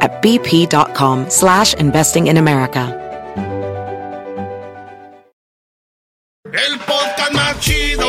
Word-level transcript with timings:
at 0.00 0.22
bp.com 0.22 1.28
slash 1.28 1.74
investing 1.74 2.28
in 2.28 2.36
America. 2.36 3.00
El 6.52 6.78
podcast 6.78 7.32
más 7.32 7.58
chido 7.60 8.03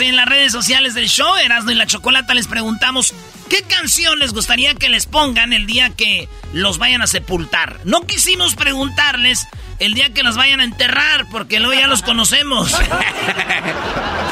en 0.00 0.16
las 0.16 0.26
redes 0.26 0.52
sociales 0.52 0.94
del 0.94 1.08
show, 1.08 1.34
Erasmo 1.36 1.70
y 1.70 1.74
la 1.74 1.86
Chocolata, 1.86 2.34
les 2.34 2.46
preguntamos 2.48 3.14
qué 3.48 3.62
canción 3.62 4.18
les 4.18 4.32
gustaría 4.32 4.74
que 4.74 4.88
les 4.88 5.06
pongan 5.06 5.52
el 5.52 5.66
día 5.66 5.90
que 5.90 6.28
los 6.52 6.78
vayan 6.78 7.02
a 7.02 7.06
sepultar. 7.06 7.80
No 7.84 8.02
quisimos 8.06 8.54
preguntarles 8.54 9.46
el 9.78 9.94
día 9.94 10.12
que 10.14 10.22
los 10.22 10.36
vayan 10.36 10.60
a 10.60 10.64
enterrar, 10.64 11.26
porque 11.30 11.58
luego 11.60 11.74
ya 11.80 11.86
los 11.86 12.02
conocemos. 12.02 12.72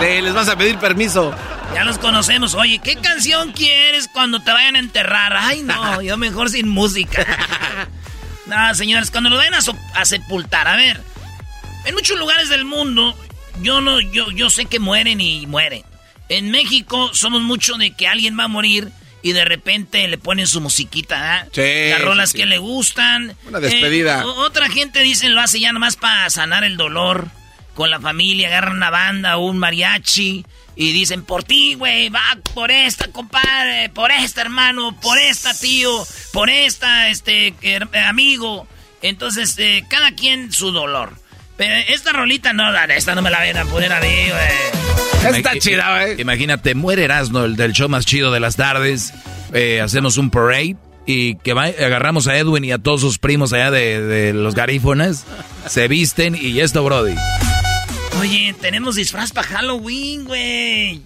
Sí, 0.01 0.21
les 0.21 0.35
vas 0.35 0.49
a 0.49 0.57
pedir 0.57 0.79
permiso. 0.79 1.33
Ya 1.75 1.85
los 1.85 1.97
conocemos. 1.99 2.55
Oye, 2.55 2.81
¿qué 2.83 2.97
canción 2.97 3.53
quieres 3.53 4.09
cuando 4.09 4.41
te 4.43 4.51
vayan 4.51 4.75
a 4.75 4.81
enterrar? 4.81 5.37
Ay, 5.37 5.63
no, 5.63 6.03
yo 6.03 6.17
mejor 6.17 6.51
sin 6.51 6.69
música. 6.69 7.25
Nada, 8.47 8.75
señores, 8.75 9.11
cuando 9.13 9.31
los 9.31 9.39
vayan 9.39 9.55
a, 9.55 9.61
so- 9.61 9.77
a 9.95 10.05
sepultar, 10.05 10.67
a 10.67 10.75
ver, 10.77 11.01
en 11.85 11.95
muchos 11.95 12.19
lugares 12.19 12.49
del 12.49 12.65
mundo, 12.65 13.17
yo 13.61 13.81
no, 13.81 14.01
yo, 14.01 14.31
yo 14.31 14.51
sé 14.51 14.67
que 14.67 14.79
mueren 14.79 15.21
y 15.21 15.47
mueren. 15.47 15.83
En 16.29 16.51
México 16.51 17.11
somos 17.13 17.43
mucho 17.43 17.77
de 17.77 17.91
que 17.93 18.09
alguien 18.09 18.39
va 18.39 18.45
a 18.45 18.49
morir 18.49 18.91
y 19.23 19.33
de 19.33 19.45
repente 19.45 20.07
le 20.09 20.19
ponen 20.19 20.47
su 20.47 20.61
musiquita, 20.61 21.37
¿ah? 21.37 21.47
Sí, 21.53 21.91
Las 21.91 22.03
rolas 22.03 22.31
sí, 22.31 22.37
sí. 22.37 22.43
que 22.43 22.47
le 22.47 22.59
gustan. 22.59 23.37
Una 23.47 23.61
despedida. 23.61 24.23
Eh, 24.23 24.25
otra 24.25 24.69
gente 24.69 25.01
dice 25.01 25.29
lo 25.29 25.41
hace 25.41 25.61
ya 25.61 25.73
nomás 25.73 25.97
para 25.97 26.29
sanar 26.31 26.65
el 26.65 26.77
dolor 26.77 27.29
con 27.75 27.91
la 27.91 28.01
familia, 28.01 28.49
agarran 28.49 28.77
una 28.77 28.91
banda 28.91 29.37
o 29.37 29.47
un 29.47 29.59
mariachi 29.59 30.45
y 30.75 30.93
dicen 30.93 31.25
por 31.25 31.45
ti, 31.45 31.75
güey, 31.75 32.09
va 32.09 32.39
por 32.55 32.71
esta, 32.71 33.09
compadre, 33.09 33.91
por 33.91 34.11
esta, 34.11 34.41
hermano, 34.41 34.99
por 35.01 35.19
esta, 35.19 35.55
tío, 35.59 36.07
por 36.33 36.51
esta, 36.51 37.09
este, 37.09 37.55
amigo. 38.07 38.67
Entonces, 39.03 39.55
eh, 39.59 39.85
cada 39.89 40.13
quien 40.13 40.53
su 40.53 40.73
dolor. 40.73 41.22
Pero 41.65 41.75
esta 41.95 42.13
rolita 42.13 42.53
no, 42.53 42.71
la- 42.73 42.85
esta 42.87 43.15
no 43.15 43.23
me 43.23 43.31
la 43.31 43.41
ven 43.41 43.57
a 43.57 43.65
poner 43.65 43.93
a 43.93 44.01
mí, 44.01 44.09
güey. 44.29 45.37
Está 45.39 45.57
chida, 45.59 46.09
¿eh? 46.09 46.17
Imagínate, 46.19 46.75
muere 46.75 47.05
Erasmo, 47.05 47.45
el 47.45 47.55
del 47.55 47.73
show 47.73 47.89
más 47.89 48.05
chido 48.05 48.33
de 48.33 48.41
las 48.41 48.57
tardes. 48.57 49.13
eh, 49.55 49.81
hacemos 49.81 50.17
un 50.17 50.31
parade 50.31 50.75
y 51.07 51.37
que 51.37 51.53
va- 51.53 51.67
agarramos 51.67 52.27
a 52.27 52.37
Edwin 52.37 52.65
y 52.65 52.73
a 52.73 52.79
todos 52.79 53.01
sus 53.03 53.19
primos 53.19 53.53
allá 53.53 53.71
de, 53.71 54.01
de 54.03 54.33
los 54.33 54.55
garífonas. 54.57 55.25
Se 55.69 55.87
visten 55.89 56.35
y 56.35 56.59
esto, 56.61 56.83
Brody. 56.83 57.15
Oye, 58.19 58.55
tenemos 58.61 58.97
disfraz 58.97 59.31
para 59.31 59.47
Halloween, 59.47 60.25
güey. 60.25 61.03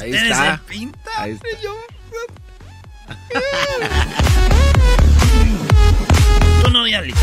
Ahí 0.00 0.14
está. 0.14 0.56
se 0.66 0.72
pintan. 0.72 1.12
Ahí 1.18 1.32
está. 1.32 1.46
Tú 6.62 6.70
no, 6.70 6.84
Diablito. 6.84 7.18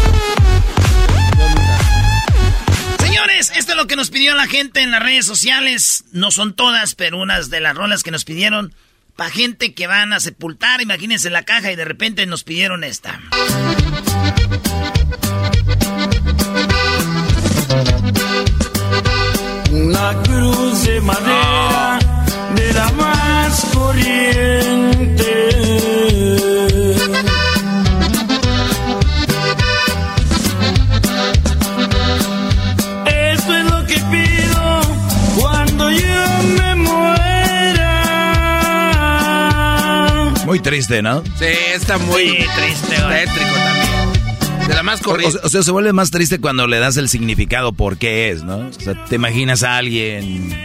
Señores, 3.00 3.52
esto 3.56 3.72
es 3.72 3.78
lo 3.78 3.88
que 3.88 3.96
nos 3.96 4.10
pidió 4.10 4.36
la 4.36 4.48
gente 4.48 4.82
en 4.82 4.92
las 4.92 5.02
redes 5.02 5.26
sociales. 5.26 6.06
No 6.12 6.32
son 6.32 6.54
todas, 6.54 6.96
pero 6.96 7.18
unas 7.20 7.50
de 7.50 7.60
las 7.60 7.76
rolas 7.76 8.04
que 8.04 8.12
nos 8.12 8.26
pidieron. 8.26 8.74
Para 9.16 9.30
gente 9.30 9.74
que 9.74 9.86
van 9.86 10.12
a 10.12 10.20
sepultar, 10.20 10.82
imagínense 10.82 11.30
la 11.30 11.44
caja 11.44 11.72
y 11.72 11.76
de 11.76 11.86
repente 11.86 12.26
nos 12.26 12.44
pidieron 12.44 12.84
esta. 12.84 13.20
Una 19.72 20.24
cruz 20.24 20.84
de 20.86 21.02
madera 21.02 22.00
de 22.56 22.74
la 22.74 22.92
más 22.92 23.66
corriente. 23.74 24.83
Muy 40.54 40.60
triste, 40.60 41.02
¿no? 41.02 41.24
Sí, 41.40 41.46
está 41.74 41.98
muy 41.98 42.28
Sí, 42.30 42.38
triste, 42.56 43.02
güey. 43.04 43.26
tétrico 43.26 43.56
también. 43.56 44.68
De 44.68 44.76
la 44.76 44.84
más 44.84 45.02
O, 45.02 45.04
corriente. 45.04 45.40
o 45.42 45.50
sea, 45.50 45.64
se 45.64 45.72
vuelve 45.72 45.94
más 45.94 46.12
triste 46.12 46.40
cuando 46.40 46.68
le 46.68 46.78
das 46.78 46.96
el 46.98 47.10
significado 47.10 47.74
por 47.74 47.98
qué 47.98 48.30
es, 48.30 48.44
¿no? 48.44 48.68
O 48.68 48.72
sea, 48.74 48.94
te 49.06 49.16
imaginas 49.16 49.64
a 49.64 49.78
alguien... 49.78 50.56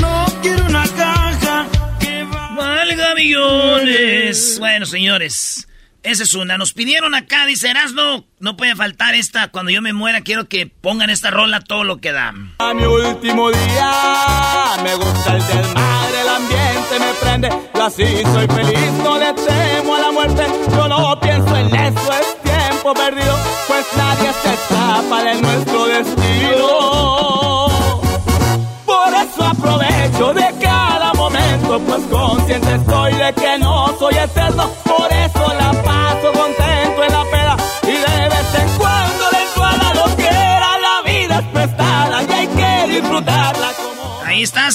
No 0.00 0.26
quiero 0.42 0.64
una 0.66 0.84
caja 0.88 1.66
que 2.00 2.24
va. 2.24 2.56
Valga 2.56 3.14
millones. 3.14 4.56
Bueno, 4.58 4.84
señores, 4.84 5.68
esa 6.02 6.22
es 6.22 6.34
una. 6.34 6.58
Nos 6.58 6.72
pidieron 6.72 7.14
acá, 7.14 7.46
dice 7.46 7.70
Erasno, 7.70 8.26
no 8.38 8.56
puede 8.56 8.74
faltar 8.76 9.14
esta. 9.14 9.48
Cuando 9.48 9.70
yo 9.70 9.82
me 9.82 9.92
muera, 9.92 10.22
quiero 10.22 10.48
que 10.48 10.66
pongan 10.66 11.10
esta 11.10 11.30
rola 11.30 11.60
todo 11.60 11.84
lo 11.84 11.98
que 11.98 12.12
da. 12.12 12.34
A 12.58 12.74
mi 12.74 12.84
último 12.84 13.50
día 13.50 14.76
me 14.82 14.94
gusta 14.94 15.36
el 15.36 15.46
desmadre, 15.46 16.20
el 16.20 16.28
ambiente 16.28 16.98
me 16.98 17.12
prende. 17.20 17.48
Y 17.74 17.80
así 17.80 18.04
soy 18.32 18.46
feliz, 18.48 18.92
no 19.02 19.18
le 19.18 19.32
temo 19.32 19.94
a 19.94 20.00
la 20.00 20.10
muerte. 20.10 20.46
Yo 20.70 20.88
no 20.88 21.20
pienso 21.20 21.56
en 21.56 21.74
eso, 21.74 22.12
es 22.12 22.42
tiempo 22.42 22.94
perdido. 22.94 23.38
Pues 23.68 23.86
nadie 23.96 24.32
se 24.42 24.54
escapa 24.54 25.24
de 25.24 25.42
nuestro 25.42 25.86
destino. 25.86 27.69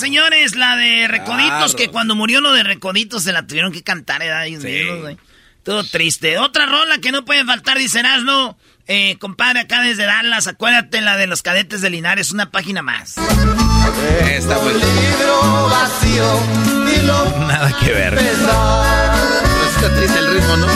Señores, 0.05 0.55
la 0.55 0.75
de 0.75 1.07
Recoditos, 1.07 1.73
Claro. 1.73 1.75
que 1.77 1.89
cuando 1.89 2.13
murió 2.15 2.39
lo 2.39 2.53
de 2.53 2.61
Recoditos 2.61 3.23
se 3.23 3.31
la 3.31 3.47
tuvieron 3.47 3.71
que 3.71 3.81
cantar, 3.81 4.21
¿eh? 4.21 4.51
Mismos, 4.51 5.01
güey. 5.01 5.17
Todo 5.63 5.83
triste. 5.83 6.37
Otra 6.37 6.67
rola 6.67 6.99
que 6.99 7.11
no 7.11 7.25
puede 7.25 7.43
faltar, 7.43 7.79
dice 7.79 8.01
Erasno. 8.01 8.55
Eh, 8.87 9.17
compadre, 9.19 9.61
acá 9.61 9.81
desde 9.81 10.05
Dallas, 10.05 10.45
acuérdate 10.45 11.01
la 11.01 11.17
de 11.17 11.25
los 11.25 11.41
cadetes 11.41 11.81
de 11.81 11.89
Linares, 11.89 12.31
una 12.31 12.51
página 12.51 12.83
más. 12.83 13.17
Eh, 13.17 14.35
está 14.37 14.59
muy 14.59 14.73
Nada 17.47 17.75
que 17.79 17.91
ver. 17.91 18.13
Está 18.13 19.95
triste 19.95 20.19
el 20.19 20.33
ritmo, 20.35 20.57
¿no? 20.57 20.67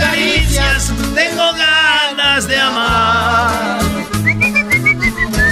Caricias, 0.00 0.92
tengo 1.14 1.52
ganas 1.52 2.48
de 2.48 2.56
amar. 2.58 3.80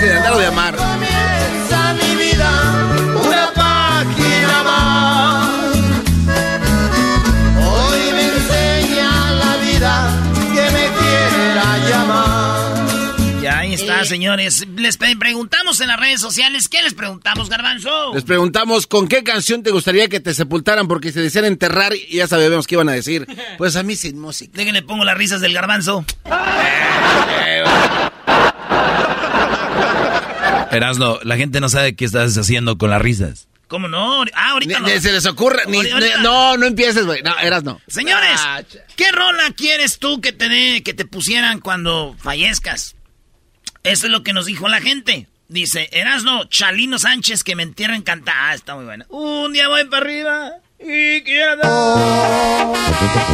Sí, 0.00 0.06
de 0.06 0.16
andarlo 0.16 0.38
de 0.38 0.46
amar. 0.46 0.97
Ah, 14.00 14.04
señores, 14.04 14.64
les 14.76 14.96
preguntamos 14.96 15.80
en 15.80 15.88
las 15.88 15.98
redes 15.98 16.20
sociales, 16.20 16.68
¿qué 16.68 16.82
les 16.82 16.94
preguntamos, 16.94 17.48
Garbanzo? 17.48 18.14
Les 18.14 18.22
preguntamos 18.22 18.86
con 18.86 19.08
qué 19.08 19.24
canción 19.24 19.64
te 19.64 19.72
gustaría 19.72 20.08
que 20.08 20.20
te 20.20 20.34
sepultaran 20.34 20.86
porque 20.86 21.10
se 21.10 21.20
decían 21.20 21.46
enterrar 21.46 21.94
y 21.94 22.16
ya 22.16 22.28
sabemos 22.28 22.66
qué 22.66 22.76
iban 22.76 22.88
a 22.88 22.92
decir. 22.92 23.26
Pues 23.58 23.74
a 23.76 23.82
mí 23.82 23.96
sin 23.96 24.20
música. 24.20 24.52
Déjenle 24.54 24.82
pongo 24.82 25.04
las 25.04 25.16
risas 25.16 25.40
del 25.40 25.52
Garbanzo. 25.52 26.04
Erasno, 30.70 31.18
la 31.24 31.36
gente 31.36 31.60
no 31.60 31.68
sabe 31.68 31.96
qué 31.96 32.04
estás 32.04 32.36
haciendo 32.36 32.78
con 32.78 32.90
las 32.90 33.02
risas. 33.02 33.48
¿Cómo 33.66 33.88
no? 33.88 34.22
Ah, 34.34 34.50
ahorita 34.50 34.80
no. 34.80 34.88
se 34.88 35.12
les 35.12 35.26
ocurre. 35.26 35.62
no, 36.22 36.56
no 36.56 36.66
empieces, 36.66 37.04
güey. 37.04 37.22
No, 37.22 37.36
eras 37.38 37.64
no. 37.64 37.80
Señores, 37.88 38.38
ah, 38.38 38.62
¿qué 38.96 39.12
rola 39.12 39.50
quieres 39.56 39.98
tú 39.98 40.20
que 40.20 40.32
te, 40.32 40.82
que 40.82 40.94
te 40.94 41.04
pusieran 41.04 41.60
cuando 41.60 42.14
fallezcas? 42.18 42.94
Eso 43.88 44.06
es 44.06 44.12
lo 44.12 44.22
que 44.22 44.34
nos 44.34 44.44
dijo 44.44 44.68
la 44.68 44.82
gente. 44.82 45.28
Dice, 45.48 45.88
Erasno, 45.92 46.44
Chalino 46.44 46.98
Sánchez, 46.98 47.42
que 47.42 47.56
me 47.56 47.62
entierren 47.62 48.02
cantar. 48.02 48.34
Ah, 48.38 48.54
está 48.54 48.74
muy 48.74 48.84
buena. 48.84 49.06
Un 49.08 49.54
día 49.54 49.66
voy 49.66 49.82
para 49.86 50.02
arriba 50.02 50.50
y 50.78 51.22
quiero... 51.22 51.62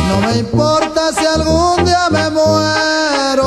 no 0.09 0.21
me 0.21 0.39
importa 0.39 1.13
si 1.13 1.27
algún 1.27 1.85
día 1.85 2.09
me 2.09 2.31
muero. 2.31 3.41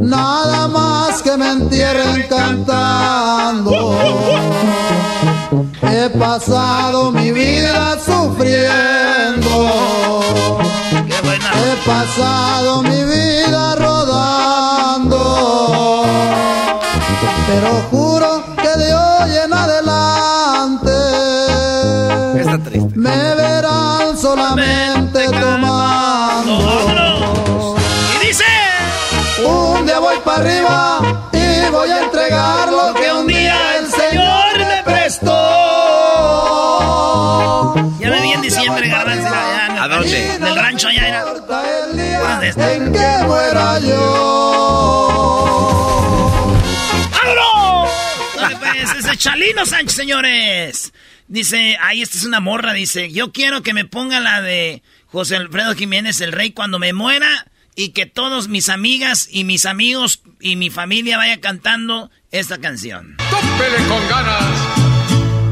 Nada 0.00 0.68
más 0.68 1.20
que 1.20 1.36
me 1.36 1.50
entierren 1.50 2.26
cantando. 2.26 3.74
He 5.82 6.08
pasado 6.18 7.12
mi 7.12 7.30
vida 7.30 7.98
sufriendo. 8.02 9.44
He 11.06 11.76
pasado 11.86 12.82
mi 12.82 13.04
vida 13.04 13.74
Pero 17.46 17.70
juro 17.90 18.42
que 18.56 18.72
de 18.78 18.94
hoy 18.94 19.30
en 19.44 19.52
adelante 19.52 20.90
me 22.94 23.34
verán 23.34 24.16
solamente 24.16 25.28
tomando. 25.28 26.54
Y 28.14 28.26
dice: 28.26 28.44
Un 29.44 29.84
día 29.86 29.98
voy 29.98 30.16
para 30.24 30.38
arriba 30.38 31.00
y 31.32 31.70
voy 31.70 31.90
a 31.90 32.00
entregar 32.02 32.72
lo 32.72 32.94
que 32.94 33.12
un 33.12 33.26
día 33.26 33.76
el 33.78 33.90
Señor 33.90 34.58
me 34.58 34.82
prestó. 34.84 35.40
Ya 38.00 38.08
me 38.10 38.20
vi 38.22 38.32
en 38.32 38.42
diciembre. 38.42 38.92
¿A 38.92 39.88
dónde? 39.88 40.38
Del 40.38 40.56
rancho 40.56 40.88
allá 40.88 41.08
era. 41.08 41.24
En 42.56 42.92
que 42.92 43.24
muera 43.26 43.78
yo. 43.80 45.03
Chalino 49.16 49.66
Sánchez, 49.66 49.94
señores. 49.94 50.92
Dice, 51.28 51.76
ahí 51.80 52.02
esta 52.02 52.18
es 52.18 52.24
una 52.24 52.40
morra, 52.40 52.72
dice, 52.72 53.10
yo 53.10 53.32
quiero 53.32 53.62
que 53.62 53.72
me 53.72 53.84
ponga 53.84 54.20
la 54.20 54.42
de 54.42 54.82
José 55.06 55.36
Alfredo 55.36 55.74
Jiménez, 55.74 56.20
el 56.20 56.32
rey, 56.32 56.50
cuando 56.50 56.78
me 56.78 56.92
muera 56.92 57.46
y 57.76 57.90
que 57.90 58.06
todos 58.06 58.48
mis 58.48 58.68
amigas 58.68 59.28
y 59.30 59.44
mis 59.44 59.66
amigos 59.66 60.22
y 60.40 60.56
mi 60.56 60.70
familia 60.70 61.16
vaya 61.16 61.40
cantando 61.40 62.10
esta 62.30 62.58
canción. 62.58 63.16
¡Tópele 63.30 63.76
con 63.88 64.08
ganas! 64.08 64.44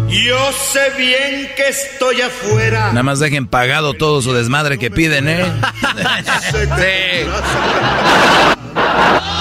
Yo 0.09 0.53
sé 0.53 0.93
bien 0.99 1.51
que 1.57 1.69
estoy 1.69 2.21
afuera. 2.21 2.89
Nada 2.89 3.03
más 3.03 3.19
dejen 3.19 3.47
pagado 3.47 3.95
todo 3.95 4.21
su 4.21 4.35
desmadre 4.35 4.79
que 4.79 4.91
piden, 4.91 5.27
¿eh? 5.27 5.47
sí. 6.53 6.59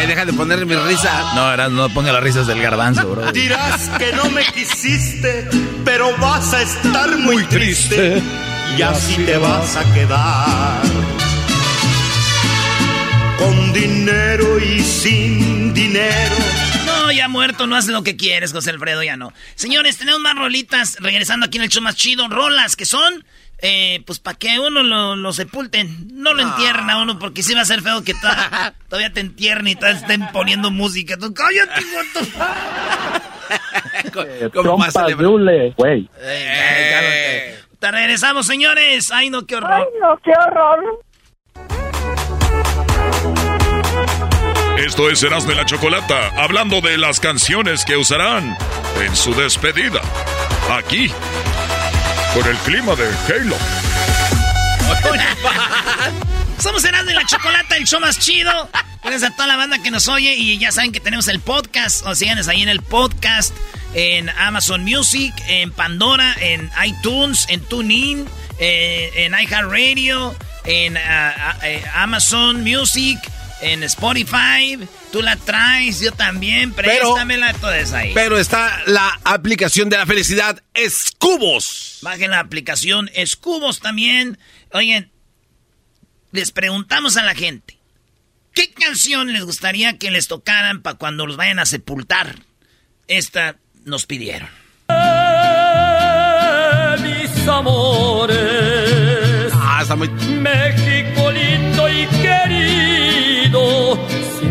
Eh, 0.00 0.06
deja 0.06 0.24
de 0.24 0.32
ponerle 0.32 0.64
mi 0.64 0.74
risa. 0.76 1.32
No, 1.34 1.68
no 1.70 1.88
ponga 1.90 2.12
las 2.12 2.22
risas 2.22 2.46
del 2.46 2.60
garbanzo, 2.60 3.08
bro. 3.08 3.32
Dirás 3.32 3.90
que 3.98 4.12
no 4.12 4.28
me 4.30 4.44
quisiste, 4.44 5.48
pero 5.84 6.16
vas 6.18 6.52
a 6.54 6.62
estar 6.62 7.18
muy 7.18 7.44
triste. 7.44 8.22
Y 8.76 8.82
así 8.82 9.16
te 9.24 9.36
vas 9.36 9.76
a 9.76 9.94
quedar. 9.94 10.82
Con 13.38 13.72
dinero 13.72 14.58
y 14.58 14.80
sin 14.82 15.74
dinero 15.74 16.36
ya 17.12 17.28
muerto, 17.28 17.66
no 17.66 17.76
hace 17.76 17.92
lo 17.92 18.02
que 18.02 18.16
quieres, 18.16 18.52
José 18.52 18.70
Alfredo, 18.70 19.02
ya 19.02 19.16
no. 19.16 19.32
Señores, 19.54 19.98
tenemos 19.98 20.20
más 20.20 20.34
rolitas 20.34 20.96
regresando 21.00 21.46
aquí 21.46 21.58
en 21.58 21.64
el 21.64 21.68
show 21.68 21.82
más 21.82 21.96
chido. 21.96 22.28
Rolas 22.28 22.76
que 22.76 22.86
son, 22.86 23.24
eh, 23.64 24.02
pues 24.04 24.18
para 24.18 24.36
que 24.36 24.58
uno 24.58 24.82
lo, 24.82 25.32
sepulten. 25.32 26.08
No 26.12 26.34
lo 26.34 26.42
entierren 26.42 26.90
a 26.90 27.00
uno 27.00 27.18
porque 27.20 27.44
sí 27.44 27.54
va 27.54 27.62
a 27.62 27.64
ser 27.64 27.80
feo 27.80 28.02
que 28.02 28.12
todavía 28.88 29.12
te 29.12 29.20
entierren 29.20 29.68
y 29.68 29.76
todavía 29.76 30.00
estén 30.00 30.28
poniendo 30.32 30.72
música. 30.72 31.16
Tú, 31.16 31.32
cállate, 31.32 31.80
¿Cómo 34.52 34.78
más 34.78 34.94
güey. 35.76 36.08
Te 37.78 37.90
regresamos, 37.90 38.46
señores. 38.46 39.12
Ay, 39.12 39.30
no, 39.30 39.46
qué 39.46 39.56
horror. 39.56 39.72
Ay, 39.72 39.84
no, 40.00 40.18
qué 40.24 40.32
horror. 40.32 41.00
Esto 44.78 45.08
es 45.08 45.22
Erasmo 45.22 45.50
de 45.50 45.56
la 45.56 45.64
Chocolata, 45.64 46.30
hablando 46.42 46.80
de 46.80 46.98
las 46.98 47.20
canciones 47.20 47.84
que 47.84 47.96
usarán 47.96 48.56
en 49.00 49.14
su 49.14 49.32
despedida. 49.34 50.00
Aquí, 50.70 51.12
con 52.34 52.46
el 52.46 52.56
clima 52.58 52.94
de 52.94 53.08
Halo. 53.28 53.56
Somos 56.58 56.84
Erasmo 56.84 57.08
de 57.08 57.14
la 57.14 57.26
Chocolata, 57.26 57.76
el 57.76 57.84
show 57.86 58.00
más 58.00 58.18
chido. 58.18 58.70
Gracias 59.02 59.30
a 59.30 59.34
toda 59.34 59.48
la 59.48 59.56
banda 59.56 59.82
que 59.82 59.90
nos 59.90 60.08
oye 60.08 60.34
y 60.34 60.58
ya 60.58 60.70
saben 60.72 60.92
que 60.92 61.00
tenemos 61.00 61.28
el 61.28 61.40
podcast. 61.40 62.06
O 62.06 62.14
síganos 62.14 62.48
ahí 62.48 62.62
en 62.62 62.68
el 62.68 62.80
podcast, 62.80 63.54
en 63.94 64.30
Amazon 64.30 64.84
Music, 64.84 65.34
en 65.48 65.72
Pandora, 65.72 66.34
en 66.40 66.70
iTunes, 66.84 67.46
en 67.48 67.60
TuneIn, 67.60 68.26
eh, 68.58 69.10
en 69.16 69.34
iHeartRadio, 69.34 70.34
en 70.64 70.96
ah, 70.96 71.34
ah, 71.36 71.58
eh, 71.64 71.84
Amazon 71.94 72.62
Music 72.62 73.18
en 73.62 73.82
Spotify. 73.84 74.78
Tú 75.10 75.22
la 75.22 75.36
traes, 75.36 76.00
yo 76.00 76.12
también. 76.12 76.72
Préstamela, 76.72 77.54
todo 77.54 77.72
eso 77.72 77.96
ahí. 77.96 78.10
Pero 78.12 78.38
está 78.38 78.82
la 78.86 79.18
aplicación 79.24 79.88
de 79.88 79.96
la 79.96 80.04
felicidad, 80.04 80.62
Escubos. 80.74 82.00
Bajen 82.02 82.32
la 82.32 82.40
aplicación 82.40 83.10
Escubos 83.14 83.80
también. 83.80 84.38
Oigan, 84.72 85.10
les 86.32 86.50
preguntamos 86.50 87.16
a 87.16 87.22
la 87.22 87.34
gente. 87.34 87.78
¿Qué 88.52 88.70
canción 88.72 89.32
les 89.32 89.44
gustaría 89.44 89.96
que 89.96 90.10
les 90.10 90.28
tocaran 90.28 90.82
para 90.82 90.98
cuando 90.98 91.26
los 91.26 91.36
vayan 91.36 91.58
a 91.58 91.64
sepultar? 91.64 92.40
Esta 93.08 93.56
nos 93.84 94.04
pidieron. 94.06 94.48
mis 97.00 97.48
amores. 97.48 98.36
Ah, 99.54 99.78
está 99.82 99.96
muy... 99.96 100.08
México 100.08 101.01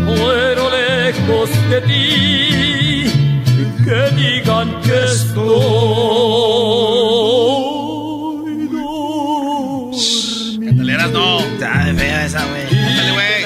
muero 0.02 0.70
lejos 0.70 1.50
de 1.70 1.80
ti, 1.82 3.04
que 3.84 4.10
digan 4.16 4.80
que 4.82 5.04
estoy 5.04 6.22
Cántale, 10.64 11.12
no. 11.12 11.40
Está 11.40 11.84
de 11.84 11.94
fea 11.94 12.24
esa, 12.24 12.44
güey. 12.46 12.62
Cántale, 12.62 13.12
güey. 13.12 13.42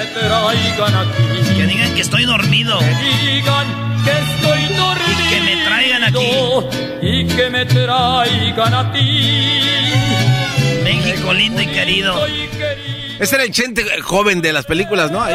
Que 1.57 1.67
digan 1.67 1.95
que 1.95 2.01
estoy 2.01 2.25
dormido. 2.25 2.79
Que 2.79 2.87
digan 2.87 3.67
que 4.05 4.11
estoy 4.11 4.77
dormido. 4.77 5.17
Y 5.19 5.29
que 5.29 5.41
me 5.41 5.65
traigan 5.65 6.05
aquí. 6.05 6.31
Y 7.03 7.27
que 7.27 7.51
me 7.51 7.67
traigan 7.67 8.75
a 8.75 8.93
ti. 8.93 9.61
México 10.85 11.33
lindo 11.33 11.63
y 11.63 11.67
querido. 11.67 12.27
Ese 13.19 13.35
era 13.35 13.45
el 13.45 13.51
chente 13.51 13.83
joven 14.03 14.43
de 14.43 14.53
las 14.53 14.67
películas, 14.67 15.11
¿no? 15.11 15.23
Ahí. 15.23 15.35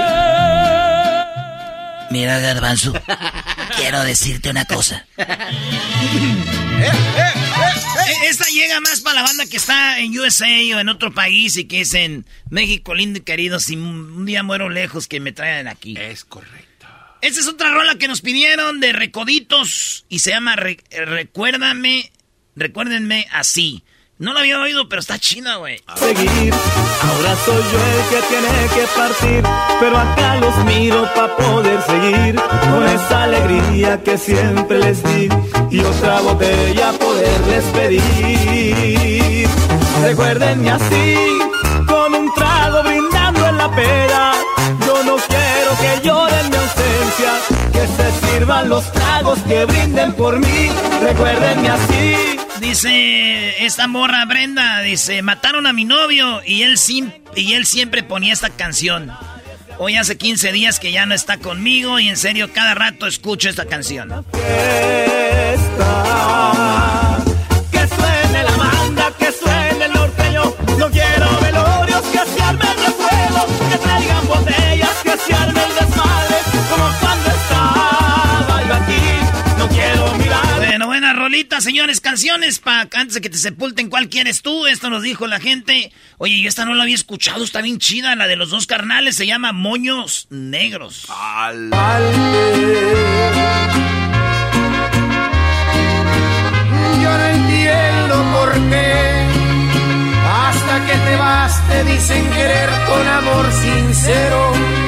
Mira, 2.12 2.40
Garbanzo, 2.40 2.94
quiero 3.78 4.04
decirte 4.04 4.50
una 4.50 4.66
cosa. 4.66 5.06
Eh, 5.18 5.24
eh, 5.24 6.92
eh, 7.18 8.30
esta 8.30 8.46
llega 8.46 8.82
más 8.82 9.02
para 9.02 9.22
la 9.22 9.24
banda 9.24 9.46
que 9.46 9.58
está 9.58 10.00
en 10.00 10.18
USA 10.20 10.48
o 10.76 10.80
en 10.80 10.90
otro 10.90 11.14
país 11.14 11.56
y 11.58 11.66
que 11.66 11.82
es 11.82 11.94
en 11.94 12.26
México 12.50 12.94
lindo 12.94 13.20
y 13.20 13.22
querido. 13.22 13.60
Si 13.60 13.76
un 13.76 14.26
día 14.26 14.44
muero 14.44 14.70
lejos, 14.70 15.08
que 15.08 15.20
me 15.20 15.32
traigan 15.32 15.68
aquí. 15.68 15.96
Es 15.98 16.26
correcto. 16.26 16.88
Esta 17.22 17.40
es 17.40 17.48
otra 17.48 17.72
rola 17.72 17.96
que 17.96 18.08
nos 18.08 18.22
pidieron 18.22 18.80
de 18.80 18.94
Recoditos 18.94 20.06
y 20.10 20.20
se 20.20 20.32
llama 20.32 20.56
Recuérdame, 20.56 22.12
Recuérdenme 22.56 23.28
así. 23.32 23.84
No 24.22 24.34
la 24.34 24.42
había 24.42 24.60
oído, 24.62 24.88
pero 24.88 25.00
está 25.00 25.18
china, 25.18 25.56
güey. 25.56 25.82
Seguir, 25.96 26.54
ahora 26.54 27.36
soy 27.44 27.56
yo 27.56 27.80
el 27.90 28.04
que 28.12 28.22
tiene 28.30 28.68
que 28.76 28.88
partir, 28.96 29.44
pero 29.80 29.98
acá 29.98 30.36
los 30.36 30.56
miro 30.66 31.10
para 31.16 31.36
poder 31.38 31.82
seguir 31.82 32.36
con 32.36 32.88
esa 32.88 33.24
alegría 33.24 34.04
que 34.04 34.20
siempre 34.20 34.78
les 34.78 35.02
di 35.02 35.28
y 35.72 35.80
otra 35.80 36.22
botella 36.22 36.92
poderles 37.00 37.64
pedir. 37.74 39.50
Recuérdenme 40.04 40.70
así, 40.70 41.16
con 41.88 42.14
un 42.14 42.32
trago 42.36 42.84
brindando 42.84 43.48
en 43.48 43.58
la 43.58 43.76
pera. 43.76 44.34
Yo 44.86 45.04
no 45.04 45.16
quiero 45.16 45.72
que 45.82 46.08
lloren 46.08 46.48
mi 46.48 46.58
ausencia, 46.58 47.32
que 47.74 47.88
se 47.88 48.28
sirvan 48.28 48.70
los 48.70 48.84
tragos 48.92 49.40
que 49.48 49.66
brinden 49.66 50.14
por 50.14 50.38
mí. 50.38 50.70
Recuérdenme 51.02 51.70
así 51.70 52.41
Dice 52.62 53.66
esta 53.66 53.88
morra 53.88 54.24
Brenda, 54.26 54.82
dice, 54.82 55.24
mataron 55.24 55.66
a 55.66 55.74
mi 55.74 55.84
novio 55.84 56.42
y 56.46 56.62
él, 56.62 56.76
y 57.36 57.54
él 57.54 57.66
siempre 57.66 58.04
ponía 58.04 58.32
esta 58.32 58.52
canción. 58.52 59.12
Hoy 59.80 59.98
hace 59.98 60.16
15 60.16 60.52
días 60.52 60.80
que 60.80 60.92
ya 60.92 61.08
no 61.08 61.16
está 61.16 61.38
conmigo 61.38 62.00
y 62.00 62.08
en 62.08 62.18
serio 62.18 62.54
cada 62.54 62.76
rato 62.76 63.08
escucho 63.08 63.50
esta 63.50 63.66
canción. 63.66 64.24
Señores, 81.60 82.02
canciones 82.02 82.60
para 82.60 82.90
antes 82.94 83.14
de 83.14 83.22
que 83.22 83.30
te 83.30 83.38
sepulten. 83.38 83.90
¿Cuál 83.90 84.10
quieres 84.10 84.42
tú? 84.42 84.68
Esto 84.68 84.90
nos 84.90 85.02
dijo 85.02 85.28
la 85.28 85.40
gente. 85.40 85.92
Oye, 86.18 86.42
yo 86.42 86.50
esta 86.50 86.66
no 86.66 86.74
la 86.74 86.84
había 86.84 86.96
escuchado, 86.96 87.44
está 87.44 87.62
bien 87.62 87.78
chida, 87.78 88.16
la 88.16 88.28
de 88.28 88.36
los 88.36 88.50
dos 88.50 88.68
carnales, 88.68 89.16
se 89.16 89.26
llama 89.26 89.54
Moños 89.54 90.28
Negros. 90.30 91.06
Al... 91.10 91.70
Yo 97.02 97.18
no 97.18 97.26
entiendo 97.26 98.26
por 98.34 98.54
qué 98.70 99.26
hasta 100.28 100.86
que 100.86 100.94
te 100.94 101.16
vas 101.16 101.68
te 101.70 101.84
dicen 101.86 102.30
querer 102.32 102.70
con 102.88 103.08
amor 103.08 103.52
sincero. 103.54 104.81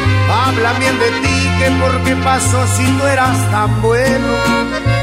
Hablan 0.46 0.80
bien 0.80 1.00
de 1.00 1.10
ti, 1.22 1.50
que 1.60 1.72
por 1.82 2.04
qué 2.04 2.16
pasó 2.18 2.68
si 2.76 2.84
no 2.84 3.08
eras 3.08 3.38
tan 3.52 3.82
bueno. 3.82 4.28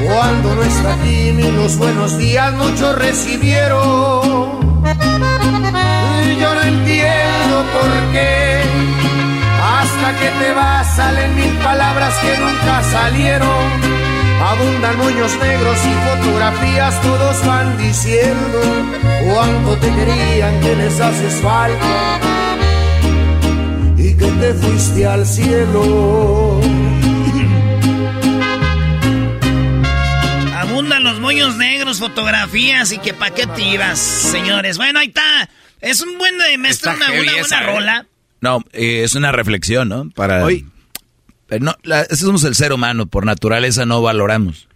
Cuando 0.06 0.54
no 0.54 0.62
está 0.62 0.94
aquí 0.94 1.32
ni 1.32 1.50
los 1.50 1.76
buenos 1.76 2.16
días 2.18 2.52
muchos 2.54 2.96
recibieron 2.96 4.70
yo 6.40 6.54
no 6.54 6.62
entiendo 6.62 7.56
por 7.74 8.12
qué. 8.12 8.62
Hasta 9.62 10.18
que 10.18 10.28
te 10.40 10.52
vas 10.52 10.96
salen 10.96 11.36
mil 11.36 11.54
palabras 11.58 12.14
que 12.18 12.36
nunca 12.38 12.82
salieron. 12.82 13.64
Abundan 14.42 14.96
moños 14.96 15.32
negros 15.38 15.78
y 15.84 15.92
fotografías, 16.08 17.00
todos 17.02 17.46
van 17.46 17.76
diciendo 17.76 18.60
cuánto 19.28 19.76
te 19.76 19.88
querían, 19.94 20.60
que 20.60 20.76
les 20.76 20.98
haces 20.98 21.34
falta 21.42 22.39
que 24.20 24.26
te 24.32 24.54
fuiste 24.54 25.06
al 25.06 25.26
cielo. 25.26 26.60
Abundan 30.54 31.02
los 31.02 31.20
moños 31.20 31.56
negros, 31.56 31.98
fotografías 31.98 32.92
y 32.92 32.98
que 32.98 33.14
pa' 33.14 33.30
qué 33.30 33.46
te 33.46 33.62
ibas, 33.62 33.98
señores. 33.98 34.76
Bueno, 34.76 34.98
ahí 34.98 35.08
está. 35.08 35.48
Es 35.80 36.02
un 36.02 36.18
buen 36.18 36.36
maestro, 36.60 36.92
una, 36.92 37.06
una, 37.06 37.16
buena 37.16 37.62
¿eh? 37.62 37.66
rola. 37.66 38.06
No, 38.42 38.62
eh, 38.72 39.02
es 39.04 39.14
una 39.14 39.32
reflexión, 39.32 39.88
¿no? 39.88 40.10
Para. 40.10 40.44
Hoy. 40.44 40.66
Pero 41.46 41.64
no, 41.64 41.76
somos 42.10 42.44
el 42.44 42.54
ser 42.54 42.72
humano, 42.72 43.06
por 43.06 43.24
naturaleza 43.24 43.86
no 43.86 44.02
valoramos. 44.02 44.68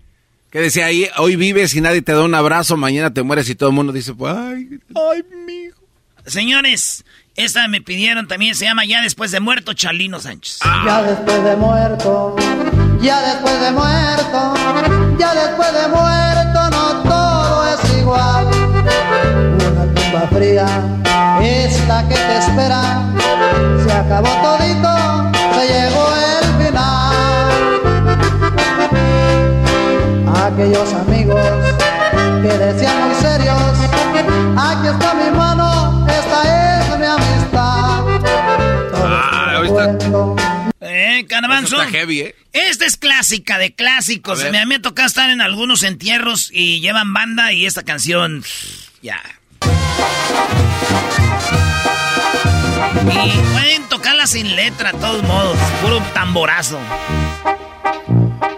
¿Qué 0.51 0.61
decía 0.61 0.87
ahí? 0.87 1.07
Hoy 1.19 1.37
vives 1.37 1.75
y 1.75 1.81
nadie 1.81 2.01
te 2.01 2.13
da 2.13 2.23
un 2.23 2.35
abrazo, 2.35 2.77
mañana 2.77 3.13
te 3.13 3.23
mueres 3.23 3.49
y 3.49 3.55
todo 3.55 3.69
el 3.69 3.75
mundo 3.75 3.93
dice, 3.93 4.15
pues, 4.15 4.35
ay, 4.35 4.81
ay, 4.95 5.25
mijo. 5.47 5.85
Señores, 6.27 7.05
esta 7.37 7.69
me 7.69 7.81
pidieron 7.81 8.29
también, 8.29 8.55
se 8.55 8.65
llama 8.65 8.85
Ya 8.85 9.03
después 9.03 9.31
de 9.31 9.41
muerto, 9.41 9.75
Chalino 9.75 10.21
Sánchez. 10.21 10.61
Ya 10.85 11.03
después 11.03 11.45
de 11.45 11.57
muerto, 11.57 12.37
ya 13.01 13.21
después 13.21 13.61
de 13.61 13.71
muerto, 13.73 14.55
ya 15.19 15.35
después 15.35 15.73
de 15.73 15.89
muerto, 15.89 16.71
no 16.71 17.03
todo 17.03 17.69
es 17.69 17.99
igual 17.99 18.65
fría 20.29 20.67
es 21.43 21.87
la 21.89 22.03
que 22.09 22.15
te 22.15 22.39
espera. 22.39 23.03
Se 23.85 23.93
acabó 23.93 24.29
todito, 24.43 25.31
se 25.55 25.67
llegó 25.69 26.07
el 26.39 26.47
final. 26.65 27.13
Aquellos 30.47 30.93
amigos 30.95 31.41
Eh, 40.81 41.27
Está 41.29 41.87
heavy, 41.87 42.21
¿eh? 42.21 42.35
Esta 42.53 42.87
es 42.87 42.97
clásica 42.97 43.59
de 43.59 43.75
clásicos. 43.75 44.43
Me, 44.51 44.65
me 44.67 44.77
ha 44.77 44.83
tocado 44.83 45.07
estar 45.07 45.31
en 45.31 45.41
algunos 45.41 45.83
entierros 45.83 46.51
y 46.53 46.81
llevan 46.81 47.13
banda 47.13 47.53
y 47.53 47.67
esta 47.67 47.83
canción, 47.83 48.45
ya. 49.03 49.21
Y 53.03 53.53
pueden 53.53 53.83
tocarla 53.89 54.27
sin 54.27 54.55
letra, 54.57 54.93
de 54.93 54.99
todos 54.99 55.23
modos. 55.25 55.59
Puro 55.83 56.01
tamborazo. 56.13 56.79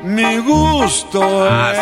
Mi 0.02 0.38
gusto 0.38 1.48
ah, 1.50 1.72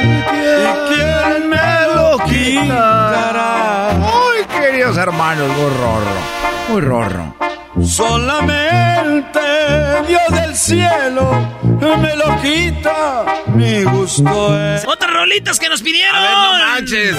¿Y 0.00 0.94
quién 0.94 1.48
me 1.48 1.86
lo 1.94 2.18
quitará? 2.24 3.01
Queridos 4.82 4.98
hermanos, 4.98 5.48
muy 5.48 5.70
rorro. 5.80 6.16
Muy 6.68 6.80
rorro. 6.80 7.36
Solamente 7.86 9.38
Dios 10.08 10.28
del 10.32 10.56
cielo 10.56 11.30
me 12.00 12.16
lo 12.16 12.42
quita. 12.42 13.24
Mi 13.54 13.84
gusto 13.84 14.58
es. 14.58 14.84
Otras 14.84 15.12
rolitas 15.12 15.60
que 15.60 15.68
nos 15.68 15.82
pidieron. 15.82 16.16
A 16.16 16.32
no 16.32 16.58
manches. 16.66 17.16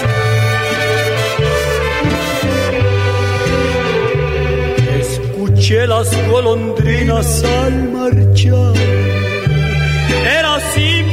Escuché 4.99 5.87
las 5.87 6.27
golondrinas 6.27 7.45
al 7.45 7.89
marchar. 7.93 8.73
Era 10.25 10.59
simple 10.73 11.12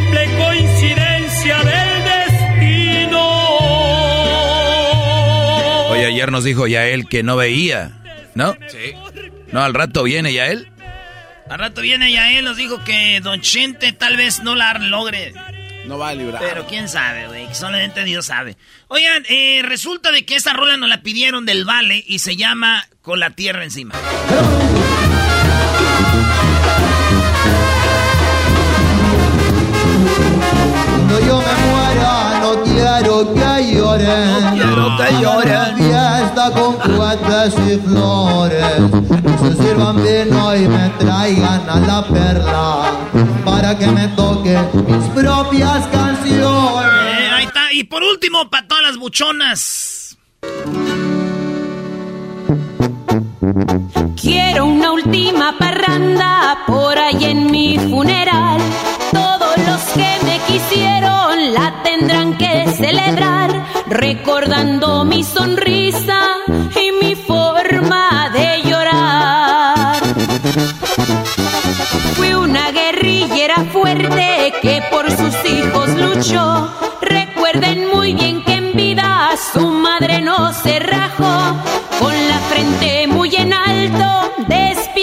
ayer 6.21 6.33
nos 6.33 6.45
dijo 6.45 6.67
ya 6.67 6.87
él 6.87 7.09
que 7.09 7.23
no 7.23 7.35
veía, 7.37 7.93
¿no? 8.35 8.55
Sí. 8.69 8.93
No, 9.53 9.63
al 9.63 9.73
rato 9.73 10.03
viene 10.03 10.35
ya 10.35 10.49
él. 10.49 10.69
Al 11.49 11.59
rato 11.59 11.81
viene 11.81 12.13
ya 12.13 12.31
él, 12.33 12.45
nos 12.45 12.59
dijo 12.59 12.85
que 12.85 13.21
Don 13.23 13.41
Chente 13.41 13.95
tal 13.95 14.19
vez 14.19 14.43
no 14.43 14.55
la 14.55 14.75
logre. 14.75 15.33
No 15.87 15.97
va 15.97 16.11
a 16.11 16.15
librar. 16.15 16.43
Pero 16.47 16.67
quién 16.67 16.91
sabe, 16.91 17.27
güey. 17.27 17.47
Solamente 17.55 18.05
Dios 18.05 18.27
sabe. 18.27 18.59
Oigan, 18.89 19.25
eh, 19.31 19.63
resulta 19.65 20.13
de 20.13 20.27
que 20.27 20.37
esta 20.37 20.53
rola 20.53 20.77
nos 20.77 20.91
la 20.91 21.01
pidieron 21.01 21.47
del 21.47 21.65
Vale 21.65 22.05
y 22.07 22.19
se 22.19 22.37
llama 22.37 22.87
Con 23.01 23.19
la 23.19 23.31
Tierra 23.31 23.65
Encima. 23.65 23.95
Cuando 30.85 31.21
yo 31.21 31.39
me 31.39 31.55
muera, 31.71 32.41
no 32.41 32.63
quiero 32.63 33.35
que 33.35 33.75
lloren. 33.75 34.70
Que 35.01 35.23
lloren. 35.23 35.77
Fiesta 35.77 36.51
con 36.53 36.75
cuentas 36.97 37.55
y 37.69 37.77
flores. 37.79 38.65
Se 39.43 39.63
sirvan 39.63 39.97
vino 39.97 40.57
y 40.57 40.69
me 40.69 40.89
traigan 40.99 41.69
a 41.69 41.81
la 41.81 42.05
perla. 42.05 42.93
Para 43.45 43.79
que 43.79 43.87
me 43.87 44.09
toquen 44.09 44.69
mis 44.87 45.09
propias 45.09 45.87
canciones. 45.89 47.19
Eh, 47.19 47.31
ahí 47.33 47.45
está. 47.45 47.73
Y 47.73 47.85
por 47.85 48.03
último, 48.03 48.51
para 48.51 48.67
todas 48.69 48.83
las 48.85 48.97
buchonas. 48.99 50.17
Quiero 54.21 54.67
una 54.67 54.93
última 54.93 55.57
parranda 55.59 56.59
por 56.67 56.99
ahí 56.99 57.25
en 57.25 57.51
mi 57.51 57.79
funeral. 57.79 58.61
Todos 59.13 59.57
los 59.67 59.81
que 59.95 60.19
me 60.25 60.39
quisieron 60.47 61.20
la 61.49 61.83
tendrán 61.83 62.37
que 62.37 62.67
celebrar, 62.77 63.67
recordando 63.89 65.05
mi 65.05 65.25
sonrisa 65.25 66.21
y 66.75 66.93
mi 67.03 67.15
forma 67.15 68.31
de 68.31 68.63
llorar. 68.69 69.97
Fui 72.15 72.35
una 72.35 72.71
guerrillera 72.71 73.65
fuerte 73.73 74.53
que 74.61 74.83
por 74.91 75.11
sus 75.11 75.35
hijos 75.51 75.89
luchó. 75.91 76.69
Recuerden 77.01 77.89
muy 77.89 78.13
bien 78.15 78.45
que 78.45 78.55
en 78.55 78.73
vida 78.75 79.31
su 79.53 79.67
madre 79.67 80.21
no 80.21 80.53
se 80.53 80.79
rajó 80.79 81.57
con 81.99 82.15
la 82.29 82.39
frente 82.51 83.07
muy 83.07 83.35
en 83.35 83.53
alto, 83.53 84.11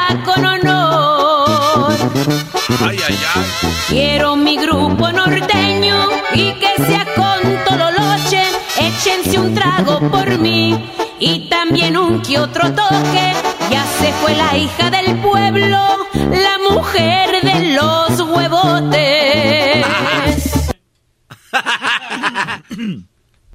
Ay, 2.85 2.99
ay, 3.09 3.19
ay. 3.35 3.45
Quiero 3.89 4.37
mi 4.37 4.57
grupo 4.57 5.11
norteño 5.13 6.09
y 6.35 6.53
que 6.55 6.85
sea 6.87 7.07
con 7.15 7.65
tololoche, 7.65 8.43
échense 8.79 9.39
un 9.39 9.55
trago 9.55 10.01
por 10.11 10.39
mí 10.39 10.91
y 11.19 11.49
también 11.49 11.97
un 11.97 12.21
que 12.23 12.39
otro 12.39 12.73
toque. 12.73 13.33
Ya 13.71 13.85
se 14.01 14.13
fue 14.21 14.35
la 14.35 14.57
hija 14.57 14.91
del 14.91 15.17
pueblo 15.21 16.03
la 16.15 16.59
mujer 16.71 17.43
de 17.43 17.75
los 17.75 18.21
huevotes. 18.21 19.87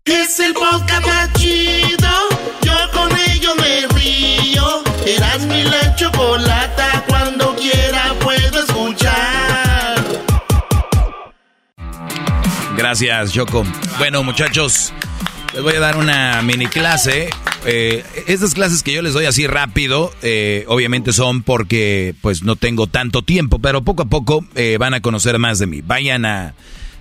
Es 0.06 0.40
el 0.40 0.54
podcast 0.54 1.06
más 1.06 1.34
chido. 1.34 2.10
Yo 2.62 2.74
con 2.94 3.10
ello 3.30 3.56
me 3.56 3.88
río. 3.96 4.84
Eras 5.06 5.42
mi 5.46 5.64
la 5.64 5.96
chocolata. 5.96 7.04
Cuando 7.08 7.56
quiera 7.56 8.14
puedo 8.22 8.60
escuchar. 8.60 8.77
Gracias, 12.78 13.34
Choco. 13.34 13.66
Bueno, 13.98 14.24
muchachos, 14.24 14.94
les 15.54 15.64
voy 15.64 15.74
a 15.74 15.80
dar 15.80 15.98
una 15.98 16.44
mini 16.44 16.68
clase. 16.68 17.28
Eh, 17.66 18.04
estas 18.28 18.54
clases 18.54 18.84
que 18.84 18.94
yo 18.94 19.02
les 19.02 19.14
doy 19.14 19.26
así 19.26 19.48
rápido, 19.48 20.14
eh, 20.22 20.64
obviamente 20.68 21.12
son 21.12 21.42
porque 21.42 22.14
pues 22.22 22.44
no 22.44 22.56
tengo 22.56 22.86
tanto 22.86 23.24
tiempo, 23.24 23.58
pero 23.58 23.82
poco 23.82 24.04
a 24.04 24.06
poco 24.06 24.46
eh, 24.54 24.78
van 24.80 24.94
a 24.94 25.02
conocer 25.02 25.40
más 25.40 25.58
de 25.58 25.66
mí. 25.66 25.82
Vayan 25.82 26.26
a 26.26 26.54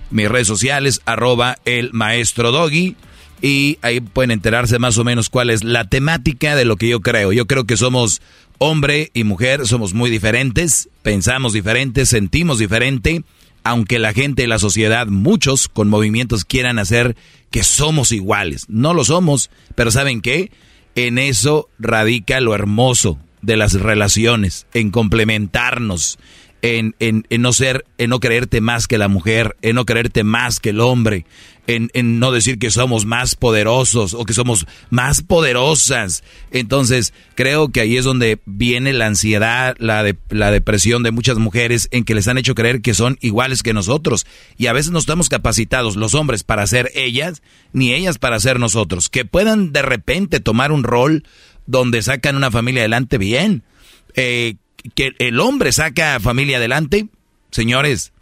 mis 0.09 0.27
redes 0.27 0.47
sociales, 0.47 1.01
arroba 1.05 1.57
el 1.63 1.93
maestro 1.93 2.51
Doggy. 2.51 2.95
Y 3.39 3.77
ahí 3.83 3.99
pueden 3.99 4.31
enterarse 4.31 4.79
más 4.79 4.97
o 4.97 5.03
menos 5.03 5.29
cuál 5.29 5.51
es 5.51 5.63
la 5.63 5.87
temática 5.87 6.55
de 6.55 6.65
lo 6.65 6.75
que 6.75 6.89
yo 6.89 7.01
creo. 7.01 7.31
Yo 7.31 7.45
creo 7.45 7.65
que 7.65 7.77
somos 7.77 8.19
hombre 8.57 9.11
y 9.13 9.23
mujer, 9.25 9.67
somos 9.67 9.93
muy 9.93 10.09
diferentes, 10.09 10.89
pensamos 11.03 11.53
diferentes, 11.53 12.09
sentimos 12.09 12.57
diferente, 12.57 13.23
aunque 13.67 13.99
la 13.99 14.13
gente 14.13 14.47
la 14.47 14.59
sociedad, 14.59 15.07
muchos 15.07 15.67
con 15.67 15.89
movimientos 15.89 16.45
quieran 16.45 16.79
hacer 16.79 17.17
que 17.51 17.63
somos 17.63 18.11
iguales. 18.11 18.65
No 18.69 18.93
lo 18.93 19.03
somos, 19.03 19.49
pero 19.75 19.91
¿saben 19.91 20.21
qué? 20.21 20.51
En 20.95 21.17
eso 21.17 21.69
radica 21.77 22.39
lo 22.39 22.55
hermoso 22.55 23.19
de 23.41 23.57
las 23.57 23.73
relaciones, 23.73 24.67
en 24.73 24.89
complementarnos, 24.89 26.17
en, 26.61 26.95
en, 26.99 27.25
no 27.41 27.53
ser, 27.53 27.85
en 27.97 28.09
no 28.09 28.19
creerte 28.19 28.61
más 28.61 28.87
que 28.87 28.97
la 28.97 29.07
mujer, 29.07 29.55
en 29.61 29.75
no 29.75 29.85
creerte 29.85 30.23
más 30.23 30.59
que 30.59 30.69
el 30.69 30.79
hombre, 30.79 31.25
en, 31.67 31.89
en, 31.93 32.19
no 32.19 32.31
decir 32.31 32.59
que 32.59 32.71
somos 32.71 33.05
más 33.05 33.35
poderosos 33.35 34.13
o 34.13 34.23
que 34.25 34.33
somos 34.33 34.65
más 34.89 35.21
poderosas. 35.21 36.23
Entonces, 36.51 37.13
creo 37.35 37.69
que 37.69 37.81
ahí 37.81 37.97
es 37.97 38.05
donde 38.05 38.39
viene 38.45 38.93
la 38.93 39.07
ansiedad, 39.07 39.75
la, 39.79 40.03
de, 40.03 40.17
la 40.29 40.49
depresión 40.51 41.03
de 41.03 41.11
muchas 41.11 41.37
mujeres 41.37 41.89
en 41.91 42.03
que 42.03 42.15
les 42.15 42.27
han 42.27 42.37
hecho 42.37 42.55
creer 42.55 42.81
que 42.81 42.93
son 42.93 43.17
iguales 43.21 43.63
que 43.63 43.73
nosotros. 43.73 44.25
Y 44.57 44.67
a 44.67 44.73
veces 44.73 44.91
no 44.91 44.99
estamos 44.99 45.29
capacitados 45.29 45.95
los 45.95 46.15
hombres 46.15 46.43
para 46.43 46.65
ser 46.67 46.91
ellas, 46.95 47.43
ni 47.73 47.93
ellas 47.93 48.17
para 48.17 48.39
ser 48.39 48.59
nosotros. 48.59 49.09
Que 49.09 49.25
puedan 49.25 49.73
de 49.73 49.81
repente 49.81 50.39
tomar 50.39 50.71
un 50.71 50.83
rol 50.83 51.23
donde 51.65 52.01
sacan 52.01 52.35
una 52.35 52.49
familia 52.49 52.81
adelante 52.81 53.17
bien. 53.17 53.63
Eh, 54.15 54.55
que 54.95 55.13
el 55.19 55.39
hombre 55.39 55.71
saca 55.71 56.19
familia 56.19 56.57
adelante, 56.57 57.07
señores, 57.51 58.13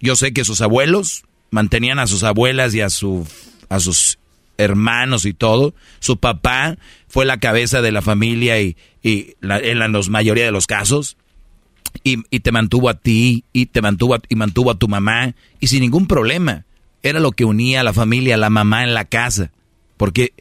yo 0.00 0.16
sé 0.16 0.32
que 0.32 0.44
sus 0.44 0.60
abuelos 0.60 1.24
mantenían 1.50 1.98
a 1.98 2.06
sus 2.06 2.24
abuelas 2.24 2.74
y 2.74 2.80
a, 2.80 2.90
su, 2.90 3.26
a 3.68 3.78
sus 3.78 4.18
hermanos 4.58 5.24
y 5.24 5.34
todo. 5.34 5.74
Su 6.00 6.18
papá 6.18 6.76
fue 7.08 7.24
la 7.24 7.38
cabeza 7.38 7.82
de 7.82 7.92
la 7.92 8.02
familia 8.02 8.60
y, 8.60 8.76
y 9.02 9.34
en 9.42 9.78
la 9.78 9.88
mayoría 9.88 10.44
de 10.44 10.52
los 10.52 10.66
casos. 10.66 11.16
Y, 12.04 12.24
y, 12.30 12.40
te 12.40 12.52
mantuvo 12.52 12.88
a 12.88 12.94
ti 12.94 13.44
y 13.52 13.66
te 13.66 13.82
mantuvo 13.82 14.16
y 14.26 14.34
mantuvo 14.34 14.70
a 14.70 14.78
tu 14.78 14.88
mamá 14.88 15.34
y 15.60 15.66
sin 15.66 15.80
ningún 15.80 16.06
problema. 16.06 16.64
Era 17.02 17.20
lo 17.20 17.32
que 17.32 17.44
unía 17.44 17.80
a 17.80 17.84
la 17.84 17.92
familia, 17.92 18.36
a 18.36 18.38
la 18.38 18.48
mamá 18.48 18.82
en 18.82 18.94
la 18.94 19.04
casa. 19.04 19.52
Porque 19.98 20.32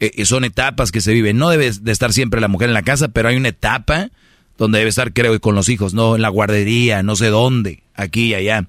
eh, 0.00 0.24
son 0.24 0.44
etapas 0.44 0.92
que 0.92 1.00
se 1.00 1.12
viven. 1.12 1.38
No 1.38 1.48
debe 1.48 1.70
de 1.70 1.92
estar 1.92 2.12
siempre 2.12 2.40
la 2.40 2.48
mujer 2.48 2.68
en 2.68 2.74
la 2.74 2.82
casa, 2.82 3.08
pero 3.08 3.28
hay 3.28 3.36
una 3.36 3.48
etapa 3.48 4.10
donde 4.58 4.78
debe 4.78 4.90
estar, 4.90 5.12
creo, 5.12 5.38
con 5.40 5.54
los 5.54 5.68
hijos, 5.68 5.94
no 5.94 6.16
en 6.16 6.22
la 6.22 6.28
guardería, 6.28 7.02
no 7.02 7.16
sé 7.16 7.28
dónde, 7.28 7.82
aquí 7.94 8.28
y 8.28 8.34
allá. 8.34 8.66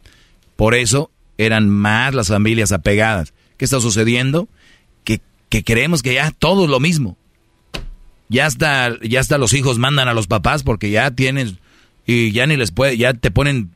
Por 0.56 0.76
eso 0.76 1.12
eran 1.38 1.70
más 1.70 2.14
las 2.14 2.28
familias 2.28 2.72
apegadas. 2.72 3.34
¿Qué 3.58 3.66
está 3.66 3.80
sucediendo? 3.80 4.48
Que, 5.04 5.22
que 5.50 5.64
creemos 5.64 6.04
que 6.04 6.16
ya 6.16 6.32
todo 6.32 6.66
es 6.66 6.70
lo 6.70 6.80
mismo. 6.80 7.18
Ya 8.30 8.46
hasta, 8.46 8.98
ya 9.02 9.20
hasta 9.20 9.38
los 9.38 9.54
hijos 9.54 9.78
mandan 9.78 10.08
a 10.08 10.14
los 10.14 10.28
papás 10.28 10.64
porque 10.64 10.90
ya 10.90 11.12
tienen, 11.12 11.60
y 12.06 12.32
ya 12.32 12.46
ni 12.46 12.58
les 12.58 12.72
puede, 12.72 12.98
ya 12.98 13.14
te 13.14 13.32
ponen 13.32 13.72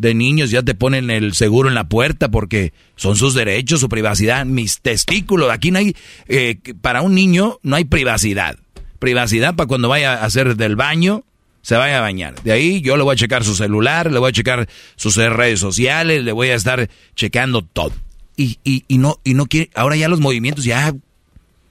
de 0.00 0.14
niños, 0.14 0.50
ya 0.50 0.62
te 0.62 0.74
ponen 0.74 1.10
el 1.10 1.34
seguro 1.34 1.68
en 1.68 1.74
la 1.74 1.88
puerta 1.88 2.30
porque 2.30 2.72
son 2.96 3.16
sus 3.16 3.34
derechos, 3.34 3.80
su 3.80 3.88
privacidad, 3.90 4.46
mis 4.46 4.80
testículos. 4.80 5.50
Aquí 5.50 5.70
no 5.70 5.78
hay, 5.78 5.94
eh, 6.26 6.58
para 6.80 7.02
un 7.02 7.14
niño 7.14 7.58
no 7.62 7.76
hay 7.76 7.84
privacidad. 7.84 8.56
Privacidad 8.98 9.56
para 9.56 9.66
cuando 9.66 9.88
vaya 9.88 10.14
a 10.14 10.24
hacer 10.24 10.56
del 10.56 10.76
baño, 10.76 11.24
se 11.62 11.76
vaya 11.76 11.98
a 11.98 12.00
bañar. 12.00 12.40
De 12.42 12.52
ahí 12.52 12.80
yo 12.80 12.96
le 12.96 13.02
voy 13.02 13.14
a 13.14 13.18
checar 13.18 13.44
su 13.44 13.54
celular, 13.54 14.10
le 14.10 14.18
voy 14.18 14.30
a 14.30 14.32
checar 14.32 14.68
sus 14.96 15.16
redes 15.16 15.60
sociales, 15.60 16.24
le 16.24 16.32
voy 16.32 16.48
a 16.48 16.54
estar 16.54 16.88
checando 17.14 17.62
todo. 17.62 17.92
Y, 18.36 18.58
y, 18.64 18.84
y 18.88 18.98
no, 18.98 19.20
y 19.24 19.34
no 19.34 19.46
quiere, 19.46 19.70
ahora 19.74 19.96
ya 19.96 20.08
los 20.08 20.20
movimientos 20.20 20.64
ya 20.64 20.94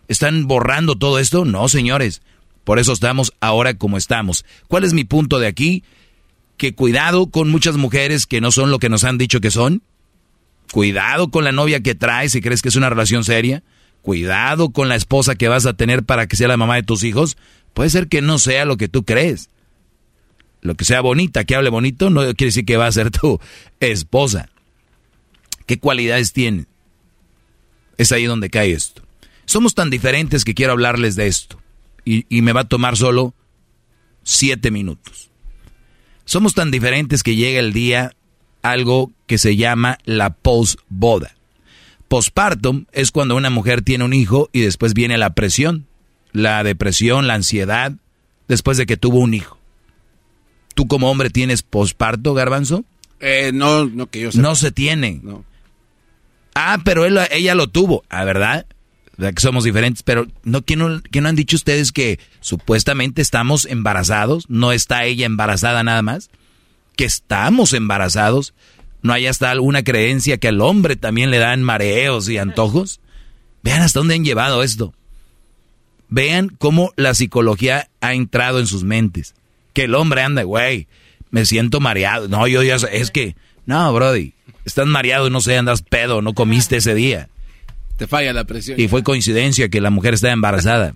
están 0.07 0.47
borrando 0.47 0.95
todo 0.95 1.19
esto. 1.19 1.45
No, 1.45 1.67
señores. 1.69 2.21
Por 2.63 2.77
eso 2.77 2.93
estamos 2.93 3.33
ahora 3.39 3.73
como 3.73 3.97
estamos. 3.97 4.45
¿Cuál 4.67 4.83
es 4.83 4.93
mi 4.93 5.03
punto 5.03 5.39
de 5.39 5.47
aquí? 5.47 5.83
Que 6.57 6.75
cuidado 6.75 7.27
con 7.27 7.49
muchas 7.49 7.77
mujeres 7.77 8.27
que 8.27 8.41
no 8.41 8.51
son 8.51 8.69
lo 8.69 8.77
que 8.77 8.89
nos 8.89 9.03
han 9.05 9.17
dicho 9.17 9.41
que 9.41 9.49
son. 9.49 9.81
Cuidado 10.71 11.31
con 11.31 11.43
la 11.43 11.51
novia 11.51 11.79
que 11.81 11.95
traes 11.95 12.33
si 12.33 12.41
crees 12.41 12.61
que 12.61 12.69
es 12.69 12.75
una 12.75 12.91
relación 12.91 13.23
seria. 13.23 13.63
Cuidado 14.03 14.69
con 14.69 14.87
la 14.87 14.95
esposa 14.95 15.33
que 15.33 15.47
vas 15.47 15.65
a 15.65 15.73
tener 15.73 16.03
para 16.03 16.27
que 16.27 16.35
sea 16.35 16.47
la 16.47 16.57
mamá 16.57 16.75
de 16.75 16.83
tus 16.83 17.03
hijos. 17.03 17.37
Puede 17.73 17.89
ser 17.89 18.07
que 18.07 18.21
no 18.21 18.37
sea 18.37 18.65
lo 18.65 18.77
que 18.77 18.87
tú 18.87 19.03
crees 19.03 19.49
lo 20.61 20.75
que 20.75 20.85
sea 20.85 21.01
bonita, 21.01 21.43
que 21.45 21.55
hable 21.55 21.69
bonito, 21.69 22.09
no 22.09 22.21
quiere 22.21 22.47
decir 22.47 22.65
que 22.65 22.77
va 22.77 22.87
a 22.87 22.91
ser 22.91 23.11
tu 23.11 23.39
esposa. 23.79 24.49
¿Qué 25.65 25.79
cualidades 25.79 26.33
tiene? 26.33 26.65
Es 27.97 28.11
ahí 28.11 28.25
donde 28.25 28.49
cae 28.49 28.71
esto. 28.71 29.03
Somos 29.45 29.75
tan 29.75 29.89
diferentes 29.89 30.45
que 30.45 30.53
quiero 30.53 30.73
hablarles 30.73 31.15
de 31.15 31.27
esto. 31.27 31.59
Y, 32.05 32.41
me 32.41 32.53
va 32.53 32.61
a 32.61 32.67
tomar 32.67 32.97
solo 32.97 33.35
siete 34.23 34.71
minutos. 34.71 35.29
Somos 36.25 36.55
tan 36.55 36.71
diferentes 36.71 37.21
que 37.21 37.35
llega 37.35 37.59
el 37.59 37.71
día 37.71 38.13
algo 38.63 39.11
que 39.27 39.37
se 39.37 39.55
llama 39.55 39.99
la 40.05 40.31
postboda. 40.31 41.35
Postpartum 42.07 42.85
es 42.91 43.11
cuando 43.11 43.35
una 43.35 43.51
mujer 43.51 43.83
tiene 43.83 44.05
un 44.05 44.13
hijo 44.13 44.49
y 44.51 44.61
después 44.61 44.95
viene 44.95 45.19
la 45.19 45.35
presión, 45.35 45.85
la 46.31 46.63
depresión, 46.63 47.27
la 47.27 47.35
ansiedad, 47.35 47.93
después 48.47 48.77
de 48.77 48.87
que 48.87 48.97
tuvo 48.97 49.19
un 49.19 49.35
hijo. 49.35 49.58
¿Tú 50.75 50.87
como 50.87 51.09
hombre 51.09 51.29
tienes 51.29 51.61
posparto, 51.61 52.33
garbanzo? 52.33 52.85
Eh, 53.19 53.51
no, 53.53 53.85
no 53.85 54.09
que 54.09 54.21
yo 54.21 54.29
No 54.35 54.55
se 54.55 54.71
tiene. 54.71 55.19
No. 55.23 55.43
Ah, 56.55 56.79
pero 56.83 57.05
él, 57.05 57.19
ella 57.31 57.55
lo 57.55 57.67
tuvo, 57.67 58.03
¿ah, 58.09 58.23
verdad? 58.23 58.65
¿Verdad 59.17 59.33
que 59.33 59.41
somos 59.41 59.63
diferentes? 59.63 60.03
Pero 60.03 60.27
¿no 60.43 60.61
¿qué, 60.63 60.75
no, 60.75 61.01
¿qué 61.11 61.21
no 61.21 61.29
han 61.29 61.35
dicho 61.35 61.55
ustedes 61.55 61.91
que 61.91 62.19
supuestamente 62.39 63.21
estamos 63.21 63.65
embarazados? 63.65 64.49
¿No 64.49 64.71
está 64.71 65.03
ella 65.03 65.25
embarazada 65.25 65.83
nada 65.83 66.01
más? 66.01 66.29
¿Que 66.95 67.05
estamos 67.05 67.73
embarazados? 67.73 68.53
¿No 69.01 69.13
hay 69.13 69.27
hasta 69.27 69.51
alguna 69.51 69.83
creencia 69.83 70.37
que 70.37 70.49
al 70.49 70.61
hombre 70.61 70.95
también 70.95 71.31
le 71.31 71.37
dan 71.37 71.63
mareos 71.63 72.29
y 72.29 72.37
antojos? 72.37 72.99
Vean 73.63 73.81
hasta 73.81 73.99
dónde 73.99 74.15
han 74.15 74.25
llevado 74.25 74.63
esto. 74.63 74.93
Vean 76.07 76.49
cómo 76.49 76.91
la 76.95 77.13
psicología 77.13 77.89
ha 78.01 78.13
entrado 78.13 78.59
en 78.59 78.67
sus 78.67 78.83
mentes 78.83 79.35
que 79.73 79.83
el 79.83 79.95
hombre 79.95 80.21
anda, 80.21 80.43
güey, 80.43 80.87
me 81.31 81.45
siento 81.45 81.79
mareado. 81.79 82.27
No, 82.27 82.47
yo 82.47 82.63
ya 82.63 82.75
es 82.75 83.11
que, 83.11 83.35
no, 83.65 83.93
Brody, 83.93 84.33
estás 84.65 84.87
mareado 84.87 85.27
y 85.27 85.31
no 85.31 85.41
sé, 85.41 85.57
andas 85.57 85.81
pedo, 85.81 86.21
no 86.21 86.33
comiste 86.33 86.77
ese 86.77 86.95
día. 86.95 87.29
Te 87.97 88.07
falla 88.07 88.33
la 88.33 88.45
presión. 88.45 88.79
Y 88.79 88.87
fue 88.87 89.03
coincidencia 89.03 89.69
que 89.69 89.81
la 89.81 89.89
mujer 89.89 90.13
está 90.13 90.31
embarazada. 90.31 90.95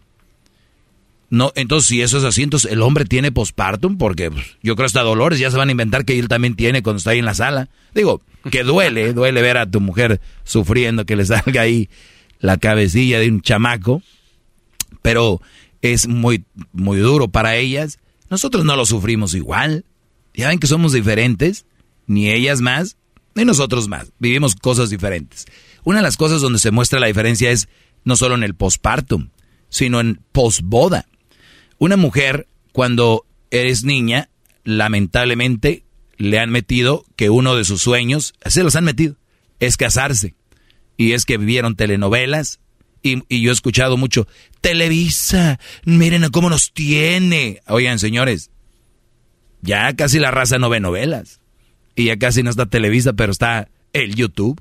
No, 1.29 1.51
entonces 1.55 1.89
si 1.89 2.01
eso 2.01 2.19
es 2.19 2.23
así, 2.25 2.43
entonces 2.43 2.71
el 2.71 2.83
hombre 2.83 3.05
tiene 3.05 3.31
postpartum 3.31 3.97
porque 3.97 4.29
pues, 4.29 4.45
yo 4.61 4.75
creo 4.75 4.85
hasta 4.85 5.01
dolores 5.01 5.39
ya 5.39 5.49
se 5.49 5.57
van 5.57 5.67
a 5.67 5.71
inventar 5.71 6.05
que 6.05 6.19
él 6.19 6.27
también 6.27 6.55
tiene 6.55 6.83
cuando 6.83 6.99
está 6.99 7.09
ahí 7.09 7.19
en 7.19 7.25
la 7.25 7.33
sala. 7.33 7.69
Digo, 7.95 8.21
que 8.51 8.63
duele, 8.63 9.13
duele 9.15 9.41
ver 9.41 9.57
a 9.57 9.69
tu 9.69 9.81
mujer 9.81 10.21
sufriendo 10.43 11.05
que 11.05 11.15
le 11.15 11.25
salga 11.25 11.61
ahí 11.61 11.89
la 12.39 12.57
cabecilla 12.57 13.19
de 13.19 13.29
un 13.29 13.41
chamaco, 13.41 14.03
pero 15.01 15.41
es 15.81 16.07
muy 16.07 16.45
muy 16.71 16.99
duro 16.99 17.27
para 17.27 17.55
ellas 17.55 17.97
nosotros 18.29 18.65
no 18.65 18.75
lo 18.75 18.85
sufrimos 18.85 19.33
igual. 19.33 19.85
Ya 20.33 20.49
ven 20.49 20.59
que 20.59 20.67
somos 20.67 20.93
diferentes, 20.93 21.65
ni 22.07 22.29
ellas 22.29 22.61
más, 22.61 22.97
ni 23.35 23.45
nosotros 23.45 23.87
más. 23.87 24.11
Vivimos 24.19 24.55
cosas 24.55 24.89
diferentes. 24.89 25.45
Una 25.83 25.97
de 25.97 26.03
las 26.03 26.17
cosas 26.17 26.41
donde 26.41 26.59
se 26.59 26.71
muestra 26.71 26.99
la 26.99 27.07
diferencia 27.07 27.51
es 27.51 27.67
no 28.03 28.15
solo 28.15 28.35
en 28.35 28.43
el 28.43 28.55
postpartum, 28.55 29.29
sino 29.69 29.99
en 29.99 30.21
posboda. 30.31 31.07
Una 31.77 31.97
mujer, 31.97 32.47
cuando 32.71 33.25
eres 33.51 33.83
niña, 33.83 34.29
lamentablemente 34.63 35.83
le 36.17 36.39
han 36.39 36.49
metido 36.49 37.05
que 37.15 37.29
uno 37.29 37.55
de 37.55 37.65
sus 37.65 37.81
sueños, 37.81 38.33
se 38.45 38.63
los 38.63 38.75
han 38.75 38.85
metido, 38.85 39.15
es 39.59 39.77
casarse. 39.77 40.35
Y 40.95 41.13
es 41.13 41.25
que 41.25 41.37
vivieron 41.37 41.75
telenovelas, 41.75 42.59
y, 43.03 43.41
yo 43.41 43.51
he 43.51 43.53
escuchado 43.53 43.97
mucho, 43.97 44.27
Televisa, 44.61 45.59
miren 45.85 46.29
cómo 46.29 46.49
nos 46.49 46.71
tiene. 46.71 47.61
Oigan, 47.67 47.99
señores, 47.99 48.49
Ya 49.61 49.93
casi 49.93 50.19
la 50.19 50.31
raza 50.31 50.57
no 50.57 50.69
ve 50.69 50.79
novelas. 50.79 51.39
Y 51.95 52.05
ya 52.05 52.17
casi 52.17 52.41
no 52.41 52.49
está 52.49 52.65
Televisa, 52.65 53.13
pero 53.13 53.31
está 53.31 53.69
el 53.91 54.15
YouTube, 54.15 54.59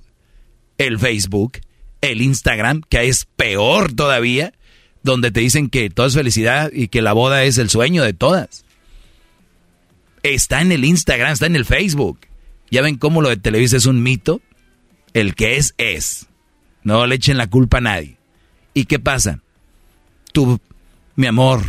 el 0.77 0.99
Facebook, 0.99 1.59
el 2.01 2.21
Instagram, 2.21 2.83
que 2.89 3.09
es 3.09 3.25
peor 3.25 3.93
todavía, 3.95 4.53
donde 5.03 5.31
te 5.31 5.41
dicen 5.41 5.71
que 5.71 5.89
todo 5.89 6.07
es 6.07 6.15
felicidad 6.15 6.71
y 6.73 6.89
que 6.89 7.01
la 7.01 7.15
boda 7.15 7.45
es 7.45 7.59
el 7.59 7.71
sueño 7.71 8.03
de 8.03 8.13
todas. 8.13 8.65
Está 10.23 10.61
en 10.61 10.73
el 10.73 10.85
Instagram, 10.85 11.33
está 11.33 11.47
en 11.47 11.57
el 11.57 11.65
Facebook. 11.65 12.21
¿Ya 12.71 12.83
ven 12.83 12.97
cómo 12.97 13.23
lo 13.23 13.29
de 13.29 13.37
Televisa 13.37 13.77
es 13.77 13.87
un 13.87 14.03
mito? 14.03 14.41
El 15.15 15.35
que 15.35 15.57
es, 15.57 15.75
es. 15.79 16.27
No 16.85 17.07
le 17.07 17.17
echen 17.17 17.37
la 17.37 17.49
culpa 17.49 17.79
a 17.79 17.83
nadie. 17.83 18.17
¿Y 18.75 18.87
qué 18.87 18.99
pasa? 18.99 19.41
Tú, 20.33 20.61
mi 21.17 21.27
amor, 21.27 21.63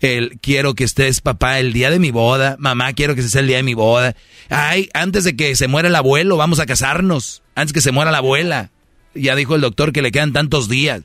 el, 0.00 0.38
quiero 0.40 0.74
que 0.74 0.84
estés 0.84 1.20
papá 1.20 1.58
el 1.58 1.72
día 1.72 1.90
de 1.90 1.98
mi 1.98 2.10
boda, 2.10 2.56
mamá, 2.58 2.92
quiero 2.92 3.14
que 3.14 3.20
estés 3.20 3.36
el 3.36 3.46
día 3.46 3.56
de 3.56 3.62
mi 3.62 3.74
boda. 3.74 4.14
Ay, 4.50 4.90
antes 4.92 5.24
de 5.24 5.36
que 5.36 5.56
se 5.56 5.68
muera 5.68 5.88
el 5.88 5.96
abuelo, 5.96 6.36
vamos 6.36 6.60
a 6.60 6.66
casarnos. 6.66 7.42
Antes 7.54 7.72
que 7.72 7.80
se 7.80 7.92
muera 7.92 8.10
la 8.10 8.18
abuela. 8.18 8.70
Ya 9.14 9.36
dijo 9.36 9.54
el 9.54 9.60
doctor 9.60 9.92
que 9.92 10.02
le 10.02 10.12
quedan 10.12 10.32
tantos 10.32 10.68
días. 10.68 11.02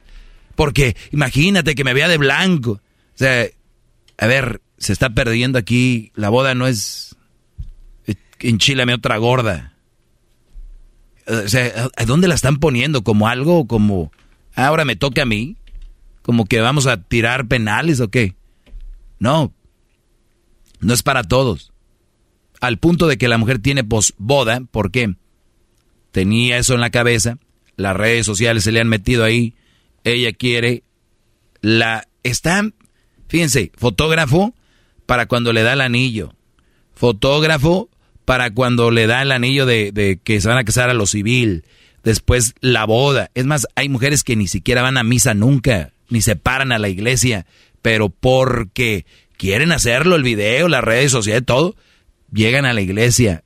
Porque 0.56 0.98
imagínate 1.12 1.76
que 1.76 1.84
me 1.84 1.94
vea 1.94 2.08
de 2.08 2.18
blanco. 2.18 2.72
O 2.72 2.82
sea, 3.18 3.46
a 4.18 4.28
ver, 4.28 4.62
se 4.78 4.92
está 4.92 5.12
perdiendo 5.12 5.58
aquí. 5.58 6.12
La 6.16 6.30
boda 6.30 6.56
no 6.56 6.68
es 6.68 7.16
enchilame 8.40 8.94
otra 8.94 9.18
gorda. 9.18 9.74
O 11.28 11.48
sea, 11.48 11.90
¿a 11.96 12.06
dónde 12.06 12.28
la 12.28 12.36
están 12.36 12.58
poniendo? 12.58 13.04
¿Como 13.04 13.28
algo? 13.28 13.68
¿Como 13.68 14.12
ahora 14.66 14.86
me 14.86 14.96
toca 14.96 15.24
a 15.24 15.26
mí? 15.26 15.58
¿Como 16.22 16.46
que 16.46 16.60
vamos 16.60 16.88
a 16.88 17.02
tirar 17.02 17.48
penales 17.48 18.00
o 18.00 18.10
qué? 18.10 18.36
No, 19.18 19.54
no 20.80 20.94
es 20.94 21.04
para 21.04 21.24
todos. 21.24 21.72
Al 22.62 22.78
punto 22.78 23.08
de 23.08 23.18
que 23.18 23.28
la 23.28 23.38
mujer 23.38 23.60
tiene 23.60 23.84
posboda, 23.84 24.62
¿por 24.72 24.92
qué? 24.92 25.16
Tenía 26.12 26.58
eso 26.58 26.74
en 26.74 26.82
la 26.82 26.90
cabeza, 26.90 27.38
las 27.78 27.96
redes 27.96 28.26
sociales 28.26 28.64
se 28.64 28.72
le 28.72 28.82
han 28.82 28.90
metido 28.90 29.24
ahí, 29.24 29.56
ella 30.04 30.34
quiere 30.34 30.84
la... 31.62 32.08
Está, 32.24 32.70
fíjense, 33.28 33.72
fotógrafo 33.78 34.54
para 35.06 35.28
cuando 35.28 35.54
le 35.54 35.64
da 35.64 35.74
el 35.74 35.82
anillo, 35.82 36.34
fotógrafo 36.96 37.90
para 38.26 38.52
cuando 38.52 38.92
le 38.92 39.08
da 39.08 39.22
el 39.22 39.32
anillo 39.32 39.66
de 39.66 40.20
que 40.24 40.42
se 40.42 40.48
van 40.48 40.58
a 40.58 40.66
casar 40.66 40.90
a 40.90 40.94
lo 40.94 41.06
civil, 41.06 41.64
después 42.04 42.54
la 42.62 42.86
boda. 42.86 43.32
Es 43.34 43.46
más, 43.46 43.68
hay 43.76 43.90
mujeres 43.90 44.24
que 44.24 44.36
ni 44.36 44.48
siquiera 44.48 44.82
van 44.82 44.98
a 44.98 45.04
misa 45.04 45.34
nunca, 45.34 45.94
ni 46.10 46.22
se 46.22 46.36
paran 46.36 46.72
a 46.72 46.80
la 46.80 46.90
iglesia, 46.90 47.46
pero 47.82 48.10
porque 48.10 49.06
quieren 49.38 49.72
hacerlo, 49.72 50.16
el 50.16 50.24
video, 50.24 50.68
las 50.68 50.84
redes 50.84 51.12
sociales, 51.12 51.46
todo, 51.46 51.76
llegan 52.32 52.66
a 52.66 52.74
la 52.74 52.82
iglesia. 52.82 53.44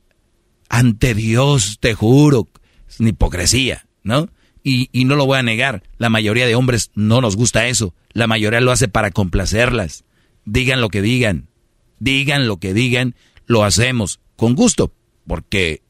Ante 0.70 1.14
Dios, 1.14 1.78
te 1.80 1.94
juro, 1.94 2.48
es 2.90 3.00
una 3.00 3.10
hipocresía, 3.10 3.86
¿no? 4.02 4.30
Y, 4.64 4.90
y 4.92 5.06
no 5.06 5.16
lo 5.16 5.26
voy 5.26 5.38
a 5.38 5.44
negar, 5.44 5.84
la 5.98 6.10
mayoría 6.10 6.48
de 6.48 6.56
hombres 6.56 6.90
no 6.96 7.22
nos 7.22 7.36
gusta 7.36 7.68
eso, 7.68 7.94
la 8.14 8.28
mayoría 8.28 8.62
lo 8.62 8.72
hace 8.72 8.88
para 8.88 9.12
complacerlas. 9.12 10.06
Digan 10.46 10.82
lo 10.82 10.90
que 10.90 11.02
digan, 11.02 11.50
digan 12.00 12.48
lo 12.48 12.58
que 12.58 12.74
digan, 12.74 13.16
lo 13.46 13.64
hacemos 13.64 14.20
con 14.36 14.56
gusto, 14.56 14.92
porque 15.28 15.83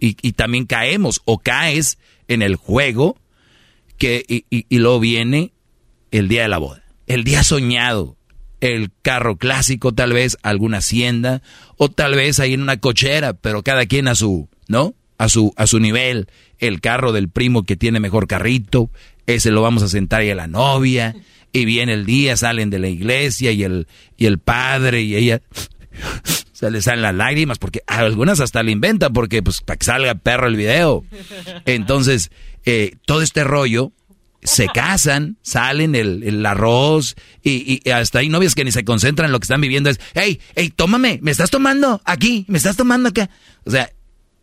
y, 0.00 0.16
y 0.22 0.32
también 0.32 0.66
caemos 0.66 1.20
o 1.24 1.38
caes 1.38 1.98
en 2.28 2.42
el 2.42 2.56
juego 2.56 3.18
que 3.98 4.24
y, 4.28 4.44
y, 4.50 4.66
y 4.68 4.78
luego 4.78 5.00
viene 5.00 5.52
el 6.10 6.28
día 6.28 6.42
de 6.42 6.48
la 6.48 6.58
boda 6.58 6.86
el 7.06 7.24
día 7.24 7.42
soñado, 7.42 8.16
el 8.60 8.90
carro 9.02 9.36
clásico 9.36 9.92
tal 9.92 10.12
vez, 10.12 10.36
alguna 10.42 10.78
hacienda, 10.78 11.42
o 11.76 11.90
tal 11.90 12.14
vez 12.14 12.40
ahí 12.40 12.54
en 12.54 12.62
una 12.62 12.78
cochera, 12.78 13.34
pero 13.34 13.62
cada 13.62 13.86
quien 13.86 14.08
a 14.08 14.14
su, 14.14 14.48
¿no? 14.68 14.94
A 15.18 15.28
su, 15.28 15.52
a 15.56 15.66
su 15.66 15.80
nivel, 15.80 16.28
el 16.58 16.80
carro 16.80 17.12
del 17.12 17.28
primo 17.28 17.62
que 17.62 17.76
tiene 17.76 18.00
mejor 18.00 18.26
carrito, 18.26 18.90
ese 19.26 19.50
lo 19.50 19.62
vamos 19.62 19.82
a 19.82 19.88
sentar 19.88 20.20
ahí 20.20 20.30
a 20.30 20.34
la 20.34 20.46
novia, 20.46 21.14
y 21.52 21.64
viene 21.64 21.94
el 21.94 22.04
día, 22.04 22.36
salen 22.36 22.70
de 22.70 22.78
la 22.78 22.88
iglesia 22.88 23.52
y 23.52 23.62
el, 23.62 23.86
y 24.16 24.26
el 24.26 24.38
padre 24.38 25.02
y 25.02 25.16
ella 25.16 25.40
se 26.56 26.70
le 26.70 26.80
salen 26.80 27.02
las 27.02 27.14
lágrimas 27.14 27.58
porque 27.58 27.82
algunas 27.86 28.40
hasta 28.40 28.62
le 28.62 28.72
inventan 28.72 29.12
porque 29.12 29.42
pues 29.42 29.60
para 29.60 29.76
que 29.76 29.84
salga 29.84 30.14
perro 30.14 30.46
el 30.46 30.56
video. 30.56 31.04
Entonces, 31.66 32.30
eh, 32.64 32.96
todo 33.04 33.20
este 33.20 33.44
rollo 33.44 33.92
se 34.42 34.66
casan, 34.68 35.36
salen 35.42 35.94
el, 35.94 36.46
arroz 36.46 37.14
y, 37.42 37.82
y, 37.84 37.90
hasta 37.90 38.20
hay 38.20 38.30
novias 38.30 38.54
que 38.54 38.64
ni 38.64 38.72
se 38.72 38.86
concentran 38.86 39.26
en 39.26 39.32
lo 39.32 39.38
que 39.38 39.44
están 39.44 39.60
viviendo. 39.60 39.90
Es, 39.90 40.00
hey, 40.14 40.40
hey, 40.54 40.72
tómame, 40.74 41.18
me 41.20 41.30
estás 41.30 41.50
tomando 41.50 42.00
aquí, 42.06 42.46
me 42.48 42.56
estás 42.56 42.74
tomando 42.74 43.10
acá. 43.10 43.28
O 43.66 43.70
sea, 43.70 43.90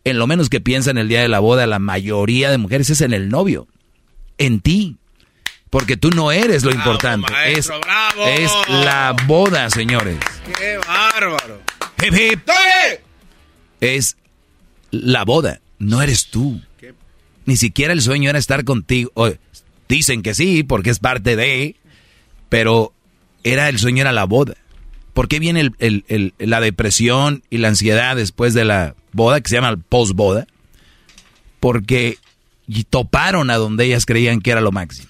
en 0.04 0.20
lo 0.20 0.28
menos 0.28 0.50
que 0.50 0.62
piensan 0.62 1.00
el 1.00 1.08
día 1.08 1.24
de 1.24 1.30
la 1.30 1.40
boda, 1.40 1.66
la 1.66 1.80
mayoría 1.80 2.52
de 2.52 2.60
mujeres 2.60 2.92
es 2.92 3.02
en 3.02 3.14
el 3.14 3.30
novio, 3.30 3.68
en 4.38 4.60
ti. 4.60 4.98
Porque 5.72 5.98
tú 5.98 6.12
no 6.12 6.32
eres 6.32 6.64
lo 6.64 6.70
importante. 6.70 7.34
es, 7.48 7.72
es 8.28 8.52
la 8.70 9.16
boda, 9.26 9.72
señores. 9.72 10.20
¡Qué 10.56 10.78
bárbaro! 10.78 11.60
Es 13.82 14.18
la 14.92 15.26
boda, 15.26 15.62
no 15.80 16.02
eres 16.02 16.28
tú. 16.28 16.62
Ni 17.46 17.58
siquiera 17.58 17.94
el 17.94 18.02
sueño 18.02 18.30
era 18.30 18.40
estar 18.40 18.64
contigo. 18.64 19.12
Dicen 19.90 20.22
que 20.22 20.34
sí, 20.34 20.64
porque 20.64 20.90
es 20.90 21.00
parte 21.00 21.36
de, 21.36 21.76
pero 22.50 22.94
era 23.44 23.70
el 23.70 23.80
sueño, 23.80 24.02
era 24.02 24.12
la 24.12 24.24
boda. 24.26 24.56
¿Por 25.14 25.28
qué 25.28 25.40
viene 25.40 25.72
la 26.40 26.62
depresión 26.62 27.44
y 27.50 27.58
la 27.58 27.68
ansiedad 27.68 28.16
después 28.16 28.54
de 28.54 28.66
la 28.66 28.96
boda, 29.12 29.42
que 29.42 29.50
se 29.50 29.56
llama 29.56 29.78
post-boda? 29.90 30.48
Porque 31.60 32.18
toparon 32.90 33.50
a 33.50 33.58
donde 33.58 33.86
ellas 33.86 34.06
creían 34.06 34.42
que 34.42 34.52
era 34.52 34.62
lo 34.62 34.72
máximo. 34.72 35.10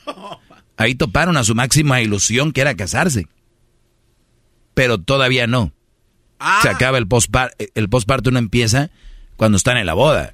Ahí 0.75 0.95
toparon 0.95 1.37
a 1.37 1.43
su 1.43 1.55
máxima 1.55 2.01
ilusión, 2.01 2.51
que 2.51 2.61
era 2.61 2.75
casarse. 2.75 3.27
Pero 4.73 4.97
todavía 4.97 5.47
no. 5.47 5.71
Se 6.61 6.69
ah. 6.69 6.71
acaba 6.71 6.97
el 6.97 7.07
postparto, 7.07 7.55
el 7.73 7.89
postparto 7.89 8.31
no 8.31 8.39
empieza 8.39 8.89
cuando 9.37 9.57
están 9.57 9.77
en 9.77 9.85
la 9.85 9.93
boda 9.93 10.33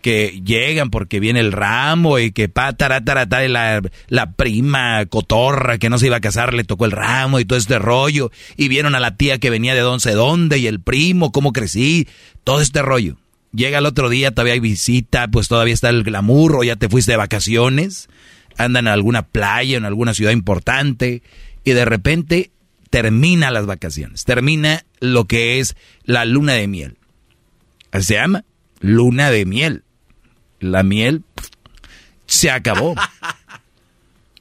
que 0.00 0.40
llegan 0.44 0.90
porque 0.90 1.20
viene 1.20 1.40
el 1.40 1.52
ramo 1.52 2.18
y 2.18 2.30
que 2.30 2.48
pa, 2.48 2.70
y 2.70 3.48
la, 3.48 3.82
la 4.08 4.32
prima 4.32 5.04
cotorra 5.06 5.78
que 5.78 5.90
no 5.90 5.98
se 5.98 6.06
iba 6.06 6.16
a 6.16 6.20
casar 6.20 6.54
le 6.54 6.64
tocó 6.64 6.84
el 6.84 6.92
ramo 6.92 7.40
y 7.40 7.44
todo 7.44 7.58
este 7.58 7.78
rollo. 7.78 8.30
Y 8.56 8.68
vieron 8.68 8.94
a 8.94 9.00
la 9.00 9.16
tía 9.16 9.38
que 9.38 9.50
venía 9.50 9.74
de 9.74 9.80
don 9.80 9.98
dónde 9.98 10.58
y 10.58 10.66
el 10.66 10.80
primo, 10.80 11.32
cómo 11.32 11.52
crecí, 11.52 12.08
todo 12.44 12.60
este 12.60 12.82
rollo. 12.82 13.16
Llega 13.52 13.78
el 13.78 13.86
otro 13.86 14.08
día, 14.08 14.30
todavía 14.30 14.54
hay 14.54 14.60
visita, 14.60 15.28
pues 15.28 15.48
todavía 15.48 15.74
está 15.74 15.88
el 15.88 16.04
glamour 16.04 16.56
o 16.56 16.64
ya 16.64 16.76
te 16.76 16.88
fuiste 16.88 17.12
de 17.12 17.16
vacaciones, 17.16 18.08
andan 18.56 18.86
en 18.86 18.92
alguna 18.92 19.22
playa, 19.22 19.76
en 19.76 19.84
alguna 19.84 20.14
ciudad 20.14 20.32
importante 20.32 21.22
y 21.64 21.72
de 21.72 21.84
repente 21.84 22.50
termina 22.90 23.50
las 23.50 23.66
vacaciones, 23.66 24.24
termina 24.24 24.84
lo 25.00 25.26
que 25.26 25.60
es 25.60 25.76
la 26.04 26.24
luna 26.24 26.54
de 26.54 26.68
miel. 26.68 26.96
Se 27.92 28.14
llama 28.14 28.44
luna 28.80 29.30
de 29.30 29.46
miel 29.46 29.84
la 30.60 30.82
miel 30.82 31.24
se 32.26 32.50
acabó. 32.50 32.94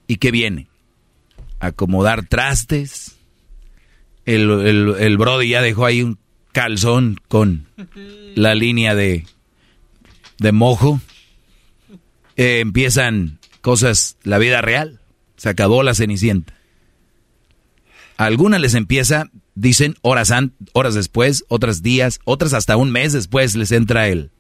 ¿Y 0.07 0.17
qué 0.17 0.31
viene? 0.31 0.67
Acomodar 1.59 2.25
trastes. 2.27 3.17
El, 4.25 4.49
el, 4.99 5.17
Brody 5.17 5.49
ya 5.49 5.61
dejó 5.61 5.85
ahí 5.85 6.01
un 6.01 6.17
calzón 6.51 7.19
con 7.27 7.67
la 8.35 8.55
línea 8.55 8.93
de, 8.93 9.25
de 10.39 10.51
mojo. 10.51 10.99
Eh, 12.35 12.59
empiezan 12.59 13.39
cosas, 13.61 14.17
la 14.23 14.37
vida 14.37 14.61
real. 14.61 14.99
Se 15.37 15.49
acabó 15.49 15.83
la 15.83 15.93
cenicienta. 15.93 16.56
Algunas 18.17 18.59
les 18.59 18.73
empieza, 18.73 19.29
dicen, 19.55 19.95
horas, 20.01 20.33
horas 20.73 20.95
después, 20.95 21.45
otras 21.47 21.83
días, 21.83 22.19
otras 22.25 22.53
hasta 22.53 22.75
un 22.75 22.91
mes 22.91 23.13
después 23.13 23.55
les 23.55 23.71
entra 23.71 24.07
el, 24.07 24.31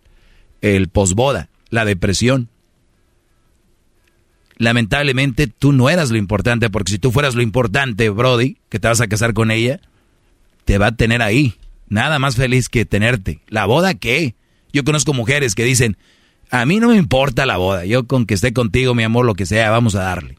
el 0.61 0.89
posboda 0.89 1.49
la 1.69 1.85
depresión. 1.85 2.49
Lamentablemente 4.57 5.47
tú 5.47 5.71
no 5.71 5.89
eras 5.89 6.09
lo 6.09 6.17
importante, 6.17 6.69
porque 6.69 6.93
si 6.93 6.97
tú 6.97 7.11
fueras 7.11 7.35
lo 7.35 7.41
importante, 7.41 8.09
Brody, 8.09 8.57
que 8.69 8.79
te 8.79 8.87
vas 8.87 9.01
a 9.01 9.07
casar 9.07 9.33
con 9.33 9.51
ella, 9.51 9.79
te 10.65 10.77
va 10.77 10.87
a 10.87 10.95
tener 10.95 11.21
ahí. 11.21 11.55
Nada 11.89 12.19
más 12.19 12.35
feliz 12.35 12.67
que 12.67 12.85
tenerte. 12.85 13.41
¿La 13.47 13.65
boda 13.65 13.93
qué? 13.93 14.35
Yo 14.73 14.83
conozco 14.83 15.13
mujeres 15.13 15.55
que 15.55 15.63
dicen, 15.63 15.97
a 16.49 16.65
mí 16.65 16.79
no 16.79 16.89
me 16.89 16.97
importa 16.97 17.45
la 17.45 17.57
boda, 17.57 17.85
yo 17.85 18.07
con 18.07 18.25
que 18.25 18.33
esté 18.33 18.51
contigo, 18.51 18.95
mi 18.95 19.03
amor, 19.03 19.25
lo 19.25 19.35
que 19.35 19.45
sea, 19.45 19.69
vamos 19.69 19.95
a 19.95 20.03
darle. 20.03 20.37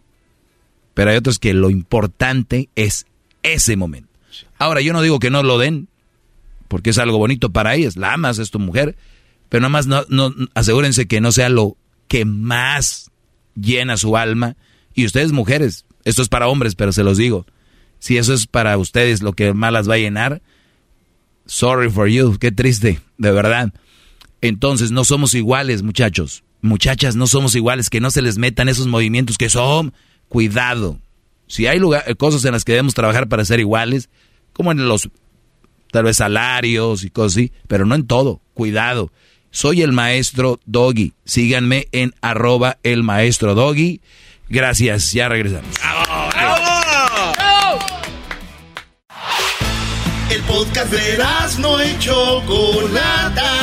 Pero 0.94 1.11
hay 1.11 1.16
otros 1.16 1.38
que 1.38 1.55
lo 1.55 1.70
importante 1.70 2.68
es 2.74 3.07
ese 3.42 3.77
momento. 3.77 4.09
Ahora, 4.59 4.81
yo 4.81 4.92
no 4.92 5.03
digo 5.03 5.18
que 5.18 5.31
no 5.31 5.42
lo 5.42 5.59
den, 5.59 5.88
porque 6.68 6.90
es 6.90 6.98
algo 6.98 7.18
bonito 7.18 7.51
para 7.51 7.74
ellas, 7.74 7.96
la 7.96 8.12
amas, 8.12 8.38
es 8.38 8.51
tu 8.51 8.59
mujer, 8.59 8.96
pero 9.48 9.62
nada 9.62 9.70
más 9.70 9.87
no, 9.87 10.05
no, 10.09 10.35
asegúrense 10.55 11.07
que 11.07 11.20
no 11.20 11.33
sea 11.33 11.48
lo 11.48 11.77
que 12.09 12.24
más 12.24 13.11
llena 13.55 13.96
su 13.96 14.16
alma. 14.16 14.57
Y 14.94 15.07
ustedes 15.07 15.33
mujeres, 15.33 15.87
esto 16.05 16.22
es 16.22 16.29
para 16.29 16.48
hombres, 16.48 16.74
pero 16.74 16.92
se 16.92 17.05
los 17.05 17.16
digo, 17.16 17.46
si 17.98 18.18
eso 18.18 18.35
es 18.35 18.46
para 18.46 18.77
ustedes 18.77 19.22
lo 19.22 19.33
que 19.33 19.55
más 19.55 19.72
las 19.72 19.88
va 19.88 19.94
a 19.94 19.98
llenar, 19.98 20.42
Sorry 21.48 21.88
for 21.88 22.07
you, 22.09 22.37
qué 22.38 22.53
triste, 22.53 23.01
de 23.16 23.33
verdad. 23.33 23.72
Entonces 24.42 24.90
no 24.90 25.05
somos 25.05 25.35
iguales, 25.35 25.83
muchachos. 25.83 26.44
Muchachas, 26.61 27.16
no 27.16 27.27
somos 27.27 27.55
iguales, 27.55 27.88
que 27.88 28.01
no 28.01 28.11
se 28.11 28.20
les 28.20 28.37
metan 28.37 28.68
esos 28.68 28.87
movimientos 28.87 29.38
que 29.38 29.48
son. 29.48 29.94
Cuidado. 30.29 30.98
Si 31.49 31.67
hay 31.67 31.79
lugar, 31.79 32.17
cosas 32.17 32.45
en 32.45 32.53
las 32.53 32.65
que 32.65 32.73
debemos 32.73 32.95
trabajar 32.95 33.29
para 33.29 33.45
ser 33.45 33.59
iguales, 33.59 34.09
como 34.53 34.71
en 34.71 34.87
los 34.87 35.09
tal 35.91 36.05
vez 36.05 36.19
salarios 36.19 37.05
y 37.05 37.11
cosas 37.11 37.33
así, 37.33 37.53
pero 37.67 37.87
no 37.87 37.95
en 37.95 38.07
todo. 38.07 38.41
Cuidado. 38.55 39.11
Soy 39.51 39.83
el 39.83 39.93
maestro 39.93 40.61
Doggy. 40.67 41.15
Síganme 41.25 41.89
en 41.93 42.15
arroba 42.21 42.79
el 42.83 43.03
maestro 43.03 43.55
Doggy. 43.55 44.01
Gracias, 44.49 45.13
ya 45.13 45.29
regresamos. 45.29 45.75
El 50.31 50.43
podcast 50.43 50.93
de 50.93 51.19
no 51.61 51.81
hecho 51.81 52.43
Chocolata. 52.47 53.55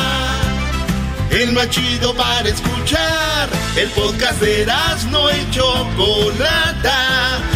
El 1.30 1.52
más 1.52 1.70
chido 1.70 2.14
para 2.14 2.48
escuchar. 2.48 3.48
El 3.76 3.88
podcast 3.90 4.40
de 4.40 4.66
no 5.10 5.30
hecho 5.30 5.88
Chocolata. 5.96 7.55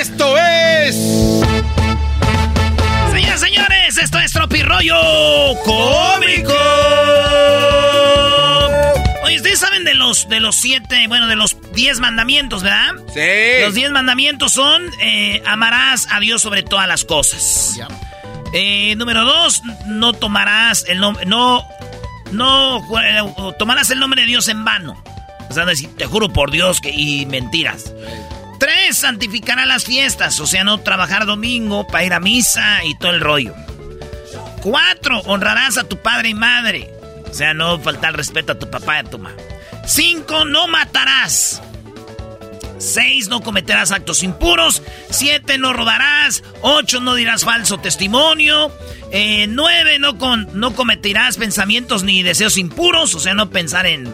Esto 0.00 0.38
es. 0.38 0.94
Señoras, 3.12 3.40
señores, 3.40 3.98
esto 3.98 4.18
es 4.18 4.32
Tropi 4.32 4.62
rollo 4.62 4.94
cómico. 5.64 6.52
De 9.84 9.94
los 9.94 10.28
de 10.28 10.40
los 10.40 10.56
siete, 10.56 11.06
bueno, 11.08 11.26
de 11.26 11.36
los 11.36 11.56
diez 11.74 12.00
mandamientos, 12.00 12.62
¿verdad? 12.62 12.94
Sí. 13.12 13.62
Los 13.62 13.74
diez 13.74 13.90
mandamientos 13.90 14.52
son 14.52 14.82
eh, 15.00 15.42
amarás 15.46 16.06
a 16.10 16.20
Dios 16.20 16.40
sobre 16.40 16.62
todas 16.62 16.88
las 16.88 17.04
cosas. 17.04 17.78
Eh, 18.54 18.94
número 18.96 19.24
dos, 19.24 19.62
no 19.86 20.12
tomarás 20.12 20.84
el 20.88 21.00
nombre, 21.00 21.26
no, 21.26 21.66
no 22.32 22.82
tomarás 23.58 23.90
el 23.90 23.98
nombre 23.98 24.22
de 24.22 24.28
Dios 24.28 24.48
en 24.48 24.64
vano. 24.64 25.02
O 25.50 25.52
sea, 25.52 25.66
decir, 25.66 25.94
te 25.96 26.06
juro 26.06 26.32
por 26.32 26.50
Dios 26.50 26.80
que 26.80 26.90
y 26.90 27.26
mentiras. 27.26 27.92
Tres, 28.58 28.96
santificará 28.96 29.66
las 29.66 29.84
fiestas, 29.84 30.40
o 30.40 30.46
sea, 30.46 30.64
no 30.64 30.78
trabajar 30.78 31.26
domingo 31.26 31.86
para 31.86 32.04
ir 32.04 32.12
a 32.14 32.20
misa 32.20 32.84
y 32.84 32.96
todo 32.96 33.10
el 33.10 33.20
rollo. 33.20 33.54
Cuatro, 34.62 35.20
honrarás 35.26 35.76
a 35.76 35.84
tu 35.84 36.00
padre 36.00 36.30
y 36.30 36.34
madre. 36.34 36.90
O 37.30 37.34
sea, 37.34 37.52
no 37.52 37.78
faltar 37.80 38.16
respeto 38.16 38.52
a 38.52 38.58
tu 38.58 38.70
papá 38.70 38.96
y 38.96 38.98
a 39.00 39.04
tu 39.04 39.18
mamá. 39.18 39.34
Cinco, 39.86 40.44
no 40.44 40.66
matarás. 40.68 41.62
Seis, 42.78 43.28
no 43.28 43.40
cometerás 43.40 43.92
actos 43.92 44.22
impuros. 44.22 44.82
Siete, 45.10 45.58
no 45.58 45.72
rodarás. 45.72 46.42
Ocho, 46.60 47.00
no 47.00 47.14
dirás 47.14 47.44
falso 47.44 47.78
testimonio. 47.78 48.72
Eh, 49.10 49.46
nueve, 49.48 49.98
no, 49.98 50.18
con, 50.18 50.48
no 50.58 50.74
cometerás 50.74 51.36
pensamientos 51.36 52.02
ni 52.02 52.22
deseos 52.22 52.58
impuros. 52.58 53.14
O 53.14 53.20
sea, 53.20 53.34
no 53.34 53.50
pensar 53.50 53.86
en... 53.86 54.12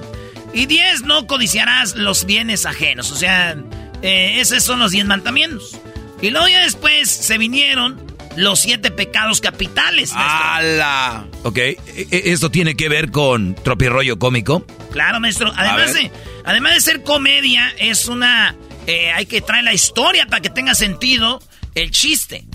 Y 0.52 0.66
diez, 0.66 1.02
no 1.02 1.26
codiciarás 1.26 1.94
los 1.94 2.26
bienes 2.26 2.66
ajenos. 2.66 3.10
O 3.12 3.16
sea, 3.16 3.56
eh, 4.02 4.40
esos 4.40 4.62
son 4.62 4.80
los 4.80 4.92
diez 4.92 5.04
mandamientos. 5.04 5.78
Y 6.20 6.30
luego 6.30 6.48
ya 6.48 6.60
después 6.60 7.10
se 7.10 7.38
vinieron 7.38 8.09
los 8.40 8.58
siete 8.60 8.90
pecados 8.90 9.40
capitales. 9.40 10.12
¡Hala! 10.14 11.26
Ok, 11.42 11.58
e, 11.58 11.76
e, 11.94 12.22
¿esto 12.32 12.50
tiene 12.50 12.74
que 12.74 12.88
ver 12.88 13.10
con 13.10 13.54
tropirollo 13.54 14.18
cómico? 14.18 14.66
Claro, 14.92 15.20
maestro. 15.20 15.52
Además 15.54 15.92
de, 15.94 16.10
además 16.44 16.74
de 16.74 16.80
ser 16.80 17.02
comedia, 17.02 17.72
es 17.78 18.06
una... 18.06 18.56
Eh, 18.86 19.12
hay 19.12 19.26
que 19.26 19.42
traer 19.42 19.64
la 19.64 19.74
historia 19.74 20.26
para 20.26 20.40
que 20.40 20.48
tenga 20.48 20.74
sentido 20.74 21.42
el 21.74 21.90
chiste. 21.90 22.46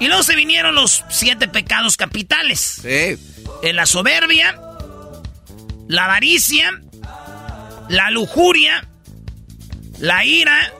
Y 0.00 0.08
luego 0.08 0.24
se 0.24 0.34
vinieron 0.34 0.74
los 0.74 1.04
siete 1.10 1.46
pecados 1.46 1.96
capitales. 1.96 2.80
Sí. 2.82 3.16
En 3.62 3.76
la 3.76 3.86
soberbia, 3.86 4.60
la 5.86 6.04
avaricia, 6.06 6.72
la 7.88 8.10
lujuria, 8.10 8.84
la 10.00 10.24
ira, 10.24 10.72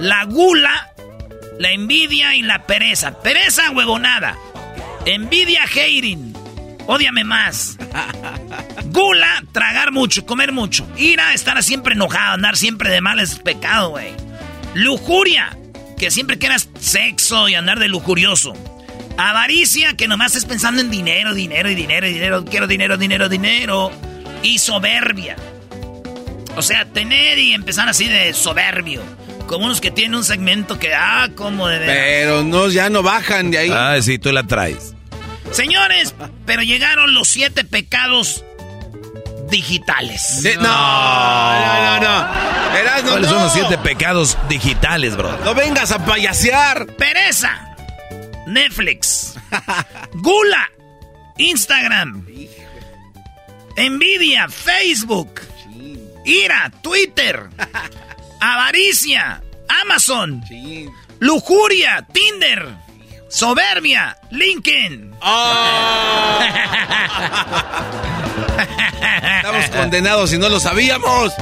la 0.00 0.24
gula, 0.24 0.93
la 1.58 1.70
envidia 1.70 2.34
y 2.36 2.42
la 2.42 2.66
pereza. 2.66 3.20
Pereza, 3.20 3.70
huevonada. 3.70 4.36
Envidia, 5.06 5.64
hating. 5.64 6.34
Ódiame 6.86 7.24
más. 7.24 7.78
Gula, 8.86 9.44
tragar 9.52 9.92
mucho, 9.92 10.26
comer 10.26 10.52
mucho. 10.52 10.86
Ira, 10.96 11.34
estar 11.34 11.62
siempre 11.62 11.94
enojado, 11.94 12.34
andar 12.34 12.56
siempre 12.56 12.90
de 12.90 13.00
mal 13.00 13.20
es 13.20 13.38
pecado, 13.38 13.90
güey. 13.90 14.12
Lujuria, 14.74 15.56
que 15.98 16.10
siempre 16.10 16.38
quieras 16.38 16.68
sexo 16.78 17.48
y 17.48 17.54
andar 17.54 17.78
de 17.78 17.88
lujurioso. 17.88 18.54
Avaricia, 19.16 19.96
que 19.96 20.08
nomás 20.08 20.34
estés 20.34 20.44
pensando 20.44 20.80
en 20.80 20.90
dinero, 20.90 21.34
dinero 21.34 21.70
y 21.70 21.74
dinero 21.74 22.06
y 22.06 22.12
dinero. 22.12 22.44
Quiero 22.44 22.66
dinero, 22.66 22.96
dinero, 22.96 23.28
dinero. 23.28 23.92
Y 24.42 24.58
soberbia. 24.58 25.36
O 26.56 26.62
sea, 26.62 26.84
tener 26.84 27.38
y 27.38 27.52
empezar 27.52 27.88
así 27.88 28.06
de 28.06 28.34
soberbio. 28.34 29.02
Como 29.54 29.66
unos 29.66 29.80
que 29.80 29.92
tienen 29.92 30.16
un 30.16 30.24
segmento 30.24 30.80
que, 30.80 30.92
ah, 30.92 31.28
como 31.36 31.68
de 31.68 31.78
Pero 31.78 32.42
no, 32.42 32.68
ya 32.70 32.90
no 32.90 33.04
bajan 33.04 33.52
de 33.52 33.58
ahí. 33.58 33.70
Ah, 33.72 33.96
sí, 34.02 34.18
tú 34.18 34.32
la 34.32 34.42
traes. 34.42 34.96
Señores, 35.52 36.12
pero 36.44 36.62
llegaron 36.62 37.14
los 37.14 37.28
siete 37.28 37.62
pecados 37.62 38.44
digitales. 39.50 40.40
no, 40.56 40.60
no, 40.60 42.00
no, 42.00 42.00
no. 42.00 42.28
¿Cuáles 43.08 43.30
son 43.30 43.42
los 43.44 43.52
siete 43.52 43.78
pecados 43.78 44.36
digitales, 44.48 45.16
bro? 45.16 45.38
No 45.44 45.54
vengas 45.54 45.92
a 45.92 46.04
payasear. 46.04 46.86
Pereza. 46.86 47.76
Netflix. 48.48 49.34
Gula. 50.14 50.68
Instagram. 51.38 52.26
Envidia. 53.76 54.48
Facebook. 54.48 55.42
Ira. 56.24 56.72
Twitter. 56.82 57.50
Avaricia, 58.46 59.42
Amazon, 59.68 60.42
lujuria, 61.20 62.06
Tinder, 62.12 62.74
Soberbia, 63.28 64.16
Lincoln. 64.30 65.14
Oh. 65.22 66.38
Estamos 69.36 69.66
condenados 69.70 70.32
y 70.32 70.38
no 70.38 70.48
lo 70.48 70.60
sabíamos. 70.60 71.32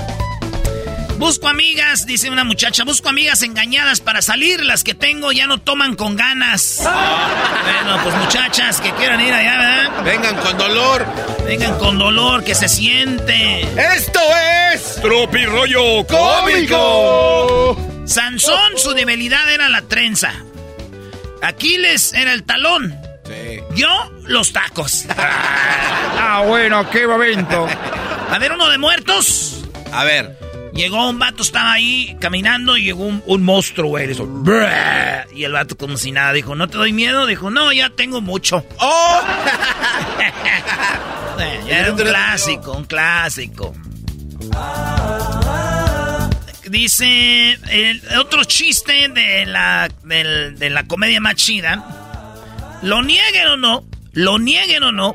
Busco 1.23 1.47
amigas, 1.47 2.05
dice 2.05 2.31
una 2.31 2.43
muchacha, 2.43 2.83
busco 2.83 3.09
amigas 3.09 3.43
engañadas 3.43 4.01
para 4.01 4.23
salir, 4.23 4.65
las 4.65 4.83
que 4.83 4.93
tengo 4.93 5.31
ya 5.31 5.47
no 5.47 5.59
toman 5.59 5.95
con 5.95 6.17
ganas. 6.17 6.81
bueno, 6.83 8.03
pues 8.03 8.17
muchachas 8.17 8.81
que 8.81 8.91
quieran 8.93 9.21
ir 9.21 9.33
allá, 9.33 9.57
¿verdad? 9.57 10.03
Vengan 10.03 10.37
con 10.39 10.59
dolor. 10.59 11.07
Vengan 11.47 11.79
con 11.79 11.97
dolor, 11.97 12.43
que 12.43 12.57
se 12.57 12.69
siente. 12.69 13.61
Esto 13.97 14.19
es 14.75 14.97
Tropi 15.01 15.47
Rollo 15.47 16.05
Cómico. 16.09 17.92
Sansón, 18.13 18.77
su 18.77 18.93
debilidad 18.93 19.51
era 19.51 19.71
la 19.71 19.81
trenza. 19.81 20.35
Aquiles 21.41 22.13
era 22.13 22.35
el 22.35 22.45
talón. 22.45 22.95
Sí. 23.25 23.61
Yo, 23.75 23.89
los 24.27 24.53
tacos. 24.53 25.07
ah, 25.17 26.45
bueno, 26.47 26.91
qué 26.91 27.07
momento. 27.07 27.67
A 28.31 28.39
ver, 28.39 28.53
uno 28.53 28.69
de 28.69 28.77
muertos. 28.77 29.65
A 29.93 30.05
ver. 30.05 30.39
Llegó 30.75 31.09
un 31.09 31.19
vato, 31.19 31.43
estaba 31.43 31.73
ahí 31.73 32.15
caminando 32.21 32.77
y 32.77 32.85
llegó 32.85 33.05
un, 33.05 33.43
monstruo, 33.43 33.89
güey. 33.89 34.11
y 35.35 35.45
el 35.45 35.53
vato 35.53 35.79
como 35.79 35.97
si 35.97 36.13
nada 36.13 36.35
dijo, 36.35 36.55
¿no 36.55 36.69
te 36.69 36.77
doy 36.77 36.93
miedo? 36.93 37.25
Dijo, 37.25 37.51
no, 37.51 37.73
ya 37.73 37.89
tengo 37.89 38.21
mucho. 38.21 38.65
¡Oh! 38.79 39.21
ya 41.67 41.79
era 41.79 41.93
un 41.93 41.99
clásico, 41.99 42.73
un 42.73 42.85
clásico. 42.85 43.75
Dice 46.73 47.53
el 47.69 48.03
otro 48.19 48.45
chiste 48.45 49.07
de 49.09 49.45
la, 49.45 49.91
de 50.05 50.71
la 50.71 50.85
comedia 50.85 51.21
más 51.21 51.35
chida. 51.35 52.79
Lo 52.81 53.03
nieguen 53.03 53.47
o 53.49 53.57
no, 53.59 53.85
lo 54.13 54.39
nieguen 54.39 54.83
o 54.83 54.91
no, 54.91 55.15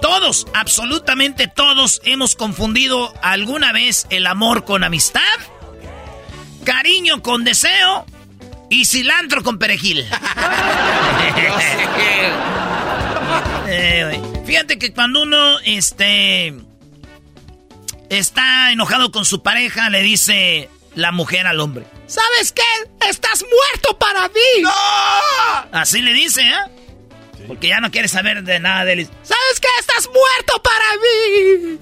todos, 0.00 0.46
absolutamente 0.54 1.48
todos, 1.48 2.00
hemos 2.04 2.36
confundido 2.36 3.12
alguna 3.20 3.72
vez 3.72 4.06
el 4.10 4.28
amor 4.28 4.64
con 4.64 4.84
amistad, 4.84 5.20
cariño 6.62 7.20
con 7.20 7.42
deseo 7.42 8.06
y 8.70 8.84
cilantro 8.84 9.42
con 9.42 9.58
perejil. 9.58 10.06
Eh, 13.74 14.20
fíjate 14.44 14.78
que 14.78 14.92
cuando 14.92 15.22
uno 15.22 15.58
este, 15.60 16.52
está 18.10 18.70
enojado 18.70 19.10
con 19.10 19.24
su 19.24 19.42
pareja, 19.42 19.88
le 19.88 20.02
dice 20.02 20.68
la 20.94 21.12
mujer 21.12 21.46
al 21.46 21.60
hombre: 21.60 21.86
¿Sabes 22.06 22.52
qué? 22.52 22.62
¡Estás 23.08 23.42
muerto 23.42 23.98
para 23.98 24.28
mí! 24.28 24.64
Así 25.72 26.02
le 26.02 26.12
dice, 26.12 26.42
¿eh? 26.42 26.82
Porque 27.46 27.68
ya 27.68 27.80
no 27.80 27.90
quiere 27.90 28.08
saber 28.08 28.42
de 28.42 28.60
nada 28.60 28.84
de 28.84 28.92
él. 28.92 29.08
¿Sabes 29.22 29.60
qué? 29.60 29.68
¡Estás 29.80 30.06
muerto 30.06 30.62
para 30.62 30.84
mí! 30.96 31.78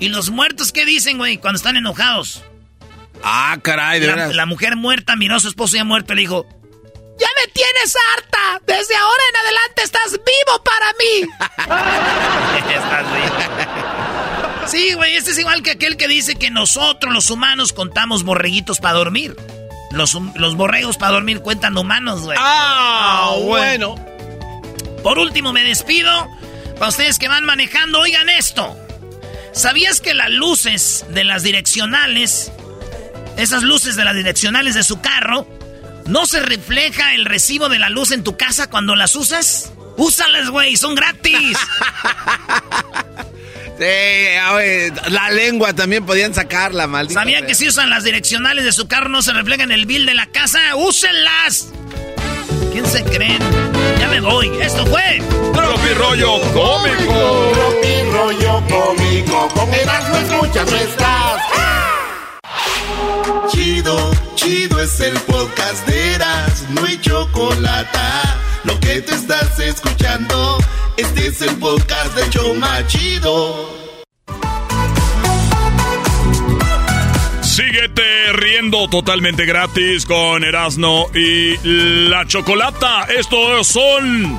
¿Y 0.00 0.08
los 0.08 0.30
muertos 0.30 0.72
qué 0.72 0.84
dicen, 0.84 1.18
güey, 1.18 1.36
cuando 1.38 1.58
están 1.58 1.76
enojados? 1.76 2.42
Ah, 3.22 3.58
caray, 3.62 4.00
de 4.00 4.06
la, 4.06 4.14
verdad. 4.14 4.32
La 4.32 4.46
mujer 4.46 4.76
muerta 4.76 5.14
miró 5.16 5.36
a 5.36 5.40
su 5.40 5.48
esposo 5.48 5.76
ya 5.76 5.84
muerto 5.84 6.12
y 6.12 6.16
le 6.16 6.20
dijo... 6.22 6.46
¡Ya 7.18 7.26
me 7.36 7.52
tienes 7.52 7.94
harta! 8.14 8.62
Desde 8.66 8.96
ahora 8.96 9.22
en 9.28 9.36
adelante 9.36 9.82
estás 9.82 10.12
vivo 10.12 10.64
para 10.64 10.92
mí. 10.94 11.28
estás 12.74 13.12
vivo. 13.12 14.09
Sí, 14.66 14.94
güey, 14.94 15.16
este 15.16 15.32
es 15.32 15.38
igual 15.38 15.62
que 15.62 15.72
aquel 15.72 15.96
que 15.96 16.08
dice 16.08 16.36
que 16.36 16.50
nosotros 16.50 17.12
los 17.12 17.30
humanos 17.30 17.72
contamos 17.72 18.22
borreguitos 18.24 18.78
para 18.78 18.94
dormir. 18.94 19.36
Los, 19.90 20.16
los 20.36 20.54
borregos 20.56 20.96
para 20.96 21.12
dormir 21.12 21.40
cuentan 21.40 21.76
humanos, 21.76 22.22
güey. 22.22 22.38
Ah, 22.40 23.34
bueno. 23.42 23.96
Por 25.02 25.18
último, 25.18 25.52
me 25.52 25.64
despido. 25.64 26.28
Para 26.74 26.88
ustedes 26.88 27.18
que 27.18 27.28
van 27.28 27.44
manejando, 27.44 28.00
oigan 28.00 28.28
esto. 28.28 28.76
¿Sabías 29.52 30.00
que 30.00 30.14
las 30.14 30.30
luces 30.30 31.04
de 31.10 31.24
las 31.24 31.42
direccionales, 31.42 32.52
esas 33.36 33.62
luces 33.62 33.96
de 33.96 34.04
las 34.04 34.14
direccionales 34.14 34.74
de 34.74 34.84
su 34.84 35.00
carro, 35.00 35.46
no 36.06 36.26
se 36.26 36.40
refleja 36.40 37.14
el 37.14 37.24
recibo 37.24 37.68
de 37.68 37.78
la 37.78 37.88
luz 37.88 38.12
en 38.12 38.22
tu 38.22 38.36
casa 38.36 38.70
cuando 38.70 38.94
las 38.94 39.16
usas? 39.16 39.72
Úsalas, 39.96 40.48
güey, 40.50 40.76
son 40.76 40.94
gratis. 40.94 41.58
Sí, 43.80 43.86
la 45.08 45.30
lengua 45.30 45.72
también 45.72 46.04
podían 46.04 46.34
sacarla, 46.34 46.86
maldita. 46.86 47.18
¿Sabían 47.18 47.46
que 47.46 47.54
si 47.54 47.66
usan 47.66 47.88
las 47.88 48.04
direccionales 48.04 48.62
de 48.62 48.72
su 48.72 48.86
carro 48.86 49.08
no 49.08 49.22
se 49.22 49.32
refleja 49.32 49.62
en 49.62 49.72
el 49.72 49.86
bill 49.86 50.04
de 50.04 50.12
la 50.12 50.26
casa? 50.26 50.58
¡Úsenlas! 50.76 51.68
¿Quién 52.72 52.84
se 52.84 53.02
creen? 53.04 53.38
Ya 53.98 54.08
me 54.08 54.20
voy. 54.20 54.50
Esto 54.60 54.84
fue. 54.84 55.22
Tropi 55.54 55.94
Rollo 55.94 56.42
Cómico. 56.52 57.52
Tropi 57.54 58.02
Rollo 58.12 58.62
Cómico. 58.68 59.48
Con 59.54 59.72
Erasmo 59.72 60.16
escuchas 60.16 60.70
no 60.70 60.76
estás. 60.76 61.40
Chido, 63.50 64.10
chido 64.34 64.82
es 64.82 65.00
el 65.00 65.18
podcast 65.20 65.86
de 65.86 66.16
Erasmo 66.16 66.86
y 66.86 67.00
Chocolata. 67.00 68.36
Lo 68.64 68.78
que 68.78 69.00
te 69.00 69.14
estás 69.14 69.58
escuchando, 69.58 70.58
este 71.00 71.28
es 71.28 71.40
el 71.40 71.56
podcast 71.56 72.14
de 72.14 72.28
Choma 72.28 72.86
Chido. 72.86 73.70
Síguete 77.40 78.32
riendo 78.34 78.86
totalmente 78.88 79.46
gratis 79.46 80.04
con 80.04 80.44
Erasno 80.44 81.06
y 81.14 81.56
la 82.08 82.26
Chocolata. 82.26 83.06
Estos 83.18 83.66
son 83.66 84.38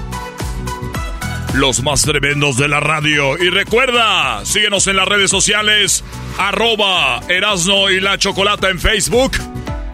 los 1.55 1.81
más 1.81 2.03
tremendos 2.03 2.57
de 2.57 2.67
la 2.67 2.79
radio. 2.79 3.41
Y 3.43 3.49
recuerda, 3.49 4.45
síguenos 4.45 4.85
en 4.85 4.97
las 4.97 5.07
redes 5.07 5.31
sociales, 5.31 6.03
arroba 6.37 7.21
Erasno 7.27 7.89
y 7.89 7.99
la 7.99 8.19
Chocolata 8.19 8.69
en 8.69 8.79
Facebook, 8.79 9.31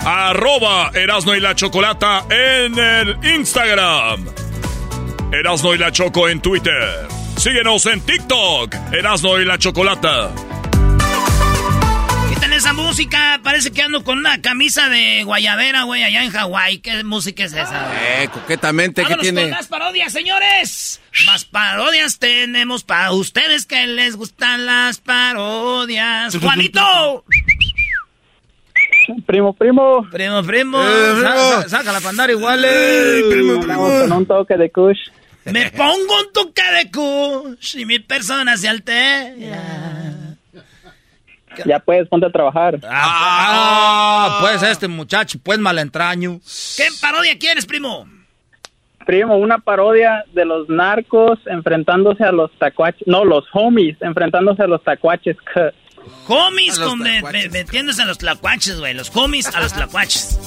arroba 0.02 0.92
Erasno 0.94 1.34
y 1.34 1.40
la 1.40 1.56
Chocolata 1.56 2.26
en 2.30 2.78
el 2.78 3.18
Instagram, 3.36 4.26
Erasno 5.32 5.74
y 5.74 5.78
la 5.78 5.92
Choco 5.92 6.30
en 6.30 6.42
Twitter. 6.42 7.08
Síguenos 7.38 7.86
en 7.86 8.02
TikTok, 8.02 8.74
Erasno 8.92 9.40
y 9.40 9.46
la 9.46 9.58
Chocolata 9.58 10.32
esa 12.58 12.74
música? 12.74 13.40
Parece 13.44 13.72
que 13.72 13.84
ando 13.84 14.04
con 14.04 14.18
una 14.18 14.42
camisa 14.42 14.90
de 14.90 15.24
guayabera, 15.24 15.84
güey, 15.84 16.04
allá 16.04 16.24
en 16.24 16.32
Hawái. 16.32 16.80
¿Qué 16.80 17.04
música 17.04 17.44
es 17.44 17.54
esa? 17.54 18.24
Eh, 18.24 18.30
coquetamente, 18.30 19.06
¿qué 19.06 19.16
tiene? 19.18 19.42
con 19.42 19.52
más 19.52 19.68
parodias, 19.68 20.12
señores! 20.12 21.00
Más 21.28 21.46
parodias 21.46 22.18
tenemos 22.18 22.84
para 22.84 23.12
ustedes 23.12 23.66
que 23.68 23.86
les 23.86 24.16
gustan 24.16 24.66
las 24.66 25.00
parodias. 25.00 26.36
¡Juanito! 26.36 27.24
Primo, 29.26 29.54
primo. 29.54 30.08
Primo, 30.12 30.44
primo. 30.44 30.82
Eh, 30.82 31.64
saca 31.68 31.92
la 31.92 32.02
pandara 32.02 32.32
igual. 32.32 32.64
Eh. 32.66 33.24
primo, 33.30 33.60
primo. 33.62 33.88
con 33.88 34.12
un 34.12 34.26
toque 34.26 34.58
de 34.58 34.70
kush. 34.70 35.00
Me 35.46 35.72
pongo 35.72 35.94
un 35.94 36.34
toque 36.34 36.62
de 36.62 36.92
kush 36.92 37.78
y 37.78 37.86
mi 37.86 38.00
persona 38.00 38.58
se 38.58 38.68
altera. 38.68 39.32
Ya 41.66 41.80
puedes, 41.80 42.08
ponte 42.08 42.26
a 42.26 42.30
trabajar. 42.30 42.80
Ah, 42.84 44.38
pues 44.42 44.62
este 44.64 44.88
muchacho, 44.88 45.40
pues 45.42 45.58
malentraño. 45.58 46.40
¿Qué 46.76 46.86
parodia 47.02 47.38
quieres, 47.40 47.66
primo? 47.66 48.08
Primo, 49.06 49.38
una 49.38 49.58
parodia 49.58 50.26
de 50.34 50.46
los 50.46 50.68
narcos 50.68 51.40
enfrentándose 51.46 52.24
a 52.24 52.32
los 52.32 52.52
tacuaches. 52.60 53.08
No, 53.08 53.24
los 53.24 53.46
homies 53.54 53.96
enfrentándose 54.02 54.64
a 54.64 54.68
los 54.68 54.84
tacuaches. 54.84 55.38
Homies 56.28 56.80
con 56.80 57.00
metiéndose 57.00 58.02
a 58.02 58.06
los 58.06 58.18
tlacuaches, 58.18 58.80
güey. 58.80 58.94
Los 58.94 59.16
homies 59.16 59.48
a 59.48 59.62
los 59.62 59.74
tlacuaches. 59.74 60.38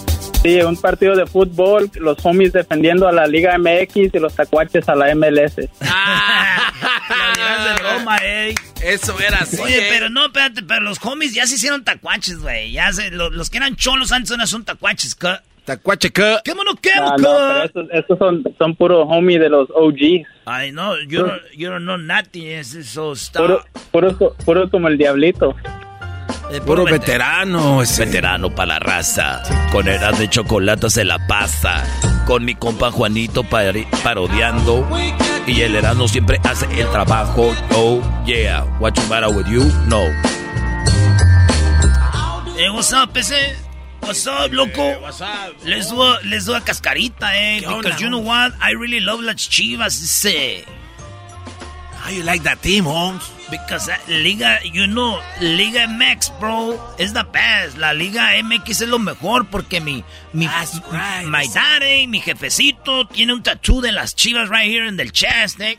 Sí, 0.42 0.61
un 0.62 0.76
partido 0.76 1.14
de 1.14 1.26
fútbol, 1.26 1.90
los 1.96 2.16
homies 2.24 2.54
defendiendo 2.54 3.06
a 3.06 3.12
la 3.12 3.26
Liga 3.26 3.58
MX 3.58 4.14
y 4.14 4.18
los 4.18 4.34
tacuaches 4.34 4.88
a 4.88 4.94
la 4.94 5.14
MLS. 5.14 5.68
Ah, 5.82 6.72
de 7.76 7.82
broma, 7.82 8.18
eh. 8.22 8.54
Eso 8.82 9.20
era 9.20 9.38
así. 9.40 9.58
Oye, 9.61 9.86
pero 9.90 10.08
no, 10.08 10.26
espérate, 10.26 10.62
pero 10.62 10.80
los 10.80 10.98
homies 11.04 11.34
ya 11.34 11.46
se 11.46 11.56
hicieron 11.56 11.84
tacuaches, 11.84 12.38
güey. 12.38 12.72
Ya 12.72 12.90
se, 12.92 13.11
los, 13.11 13.50
que 13.50 13.58
eran 13.58 13.76
cholos 13.76 14.12
antes 14.12 14.36
no 14.38 14.46
son 14.46 14.64
tacuaches, 14.64 15.14
¿qué? 15.14 15.36
Tacuache, 15.70 16.10
¿qué? 16.10 16.36
¿Qué 16.42 16.52
mono, 16.52 16.72
qué, 16.82 16.90
no, 16.96 17.16
no, 17.16 17.62
estos, 17.62 17.86
estos 17.92 18.18
son, 18.18 18.42
son 18.58 18.74
puro 18.74 19.02
homie 19.02 19.38
de 19.38 19.48
los 19.48 19.68
OGs. 19.70 20.26
Ay, 20.44 20.72
no, 20.72 21.00
yo, 21.06 21.28
no, 21.28 21.32
yo 21.56 21.70
no 21.70 21.78
know 21.78 21.96
nothing, 21.96 22.48
eso 22.48 23.12
está... 23.12 23.38
Puro, 23.38 23.62
puro, 23.92 24.34
puro 24.44 24.68
como 24.68 24.88
el 24.88 24.98
diablito. 24.98 25.54
Puro 26.66 26.84
veterano. 26.86 27.82
Ese. 27.82 28.04
Veterano 28.04 28.52
para 28.52 28.74
la 28.74 28.78
raza. 28.80 29.42
Con 29.70 29.86
edad 29.86 30.12
de 30.18 30.28
chocolate 30.28 30.90
se 30.90 31.04
la 31.04 31.24
pasa. 31.28 31.84
Con 32.26 32.44
mi 32.44 32.56
compa 32.56 32.90
Juanito 32.90 33.44
parodiando. 33.44 34.88
Y 35.46 35.60
el 35.60 35.76
herano 35.76 36.08
siempre 36.08 36.40
hace 36.42 36.66
el 36.80 36.90
trabajo. 36.90 37.54
Oh, 37.76 38.02
yeah. 38.26 38.64
What 38.80 38.94
you 38.94 39.02
matter 39.08 39.28
with 39.28 39.46
you? 39.46 39.62
No. 39.86 40.06
Hey, 42.56 42.70
what's 42.70 42.92
up, 42.92 43.16
ese? 43.16 43.69
What's 44.01 44.26
up, 44.26 44.53
loco? 44.53 45.01
what's 45.01 45.20
up? 45.20 45.55
Les 45.64 45.88
do, 45.88 46.01
a, 46.01 46.20
do 46.22 46.53
a 46.55 46.61
cascarita, 46.61 47.30
eh. 47.34 47.61
Because 47.61 48.01
you 48.01 48.11
know 48.11 48.18
what? 48.18 48.53
I 48.61 48.72
really 48.72 49.01
love 49.01 49.20
las 49.20 49.36
chivas, 49.36 50.03
ese. 50.03 50.64
How 51.94 52.11
you 52.11 52.22
like 52.22 52.42
that 52.44 52.62
team, 52.62 52.84
Holmes? 52.84 53.30
Because 53.51 53.88
uh, 53.88 53.96
Liga, 54.09 54.59
you 54.64 54.86
know, 54.86 55.20
Liga 55.40 55.86
MX, 55.86 56.40
bro, 56.40 56.80
is 56.98 57.12
the 57.12 57.24
best. 57.24 57.76
La 57.76 57.92
Liga 57.92 58.40
MX 58.42 58.82
es 58.82 58.88
lo 58.88 58.98
mejor 58.98 59.44
porque 59.51 59.80
mi, 59.80 60.03
mi, 60.32 60.46
right. 60.46 61.26
my 61.26 61.46
daddy, 61.53 62.07
mi 62.07 62.20
jefecito, 62.20 63.07
tiene 63.07 63.34
un 63.34 63.42
tattoo 63.42 63.80
de 63.80 63.92
las 63.92 64.14
chivas 64.14 64.48
right 64.48 64.68
here 64.68 64.86
in 64.86 64.96
the 64.96 65.09
chest, 65.11 65.61
eh. 65.61 65.76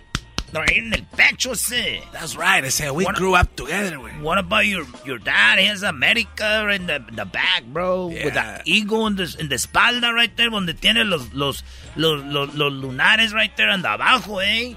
Right 0.53 0.69
here 0.69 0.83
in 0.83 0.93
el 0.93 1.05
pecho, 1.15 1.51
ese. 1.53 2.01
That's 2.11 2.35
right. 2.35 2.63
I 2.63 2.69
said 2.69 2.91
we 2.91 3.05
What- 3.05 3.15
grew 3.15 3.35
up 3.35 3.55
together. 3.55 3.97
güey. 3.97 4.19
What 4.21 4.37
about 4.37 4.65
your 4.65 4.85
your 5.05 5.17
dad? 5.17 5.59
He 5.59 5.65
has 5.67 5.81
America 5.81 6.67
in 6.69 6.87
the, 6.87 6.99
the 7.13 7.23
back, 7.25 7.63
bro. 7.67 8.07
With 8.07 8.35
Yeah. 8.35 8.57
the 8.57 8.61
eagle 8.65 9.07
in 9.07 9.15
the, 9.15 9.33
in 9.39 9.47
the 9.47 9.55
espalda 9.55 10.13
right 10.13 10.35
there, 10.35 10.49
donde 10.49 10.73
tiene 10.73 11.05
los, 11.09 11.31
los, 11.33 11.63
los, 11.95 12.21
los, 12.25 12.53
los 12.53 12.73
lunares 12.73 13.31
right 13.33 13.55
there 13.55 13.69
and 13.69 13.83
abajo, 13.85 14.39
eh. 14.43 14.75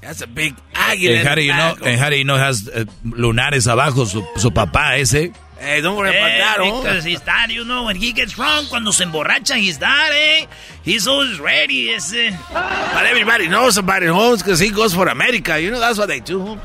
That's 0.00 0.20
a 0.20 0.26
big 0.26 0.54
águila. 0.74 1.10
En 1.14 1.20
in 1.20 1.26
how 1.26 1.34
do 1.36 1.42
you 1.42 1.52
know, 1.52 1.74
en 1.84 1.98
how 1.98 2.10
do 2.10 2.16
you 2.16 2.24
know 2.24 2.36
has 2.36 2.68
eh, 2.72 2.84
lunares 3.04 3.66
abajo 3.68 4.04
su, 4.06 4.24
su 4.36 4.50
papá 4.52 4.96
ese? 4.96 5.32
Hey, 5.62 5.80
don't 5.80 5.96
worry 5.96 6.10
about 6.10 6.30
Eh, 6.30 6.38
that, 6.38 6.58
because 6.58 7.04
his 7.04 7.20
dad, 7.20 7.50
you 7.52 7.64
know, 7.64 7.84
when 7.84 7.94
he 7.94 8.12
gets 8.12 8.32
drunk, 8.32 8.68
cuando 8.68 8.90
se 8.90 9.04
emborracha, 9.04 9.54
his 9.56 9.78
dad, 9.78 10.10
eh, 10.12 10.46
he's 10.84 11.06
always 11.06 11.38
ready, 11.38 11.90
ese. 11.94 12.32
But 12.52 13.06
everybody 13.06 13.46
knows 13.46 13.78
about 13.78 14.02
it, 14.02 14.08
Holmes, 14.10 14.42
because 14.42 14.58
he 14.58 14.70
goes 14.70 14.92
for 14.92 15.06
America. 15.06 15.60
You 15.60 15.70
know, 15.70 15.78
that's 15.78 15.98
what 15.98 16.08
they 16.08 16.18
do, 16.20 16.40
Holmes. 16.40 16.62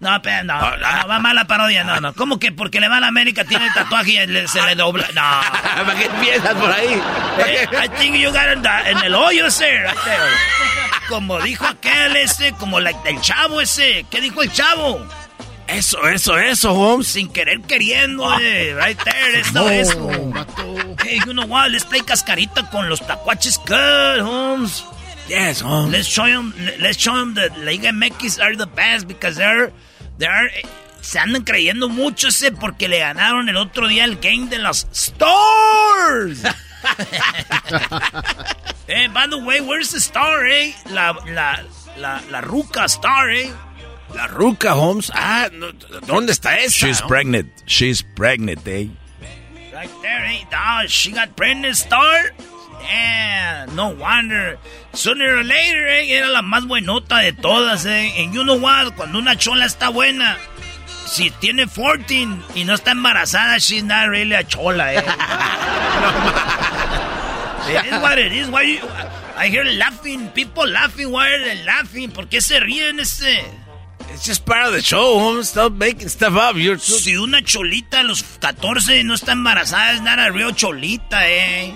No, 0.00 0.18
pero 0.20 0.42
no, 0.42 0.54
no, 0.58 1.06
va 1.08 1.18
mala 1.20 1.44
parodia, 1.44 1.84
no, 1.84 2.00
no. 2.00 2.12
¿Cómo 2.14 2.40
que 2.40 2.50
porque 2.50 2.80
le 2.80 2.88
va 2.88 2.96
a 2.96 3.00
la 3.00 3.06
América 3.08 3.44
tiene 3.44 3.66
el 3.66 3.72
tatuaje 3.72 4.24
y 4.24 4.26
le- 4.26 4.48
se 4.48 4.60
le 4.62 4.74
dobla? 4.74 5.06
No. 5.14 5.20
¿Para 5.86 5.94
qué 5.96 6.06
empiezas 6.06 6.54
por 6.54 6.72
ahí? 6.72 7.00
Eh, 7.46 7.66
I 7.84 7.88
think 7.98 8.16
you 8.16 8.32
got 8.32 8.48
in, 8.52 8.62
the- 8.62 8.90
en 8.90 8.98
el 9.04 9.14
hoyo 9.14 9.46
there. 9.50 9.86
Como 11.08 11.40
dijo 11.42 11.66
aquel 11.66 12.16
ese, 12.16 12.52
como 12.54 12.80
la- 12.80 12.90
el 13.04 13.20
chavo 13.20 13.60
ese. 13.60 14.04
¿Qué 14.10 14.20
dijo 14.20 14.42
el 14.42 14.50
chavo? 14.52 15.06
Eso, 15.72 16.06
eso, 16.08 16.36
eso, 16.36 16.72
Holmes. 16.72 17.08
Sin 17.08 17.28
querer 17.28 17.60
queriendo, 17.62 18.24
eh, 18.40 18.74
right 18.74 18.98
there, 19.02 19.40
eso, 19.40 19.68
eso. 19.70 20.10
Hey, 21.02 21.18
you 21.24 21.32
know 21.32 21.46
what? 21.46 21.70
Let's 21.70 21.84
play 21.84 22.02
cascarita 22.02 22.68
con 22.70 22.88
los 22.88 23.00
tacuaches 23.00 23.58
good, 23.66 24.20
Holmes. 24.20 24.84
Yes, 25.28 25.62
Holmes. 25.62 25.92
Let's 25.92 26.08
show 26.08 26.26
them, 26.26 26.52
let's 26.78 26.98
show 26.98 27.16
them 27.16 27.34
that 27.34 27.58
Liga 27.58 27.90
MX 27.90 28.42
are 28.42 28.54
the 28.54 28.66
best 28.66 29.08
because 29.08 29.36
they're, 29.36 29.72
they're, 30.18 30.50
se 31.00 31.18
andan 31.18 31.44
creyendo 31.44 31.88
mucho 31.88 32.28
ese 32.28 32.52
porque 32.52 32.88
le 32.88 32.98
ganaron 32.98 33.48
el 33.48 33.56
otro 33.56 33.88
día 33.88 34.04
el 34.04 34.16
game 34.16 34.48
de 34.48 34.58
los 34.58 34.86
Stars. 34.92 36.42
eh, 38.88 39.08
by 39.12 39.26
the 39.28 39.38
way, 39.38 39.60
where's 39.60 39.92
the 39.92 40.00
star, 40.00 40.44
eh? 40.46 40.74
La, 40.90 41.12
la, 41.26 41.62
la, 41.96 42.20
la 42.30 42.40
ruca 42.40 42.84
star, 42.86 43.30
eh? 43.30 43.52
La 44.14 44.26
ruca, 44.26 44.74
Holmes. 44.74 45.10
Ah, 45.14 45.48
no, 45.52 45.72
¿dónde 46.06 46.32
está 46.32 46.58
esa? 46.58 46.86
She's 46.86 47.00
no? 47.00 47.08
pregnant. 47.08 47.50
She's 47.66 48.02
pregnant, 48.02 48.66
eh? 48.66 48.88
Right 49.72 49.90
there, 50.02 50.24
eh? 50.24 50.44
She 50.86 51.12
got 51.12 51.34
pregnant 51.36 51.76
star. 51.76 52.32
Yeah, 52.82 53.66
no 53.74 53.88
wonder. 53.90 54.58
Sooner 54.92 55.38
or 55.38 55.44
later, 55.44 55.86
eh, 55.86 56.12
era 56.12 56.28
la 56.28 56.42
más 56.42 56.66
buenota 56.66 57.18
de 57.18 57.32
todas, 57.32 57.86
eh. 57.86 58.12
And 58.18 58.34
you 58.34 58.44
know 58.44 58.56
what? 58.58 58.94
Cuando 58.96 59.18
una 59.18 59.36
chola 59.36 59.64
está 59.66 59.88
buena, 59.88 60.36
si 61.06 61.30
tiene 61.30 61.66
14 61.66 62.28
y 62.54 62.64
no 62.64 62.74
está 62.74 62.90
embarazada, 62.92 63.58
she's 63.58 63.82
not 63.84 64.08
really 64.08 64.34
a 64.34 64.44
chola, 64.44 64.92
eh. 64.94 64.98
it 67.68 67.86
is 67.86 67.98
what 68.02 68.18
it 68.18 68.32
is. 68.32 68.50
Why 68.50 68.62
you, 68.62 68.80
I 69.36 69.48
hear 69.48 69.64
laughing, 69.64 70.28
people 70.28 70.68
laughing. 70.68 71.10
Why 71.10 71.30
are 71.32 71.44
they 71.44 71.64
laughing? 71.64 72.10
¿Por 72.10 72.26
qué 72.28 72.40
se 72.40 72.60
ríen 72.60 73.00
ese? 73.00 73.61
It's 74.10 74.24
just 74.24 74.44
part 74.44 74.66
of 74.66 74.72
the 74.72 74.80
show, 74.82 75.18
Holmes. 75.18 75.48
Stop 75.50 75.72
making 75.72 76.08
stuff 76.08 76.34
up. 76.36 76.56
You're 76.56 76.76
too... 76.76 76.92
Si 76.98 77.16
una 77.16 77.42
cholita 77.42 78.00
a 78.00 78.02
los 78.04 78.22
14 78.22 79.04
no 79.04 79.14
está 79.14 79.32
embarazada, 79.32 79.94
es 79.94 80.02
not 80.02 80.18
a 80.18 80.30
real 80.32 80.52
cholita, 80.52 81.22
eh. 81.24 81.72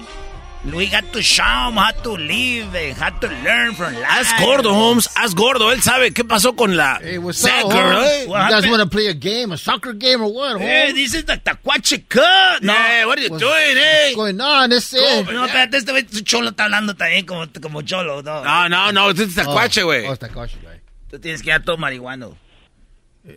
We 0.64 0.88
got 0.88 1.12
to 1.12 1.22
show 1.22 1.44
how 1.44 1.92
to 2.02 2.16
live 2.16 2.74
and 2.74 2.96
how 2.96 3.10
to 3.20 3.28
learn 3.44 3.74
from 3.74 3.94
life. 3.94 4.04
Haz 4.04 4.32
gordo, 4.44 4.74
Holmes. 4.74 5.08
Haz 5.14 5.32
gordo. 5.32 5.70
Él 5.70 5.80
sabe 5.80 6.12
qué 6.12 6.24
pasó 6.24 6.56
con 6.56 6.76
la 6.76 6.98
Hey, 7.00 7.18
what's 7.18 7.38
Sacker, 7.38 7.66
up, 7.66 7.72
Holmes? 7.72 8.08
eh? 8.10 8.22
You 8.24 8.30
What 8.30 8.38
guys 8.40 8.52
happened? 8.64 8.70
want 8.72 8.82
to 8.82 8.88
play 8.96 9.06
a 9.06 9.14
game, 9.14 9.52
a 9.52 9.58
soccer 9.58 9.92
game 9.92 10.22
or 10.22 10.32
what, 10.32 10.60
Eh, 10.60 10.86
Holmes? 10.88 10.94
this 10.96 11.14
is 11.14 11.24
the 11.24 11.36
tacuache 11.36 12.08
cut. 12.08 12.62
No, 12.64 12.72
Hey, 12.72 13.04
what 13.06 13.16
are 13.16 13.22
you 13.22 13.30
What's- 13.30 13.42
doing, 13.44 13.76
eh? 13.78 14.06
What's 14.06 14.16
going 14.16 14.40
on? 14.40 14.70
This 14.70 14.92
is... 14.92 15.00
no, 15.28 15.44
espérate, 15.46 15.76
este 15.76 16.24
cholo 16.24 16.48
está 16.50 16.64
hablando 16.64 16.94
también 16.96 17.24
como, 17.26 17.46
como 17.62 17.82
cholo, 17.82 18.22
no. 18.22 18.42
No, 18.42 18.68
no, 18.68 18.90
no. 18.90 19.10
Este 19.10 19.22
es 19.22 19.34
tacuache, 19.36 19.82
Oh, 19.82 19.86
güey. 19.86 20.06
oh, 20.08 20.14
está 20.14 20.28
coche, 20.30 20.56
güey. 20.60 20.75
Tú 21.16 21.20
tienes 21.20 21.42
que 21.42 21.48
dar 21.48 21.62
todo 21.62 21.78
marihuano. 21.78 22.36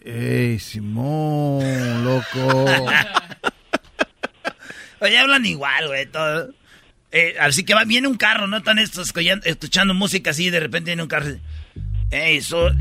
Ey, 0.03 0.59
Simón, 0.59 2.03
loco. 2.03 2.65
Oye, 4.99 5.17
hablan 5.17 5.45
igual, 5.45 5.87
güey, 5.87 6.05
todo. 6.07 6.53
Eh, 7.13 7.37
así 7.39 7.63
que 7.63 7.73
va, 7.73 7.85
viene 7.85 8.09
un 8.09 8.17
carro, 8.17 8.47
¿no? 8.47 8.57
Están 8.57 8.79
estos 8.79 9.07
escuchando, 9.07 9.45
escuchando 9.45 9.93
música 9.93 10.31
así 10.31 10.47
y 10.47 10.49
de 10.49 10.59
repente 10.59 10.89
viene 10.89 11.03
un 11.03 11.07
carro. 11.07 11.27
Ey, 12.11 12.41
so, 12.41 12.71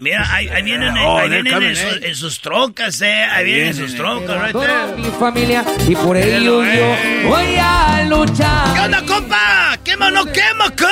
mira, 0.00 0.26
ahí, 0.34 0.48
ahí 0.48 0.62
vienen, 0.64 0.96
eh, 0.96 1.04
Oh, 1.06 1.16
ahí 1.18 1.28
vienen 1.28 1.52
coming, 1.52 1.68
en, 1.68 1.76
sus- 1.76 1.96
eh. 2.02 2.08
en 2.08 2.14
sus 2.16 2.40
trocas, 2.40 3.00
eh. 3.00 3.14
Ahí 3.30 3.44
vienen 3.44 3.68
en 3.68 3.74
sus 3.76 3.92
eh. 3.94 3.96
trocas, 3.96 4.42
right 4.42 4.50
Toda 4.52 4.86
there. 4.88 4.96
mi 5.02 5.10
familia 5.20 5.64
y 5.88 5.94
por 5.94 6.16
ello 6.16 6.64
yo 6.64 6.96
voy 7.28 7.56
a 7.60 8.04
luchar. 8.08 8.74
¿Qué 8.74 8.80
onda, 8.80 9.02
compa? 9.06 9.78
¿Quema 9.84 10.06
o 10.08 10.10
no 10.10 10.24
quema, 10.26 10.68
cut? 10.70 10.88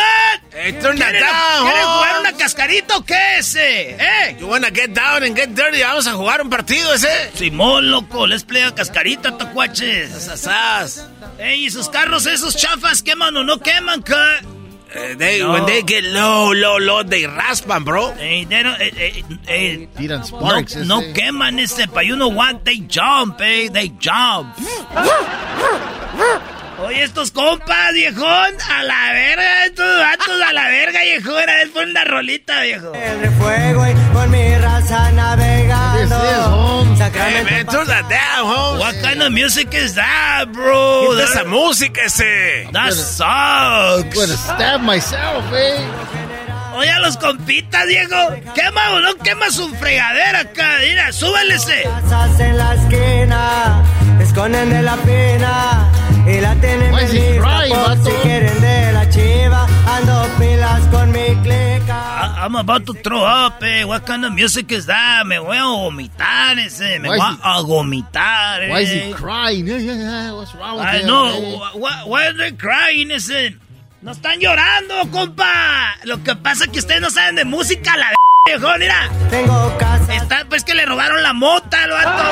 Hey, 0.52 0.72
turn 0.80 0.98
that 1.00 1.10
¿Quieren, 1.10 1.20
down, 1.22 1.64
¿quieren 1.68 1.84
jugar 1.86 2.20
una 2.20 2.32
cascarita 2.36 2.96
o 2.96 3.04
qué 3.04 3.18
ese? 3.38 3.90
¿Eh? 3.90 4.36
You 4.38 4.46
wanna 4.46 4.68
get 4.72 4.90
down 4.90 5.24
and 5.24 5.36
get 5.36 5.48
dirty? 5.48 5.82
Vamos 5.82 6.06
a 6.06 6.12
jugar 6.12 6.42
un 6.42 6.50
partido 6.50 6.94
ese. 6.94 7.08
Simón, 7.34 7.90
loco, 7.90 8.24
les 8.28 8.44
play 8.44 8.62
a 8.62 8.72
cascarita, 8.74 9.36
tacuaches. 9.36 10.10
Sasas. 10.12 11.08
Ey, 11.40 11.66
¿y 11.66 11.70
sus 11.70 11.88
carros 11.88 12.26
esos 12.26 12.54
chafas 12.56 13.02
queman 13.02 13.36
o 13.36 13.42
no 13.42 13.58
queman, 13.58 14.02
cut? 14.02 14.59
Eh, 14.92 15.14
they, 15.14 15.38
No. 15.38 15.52
When 15.52 15.66
they 15.66 15.82
get 15.82 16.02
low, 16.04 16.50
low, 16.52 16.76
low, 16.78 17.02
they 17.04 17.22
raspan, 17.22 17.84
bro. 17.84 18.10
Ey, 18.18 18.42
they 18.44 18.62
don't- 18.64 18.80
eh, 18.80 18.90
eh, 18.96 19.22
eh, 19.46 19.86
Tiran 19.96 20.18
no, 20.18 20.22
sparks. 20.24 20.74
ese. 20.76 20.86
no 20.86 21.00
queman 21.14 21.58
ese, 21.60 21.86
pa' 21.86 22.00
you 22.00 22.16
know 22.16 22.26
what, 22.28 22.64
they 22.64 22.78
jump, 22.78 23.40
eh, 23.40 23.68
they 23.68 23.88
jump. 23.88 24.56
Oye, 26.82 27.02
estos 27.02 27.30
compas, 27.30 27.92
viejón, 27.92 28.24
a 28.70 28.82
la 28.84 29.12
verga, 29.12 29.64
estos 29.66 29.98
vatos 29.98 30.40
a 30.48 30.52
la 30.52 30.66
verga, 30.68 31.00
viejón, 31.02 31.42
a 31.48 31.54
ver, 31.54 31.70
pon 31.72 31.90
una 31.90 32.04
rolita, 32.04 32.60
viejo. 32.62 32.92
El 32.94 33.30
fuego 33.32 33.86
y 33.86 33.94
con 34.14 34.30
mi 34.30 34.54
raza 34.56 35.12
navegando. 35.12 35.98
This 36.18 36.30
is, 36.30 36.46
Holmes. 36.46 37.00
Hey, 37.00 37.44
man, 37.44 37.66
turn 37.66 37.86
that 37.86 38.08
down, 38.08 38.46
Holmes. 38.46 38.80
What 38.80 38.94
kind 39.02 39.22
of 39.22 39.30
music 39.32 39.74
is 39.74 39.94
that, 39.94 40.46
bro? 40.52 41.10
¿Qué 41.16 41.22
es 41.22 41.30
esa 41.30 41.44
música 41.44 42.00
ese? 42.06 42.68
that 42.72 42.86
I'm 42.86 42.92
sucks. 42.92 44.14
gonna 44.14 44.36
stab 44.36 44.80
myself, 44.80 45.44
eh? 45.52 45.76
Oye, 46.76 46.90
a 46.90 46.98
los 47.00 47.16
compitas, 47.18 47.86
Diego. 47.88 48.16
Quema 48.54 48.92
o 48.92 49.00
no 49.00 49.16
quema 49.18 49.50
su 49.50 49.68
fregadera 49.76 50.40
acá. 50.40 50.78
Mira, 50.80 51.12
súbele 51.12 51.56
ese. 51.56 51.82
casas 51.82 52.40
en 52.40 52.56
la 52.56 52.74
esquina. 52.74 53.82
Esconden 54.20 54.70
de 54.70 54.82
la 54.82 54.96
pena. 54.96 55.90
Y 56.26 56.40
la 56.40 56.54
tienen 56.56 56.92
Why 56.92 57.04
is 57.04 57.12
he 57.12 57.18
lista 57.32 57.42
crying, 57.42 57.74
por 57.74 57.88
vato? 57.88 58.04
si 58.04 58.10
quieren 58.22 58.60
de 58.60 58.92
la 58.92 59.08
chiva. 59.10 59.66
Ando 59.86 60.28
pilas 60.38 60.80
con 60.90 61.10
mi 61.10 61.34
clica. 61.42 62.36
I- 62.36 62.44
I'm 62.46 62.56
about 62.56 62.84
to 62.86 62.94
throw 62.94 63.22
up, 63.24 63.62
eh. 63.62 63.84
What 63.84 64.04
kind 64.06 64.24
of 64.24 64.32
music 64.32 64.70
is 64.72 64.86
that? 64.86 65.24
Me 65.26 65.38
voy 65.38 65.56
a 65.56 65.62
vomitar 65.64 66.58
ese. 66.58 66.98
Me 67.00 67.08
Why 67.08 67.16
voy 67.18 67.30
is 67.32 67.36
he- 67.36 67.40
a 67.42 67.62
vomitar, 67.62 68.62
eh. 68.62 68.70
Why 68.70 68.80
is 68.82 68.90
he 68.90 69.12
crying? 69.12 69.66
Yeah, 69.66 69.78
yeah, 69.78 69.94
yeah. 69.94 70.32
What's 70.32 70.54
wrong 70.54 70.76
with 70.78 70.86
I 70.86 70.98
him? 71.00 71.06
know. 71.06 71.26
eh? 71.26 71.78
Why, 71.78 72.02
why 72.06 72.26
are 72.26 72.32
they 72.36 72.52
crying 72.52 73.10
ese? 73.10 73.56
No 74.02 74.12
están 74.12 74.40
llorando, 74.40 75.10
compa. 75.10 75.96
Lo 76.04 76.22
que 76.22 76.34
pasa 76.36 76.64
es 76.64 76.70
que 76.70 76.78
ustedes 76.78 77.00
no 77.02 77.10
saben 77.10 77.34
de 77.36 77.44
música, 77.44 77.96
la 77.96 78.06
viejo, 78.58 78.78
mira. 78.78 79.10
Tengo 79.30 79.78
casa. 79.78 80.16
Está, 80.16 80.44
pues 80.48 80.64
que 80.64 80.74
le 80.74 80.84
robaron 80.86 81.22
la 81.22 81.32
mota 81.32 81.84
al 81.84 81.90
vato. 81.90 82.24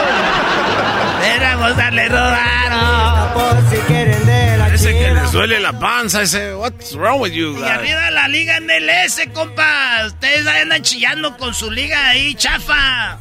Mira, 1.21 1.57
moza, 1.57 1.91
le 1.91 2.09
robaron. 2.09 3.33
Por 3.35 3.71
si 3.71 3.77
quieren 3.87 4.27
de 4.27 4.57
la 4.57 4.69
Ese 4.75 4.93
que 4.93 5.11
les 5.12 5.33
duele 5.33 5.61
la 5.61 5.79
panza, 5.79 6.23
ese. 6.23 6.55
What's 6.55 6.95
wrong 6.95 7.21
with 7.21 7.33
you 7.33 7.57
Y 7.57 7.61
guys? 7.61 7.71
arriba 7.71 8.11
la 8.11 8.29
liga 8.29 8.61
MLS, 8.61 9.21
compa. 9.33 10.07
Ustedes 10.07 10.47
ahí 10.47 10.62
andan 10.62 10.83
chillando 10.83 11.37
con 11.37 11.55
su 11.55 11.71
liga 11.71 12.09
ahí, 12.11 12.35
chafa. 12.35 13.19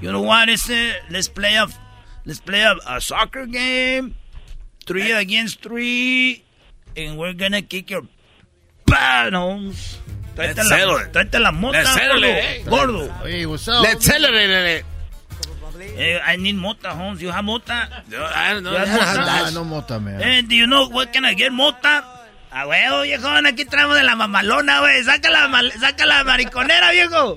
You 0.00 0.10
know 0.10 0.22
what, 0.22 0.48
ese? 0.48 0.94
Let's 1.08 1.28
play 1.28 1.56
a, 1.56 1.66
let's 2.24 2.40
play 2.40 2.62
a, 2.62 2.74
a 2.86 3.00
soccer 3.00 3.46
game. 3.46 4.14
Three 4.86 5.12
against 5.12 5.62
three. 5.62 6.42
And 6.96 7.16
we're 7.16 7.32
gonna 7.34 7.62
kick 7.62 7.90
your 7.90 8.02
panos. 8.86 9.98
Tráete 10.34 10.62
Let's 10.64 10.70
la, 10.70 11.12
tráete 11.12 11.38
la 11.38 11.52
mota, 11.52 11.78
Let's 11.78 11.94
gordo. 11.94 12.26
eh. 12.26 12.62
gordo. 12.66 13.14
Hey, 13.24 13.46
what's 13.46 13.68
up? 13.68 13.82
Let's 13.82 14.04
celebrate 14.04 14.78
it. 14.78 14.84
Eh, 15.96 16.18
I 16.26 16.36
need 16.36 16.56
mota, 16.56 16.90
Holmes. 16.90 17.20
You 17.22 17.30
have 17.30 17.44
mota? 17.44 17.88
I 18.10 18.54
don't 18.54 18.64
know. 18.64 18.74
Ah, 18.76 19.50
no 19.52 19.64
mota, 19.64 20.00
man. 20.00 20.20
Eh, 20.20 20.42
do 20.42 20.54
you 20.56 20.66
know 20.66 20.88
what 20.88 21.12
can 21.12 21.24
I 21.24 21.34
get 21.34 21.52
mota? 21.52 22.04
A 22.50 22.66
huevo, 22.66 23.02
viejón, 23.02 23.46
aquí 23.46 23.64
traemos 23.64 23.96
de 23.96 24.04
la 24.04 24.14
mamalona, 24.14 24.80
güey. 24.80 25.02
Saca 25.04 25.28
la, 25.30 25.50
saca 25.80 26.06
la 26.06 26.22
mariconera, 26.24 26.90
viejo. 26.92 27.36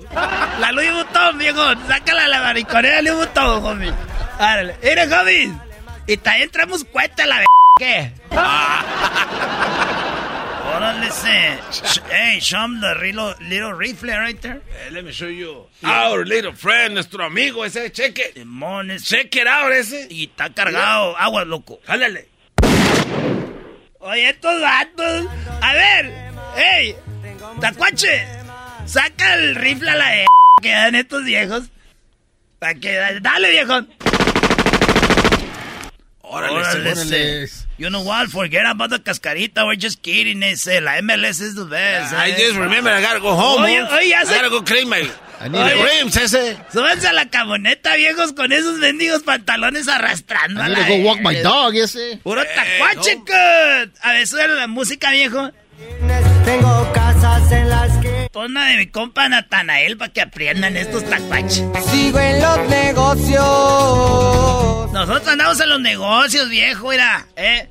La 0.60 0.70
Louis 0.72 0.92
Vuitton, 0.92 1.38
viejo. 1.38 1.62
Sácala 1.88 2.28
la 2.28 2.40
mariconera 2.42 3.02
Louis 3.02 3.16
Vuitton, 3.16 3.64
homie. 3.64 3.92
Árale. 4.38 4.76
Mire, 4.82 5.12
homie. 5.14 5.52
Y 6.06 6.16
también 6.16 6.50
traemos 6.50 6.84
cuenta 6.84 7.26
la 7.26 7.44
¿Qué? 7.78 8.12
Órale, 10.78 11.10
se. 11.10 11.58
Sh- 11.72 12.00
Hey, 12.10 12.38
show 12.40 12.64
him 12.64 12.80
the 12.80 12.94
little, 12.94 13.34
little 13.48 13.72
rifle 13.72 14.10
right 14.10 14.40
there. 14.40 14.60
Eh, 14.86 14.90
let 14.92 15.04
me 15.04 15.10
show 15.10 15.26
you. 15.26 15.66
Our 15.82 16.24
little 16.24 16.52
friend, 16.52 16.94
nuestro 16.94 17.24
amigo 17.24 17.64
ese, 17.64 17.90
cheque. 17.90 18.32
Demones. 18.34 19.02
Check 19.04 19.34
it 19.34 19.48
out 19.48 19.72
ese. 19.72 20.06
Y 20.08 20.26
está 20.28 20.54
cargado. 20.54 21.16
Agua, 21.18 21.44
loco. 21.44 21.80
Jálale. 21.84 22.28
Oye, 23.98 24.28
estos 24.30 24.60
vatos. 24.60 25.26
A 25.60 25.72
ver, 25.74 26.12
hey, 26.56 26.94
Tacuache, 27.60 28.24
saca 28.86 29.34
el 29.34 29.56
rifle 29.56 29.90
a 29.90 29.96
la 29.96 30.08
de 30.10 30.26
que 30.62 30.70
dan 30.70 30.94
estos 30.94 31.24
viejos. 31.24 31.64
Pa' 32.60 32.74
que, 32.74 33.18
dale, 33.20 33.50
viejón. 33.50 33.88
Órale, 36.22 36.92
ese. 36.92 37.67
You 37.78 37.90
know 37.90 38.02
what? 38.02 38.28
Forget 38.28 38.66
about 38.66 38.90
the 38.90 38.98
cascarita. 38.98 39.64
We're 39.64 39.76
just 39.76 40.02
kidding. 40.02 40.42
Ese, 40.42 40.80
la 40.82 40.98
MLS 41.00 41.40
is 41.40 41.54
the 41.54 41.64
best. 41.64 42.12
I 42.12 42.30
eh. 42.30 42.36
just 42.36 42.58
remember 42.58 42.90
I 42.90 43.00
gotta 43.00 43.20
go 43.20 43.34
home. 43.34 43.62
Oye, 43.62 43.76
Holmes. 43.76 43.92
oye, 43.92 44.08
ya 44.08 44.18
I 44.18 44.24
se- 44.24 44.34
gotta 44.34 44.50
go 44.50 44.62
clean 44.62 44.88
my... 44.88 45.08
I 45.40 45.46
need 45.46 45.60
Oye. 45.60 45.84
rims 45.84 46.16
ese. 46.16 46.56
Súbanse 46.72 47.06
a 47.06 47.12
la 47.12 47.26
camioneta, 47.30 47.94
viejos, 47.94 48.32
con 48.32 48.50
esos 48.50 48.78
mendigos 48.78 49.22
pantalones 49.22 49.86
arrastrando. 49.86 50.60
I 50.60 50.64
a 50.64 50.68
need 50.70 50.76
to 50.76 50.88
go 50.88 51.04
walk 51.04 51.20
my 51.20 51.40
dog, 51.40 51.76
ese. 51.76 52.18
Puro 52.24 52.42
tacuache, 52.42 53.18
cut. 53.18 53.94
A 54.02 54.12
ver, 54.12 54.26
sube 54.26 54.48
la 54.48 54.66
música, 54.66 55.12
viejo. 55.12 55.52
Tengo 56.44 56.92
casas 56.92 57.52
en 57.52 57.67
una 58.34 58.66
de 58.66 58.76
mi 58.76 58.86
compa 58.86 59.28
Natanael 59.28 59.96
para 59.96 60.12
que 60.12 60.20
aprendan 60.20 60.76
estos 60.76 61.04
tacuaches. 61.08 61.64
sigo 61.90 62.18
en 62.18 62.40
los 62.40 62.58
negocios. 62.68 63.38
Nosotros 64.92 65.28
andamos 65.28 65.60
en 65.60 65.68
los 65.68 65.80
negocios, 65.80 66.48
viejo, 66.48 66.90
mira, 66.90 67.26
eh. 67.36 67.68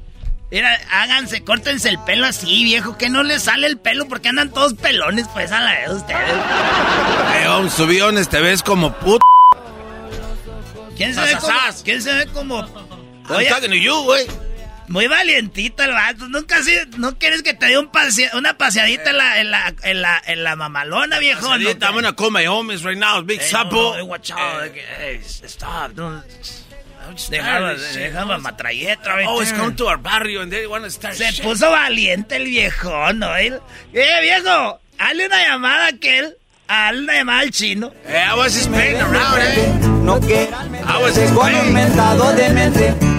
Mira, 0.49 0.79
háganse, 0.91 1.43
córtense 1.43 1.89
el 1.89 1.99
pelo 1.99 2.25
así, 2.25 2.63
viejo, 2.63 2.97
que 2.97 3.09
no 3.09 3.21
les 3.21 3.43
sale 3.43 3.67
el 3.67 3.77
pelo 3.77 4.07
porque 4.07 4.29
andan 4.29 4.49
todos 4.49 4.75
pelones, 4.75 5.27
pues, 5.33 5.51
a 5.51 5.59
la 5.59 5.73
vez 5.73 5.89
ustedes. 5.89 6.21
Hey, 7.33 7.45
Holmes, 7.49 7.75
tu 7.75 7.83
aviones 7.83 8.29
te 8.29 8.39
ves 8.39 8.63
como 8.63 8.93
puto. 8.93 9.19
¿Quién 10.95 11.13
se 11.13 11.19
ve 11.19 11.35
como, 11.41 11.53
quién 11.83 12.01
se 12.01 12.13
ve 12.13 12.27
como... 12.27 12.61
I'm 12.61 13.35
Oye, 13.35 13.49
talking 13.49 13.71
to 13.71 13.75
you, 13.75 14.03
güey. 14.03 14.25
Muy 14.87 15.07
valientito 15.07 15.83
el 15.83 15.91
vato, 15.91 16.27
nunca 16.29 16.57
así, 16.57 16.71
no 16.97 17.17
quieres 17.17 17.41
que 17.43 17.53
te 17.53 17.65
dé 17.67 17.77
un 17.77 17.91
pasea- 17.91 18.33
una 18.35 18.57
paseadita 18.57 19.09
en 19.11 19.17
la, 19.17 19.39
en 19.41 19.51
la, 19.51 19.73
en 19.83 20.01
la, 20.01 20.21
en 20.25 20.43
la 20.43 20.55
mamalona, 20.55 21.19
viejo. 21.19 21.41
¿no? 21.41 21.55
I'm 21.57 21.93
gonna 21.93 22.13
call 22.15 22.31
my 22.31 22.45
homies 22.45 22.83
right 22.83 22.97
now, 22.97 23.21
big 23.21 23.39
Hey, 23.41 23.49
no, 23.51 23.57
sapo. 23.59 23.97
no, 23.97 24.05
watch 24.05 24.31
out, 24.31 24.61
like, 24.61 24.81
hey, 24.99 25.19
stop, 25.23 25.93
don't... 25.95 26.23
Dejaba, 27.29 27.73
dejaba 27.93 28.37
matralleta, 28.37 29.15
there. 29.15 29.57
come 29.57 29.73
to 29.77 29.87
our 29.87 29.97
barrio 29.97 30.41
and 30.41 30.51
they 30.51 30.67
wanna 30.67 30.89
start 30.89 31.15
Se 31.15 31.31
shit. 31.31 31.41
puso 31.45 31.71
valiente 31.71 32.35
el 32.35 32.43
viejo, 32.45 33.13
¿no? 33.13 33.33
Eh, 33.37 33.57
viejo, 33.93 34.79
hazle 34.99 35.25
una 35.27 35.41
llamada 35.41 35.85
a 35.85 35.87
aquel, 35.87 36.35
hazle 36.67 36.99
una 37.03 37.13
llamada 37.13 37.39
al 37.39 37.51
chino. 37.51 37.93
Hey, 38.05 38.23
I 38.29 38.35
was 38.35 38.53
just 38.53 38.69
playing 38.69 38.99
around, 39.01 39.39
eh. 39.39 39.87
No 40.03 40.19
quieran 40.19 40.75
I 40.75 41.01
was 41.01 41.15
just 41.15 41.33
playing. 41.33 41.77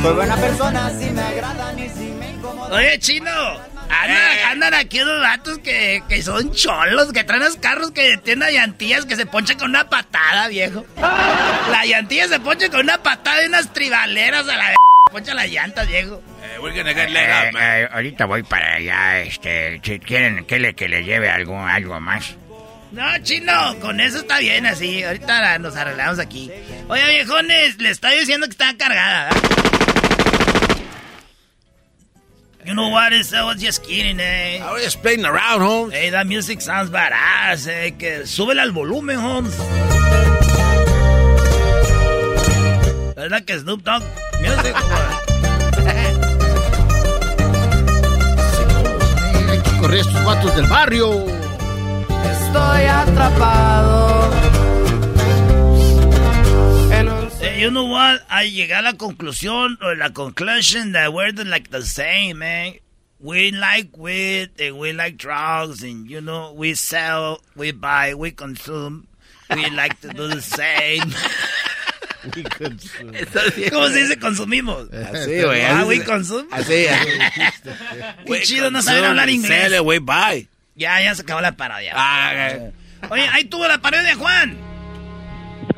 Soy 0.03 0.15
buena 0.15 0.37
persona, 0.37 0.91
si 0.91 1.11
me 1.11 1.21
agradan 1.23 1.79
y 1.79 1.89
si 1.89 2.05
me 2.13 2.31
incomodan. 2.31 2.73
Oye, 2.73 2.99
chino, 3.01 3.31
anda- 3.31 4.35
Eh. 4.37 4.45
andan 4.45 4.75
aquí 4.75 5.01
unos 5.01 5.21
vatos 5.21 5.59
que, 5.59 6.03
que 6.09 6.23
son 6.23 6.53
cholos, 6.53 7.13
que 7.13 7.25
traen 7.25 7.43
los 7.43 7.57
carros 7.57 7.91
que 7.91 8.17
tienen 8.19 8.53
llantillas 8.53 9.05
que 9.07 9.17
se 9.17 9.27
ponchan 9.27 9.59
con 9.59 9.71
una 9.71 9.89
patada, 9.91 10.49
viejo. 10.49 10.85
La 10.97 11.85
llantilla 11.85 12.29
se 12.29 12.39
poncha 12.41 12.69
con 12.71 12.81
una 12.81 13.03
patada 13.03 13.43
y 13.43 13.47
unas 13.47 13.73
tribaleras 13.73 14.49
a 14.49 14.57
la 14.57 14.77
poncha 15.11 15.35
las 15.35 15.49
llantas, 15.49 15.89
viejo. 15.89 16.23
Hey, 16.43 16.59
we're 16.63 16.77
gonna 16.77 16.95
get 16.95 17.11
let 17.11 17.49
up, 17.49 17.53
man. 17.55 17.63
Eh, 17.63 17.89
ahorita 17.93 18.25
voy 18.27 18.43
para 18.45 18.75
allá, 18.77 19.21
este, 19.21 19.81
si 19.85 19.99
quieren 19.99 20.45
que 20.47 20.59
le, 20.61 20.75
que 20.75 20.89
le 20.89 21.03
lleve 21.03 21.29
algo, 21.29 21.59
algo 21.61 21.99
más. 22.01 22.37
No, 22.91 23.03
chino, 23.23 23.77
con 23.81 24.01
eso 24.01 24.19
está 24.19 24.39
bien 24.39 24.67
así. 24.67 25.03
Ahorita 25.03 25.59
nos 25.59 25.77
arreglamos 25.77 26.19
aquí. 26.19 26.51
Oye, 26.89 27.05
viejones, 27.07 27.79
le 27.79 27.91
estoy 27.91 28.19
diciendo 28.21 28.47
que 28.47 28.53
está 28.53 28.77
cargada. 28.77 29.31
¿verdad? 29.31 29.43
You 32.65 32.75
know 32.75 32.91
what? 32.91 33.13
Is, 33.13 33.33
I 33.33 33.43
was 33.45 33.63
just 33.63 33.83
kidding, 33.83 34.21
eh. 34.21 34.61
I 34.61 34.73
was 34.73 34.83
just 34.83 35.01
playing 35.01 35.25
around, 35.25 35.63
Holmes. 35.63 35.95
Hey, 35.95 36.11
that 36.11 36.27
music 36.27 36.61
sounds 36.61 36.91
badass, 36.91 37.67
eh. 37.67 37.95
Que 37.99 38.27
súbele 38.27 38.61
al 38.61 38.73
volumen, 38.73 39.19
Holmes. 39.19 39.57
¿Verdad 43.17 43.43
que 43.45 43.59
Snoop 43.59 43.83
Dogg 43.83 44.03
Music? 44.41 44.75
Hay 49.49 49.59
que 49.63 49.71
correr 49.81 50.01
estos 50.01 50.25
vatos 50.25 50.55
del 50.57 50.67
barrio. 50.67 51.38
Estoy 52.49 52.85
atrapado. 52.87 54.31
Eh, 57.41 57.61
you 57.61 57.71
know 57.71 57.85
what? 57.85 58.23
I 58.31 58.47
llegué 58.51 58.73
a 58.73 58.81
la 58.83 58.95
conclusión, 58.95 59.77
or 59.83 59.95
la 59.97 60.11
conclusion 60.11 60.93
that 60.93 61.13
we're 61.13 61.31
like 61.45 61.71
the 61.71 61.83
same, 61.83 62.39
man. 62.39 62.75
We 63.21 63.51
like 63.51 63.97
weed 63.99 64.51
and 64.59 64.79
we 64.79 64.93
like 64.93 65.19
drugs 65.19 65.83
and, 65.83 66.09
you 66.09 66.21
know, 66.23 66.53
we 66.55 66.75
sell, 66.75 67.41
we 67.55 67.73
buy, 67.73 68.15
we 68.15 68.31
consume. 68.31 69.07
We 69.55 69.69
like 69.71 70.01
to 70.01 70.09
do 70.09 70.29
the 70.29 70.41
same. 70.41 71.13
We 72.35 72.43
consume. 72.43 73.13
¿Cómo 73.71 73.89
se 73.89 74.03
dice 74.03 74.19
consumimos? 74.19 74.89
Así, 74.93 75.41
güey. 75.41 75.63
Ah, 75.63 75.85
we 75.87 76.03
consume. 76.05 76.49
Así, 76.51 76.87
así. 76.87 77.09
Qué 78.27 78.43
chido 78.43 78.71
no 78.73 78.83
saben 78.83 79.05
hablar 79.05 79.31
inglés. 79.31 79.63
Sale, 79.63 79.79
güey, 79.79 80.01
bye. 80.01 80.49
Ya, 80.79 81.03
ya 81.03 81.13
se 81.13 81.23
acabó 81.23 81.41
la 81.41 81.53
parodia. 81.53 81.93
Ah. 81.97 82.71
Oye, 83.11 83.29
ahí 83.33 83.45
tuvo 83.45 83.67
la 83.67 83.79
parodia, 83.79 84.15
Juan. 84.15 84.57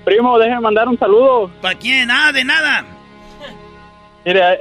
Primo, 0.05 0.39
déjeme 0.39 0.61
mandar 0.61 0.89
un 0.89 0.99
saludo. 0.99 1.51
¿Para 1.63 1.75
quién? 1.75 2.09
Nada, 2.09 2.33
de 2.33 2.45
nada. 2.45 2.85
Mire, 4.27 4.59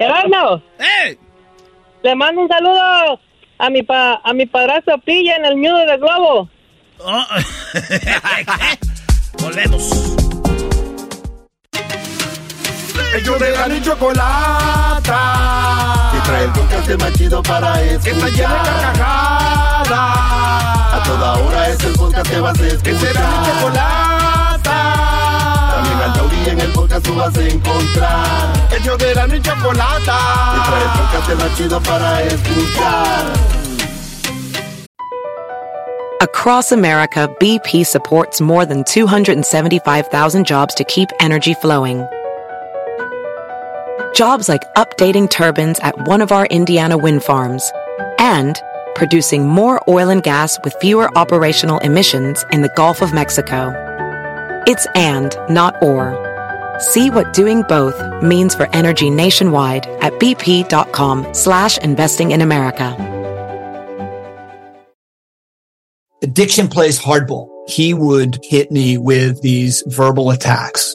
Erasmo, 0.00 0.60
¡Eh! 0.80 1.16
le 2.02 2.14
mando 2.16 2.42
un 2.42 2.48
saludo 2.48 3.20
a 3.58 3.70
mi 3.70 3.82
pa, 3.82 4.20
a 4.24 4.32
mi 4.32 4.46
padrastro 4.46 4.98
Pilla 4.98 5.36
en 5.36 5.44
el 5.44 5.60
nudo 5.60 5.86
del 5.86 6.00
globo. 6.00 6.50
Oh. 6.98 7.24
Volvemos. 9.42 10.51
Ellos 13.14 13.38
de 13.38 13.50
la 13.50 13.68
ni 13.68 13.80
chocolata. 13.80 15.20
Que 16.12 16.20
trae 16.20 16.44
el 16.44 16.52
podcast 16.52 17.00
más 17.00 17.12
chido 17.12 17.42
para 17.42 17.82
escuchar. 17.82 18.02
Que 18.02 18.10
está 18.10 18.28
llena 18.28 18.62
de 18.62 18.70
carcajadas. 18.80 19.90
A 20.94 21.02
toda 21.04 21.32
hora 21.38 21.68
es 21.68 21.84
el 21.84 21.92
podcast 21.92 22.30
que 22.30 22.40
vas 22.40 22.58
a 22.58 22.66
escuchar. 22.66 22.82
Que 22.82 22.98
será 22.98 23.20
mi 23.20 23.46
chocolata. 23.46 24.78
También 25.74 25.98
al 26.00 26.12
taurí 26.14 26.48
en 26.48 26.60
el 26.60 26.72
podcast 26.72 27.04
tú 27.06 27.14
vas 27.14 27.36
a 27.36 27.42
encontrar. 27.42 28.52
Ellos 28.78 28.98
de 28.98 29.14
la 29.14 29.26
ni 29.26 29.40
chocolata. 29.40 30.18
Que 30.54 30.60
trae 30.70 30.82
el 30.82 30.90
podcast 30.98 31.34
más 31.42 31.58
chido 31.58 31.80
para 31.80 32.22
escuchar. 32.22 33.24
Across 36.20 36.72
America, 36.72 37.28
BP 37.40 37.84
supports 37.84 38.40
more 38.40 38.64
than 38.64 38.84
275,000 38.84 40.44
jobs 40.46 40.74
to 40.74 40.84
keep 40.84 41.10
energy 41.20 41.52
flowing. 41.54 42.06
Jobs 44.14 44.46
like 44.48 44.62
updating 44.74 45.30
turbines 45.30 45.78
at 45.80 46.06
one 46.06 46.20
of 46.20 46.32
our 46.32 46.44
Indiana 46.46 46.98
wind 46.98 47.24
farms 47.24 47.72
and 48.18 48.60
producing 48.94 49.48
more 49.48 49.82
oil 49.88 50.10
and 50.10 50.22
gas 50.22 50.58
with 50.64 50.74
fewer 50.80 51.10
operational 51.16 51.78
emissions 51.78 52.44
in 52.52 52.60
the 52.60 52.72
Gulf 52.76 53.00
of 53.00 53.14
Mexico. 53.14 53.72
It's 54.66 54.86
and, 54.94 55.34
not 55.48 55.82
or. 55.82 56.12
See 56.78 57.08
what 57.08 57.32
doing 57.32 57.62
both 57.62 58.22
means 58.22 58.54
for 58.54 58.68
energy 58.74 59.08
nationwide 59.08 59.86
at 60.02 60.12
bp.com 60.14 61.32
slash 61.32 61.78
investing 61.78 62.32
in 62.32 62.42
America. 62.42 62.94
Addiction 66.22 66.68
plays 66.68 67.00
hardball. 67.00 67.48
He 67.66 67.94
would 67.94 68.38
hit 68.42 68.70
me 68.70 68.98
with 68.98 69.40
these 69.40 69.82
verbal 69.86 70.30
attacks. 70.30 70.94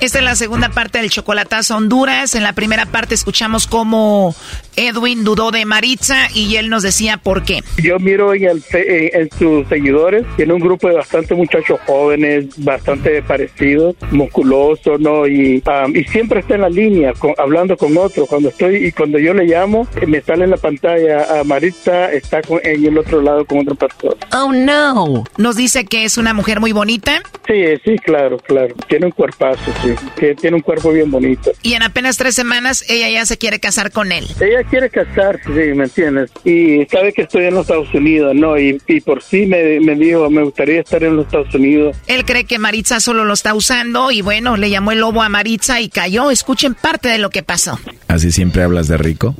Esta 0.00 0.18
es 0.18 0.24
la 0.24 0.34
segunda 0.34 0.70
parte 0.70 0.98
del 0.98 1.10
chocolatazo 1.10 1.76
Honduras. 1.76 2.34
En 2.34 2.42
la 2.42 2.54
primera 2.54 2.86
parte 2.86 3.14
escuchamos 3.14 3.66
cómo 3.66 4.34
Edwin 4.76 5.24
dudó 5.24 5.50
de 5.50 5.66
Maritza 5.66 6.28
y 6.34 6.56
él 6.56 6.70
nos 6.70 6.82
decía 6.82 7.18
por 7.18 7.44
qué. 7.44 7.62
Yo 7.82 7.98
miro 7.98 8.32
en, 8.32 8.44
el, 8.44 8.62
fe- 8.62 9.14
en, 9.14 9.22
en 9.22 9.30
sus 9.38 9.68
seguidores, 9.68 10.24
tiene 10.36 10.54
un 10.54 10.60
grupo 10.60 10.88
de 10.88 10.94
bastante 10.94 11.34
muchachos 11.34 11.78
jóvenes, 11.86 12.46
bastante 12.56 13.22
parecidos, 13.22 13.94
musculosos, 14.10 14.98
¿no? 15.00 15.26
Y, 15.26 15.62
um, 15.66 15.94
y 15.94 16.04
siempre 16.04 16.40
está 16.40 16.54
en 16.54 16.62
la 16.62 16.70
línea, 16.70 17.12
con- 17.12 17.34
hablando 17.36 17.76
con 17.76 17.94
otros. 17.98 18.26
Cuando 18.26 18.48
estoy 18.48 18.76
y 18.86 18.92
cuando 18.92 19.18
yo 19.18 19.34
le 19.34 19.44
llamo, 19.44 19.86
eh, 20.00 20.06
me 20.06 20.22
sale 20.22 20.44
en 20.44 20.50
la 20.50 20.56
pantalla, 20.56 21.40
a 21.40 21.44
Maritza 21.44 22.10
está 22.10 22.40
con- 22.40 22.60
en 22.64 22.86
el 22.86 22.96
otro 22.96 23.20
lado 23.20 23.44
con 23.44 23.58
otra 23.58 23.74
persona. 23.74 24.16
Oh 24.32 24.50
no. 24.50 25.24
Nos 25.36 25.56
dice 25.56 25.84
que 25.84 26.04
es 26.04 26.16
una 26.16 26.32
mujer 26.32 26.58
muy 26.58 26.72
bonita 26.72 27.20
Sí, 27.46 27.64
sí, 27.84 27.96
claro, 27.98 28.38
claro. 28.38 28.74
Tiene 28.88 29.06
un 29.06 29.12
cuerpazo, 29.12 29.60
sí. 29.82 29.89
Que 30.18 30.34
tiene 30.34 30.56
un 30.56 30.62
cuerpo 30.62 30.92
bien 30.92 31.10
bonito. 31.10 31.50
y 31.62 31.74
en 31.74 31.82
apenas 31.82 32.16
tres 32.16 32.34
semanas 32.34 32.84
ella 32.88 33.08
ya 33.08 33.26
se 33.26 33.38
quiere 33.38 33.60
casar 33.60 33.90
con 33.90 34.12
él. 34.12 34.26
Ella 34.40 34.62
quiere 34.68 34.90
casarse, 34.90 35.44
sí, 35.46 35.74
¿me 35.74 35.84
entiendes? 35.84 36.30
Y 36.44 36.84
sabe 36.86 37.12
que 37.12 37.22
estoy 37.22 37.44
en 37.44 37.54
los 37.54 37.62
Estados 37.62 37.92
Unidos, 37.94 38.34
¿no? 38.34 38.58
Y, 38.58 38.80
y 38.86 39.00
por 39.00 39.22
sí 39.22 39.46
me, 39.46 39.80
me 39.80 39.94
dijo, 39.94 40.28
me 40.30 40.42
gustaría 40.42 40.80
estar 40.80 41.02
en 41.04 41.16
los 41.16 41.26
Estados 41.26 41.54
Unidos. 41.54 41.96
Él 42.06 42.24
cree 42.24 42.44
que 42.44 42.58
Maritza 42.58 43.00
solo 43.00 43.24
lo 43.24 43.32
está 43.34 43.54
usando 43.54 44.10
y 44.10 44.22
bueno, 44.22 44.56
le 44.56 44.70
llamó 44.70 44.92
el 44.92 45.00
lobo 45.00 45.22
a 45.22 45.28
Maritza 45.28 45.80
y 45.80 45.88
cayó. 45.88 46.30
Escuchen 46.30 46.74
parte 46.74 47.08
de 47.08 47.18
lo 47.18 47.30
que 47.30 47.42
pasó. 47.42 47.78
¿Así 48.08 48.32
siempre 48.32 48.62
hablas 48.62 48.88
de 48.88 48.96
rico? 48.96 49.34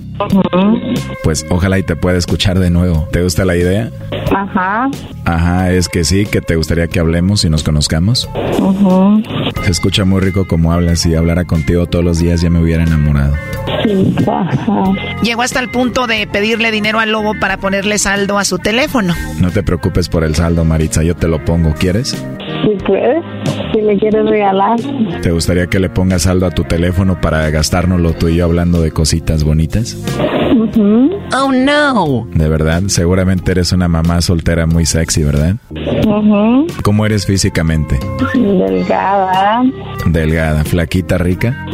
Pues 1.23 1.47
ojalá 1.51 1.79
y 1.79 1.83
te 1.83 1.97
pueda 1.97 2.19
escuchar 2.19 2.59
de 2.59 2.71
nuevo. 2.71 3.09
¿Te 3.13 3.23
gusta 3.23 3.45
la 3.45 3.57
idea? 3.57 3.91
Ajá. 4.35 4.89
Ajá, 5.25 5.73
es 5.73 5.89
que 5.89 6.05
sí, 6.05 6.27
que 6.27 6.41
te 6.41 6.57
gustaría 6.57 6.89
que 6.89 7.01
hablemos 7.01 7.45
y 7.45 7.51
nos 7.51 7.63
conozcamos. 7.63 8.29
Ujú. 8.59 9.23
Se 9.65 9.71
escucha 9.71 10.05
muy 10.05 10.21
rico 10.21 10.47
como 10.47 10.73
hablas 10.73 11.05
y 11.07 11.15
hablara 11.15 11.45
contigo 11.45 11.87
todos 11.87 12.05
los 12.05 12.19
días 12.19 12.41
ya 12.41 12.51
me 12.51 12.61
hubiera 12.61 12.83
enamorado. 12.83 13.35
Sí, 13.85 14.15
ajá. 14.27 14.85
Llegó 15.23 15.43
hasta 15.43 15.61
el 15.61 15.71
punto 15.71 16.07
de 16.07 16.27
pedirle 16.27 16.71
dinero 16.71 16.99
al 17.01 17.13
lobo 17.13 17.35
para 17.39 17.57
ponerle 17.59 17.99
saldo 17.99 18.39
a 18.39 18.45
su 18.45 18.59
teléfono. 18.59 19.15
No 19.39 19.51
te 19.51 19.63
preocupes 19.63 20.09
por 20.09 20.25
el 20.25 20.35
saldo, 20.35 20.65
Maritza, 20.65 21.03
yo 21.03 21.15
te 21.17 21.29
lo 21.29 21.45
pongo. 21.45 21.75
¿Quieres? 21.75 22.17
Si 22.63 22.85
puedes, 22.85 23.23
si 23.73 23.81
me 23.83 23.97
quieres 23.99 24.27
regalar. 24.29 24.79
¿Te 25.23 25.31
gustaría 25.31 25.67
que 25.67 25.81
le 25.81 25.89
pongas 25.89 26.23
saldo 26.23 26.47
a 26.47 26.51
tu 26.51 26.65
teléfono 26.65 27.21
para 27.21 27.49
gastárnoslo 27.51 28.13
tú 28.13 28.29
y 28.29 28.37
yo 28.37 28.45
hablando 28.45 28.81
de 28.83 28.91
cositas 28.91 29.45
bonitas? 29.45 29.97
Ujú. 30.55 31.11
Oh 31.37 31.53
no. 31.53 32.27
De 32.35 32.49
verdad, 32.49 32.83
seguramente 32.89 33.53
eres 33.53 33.73
una 33.73 33.89
mamá 33.89 34.21
soltera 34.21 34.67
muy 34.67 34.85
sexy, 34.85 35.23
¿verdad? 35.23 35.57
Ujú. 35.71 36.67
¿Cómo 36.83 37.07
eres 37.07 37.25
físicamente? 37.27 37.99
Delgada. 38.35 39.63
Delgada, 40.07 40.65
flaquita, 40.65 41.19
rica. 41.19 41.67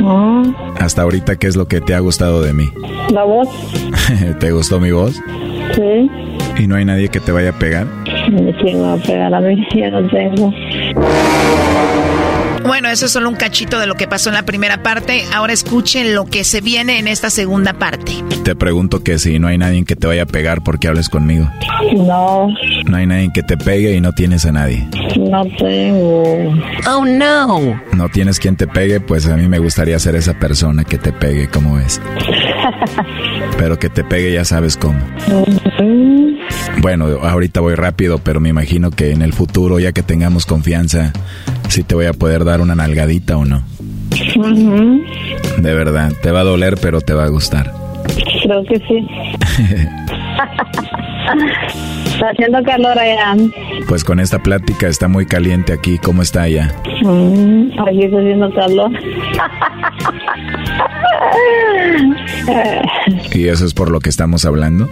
Ujú. 0.00 0.54
Hasta 0.78 1.02
ahorita, 1.02 1.36
¿qué 1.36 1.48
es 1.48 1.56
lo 1.56 1.66
que 1.68 1.80
te 1.80 1.94
ha 1.94 1.98
gustado 2.00 2.40
de 2.42 2.52
mí? 2.54 2.70
La 3.12 3.24
voz. 3.24 3.48
¿Te 4.38 4.52
gustó 4.52 4.80
mi 4.80 4.92
voz? 4.92 5.20
Sí. 5.74 6.10
¿Y 6.58 6.66
no 6.66 6.76
hay 6.76 6.84
nadie 6.84 7.08
que 7.08 7.20
te 7.20 7.32
vaya 7.32 7.50
a 7.50 7.58
pegar? 7.58 7.86
¿Quién 8.60 8.80
me 8.80 8.86
va 8.86 8.92
a 8.94 8.96
pegar 8.96 9.34
a 9.34 9.40
mí? 9.40 9.66
Ya 9.74 9.90
no 9.90 10.06
tengo. 10.08 10.52
Bueno, 12.64 12.88
eso 12.88 13.06
es 13.06 13.12
solo 13.12 13.28
un 13.28 13.36
cachito 13.36 13.78
de 13.78 13.86
lo 13.86 13.94
que 13.94 14.06
pasó 14.06 14.28
en 14.30 14.34
la 14.34 14.42
primera 14.44 14.82
parte. 14.82 15.24
Ahora 15.34 15.52
escuchen 15.52 16.14
lo 16.14 16.26
que 16.26 16.44
se 16.44 16.60
viene 16.60 16.98
en 16.98 17.08
esta 17.08 17.30
segunda 17.30 17.72
parte. 17.72 18.12
Te 18.44 18.54
pregunto 18.54 19.02
que 19.02 19.18
si 19.18 19.38
no 19.38 19.48
hay 19.48 19.58
nadie 19.58 19.84
que 19.84 19.96
te 19.96 20.06
vaya 20.06 20.22
a 20.22 20.26
pegar 20.26 20.62
porque 20.62 20.88
hables 20.88 21.08
conmigo. 21.08 21.50
No, 21.96 22.48
No 22.86 22.96
hay 22.96 23.06
nadie 23.06 23.30
que 23.32 23.42
te 23.42 23.56
pegue 23.56 23.94
y 23.96 24.00
no 24.00 24.12
tienes 24.12 24.44
a 24.44 24.52
nadie. 24.52 24.86
no 25.16 25.42
tengo. 25.58 26.54
Oh 26.86 27.04
no. 27.04 27.80
No 27.92 28.08
tienes 28.08 28.38
quien 28.38 28.56
te 28.56 28.66
pegue, 28.66 29.00
pues 29.00 29.26
a 29.26 29.36
mí 29.36 29.48
me 29.48 29.58
gustaría 29.58 29.98
ser 29.98 30.14
esa 30.14 30.34
persona 30.34 30.84
que 30.84 30.98
te 30.98 31.12
pegue, 31.12 31.48
como 31.48 31.76
ves. 31.76 32.00
Pero 33.58 33.78
que 33.78 33.88
te 33.90 34.04
pegue 34.04 34.32
ya 34.32 34.44
sabes 34.44 34.76
cómo. 34.76 34.98
Bueno, 36.80 37.06
ahorita 37.22 37.60
voy 37.60 37.74
rápido, 37.74 38.18
pero 38.18 38.40
me 38.40 38.48
imagino 38.48 38.90
que 38.90 39.10
en 39.12 39.20
el 39.22 39.32
futuro, 39.34 39.78
ya 39.78 39.92
que 39.92 40.02
tengamos 40.02 40.46
confianza, 40.46 41.12
sí 41.68 41.82
te 41.82 41.94
voy 41.94 42.06
a 42.06 42.12
poder 42.14 42.44
dar 42.44 42.49
una 42.60 42.74
nalgadita 42.74 43.36
o 43.36 43.44
no. 43.44 43.62
De 45.58 45.74
verdad, 45.74 46.12
te 46.22 46.30
va 46.30 46.40
a 46.40 46.44
doler, 46.44 46.76
pero 46.80 47.00
te 47.00 47.12
va 47.14 47.24
a 47.24 47.28
gustar. 47.28 47.72
Creo 48.42 48.64
que 48.64 48.78
sí. 48.88 49.06
Está 52.06 52.30
haciendo 52.30 52.62
calor 52.64 52.98
allá. 52.98 53.36
Pues 53.88 54.04
con 54.04 54.20
esta 54.20 54.42
plática 54.42 54.88
está 54.88 55.06
muy 55.08 55.26
caliente 55.26 55.72
aquí. 55.72 55.98
¿Cómo 55.98 56.22
está 56.22 56.42
allá? 56.42 56.74
Mm, 57.02 57.70
Aquí 57.86 58.02
está 58.04 58.18
haciendo 58.18 58.52
calor. 58.54 58.90
¿Y 63.32 63.48
eso 63.48 63.64
es 63.64 63.74
por 63.74 63.90
lo 63.90 64.00
que 64.00 64.10
estamos 64.10 64.44
hablando? 64.44 64.88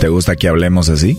¿Te 0.00 0.08
gusta 0.08 0.34
que 0.36 0.48
hablemos 0.48 0.88
así? 0.88 1.18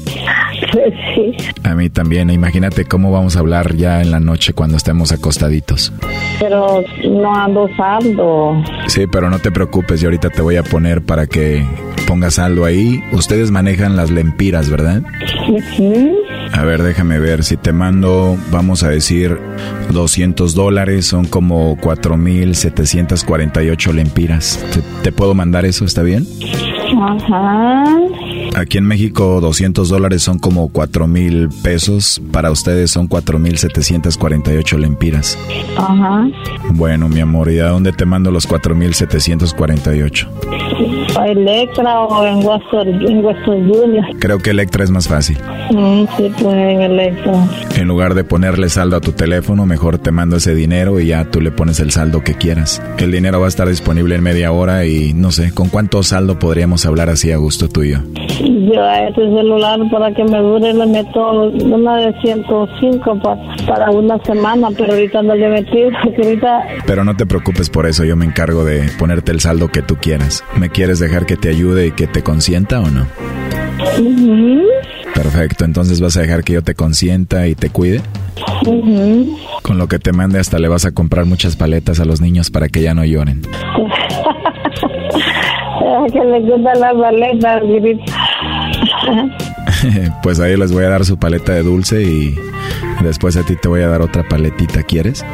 Pues 0.71 0.93
sí, 1.15 1.35
A 1.63 1.73
mí 1.75 1.89
también. 1.89 2.29
Imagínate 2.29 2.85
cómo 2.85 3.11
vamos 3.11 3.35
a 3.35 3.39
hablar 3.39 3.75
ya 3.75 4.01
en 4.01 4.11
la 4.11 4.19
noche 4.19 4.53
cuando 4.53 4.77
estemos 4.77 5.11
acostaditos. 5.11 5.91
pero 6.39 6.83
no 7.09 7.35
ando 7.35 7.67
saldo. 7.75 8.63
Sí, 8.87 9.05
pero 9.11 9.29
no 9.29 9.39
te 9.39 9.51
preocupes, 9.51 9.99
yo 10.01 10.07
ahorita 10.07 10.29
te 10.29 10.41
voy 10.41 10.55
a 10.57 10.63
poner 10.63 11.01
para 11.01 11.27
que 11.27 11.63
pongas 12.07 12.35
saldo 12.35 12.65
ahí. 12.65 13.01
Ustedes 13.11 13.51
manejan 13.51 13.95
las 13.95 14.09
lempiras, 14.11 14.69
¿verdad? 14.69 15.01
Ujú. 15.49 16.15
A 16.53 16.63
ver, 16.63 16.83
déjame 16.83 17.19
ver. 17.19 17.43
Si 17.43 17.57
te 17.57 17.73
mando, 17.73 18.37
vamos 18.51 18.83
a 18.83 18.89
decir, 18.89 19.37
200 19.91 20.53
dólares, 20.55 21.05
son 21.07 21.25
como 21.25 21.75
4.748 21.77 23.91
lempiras. 23.93 24.63
¿Te, 24.73 24.81
te 25.03 25.11
puedo 25.11 25.33
mandar 25.33 25.65
eso? 25.65 25.85
¿Está 25.85 26.03
bien? 26.03 26.27
Ajá. 26.97 27.83
Aquí 28.55 28.77
en 28.77 28.85
México 28.85 29.39
200 29.41 29.89
dólares 29.89 30.21
son 30.21 30.39
como 30.39 30.69
4 30.69 31.07
mil 31.07 31.49
pesos. 31.63 32.21
Para 32.31 32.51
ustedes 32.51 32.91
son 32.91 33.09
4.748 33.09 34.77
lempiras. 34.77 35.37
Ajá. 35.77 36.27
Bueno, 36.71 37.09
mi 37.09 37.19
amor, 37.19 37.51
¿y 37.51 37.59
a 37.59 37.67
dónde 37.67 37.91
te 37.91 38.05
mando 38.05 38.31
los 38.31 38.47
4.748? 38.47 40.27
O 41.17 41.23
Electra 41.23 41.99
o 42.01 42.25
en 42.25 42.45
Western, 42.45 43.07
en 43.07 43.25
Western. 43.25 44.19
Creo 44.19 44.39
que 44.39 44.51
Electra 44.51 44.83
es 44.83 44.91
más 44.91 45.07
fácil. 45.07 45.37
Mm, 45.71 46.05
sí, 46.17 46.31
pues 46.39 46.55
en 46.55 46.81
Electra. 46.81 47.33
En 47.75 47.87
lugar 47.87 48.13
de 48.13 48.23
ponerle 48.23 48.69
saldo 48.69 48.97
a 48.97 49.01
tu 49.01 49.11
teléfono, 49.11 49.65
mejor 49.65 49.97
te 49.97 50.11
mando 50.11 50.37
ese 50.37 50.55
dinero 50.55 50.99
y 50.99 51.07
ya 51.07 51.25
tú 51.25 51.41
le 51.41 51.51
pones 51.51 51.79
el 51.79 51.91
saldo 51.91 52.21
que 52.21 52.35
quieras. 52.35 52.81
El 52.97 53.11
dinero 53.11 53.39
va 53.39 53.45
a 53.45 53.49
estar 53.49 53.67
disponible 53.67 54.15
en 54.15 54.23
media 54.23 54.51
hora 54.51 54.85
y 54.85 55.13
no 55.13 55.31
sé, 55.31 55.51
¿con 55.51 55.69
cuánto 55.69 56.03
saldo 56.03 56.39
podríamos 56.39 56.82
hablar 56.85 57.09
así 57.09 57.31
a 57.31 57.37
gusto 57.37 57.67
tuyo? 57.69 57.99
Yo 58.73 58.81
a 58.83 59.07
este 59.07 59.21
celular 59.21 59.79
para 59.91 60.13
que 60.13 60.23
me 60.23 60.37
dure 60.39 60.73
le 60.73 60.85
meto 60.85 61.31
una 61.43 61.97
de 61.97 62.13
105 62.21 63.19
pa- 63.21 63.37
para 63.67 63.91
una 63.91 64.17
semana, 64.23 64.69
pero 64.77 64.93
ahorita 64.93 65.21
no 65.21 65.35
le 65.35 65.63
porque 66.03 66.21
ahorita 66.23 66.63
Pero 66.85 67.03
no 67.03 67.15
te 67.15 67.25
preocupes 67.25 67.69
por 67.69 67.85
eso, 67.85 68.03
yo 68.03 68.15
me 68.15 68.25
encargo 68.25 68.65
de 68.65 68.89
ponerte 68.97 69.31
el 69.31 69.39
saldo 69.39 69.67
que 69.69 69.81
tú 69.81 69.95
quieras. 70.01 70.43
¿Me 70.57 70.69
quieres 70.69 70.99
dejar 70.99 71.25
que 71.25 71.35
te 71.37 71.49
ayude 71.49 71.87
y 71.87 71.91
que 71.91 72.07
te 72.07 72.23
consienta 72.23 72.79
o 72.79 72.89
no? 72.89 73.05
Ujú, 73.99 74.61
Perfecto, 75.13 75.65
entonces 75.65 76.01
vas 76.01 76.17
a 76.17 76.21
dejar 76.21 76.43
que 76.43 76.53
yo 76.53 76.63
te 76.63 76.73
consienta 76.75 77.47
y 77.47 77.55
te 77.55 77.69
cuide. 77.69 78.01
ujú. 78.65 79.37
Con 79.61 79.77
lo 79.77 79.87
que 79.87 79.99
te 79.99 80.11
mande 80.11 80.39
hasta 80.39 80.57
le 80.59 80.67
vas 80.67 80.85
a 80.85 80.91
comprar 80.91 81.25
muchas 81.25 81.55
paletas 81.55 81.99
a 81.99 82.05
los 82.05 82.19
niños 82.21 82.49
para 82.49 82.67
que 82.69 82.81
ya 82.81 82.93
no 82.93 83.05
lloren. 83.05 83.41
Que 86.11 86.19
le 86.19 86.39
gustan 86.41 86.79
las 86.79 86.97
baletas, 86.97 87.61
grita. 87.63 88.13
pues 90.23 90.39
ahí 90.39 90.57
les 90.57 90.71
voy 90.71 90.83
a 90.83 90.89
dar 90.89 91.05
su 91.05 91.17
paleta 91.17 91.53
de 91.53 91.63
dulce 91.63 92.01
y 92.03 92.35
después 93.03 93.37
a 93.37 93.43
ti 93.43 93.55
te 93.55 93.67
voy 93.67 93.81
a 93.81 93.87
dar 93.87 94.01
otra 94.01 94.23
paletita, 94.23 94.83
¿quieres? 94.83 95.25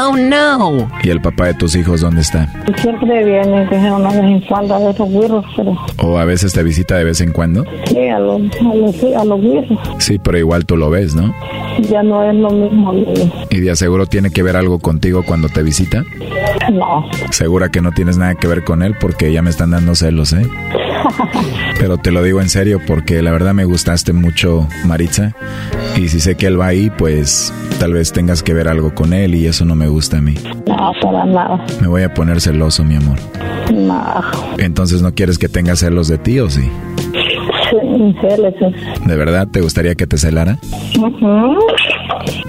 Oh 0.00 0.16
no. 0.16 0.88
¿Y 1.02 1.10
el 1.10 1.20
papá 1.20 1.46
de 1.46 1.54
tus 1.54 1.76
hijos 1.76 2.00
dónde 2.00 2.22
está? 2.22 2.48
Siempre 2.80 3.24
viene, 3.24 3.68
que 3.68 3.76
una 3.76 4.08
vez 4.10 4.18
en 4.20 4.40
cuando 4.42 4.74
a 4.74 4.78
ver 4.78 4.90
esos 4.94 5.08
güiros, 5.10 5.44
pero 5.56 5.76
¿O 6.02 6.18
a 6.18 6.24
veces 6.24 6.52
te 6.52 6.62
visita 6.62 6.96
de 6.96 7.04
vez 7.04 7.20
en 7.20 7.32
cuando? 7.32 7.64
sí, 7.86 8.08
a 8.08 8.18
los, 8.18 8.40
a 8.40 8.74
los, 8.74 8.96
sí, 8.96 9.14
a 9.14 9.24
los 9.24 9.40
güiros. 9.40 9.78
Sí, 9.98 10.18
pero 10.18 10.38
igual 10.38 10.64
tú 10.66 10.76
lo 10.76 10.90
ves, 10.90 11.14
¿no? 11.14 11.34
Ya 11.90 12.02
no 12.02 12.22
es 12.28 12.34
lo 12.34 12.50
mismo. 12.50 12.92
¿Y 13.50 13.60
de 13.60 13.70
aseguro 13.70 14.06
tiene 14.06 14.30
que 14.30 14.42
ver 14.42 14.56
algo 14.56 14.78
contigo 14.78 15.22
cuando 15.24 15.48
te 15.48 15.62
visita? 15.62 16.04
No. 16.72 17.04
Segura 17.30 17.68
que 17.70 17.80
no 17.80 17.92
tienes 17.92 18.16
nada 18.18 18.34
que 18.34 18.46
ver 18.46 18.64
con 18.64 18.82
él 18.82 18.94
porque 19.00 19.32
ya 19.32 19.42
me 19.42 19.50
están 19.50 19.70
dando 19.70 19.94
celos, 19.94 20.32
¿eh? 20.32 20.46
Pero 21.78 21.98
te 21.98 22.10
lo 22.10 22.22
digo 22.22 22.40
en 22.40 22.48
serio 22.48 22.80
porque 22.86 23.22
la 23.22 23.30
verdad 23.32 23.54
me 23.54 23.64
gustaste 23.64 24.12
mucho, 24.12 24.68
Maritza. 24.84 25.34
Y 25.96 26.08
si 26.08 26.20
sé 26.20 26.36
que 26.36 26.46
él 26.46 26.60
va 26.60 26.66
ahí, 26.66 26.90
pues 26.90 27.52
tal 27.78 27.92
vez 27.94 28.12
tengas 28.12 28.42
que 28.42 28.54
ver 28.54 28.68
algo 28.68 28.94
con 28.94 29.12
él 29.12 29.34
y 29.34 29.46
eso 29.46 29.64
no 29.64 29.74
me 29.74 29.88
gusta 29.88 30.18
a 30.18 30.20
mí. 30.20 30.34
No, 30.66 30.92
para 31.02 31.24
nada. 31.24 31.64
Me 31.80 31.88
voy 31.88 32.02
a 32.02 32.12
poner 32.14 32.40
celoso, 32.40 32.84
mi 32.84 32.96
amor. 32.96 33.18
No. 33.72 34.22
Entonces 34.58 35.02
no 35.02 35.14
quieres 35.14 35.38
que 35.38 35.48
tenga 35.48 35.76
celos 35.76 36.08
de 36.08 36.18
ti 36.18 36.40
o 36.40 36.48
sí? 36.48 36.68
Sí, 37.70 38.16
celos. 38.20 38.54
¿De 39.06 39.16
verdad 39.16 39.48
te 39.48 39.60
gustaría 39.60 39.94
que 39.94 40.06
te 40.06 40.18
celara? 40.18 40.58
Ujú. 40.98 41.58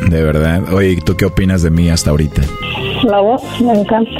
De 0.09 0.23
verdad. 0.23 0.73
Oye, 0.73 0.91
¿y 0.91 0.97
tú 0.97 1.15
qué 1.15 1.25
opinas 1.25 1.63
de 1.63 1.69
mí 1.69 1.89
hasta 1.89 2.11
ahorita? 2.11 2.41
La 3.03 3.19
voz 3.19 3.41
me 3.61 3.73
encanta. 3.73 4.11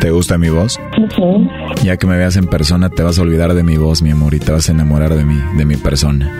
¿Te 0.00 0.10
gusta 0.10 0.38
mi 0.38 0.48
voz? 0.48 0.78
Ujú. 0.96 1.48
Ya 1.82 1.96
que 1.96 2.06
me 2.06 2.16
veas 2.16 2.36
en 2.36 2.46
persona 2.46 2.88
te 2.88 3.02
vas 3.02 3.18
a 3.18 3.22
olvidar 3.22 3.52
de 3.52 3.62
mi 3.62 3.76
voz, 3.76 4.02
mi 4.02 4.10
amor, 4.10 4.34
y 4.34 4.40
te 4.40 4.50
vas 4.50 4.68
a 4.68 4.72
enamorar 4.72 5.14
de 5.14 5.24
mí, 5.24 5.38
de 5.56 5.64
mi 5.64 5.76
persona. 5.76 6.36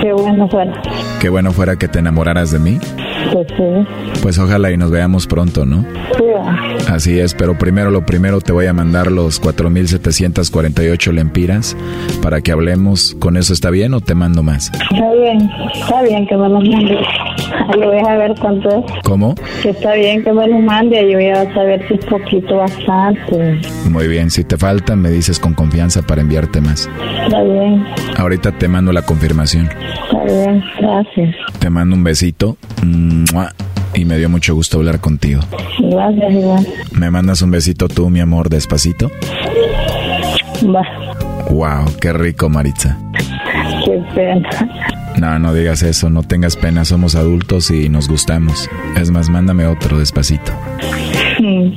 Qué 0.00 0.12
bueno 0.12 0.48
fuera. 0.48 0.80
Qué 1.20 1.28
bueno 1.28 1.52
fuera 1.52 1.76
que 1.76 1.88
te 1.88 1.98
enamoraras 1.98 2.50
de 2.52 2.58
mí. 2.58 2.78
Pues 3.32 3.46
sí. 3.56 4.20
Pues 4.22 4.38
ojalá 4.38 4.70
y 4.70 4.76
nos 4.76 4.90
veamos 4.90 5.26
pronto, 5.26 5.64
¿no? 5.64 5.84
Sí. 6.16 6.24
Así 6.88 7.18
es, 7.18 7.34
pero 7.34 7.56
primero 7.56 7.90
lo 7.90 8.04
primero 8.04 8.40
te 8.40 8.52
voy 8.52 8.66
a 8.66 8.72
mandar 8.72 9.10
los 9.10 9.40
4748 9.40 11.12
lempiras 11.12 11.76
para 12.22 12.40
que 12.40 12.52
hablemos. 12.52 13.16
¿Con 13.18 13.36
eso 13.36 13.52
está 13.52 13.70
bien 13.70 13.94
o 13.94 14.00
te 14.00 14.14
mando 14.14 14.42
más? 14.42 14.70
Está 14.72 15.12
bien, 15.12 15.50
está 15.74 16.02
bien 16.02 16.26
que 16.26 16.36
me 16.36 16.48
lo 16.48 16.60
mande. 16.60 16.98
Ahí 17.68 17.80
voy 17.80 17.98
a 17.98 18.16
ver 18.16 18.34
cuánto 18.40 18.68
es. 18.68 18.84
¿Cómo? 19.04 19.34
Que 19.62 19.70
está 19.70 19.94
bien 19.94 20.22
que 20.22 20.32
me 20.32 20.46
lo 20.48 20.58
mande 20.58 21.00
y 21.02 21.14
voy 21.14 21.28
a 21.28 21.52
saber 21.54 21.86
si 21.88 21.94
es 21.94 22.04
poquito 22.04 22.56
bastante. 22.56 23.60
Muy 23.90 24.08
bien, 24.08 24.30
si 24.30 24.44
te 24.44 24.56
faltan 24.56 25.00
me 25.00 25.10
dices 25.10 25.38
con 25.38 25.54
confianza 25.54 26.02
para 26.02 26.20
enviarte 26.20 26.60
más. 26.60 26.88
Está 27.24 27.42
bien, 27.42 27.84
Ahorita 28.16 28.52
te 28.52 28.68
mando 28.68 28.92
la 28.92 29.02
confirmación. 29.02 29.68
Está 30.26 30.50
bien, 30.50 30.64
gracias. 30.80 31.36
Te 31.58 31.70
mando 31.70 31.96
un 31.96 32.04
besito. 32.04 32.56
¡Mua! 32.84 33.52
Y 33.94 34.04
me 34.06 34.16
dio 34.16 34.28
mucho 34.30 34.54
gusto 34.54 34.78
hablar 34.78 35.00
contigo. 35.00 35.40
Gracias, 35.78 36.32
igual. 36.32 36.66
¿Me 36.92 37.10
mandas 37.10 37.42
un 37.42 37.50
besito 37.50 37.88
tú, 37.88 38.08
mi 38.08 38.20
amor, 38.20 38.48
despacito? 38.48 39.10
Va, 40.64 40.82
Wow, 41.50 41.84
qué 42.00 42.12
rico, 42.12 42.48
Maritza. 42.48 42.96
qué 43.84 44.02
pena. 44.14 44.48
No, 45.18 45.38
no 45.38 45.52
digas 45.52 45.82
eso, 45.82 46.08
no 46.08 46.22
tengas 46.22 46.56
pena, 46.56 46.86
somos 46.86 47.14
adultos 47.16 47.70
y 47.70 47.90
nos 47.90 48.08
gustamos. 48.08 48.70
Es 48.96 49.10
más, 49.10 49.28
mándame 49.28 49.66
otro 49.66 49.98
despacito. 49.98 50.52
Mm. 51.38 51.72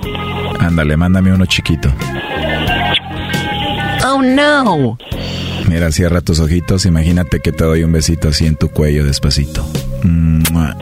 Ándale, 0.61 0.95
mándame 0.95 1.33
uno 1.33 1.45
chiquito. 1.45 1.89
Oh 4.07 4.21
no. 4.21 4.97
Mira, 5.69 5.91
cierra 5.91 6.21
tus 6.21 6.39
ojitos, 6.39 6.85
imagínate 6.85 7.39
que 7.39 7.51
te 7.51 7.63
doy 7.63 7.83
un 7.83 7.91
besito 7.91 8.29
así 8.29 8.45
en 8.45 8.55
tu 8.55 8.69
cuello 8.69 9.05
despacito. 9.05 9.65
¡Mua! 10.03 10.75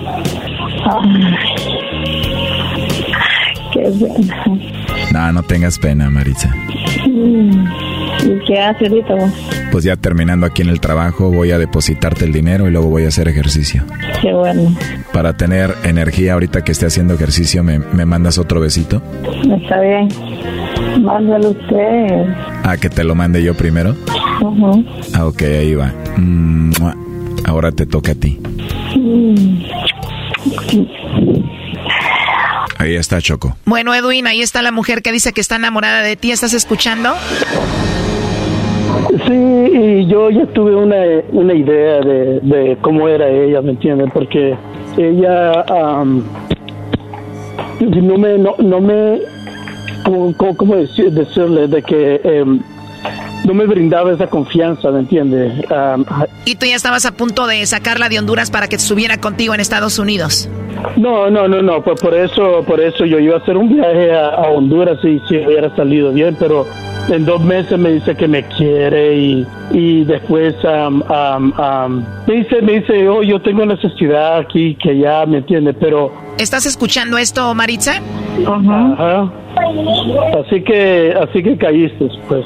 Qué 3.74 3.92
pena. 4.00 4.46
No, 5.12 5.34
no 5.34 5.44
tengas 5.44 5.80
pena, 5.80 6.10
Maritza. 6.10 6.54
Mm. 7.08 7.68
¿Y 8.24 8.46
qué 8.46 8.60
hace 8.60 8.88
ahorita 8.88 9.16
vos? 9.16 9.32
Pues 9.72 9.84
ya 9.84 9.96
terminando 9.96 10.46
aquí 10.46 10.62
en 10.62 10.70
el 10.70 10.80
trabajo, 10.80 11.32
voy 11.32 11.52
a 11.52 11.58
depositarte 11.58 12.26
el 12.26 12.32
dinero 12.32 12.68
y 12.68 12.72
luego 12.72 12.90
voy 12.90 13.06
a 13.06 13.08
hacer 13.08 13.28
ejercicio. 13.28 13.84
Qué 14.22 14.34
bueno. 14.34 14.76
Para 15.12 15.34
tener 15.34 15.74
energía 15.84 16.34
ahorita 16.34 16.64
que 16.64 16.72
esté 16.72 16.86
haciendo 16.86 17.16
ejercicio, 17.16 17.64
¿me, 17.64 17.80
me 17.80 18.06
mandas 18.06 18.38
otro 18.38 18.60
besito? 18.60 19.02
Está 19.62 19.80
bien. 19.82 20.08
Mándalo 21.02 21.50
usted. 21.50 22.26
Ah, 22.64 22.78
que 22.80 22.90
te 22.90 23.04
lo 23.04 23.16
mande 23.16 23.44
yo 23.44 23.56
primero. 23.56 23.96
Ah, 25.14 25.26
ok, 25.26 25.42
ahí 25.44 25.76
va. 25.76 25.94
¡Mua! 26.18 26.96
Ahora 27.46 27.72
te 27.72 27.86
toca 27.86 28.12
a 28.12 28.16
ti. 28.16 28.40
Mm. 28.96 29.64
Ahí 32.80 32.96
está 32.96 33.22
Choco. 33.22 33.56
Bueno, 33.66 33.94
Edwin, 33.96 34.28
ahí 34.28 34.42
está 34.42 34.62
la 34.62 34.72
mujer 34.72 35.02
que 35.02 35.12
dice 35.12 35.32
que 35.32 35.40
está 35.42 35.56
enamorada 35.56 36.02
de 36.02 36.16
ti. 36.18 36.32
¿Estás 36.32 36.54
escuchando? 36.54 37.14
Sí, 39.26 39.34
y 39.34 40.06
yo 40.08 40.30
ya 40.30 40.46
tuve 40.48 40.76
una, 40.76 40.98
una 41.32 41.54
idea 41.54 42.00
de, 42.02 42.40
de 42.42 42.78
cómo 42.82 43.08
era 43.08 43.30
ella, 43.30 43.62
¿me 43.62 43.72
entiendes? 43.72 44.10
Porque 44.14 44.56
ella 44.98 45.52
no 47.80 48.18
me, 48.18 48.38
no, 48.38 48.56
no 48.60 48.82
me, 48.82 49.20
¿cómo, 50.04 50.34
cómo- 50.36 50.58
cómo 50.58 50.76
decir- 50.76 51.12
decirle? 51.12 51.68
De 51.68 51.82
que 51.84 52.22
em, 52.24 52.60
no 53.44 53.54
me 53.54 53.66
brindaba 53.66 54.12
esa 54.12 54.28
confianza, 54.28 54.92
¿me 54.92 55.00
entiendes? 55.00 55.70
Am, 55.72 56.06
Y 56.46 56.56
tú 56.56 56.66
ya 56.66 56.76
estabas 56.76 57.06
a 57.06 57.12
punto 57.12 57.48
de 57.48 57.66
sacarla 57.66 58.10
de 58.10 58.20
Honduras 58.20 58.52
para 58.52 58.68
que 58.68 58.76
estuviera 58.76 59.18
contigo 59.18 59.54
en 59.54 59.60
Estados 59.60 60.00
Unidos. 60.00 60.50
No, 60.98 61.30
no, 61.30 61.48
no, 61.48 61.62
no, 61.62 61.82
pues 61.82 62.00
por 62.02 62.14
eso, 62.14 62.64
por 62.66 62.82
eso 62.82 63.06
yo 63.06 63.20
iba 63.20 63.36
a 63.36 63.40
hacer 63.40 63.58
un 63.58 63.74
viaje 63.74 64.12
a, 64.12 64.30
a 64.30 64.50
Honduras 64.50 64.98
y 65.04 65.20
si 65.28 65.38
hubiera 65.38 65.74
salido 65.76 66.12
bien, 66.12 66.36
pero 66.40 66.66
en 67.10 67.26
dos 67.26 67.42
meses 67.42 67.78
me 67.78 67.92
dice 67.92 68.16
que 68.16 68.28
me 68.28 68.44
quiere 68.44 69.16
y, 69.16 69.48
y 69.72 70.04
después 70.06 70.56
am, 70.66 71.04
am, 71.10 71.54
am, 71.58 72.06
me 72.28 72.36
dice, 72.36 72.62
me 72.62 72.80
dice, 72.80 73.08
oh, 73.08 73.24
yo 73.24 73.42
tengo 73.42 73.66
necesidad 73.66 74.38
aquí, 74.38 74.76
que 74.76 74.98
ya, 74.98 75.26
¿me 75.26 75.38
entiende? 75.40 75.74
Pero, 75.74 76.12
¿Estás 76.38 76.66
escuchando 76.66 77.18
esto, 77.18 77.54
Maritza? 77.54 78.02
ajá, 78.48 79.32
así 80.40 80.62
que, 80.62 81.14
así 81.22 81.44
que 81.44 81.58
caíste, 81.58 82.08
pues, 82.28 82.46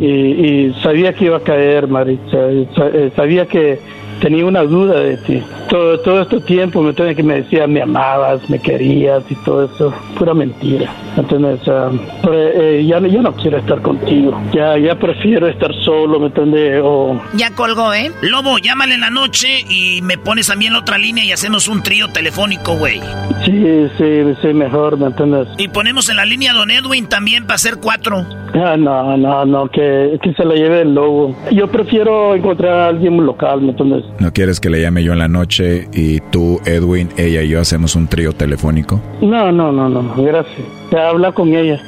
y, 0.00 0.06
y 0.06 0.74
sabía 0.82 1.14
que 1.14 1.24
iba 1.26 1.38
a 1.38 1.40
caer, 1.40 1.88
Maritza, 1.88 2.50
eh, 2.50 3.10
sabía 3.16 3.46
que 3.46 3.80
tenía 4.22 4.46
una 4.46 4.62
duda 4.62 5.00
de 5.00 5.16
ti. 5.18 5.42
Todo, 5.68 5.98
todo 6.00 6.22
este 6.22 6.40
tiempo 6.40 6.80
me 6.82 6.90
entiendes 6.90 7.16
que 7.16 7.22
me 7.22 7.42
decía 7.42 7.66
me 7.66 7.82
amabas, 7.82 8.48
me 8.48 8.58
querías 8.60 9.22
y 9.28 9.34
todo 9.44 9.64
eso, 9.64 9.92
pura 10.18 10.32
mentira. 10.32 10.90
¿Entiendes? 11.16 11.60
Ah, 11.68 11.90
pero, 12.22 12.34
eh, 12.34 12.84
ya, 12.86 13.00
no- 13.00 13.08
ya 13.08 13.20
no 13.20 13.34
quiero 13.34 13.58
estar 13.58 13.82
contigo. 13.82 14.40
Ya, 14.54 14.78
ya 14.78 14.94
prefiero 14.94 15.48
estar 15.48 15.74
solo, 15.84 16.20
¿me 16.20 16.26
entiendes? 16.26 16.80
O 16.84 17.20
Ya 17.34 17.50
colgó, 17.50 17.92
¿eh? 17.92 18.10
Lobo, 18.22 18.58
llámale 18.58 18.94
en 18.94 19.00
la 19.00 19.10
noche 19.10 19.64
y 19.68 20.00
me 20.02 20.16
pones 20.18 20.46
también 20.46 20.72
la 20.72 20.78
otra 20.78 20.96
línea 20.98 21.24
y 21.24 21.32
hacemos 21.32 21.68
un 21.68 21.82
trío 21.82 22.08
telefónico, 22.08 22.76
güey. 22.76 23.00
sí, 23.44 23.88
sí, 23.98 24.22
sí, 24.40 24.48
mejor, 24.54 24.96
¿me 24.98 25.06
entiendes? 25.06 25.48
Y 25.58 25.68
ponemos 25.68 26.08
en 26.08 26.16
la 26.16 26.24
línea 26.24 26.52
a 26.52 26.54
Don 26.54 26.70
Edwin 26.70 27.08
también 27.08 27.44
para 27.44 27.56
hacer 27.56 27.76
cuatro. 27.82 28.24
Ah, 28.54 28.76
no, 28.76 29.16
no, 29.16 29.44
no, 29.46 29.68
que, 29.70 30.18
que 30.22 30.34
se 30.34 30.44
la 30.44 30.54
lleve 30.54 30.82
el 30.82 30.94
lobo. 30.94 31.34
Yo 31.52 31.68
prefiero 31.68 32.34
encontrar 32.34 32.72
a 32.74 32.88
alguien 32.88 33.24
local, 33.24 33.62
¿me 33.62 33.70
entiendes? 33.70 34.04
¿No 34.18 34.30
quieres 34.32 34.60
que 34.60 34.68
le 34.68 34.80
llame 34.82 35.02
yo 35.02 35.12
en 35.14 35.20
la 35.20 35.28
noche 35.28 35.88
y 35.92 36.20
tú, 36.30 36.60
Edwin, 36.66 37.08
ella 37.16 37.42
y 37.42 37.48
yo 37.48 37.60
hacemos 37.60 37.96
un 37.96 38.08
trío 38.08 38.32
telefónico? 38.34 39.00
No, 39.22 39.50
no, 39.52 39.72
no, 39.72 39.88
no, 39.88 40.14
gracias. 40.22 40.54
Ya 40.90 41.08
habla 41.08 41.32
con 41.32 41.48
ella. 41.54 41.80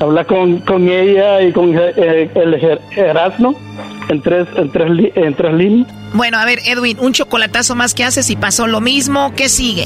Habla 0.00 0.24
con, 0.24 0.58
con 0.60 0.88
ella 0.88 1.42
y 1.42 1.52
con 1.52 1.74
eh, 1.76 2.30
el 2.34 2.54
Ger- 2.60 2.80
Erasmo 2.96 3.54
en 4.08 4.20
tres, 4.22 4.46
en, 4.56 4.70
tres, 4.72 5.12
en 5.14 5.34
tres 5.34 5.54
líneas. 5.54 5.88
Bueno, 6.14 6.38
a 6.38 6.44
ver, 6.44 6.58
Edwin, 6.66 6.98
un 7.00 7.12
chocolatazo 7.12 7.74
más 7.76 7.94
que 7.94 8.04
haces 8.04 8.28
y 8.30 8.36
pasó 8.36 8.66
lo 8.66 8.80
mismo. 8.80 9.32
¿Qué 9.36 9.48
sigue? 9.48 9.84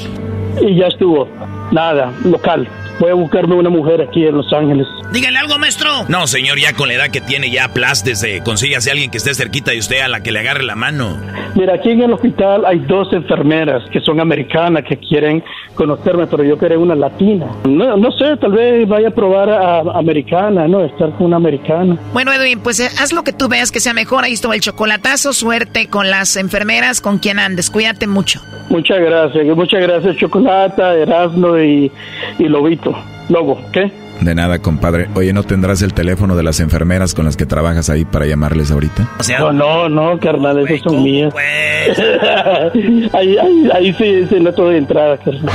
Y 0.63 0.77
ya 0.77 0.87
estuvo. 0.87 1.29
Nada, 1.73 2.13
local. 2.25 2.69
Voy 3.01 3.11
a 3.11 3.15
buscarme 3.15 3.55
una 3.55 3.71
mujer 3.71 4.01
aquí 4.01 4.25
en 4.27 4.37
Los 4.37 4.53
Ángeles. 4.53 4.87
Dígale 5.13 5.39
algo, 5.39 5.59
maestro. 5.59 5.91
No, 6.09 6.27
señor, 6.27 6.59
ya 6.59 6.73
con 6.75 6.89
la 6.89 6.95
edad 6.95 7.11
que 7.11 7.21
tiene, 7.21 7.51
ya 7.51 7.65
aplástese. 7.65 8.43
Consígase 8.45 8.91
a 8.91 8.93
alguien 8.93 9.11
que 9.11 9.19
esté 9.19 9.35
cerquita 9.35 9.73
de 9.73 9.79
usted 9.79 10.01
a 10.01 10.09
la 10.09 10.23
que 10.23 10.33
le 10.33 10.41
agarre 10.41 10.63
la 10.65 10.75
mano. 10.77 11.19
Mira, 11.55 11.75
aquí 11.75 11.91
en 11.91 12.03
el 12.03 12.13
hospital 12.13 12.65
hay 12.65 12.79
dos 12.81 13.13
enfermeras 13.13 13.83
que 13.93 14.01
son 14.01 14.21
americanas 14.21 14.85
que 14.89 14.97
quieren 14.97 15.43
conocerme, 15.75 16.27
pero 16.27 16.45
yo 16.45 16.59
quería 16.59 16.79
una 16.79 16.95
latina. 16.95 17.47
No, 17.65 17.97
no 17.97 18.13
sé, 18.13 18.37
tal 18.37 18.53
vez 18.53 18.89
vaya 18.89 19.09
a 19.09 19.11
probar 19.11 19.51
a, 19.51 19.79
a 19.79 19.99
americana, 19.99 20.69
¿no? 20.69 20.85
Estar 20.85 21.11
con 21.17 21.27
una 21.27 21.37
americana. 21.37 21.97
Bueno, 22.13 22.33
Edwin, 22.33 22.61
pues 22.61 22.81
eh, 22.81 22.89
haz 23.01 23.13
lo 23.13 23.23
que 23.25 23.33
tú 23.33 23.49
veas 23.49 23.73
que 23.73 23.81
sea 23.81 23.93
mejor. 23.93 24.25
Ahí 24.25 24.33
estuvo 24.35 24.53
el 24.53 24.61
chocolatazo. 24.61 25.33
Suerte 25.33 25.89
con 25.89 26.11
las 26.11 26.37
enfermeras, 26.37 27.01
con 27.01 27.19
quien 27.19 27.39
andes. 27.39 27.71
Cuídate 27.71 28.07
mucho. 28.07 28.41
Muchas 28.71 28.99
gracias, 28.99 29.45
muchas 29.55 29.83
gracias 29.83 30.17
Chocolata, 30.17 30.95
Erasmo 30.95 31.59
y, 31.59 31.93
y 32.39 32.45
Lobito, 32.49 32.94
Lobo, 33.29 33.61
¿qué? 33.73 33.91
De 34.21 34.35
nada, 34.35 34.59
compadre. 34.61 35.09
Oye, 35.15 35.33
¿no 35.33 35.43
tendrás 35.43 35.83
el 35.83 35.93
teléfono 35.93 36.37
de 36.37 36.43
las 36.43 36.61
enfermeras 36.61 37.15
con 37.15 37.25
las 37.25 37.37
que 37.37 37.47
trabajas 37.47 37.91
ahí 37.91 38.05
para 38.05 38.27
llamarles 38.27 38.71
ahorita? 38.71 39.09
no, 39.39 39.53
no, 39.53 39.89
no, 39.89 40.19
carnal, 40.19 40.59
esos 40.61 40.81
son 40.81 41.03
mías. 41.03 41.35
ahí, 43.13 43.39
ahí, 43.39 43.69
ahí 43.73 43.95
sí, 43.95 44.27
sí, 44.29 44.41
no 44.41 44.53
de 44.53 44.79
entrada, 44.79 45.19
carnal. 45.19 45.55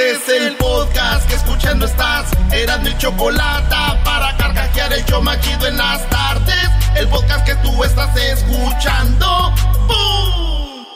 Este 0.00 0.12
es 0.12 0.42
el 0.42 0.56
podcast 0.56 1.28
que 1.28 1.34
escuchando 1.34 1.84
estás. 1.84 2.30
Eran 2.52 2.82
mi 2.82 2.96
chocolate 2.96 3.76
para 4.02 4.34
carcajear 4.38 4.94
el 4.94 5.04
yo 5.04 5.20
machido 5.20 5.66
en 5.66 5.76
las 5.76 6.08
tardes. 6.08 6.70
El 6.96 7.06
podcast 7.08 7.46
que 7.46 7.54
tú 7.56 7.84
estás 7.84 8.16
escuchando. 8.16 9.54
¡Bum! 9.88 10.86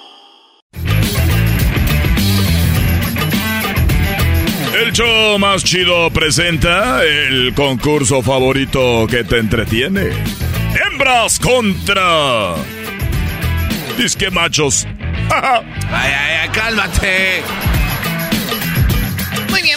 El 4.74 4.92
show 4.92 5.38
más 5.38 5.62
chido 5.64 6.08
presenta 6.10 7.04
el 7.04 7.52
concurso 7.54 8.22
favorito 8.22 9.06
que 9.06 9.22
te 9.22 9.38
entretiene. 9.38 10.12
Hembras 10.82 11.38
contra. 11.40 12.54
Disque 13.98 14.30
machos. 14.30 14.86
ay, 15.30 15.62
ay, 15.92 16.36
ay, 16.40 16.48
cálmate. 16.54 17.42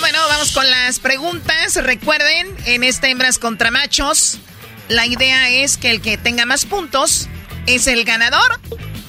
Bueno, 0.09 0.25
vamos 0.29 0.53
con 0.53 0.69
las 0.71 0.99
preguntas. 0.99 1.75
Recuerden, 1.75 2.55
en 2.65 2.85
este 2.85 3.09
hembras 3.09 3.37
contra 3.39 3.71
machos, 3.71 4.39
la 4.87 5.05
idea 5.05 5.49
es 5.49 5.75
que 5.75 5.91
el 5.91 5.99
que 5.99 6.17
tenga 6.17 6.45
más 6.45 6.65
puntos 6.65 7.27
es 7.65 7.87
el 7.87 8.05
ganador 8.05 8.57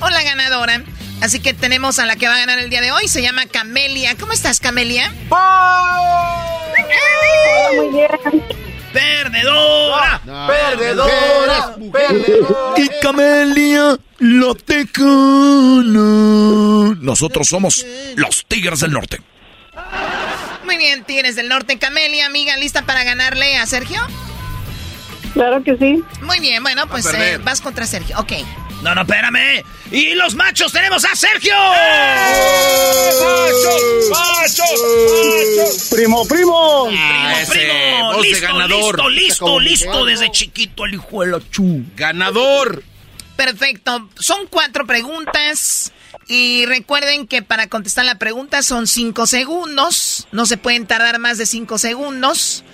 o 0.00 0.10
la 0.10 0.24
ganadora. 0.24 0.82
Así 1.20 1.38
que 1.38 1.54
tenemos 1.54 2.00
a 2.00 2.06
la 2.06 2.16
que 2.16 2.26
va 2.26 2.34
a 2.34 2.38
ganar 2.38 2.58
el 2.58 2.68
día 2.68 2.80
de 2.80 2.90
hoy. 2.90 3.06
Se 3.06 3.22
llama 3.22 3.46
Camelia. 3.46 4.16
¿Cómo 4.16 4.32
estás, 4.32 4.58
Camelia? 4.58 5.14
muy 7.76 7.88
bien. 7.90 8.08
¡Perdedora! 8.92 10.20
¡Perdedora! 10.48 11.76
¡Perdedora! 11.92 12.74
Y 12.76 12.88
Camelia, 13.00 13.96
la 14.18 14.54
tecana. 14.66 14.98
Nosotros 17.00 17.46
somos 17.46 17.86
los 18.16 18.44
Tigres 18.48 18.80
del 18.80 18.90
Norte. 18.90 19.20
Muy 20.68 20.76
bien, 20.76 21.02
Tigres 21.02 21.34
del 21.34 21.48
Norte. 21.48 21.78
Camelia, 21.78 22.26
amiga, 22.26 22.54
¿lista 22.58 22.82
para 22.82 23.02
ganarle 23.02 23.56
a 23.56 23.64
Sergio? 23.64 23.98
Claro 25.32 25.64
que 25.64 25.78
sí. 25.78 26.04
Muy 26.20 26.40
bien, 26.40 26.62
bueno, 26.62 26.86
pues 26.88 27.06
eh, 27.14 27.38
vas 27.42 27.62
contra 27.62 27.86
Sergio. 27.86 28.18
Ok. 28.18 28.32
No, 28.82 28.94
no, 28.94 29.00
espérame. 29.00 29.64
Y 29.90 30.14
los 30.14 30.34
machos 30.34 30.70
tenemos 30.70 31.06
a 31.06 31.16
Sergio. 31.16 31.54
¡Eh! 31.54 33.10
¡Machos! 33.22 33.82
¡Machos! 34.10 34.70
¡Machos! 35.56 35.88
¡Primo, 35.90 36.28
primo! 36.28 36.88
primo, 36.90 37.48
primo. 37.48 38.22
Listo, 38.22 38.68
listo, 38.68 39.08
listo, 39.08 39.60
listo. 39.60 40.04
Desde 40.04 40.30
chiquito 40.30 40.84
el 40.84 40.96
hijo 40.96 41.22
de 41.22 41.28
la 41.28 41.40
chu. 41.50 41.82
¡Ganador! 41.96 42.84
Perfecto. 43.36 44.10
Son 44.18 44.46
cuatro 44.48 44.86
preguntas. 44.86 45.94
Y 46.28 46.66
recuerden 46.66 47.26
que 47.26 47.42
para 47.42 47.68
contestar 47.68 48.04
la 48.04 48.18
pregunta 48.18 48.62
son 48.62 48.86
cinco 48.86 49.26
segundos. 49.26 50.28
No 50.30 50.44
se 50.44 50.58
pueden 50.58 50.86
tardar 50.86 51.18
más 51.18 51.38
de 51.38 51.46
cinco 51.46 51.78
segundos. 51.78 52.64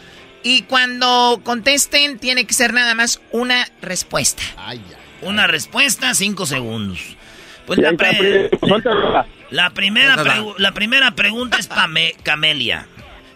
Y 0.43 0.63
cuando 0.63 1.41
contesten, 1.45 2.19
tiene 2.19 2.47
que 2.47 2.53
ser 2.53 2.75
nada 2.75 2.95
más 2.95 3.21
una 3.31 3.67
respuesta. 3.81 4.43
Una 5.23 5.47
respuesta, 5.47 6.15
cinco 6.15 6.47
segundos. 6.47 6.99
Pues 7.65 7.79
la, 7.79 7.93
la, 9.51 9.71
primera 9.71 10.17
la 10.59 10.73
primera 10.73 11.13
pregunta 11.13 11.57
es 11.57 11.67
para 11.67 11.89
Camelia. 12.23 12.87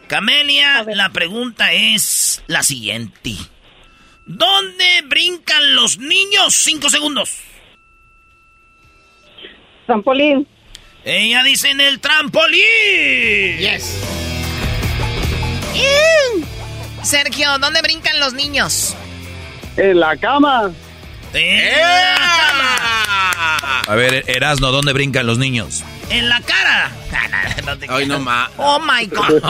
Camelia, 0.08 0.84
la 0.84 1.10
pregunta 1.10 1.72
es 1.72 2.42
la 2.46 2.62
siguiente. 2.62 3.36
¿Dónde 4.26 5.02
brincan 5.06 5.74
los 5.74 5.98
niños? 5.98 6.54
Cinco 6.54 6.90
segundos. 6.90 7.38
Trampolín. 9.88 10.46
Ella 11.02 11.42
dice 11.44 11.70
en 11.70 11.80
el 11.80 11.98
trampolín. 11.98 13.56
Yes. 13.58 14.04
Sergio, 17.02 17.58
¿dónde 17.58 17.80
brincan 17.80 18.20
los 18.20 18.34
niños? 18.34 18.94
En 19.78 19.98
la 19.98 20.14
cama. 20.18 20.70
En 21.32 21.80
la 21.80 22.16
cama. 22.36 23.80
A 23.86 23.94
ver, 23.94 24.24
Erasno, 24.26 24.70
¿dónde 24.72 24.92
brincan 24.92 25.26
los 25.26 25.38
niños? 25.38 25.82
En 26.10 26.28
la 26.28 26.40
cara. 26.40 26.90
Ay, 27.88 28.06
no 28.06 28.18
más. 28.20 28.48
Oh 28.56 28.78
my 28.80 29.06
God. 29.06 29.42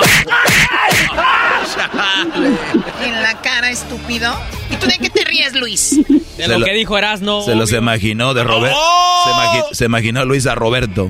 en 3.03 3.23
la 3.23 3.41
cara, 3.41 3.71
estúpido. 3.71 4.37
¿Y 4.71 4.77
tú 4.77 4.87
de 4.87 4.99
qué 4.99 5.11
te 5.11 5.25
ríes, 5.25 5.55
Luis? 5.55 6.01
De 6.37 6.49
lo, 6.49 6.65
que 6.65 6.73
dijo 6.73 6.99
Erasno. 6.99 7.43
Se 7.43 7.55
los 7.55 7.73
imaginó 7.73 8.35
de 8.35 8.45
Roberto. 8.45 8.77
¡Oh! 8.79 9.69
Se, 9.73 9.85
imaginó 9.85 10.25
Luis 10.25 10.47
a 10.47 10.55
Roberto. 10.55 11.09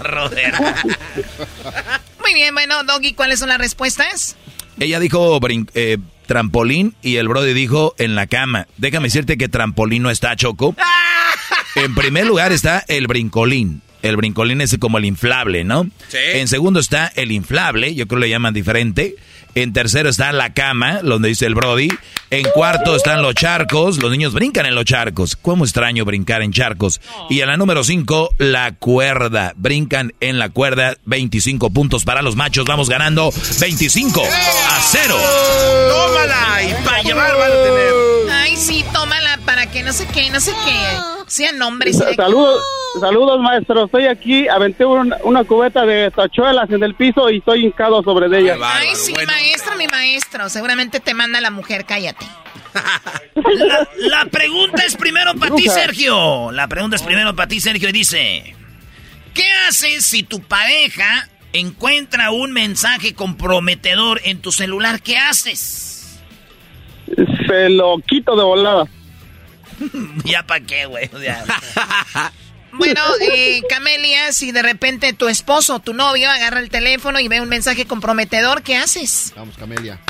Roberto. 0.00 0.64
Muy 2.20 2.34
bien, 2.34 2.54
bueno, 2.54 2.84
Doggy, 2.84 3.12
¿cuáles 3.12 3.38
son 3.38 3.48
las 3.48 3.58
respuestas? 3.58 4.36
Ella 4.80 4.98
dijo 4.98 5.38
eh, 5.74 5.98
trampolín 6.26 6.94
y 7.02 7.16
el 7.16 7.28
Brody 7.28 7.52
dijo 7.52 7.94
en 7.98 8.14
la 8.14 8.26
cama. 8.26 8.66
Déjame 8.76 9.06
decirte 9.08 9.36
que 9.38 9.48
trampolín 9.48 10.02
no 10.02 10.10
está, 10.10 10.34
Choco. 10.36 10.74
En 11.76 11.94
primer 11.94 12.26
lugar 12.26 12.52
está 12.52 12.84
el 12.88 13.06
brincolín. 13.06 13.82
El 14.04 14.16
brincolín 14.16 14.60
es 14.60 14.76
como 14.78 14.98
el 14.98 15.06
inflable, 15.06 15.64
¿no? 15.64 15.88
Sí. 16.08 16.18
En 16.34 16.46
segundo 16.46 16.78
está 16.78 17.10
el 17.16 17.32
inflable, 17.32 17.94
yo 17.94 18.06
creo 18.06 18.20
que 18.20 18.26
le 18.26 18.30
llaman 18.30 18.52
diferente. 18.54 19.16
En 19.54 19.72
tercero 19.72 20.08
está 20.08 20.32
la 20.32 20.52
cama, 20.52 21.00
donde 21.02 21.28
dice 21.28 21.46
el 21.46 21.54
Brody. 21.54 21.88
En 22.30 22.44
cuarto 22.50 22.96
están 22.96 23.22
los 23.22 23.34
charcos. 23.34 23.98
Los 23.98 24.10
niños 24.10 24.34
brincan 24.34 24.66
en 24.66 24.74
los 24.74 24.84
charcos. 24.84 25.36
¿Cómo 25.40 25.64
extraño 25.64 26.04
brincar 26.04 26.42
en 26.42 26.52
charcos? 26.52 27.00
Y 27.30 27.40
en 27.40 27.46
la 27.46 27.56
número 27.56 27.84
cinco, 27.84 28.34
la 28.38 28.72
cuerda. 28.72 29.52
Brincan 29.56 30.12
en 30.20 30.38
la 30.40 30.48
cuerda. 30.48 30.96
25 31.04 31.70
puntos 31.70 32.04
para 32.04 32.20
los 32.20 32.34
machos. 32.34 32.66
Vamos 32.66 32.90
ganando 32.90 33.32
25 33.60 34.22
a 34.22 34.80
0. 34.82 35.16
¡Tómala! 35.88 36.62
Y 36.64 36.84
para 36.84 37.02
llevar 37.02 37.36
van 37.38 37.52
a 37.52 37.62
tener. 37.62 37.92
Ay, 38.32 38.56
sí, 38.56 38.84
tómala 38.92 39.38
para 39.46 39.70
que 39.70 39.84
no 39.84 39.92
sé 39.92 40.06
qué, 40.12 40.30
no 40.30 40.40
sé 40.40 40.52
qué. 40.64 41.23
Sean 41.26 41.60
hombres. 41.62 41.98
Saludos, 42.16 42.62
saludos, 43.00 43.40
maestro. 43.40 43.86
Estoy 43.86 44.06
aquí, 44.06 44.48
aventé 44.48 44.84
una, 44.84 45.16
una 45.24 45.44
cubeta 45.44 45.84
de 45.84 46.10
tachuelas 46.10 46.70
en 46.70 46.82
el 46.82 46.94
piso 46.94 47.30
y 47.30 47.38
estoy 47.38 47.66
hincado 47.66 48.02
sobre 48.02 48.28
de 48.28 48.40
ella. 48.40 48.56
Ay, 48.62 48.94
sí, 48.94 49.12
maestro, 49.26 49.76
mi 49.76 49.86
maestro. 49.88 50.48
Seguramente 50.48 51.00
te 51.00 51.14
manda 51.14 51.40
la 51.40 51.50
mujer, 51.50 51.84
cállate. 51.86 52.26
La, 53.34 53.88
la 53.96 54.24
pregunta 54.26 54.84
es 54.84 54.96
primero 54.96 55.34
para 55.34 55.54
ti, 55.54 55.68
Sergio. 55.68 56.50
La 56.52 56.66
pregunta 56.68 56.96
es 56.96 57.02
primero 57.02 57.34
para 57.34 57.48
ti, 57.48 57.60
Sergio, 57.60 57.88
y 57.88 57.92
dice: 57.92 58.56
¿Qué 59.32 59.48
haces 59.68 60.04
si 60.04 60.22
tu 60.22 60.40
pareja 60.40 61.28
encuentra 61.52 62.32
un 62.32 62.52
mensaje 62.52 63.14
comprometedor 63.14 64.20
en 64.24 64.40
tu 64.40 64.50
celular? 64.50 65.00
¿Qué 65.00 65.16
haces? 65.16 66.20
Se 67.46 67.68
lo 67.68 67.98
quito 68.06 68.34
de 68.36 68.42
volada. 68.42 68.84
ya 70.24 70.42
para 70.42 70.60
qué, 70.60 70.86
güey. 70.86 71.10
Bueno, 72.76 73.00
eh, 73.20 73.62
Camelia, 73.68 74.32
si 74.32 74.50
de 74.50 74.60
repente 74.60 75.12
tu 75.12 75.28
esposo 75.28 75.76
o 75.76 75.78
tu 75.78 75.94
novio 75.94 76.28
agarra 76.28 76.58
el 76.58 76.70
teléfono 76.70 77.20
y 77.20 77.28
ve 77.28 77.40
un 77.40 77.48
mensaje 77.48 77.86
comprometedor, 77.86 78.62
¿qué 78.62 78.76
haces? 78.76 79.32
Vamos, 79.36 79.56
Camelia. 79.56 80.00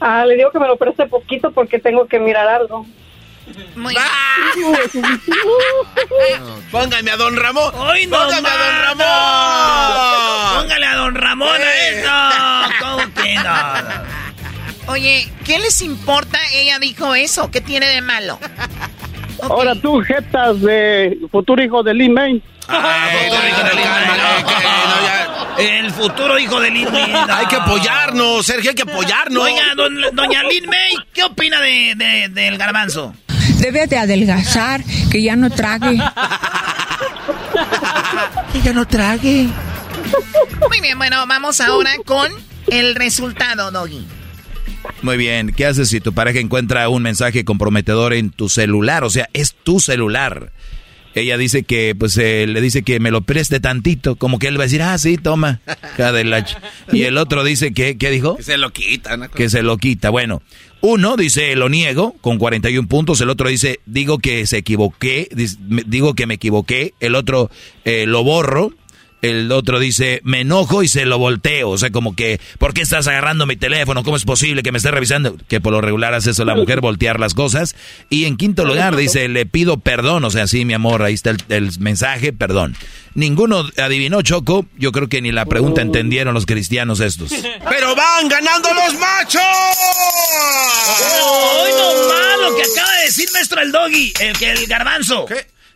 Ah, 0.00 0.26
le 0.26 0.36
digo 0.36 0.50
que 0.50 0.58
me 0.58 0.66
lo 0.66 0.76
preste 0.76 1.06
poquito 1.06 1.50
porque 1.52 1.78
tengo 1.78 2.06
que 2.06 2.18
mirar 2.18 2.46
algo. 2.46 2.86
Muy 3.74 3.94
Póngame 6.70 7.10
a 7.10 7.16
Don 7.16 7.34
Ramón. 7.36 7.72
¡Ay, 7.74 8.06
no 8.06 8.18
Póngame 8.18 8.48
a 8.48 8.56
Don 8.56 8.82
Ramón. 8.82 9.06
¡Póngale 10.62 10.86
a 10.86 10.94
Don 10.96 11.14
Ramón 11.14 11.60
a 11.60 11.74
eso! 11.88 12.10
¿Cómo 12.80 13.14
que 13.14 13.34
no? 13.34 14.23
Oye, 14.86 15.28
¿qué 15.44 15.58
les 15.58 15.80
importa? 15.82 16.38
Ella 16.52 16.78
dijo 16.78 17.14
eso. 17.14 17.50
¿Qué 17.50 17.60
tiene 17.60 17.86
de 17.86 18.00
malo? 18.02 18.38
Ahora 19.42 19.74
tú, 19.74 20.00
jetas 20.00 20.60
de 20.60 21.18
futuro 21.30 21.62
hijo 21.62 21.82
de 21.82 21.94
Lin 21.94 22.14
May. 22.14 22.42
El 25.58 25.90
futuro 25.92 26.38
hijo 26.38 26.60
de 26.60 26.70
Lin 26.70 26.90
May. 26.90 27.12
Hay 27.12 27.46
que 27.46 27.56
apoyarnos, 27.56 28.44
Sergio, 28.46 28.70
hay 28.70 28.76
que 28.76 28.82
apoyarnos. 28.82 29.42
Oiga, 29.42 29.62
don- 29.76 30.00
doña 30.12 30.42
Lin 30.44 30.66
May, 30.66 30.94
¿qué 31.12 31.24
opina 31.24 31.60
de, 31.60 31.94
de- 31.96 32.28
del 32.30 32.56
garbanzo? 32.58 33.14
Debe 33.58 33.86
de 33.86 33.98
adelgazar, 33.98 34.82
que 35.10 35.22
ya 35.22 35.36
no 35.36 35.50
trague. 35.50 35.96
Que 38.52 38.60
ya 38.62 38.72
no 38.72 38.86
trague. 38.86 39.46
Muy 40.68 40.80
bien, 40.80 40.98
bueno, 40.98 41.24
vamos 41.26 41.60
ahora 41.60 41.92
con 42.04 42.30
el 42.68 42.94
resultado, 42.94 43.70
Doggy. 43.70 44.06
Muy 45.04 45.18
bien, 45.18 45.52
¿qué 45.54 45.66
haces 45.66 45.90
si 45.90 46.00
tu 46.00 46.14
pareja 46.14 46.40
encuentra 46.40 46.88
un 46.88 47.02
mensaje 47.02 47.44
comprometedor 47.44 48.14
en 48.14 48.30
tu 48.30 48.48
celular? 48.48 49.04
O 49.04 49.10
sea, 49.10 49.28
es 49.34 49.52
tu 49.52 49.78
celular. 49.78 50.50
Ella 51.14 51.36
dice 51.36 51.62
que, 51.62 51.94
pues, 51.94 52.16
eh, 52.16 52.46
le 52.46 52.58
dice 52.62 52.84
que 52.84 53.00
me 53.00 53.10
lo 53.10 53.20
preste 53.20 53.60
tantito, 53.60 54.16
como 54.16 54.38
que 54.38 54.48
él 54.48 54.58
va 54.58 54.62
a 54.62 54.64
decir, 54.64 54.80
ah, 54.80 54.96
sí, 54.96 55.18
toma, 55.18 55.60
hija 55.92 56.10
de 56.10 56.24
la 56.24 56.46
ch-". 56.46 56.56
Y 56.90 57.02
el 57.02 57.18
otro 57.18 57.44
dice 57.44 57.74
que, 57.74 57.98
¿qué 57.98 58.10
dijo? 58.10 58.38
Que 58.38 58.44
se 58.44 58.56
lo 58.56 58.72
quitan. 58.72 59.28
Que 59.28 59.50
se 59.50 59.62
lo 59.62 59.76
quita. 59.76 60.08
Bueno, 60.08 60.40
uno 60.80 61.18
dice, 61.18 61.54
lo 61.54 61.68
niego, 61.68 62.16
con 62.22 62.38
41 62.38 62.88
puntos. 62.88 63.20
El 63.20 63.28
otro 63.28 63.50
dice, 63.50 63.80
digo 63.84 64.18
que 64.18 64.46
se 64.46 64.56
equivoqué, 64.56 65.28
digo 65.86 66.14
que 66.14 66.26
me 66.26 66.34
equivoqué. 66.34 66.94
El 67.00 67.14
otro, 67.14 67.50
eh, 67.84 68.06
lo 68.06 68.24
borro. 68.24 68.72
El 69.24 69.50
otro 69.52 69.78
dice, 69.78 70.20
me 70.24 70.40
enojo 70.40 70.82
y 70.82 70.88
se 70.88 71.04
lo 71.04 71.18
volteo. 71.18 71.70
O 71.70 71.78
sea, 71.78 71.90
como 71.90 72.14
que, 72.14 72.40
¿por 72.58 72.74
qué 72.74 72.82
estás 72.82 73.06
agarrando 73.06 73.46
mi 73.46 73.56
teléfono? 73.56 74.02
¿Cómo 74.02 74.16
es 74.16 74.24
posible 74.24 74.62
que 74.62 74.72
me 74.72 74.78
esté 74.78 74.90
revisando? 74.90 75.36
Que 75.48 75.60
por 75.60 75.72
lo 75.72 75.80
regular 75.80 76.14
hace 76.14 76.30
eso 76.30 76.44
la 76.44 76.54
mujer, 76.54 76.80
voltear 76.80 77.18
las 77.18 77.34
cosas. 77.34 77.74
Y 78.10 78.24
en 78.26 78.36
quinto 78.36 78.64
lugar 78.64 78.96
dice, 78.96 79.28
le 79.28 79.46
pido 79.46 79.78
perdón. 79.78 80.24
O 80.24 80.30
sea, 80.30 80.46
sí, 80.46 80.64
mi 80.64 80.74
amor, 80.74 81.02
ahí 81.02 81.14
está 81.14 81.30
el, 81.30 81.38
el 81.48 81.70
mensaje, 81.80 82.32
perdón. 82.32 82.76
Ninguno 83.14 83.64
adivinó, 83.78 84.22
Choco. 84.22 84.66
Yo 84.76 84.90
creo 84.92 85.08
que 85.08 85.22
ni 85.22 85.30
la 85.30 85.46
pregunta 85.46 85.82
entendieron 85.82 86.34
los 86.34 86.46
cristianos 86.46 87.00
estos. 87.00 87.30
¡Pero 87.68 87.94
van 87.94 88.28
ganando 88.28 88.68
los 88.74 88.94
machos! 88.98 89.42
¡Hoy 91.24 91.70
no 91.70 92.08
más 92.08 92.50
lo 92.50 92.56
que 92.56 92.62
acaba 92.62 92.92
de 92.98 93.06
decir 93.06 93.28
maestro 93.32 93.62
el 93.62 93.72
doggy! 93.72 94.12
El 94.20 94.36
que 94.36 94.50
el 94.50 94.66
garbanzo. 94.66 95.26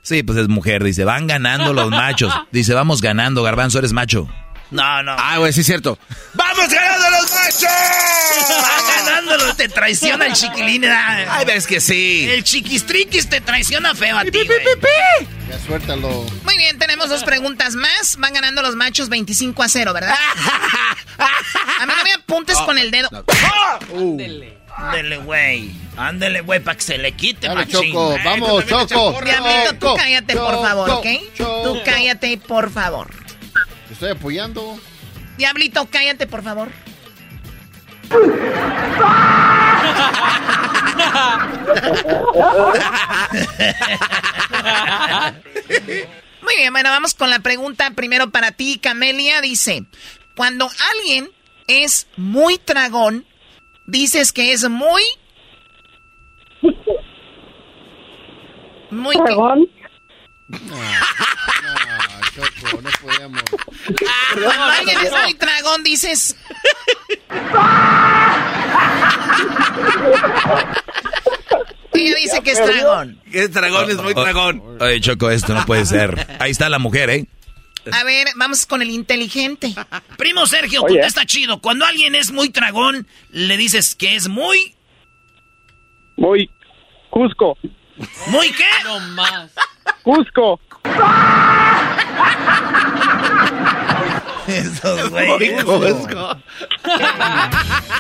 Sí, 0.03 0.23
pues 0.23 0.39
es 0.39 0.49
mujer, 0.49 0.83
dice, 0.85 1.05
van 1.05 1.27
ganando 1.27 1.73
los 1.73 1.91
machos. 1.91 2.33
Dice, 2.53 2.73
vamos 2.75 3.01
ganando, 3.03 3.43
garbanzo, 3.43 3.79
eres 3.79 3.93
macho. 3.93 4.29
No, 4.71 5.03
no. 5.03 5.17
Ah, 5.19 5.39
güey, 5.39 5.53
sí 5.53 5.61
es 5.61 5.67
cierto. 5.67 5.99
¡Vamos 6.35 6.69
ganando 6.69 7.11
los 7.11 7.31
machos! 7.33 7.63
Va 8.63 8.95
ganándolo, 8.97 9.55
te 9.55 9.69
traiciona 9.69 10.27
el 10.27 10.33
chiquilín. 10.35 10.85
Ay, 10.85 11.45
ves 11.47 11.67
que 11.67 11.81
sí. 11.81 12.27
El 12.29 12.45
chiquistriquis 12.45 13.29
te 13.29 13.41
traiciona 13.41 13.95
feo 13.95 14.19
a 14.19 14.25
ti. 14.25 14.39
Ya 15.49 15.59
suéltalo. 15.67 16.27
Muy 16.45 16.57
bien, 16.59 16.79
tenemos 16.79 17.09
dos 17.09 17.25
preguntas 17.25 17.75
más. 17.75 18.17
Van 18.19 18.35
ganando 18.35 18.61
los 18.63 18.77
machos 18.77 19.09
25 19.09 19.63
a 19.63 19.69
0, 19.69 19.93
¿verdad? 19.95 20.15
A 21.81 21.87
mí 21.87 21.93
no 21.97 22.05
me 22.05 22.13
apuntes 22.13 22.57
con 22.59 22.77
el 22.79 22.91
dedo. 22.91 23.09
Ándele, 24.79 25.17
güey. 25.19 25.73
Ándele, 25.97 26.41
güey, 26.43 26.61
para 26.61 26.77
que 26.77 26.83
se 26.83 26.99
le 26.99 27.13
quite, 27.13 27.49
Dale, 27.49 27.67
machín. 27.67 27.93
Choco, 27.93 28.17
vamos, 28.25 28.67
Choco. 28.67 29.21
Diablito, 29.23 29.75
tú 29.75 29.87
Choco, 29.87 29.97
cállate, 29.97 30.37
por 30.37 30.63
favor, 30.63 30.91
¿ok? 30.91 31.07
Choco. 31.35 31.63
Tú 31.65 31.81
cállate, 31.85 32.39
por 32.39 32.71
favor. 32.71 33.11
Te 33.89 33.93
estoy 33.95 34.11
apoyando. 34.11 34.79
Diablito, 35.37 35.87
cállate, 35.91 36.27
por 36.27 36.43
favor. 36.45 36.69
Muy 46.43 46.57
bien, 46.57 46.73
bueno, 46.73 46.91
vamos 46.91 47.15
con 47.15 47.31
la 47.31 47.41
pregunta 47.41 47.91
primero 47.91 48.31
para 48.31 48.53
ti, 48.53 48.79
Camelia. 48.81 49.41
Dice, 49.41 49.85
cuando 50.37 50.71
alguien 50.93 51.31
es 51.67 52.07
muy 52.17 52.59
tragón, 52.59 53.27
dices 53.89 54.33
que 54.33 54.53
es 54.53 54.69
muy... 54.69 55.03
Muy... 58.91 59.17
¿Tragón? 59.17 59.69
Ah, 60.73 62.21
Choco, 62.35 62.81
no 62.81 62.91
podemos. 63.03 63.43
Alguien 64.79 64.99
es 65.05 65.13
muy 65.13 65.35
tragón, 65.35 65.83
dices... 65.83 66.37
Ella 71.93 72.15
dice 72.17 72.43
que 72.43 72.53
es 72.53 72.63
tragón. 72.63 73.21
Es 73.33 73.53
dragón, 73.53 73.91
es 73.91 73.97
muy 73.97 74.15
dragón. 74.15 74.63
Oye, 74.81 75.01
Choco, 75.01 75.31
esto 75.31 75.55
no 75.55 75.67
puede 75.67 75.85
ser. 75.85 76.37
Ahí 76.39 76.51
está 76.53 76.69
la 76.69 76.79
mujer, 76.79 77.11
¿eh? 77.11 77.27
A 77.93 78.05
ver, 78.05 78.29
vamos 78.37 78.67
con 78.67 78.83
el 78.83 78.91
inteligente. 78.91 79.75
Primo 80.17 80.47
Sergio, 80.47 80.83
Oye. 80.83 81.01
está 81.01 81.25
chido. 81.27 81.61
Cuando 81.61 81.85
alguien 81.85 82.15
es 82.15 82.31
muy 82.33 82.51
tragón, 82.51 83.07
le 83.31 83.57
dices 83.57 83.95
que 83.95 84.15
es 84.15 84.29
muy... 84.29 84.75
Muy 86.17 86.51
Cusco. 87.11 87.57
¿Muy 88.29 88.51
qué? 88.53 88.65
No 88.85 89.01
más. 89.01 89.51
Cusco. 90.03 90.61
Esos 94.47 95.11
güey. 95.11 95.29
Muy 95.29 95.51
cusco. 95.63 96.37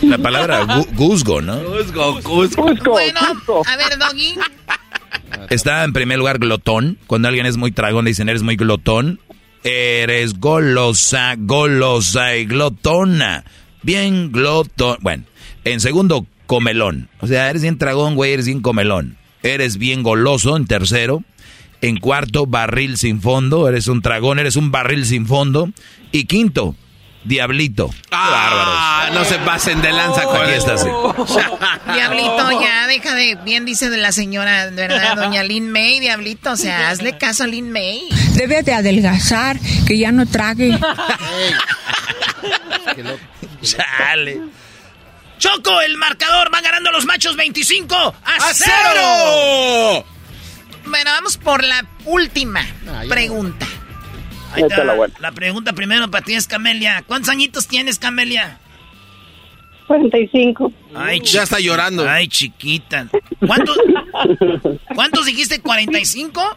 La 0.02 0.18
palabra 0.18 0.64
guzgo, 0.94 1.40
¿no? 1.42 1.62
Cusco, 1.62 2.20
Cusco. 2.22 2.62
Cusco. 2.62 2.90
Bueno, 2.92 3.20
Cusco. 3.34 3.62
a 3.66 3.76
ver, 3.76 3.98
Doggy. 3.98 4.38
Está 5.50 5.84
en 5.84 5.92
primer 5.92 6.18
lugar 6.18 6.38
glotón. 6.38 6.98
Cuando 7.06 7.28
alguien 7.28 7.46
es 7.46 7.56
muy 7.56 7.70
tragón, 7.72 8.04
le 8.04 8.10
dicen, 8.10 8.28
eres 8.28 8.42
muy 8.42 8.56
glotón. 8.56 9.20
Eres 9.64 10.38
golosa, 10.38 11.34
golosa 11.36 12.36
y 12.36 12.46
glotona. 12.46 13.44
Bien 13.82 14.32
glotón. 14.32 14.98
Bueno, 15.00 15.24
en 15.64 15.80
segundo, 15.80 16.26
comelón. 16.46 17.08
O 17.20 17.26
sea, 17.26 17.50
eres 17.50 17.62
bien 17.62 17.78
tragón, 17.78 18.14
güey, 18.14 18.32
eres 18.32 18.46
bien 18.46 18.60
comelón. 18.60 19.16
Eres 19.42 19.76
bien 19.76 20.02
goloso 20.02 20.56
en 20.56 20.66
tercero. 20.66 21.22
En 21.80 21.98
cuarto, 21.98 22.46
barril 22.46 22.96
sin 22.96 23.20
fondo. 23.20 23.68
Eres 23.68 23.86
un 23.86 24.02
tragón, 24.02 24.38
eres 24.38 24.56
un 24.56 24.70
barril 24.70 25.06
sin 25.06 25.26
fondo. 25.26 25.70
Y 26.10 26.24
quinto, 26.24 26.74
diablito. 27.28 27.90
Ah, 28.10 29.10
no 29.12 29.24
se 29.24 29.38
pasen 29.38 29.80
de 29.82 29.92
lanza 29.92 30.24
con 30.24 30.42
Aquí 30.42 30.52
esto. 30.52 30.74
está, 30.74 30.84
sí. 30.84 30.90
Diablito, 31.92 32.60
ya, 32.60 32.86
deja 32.86 33.14
de. 33.14 33.36
Bien 33.44 33.64
dice 33.64 33.90
de 33.90 33.96
la 33.98 34.12
señora, 34.12 34.68
¿verdad? 34.72 35.16
Doña 35.16 35.42
Lin 35.42 35.70
May, 35.70 36.00
Diablito. 36.00 36.52
O 36.52 36.56
sea, 36.56 36.90
hazle 36.90 37.16
caso 37.18 37.44
a 37.44 37.46
Lin 37.46 37.70
May. 37.70 38.08
Debe 38.34 38.62
de 38.62 38.72
adelgazar, 38.74 39.58
que 39.86 39.98
ya 39.98 40.12
no 40.12 40.26
trague. 40.26 40.78
Qué 42.94 43.02
loco. 43.02 43.18
Chale. 43.62 44.40
Choco, 45.38 45.80
el 45.82 45.96
marcador 45.98 46.52
va 46.52 46.60
ganando 46.60 46.90
los 46.90 47.04
machos 47.06 47.36
25 47.36 47.94
a, 47.96 48.08
¡A 48.34 48.54
cero. 48.54 48.72
cero! 48.94 50.04
Bueno, 50.86 51.10
vamos 51.12 51.36
por 51.36 51.62
la 51.62 51.84
última 52.06 52.60
Ah, 52.88 53.02
pregunta. 53.08 53.66
Ahí 54.52 54.62
está, 54.62 54.74
Échala, 54.76 54.94
bueno. 54.94 55.14
la 55.20 55.32
pregunta 55.32 55.72
primero 55.72 56.10
para 56.10 56.24
ti 56.24 56.34
es 56.34 56.46
Camelia. 56.46 57.02
¿Cuántos 57.06 57.28
añitos 57.30 57.66
tienes, 57.66 57.98
Camelia? 57.98 58.58
45. 59.86 60.72
Ay, 60.94 61.20
Ya 61.24 61.42
está 61.42 61.58
llorando. 61.60 62.08
Ay, 62.08 62.28
chiquita. 62.28 63.08
¿Cuántos, 63.46 63.76
¿Cuántos 64.94 65.26
dijiste? 65.26 65.62
¿45? 65.62 66.56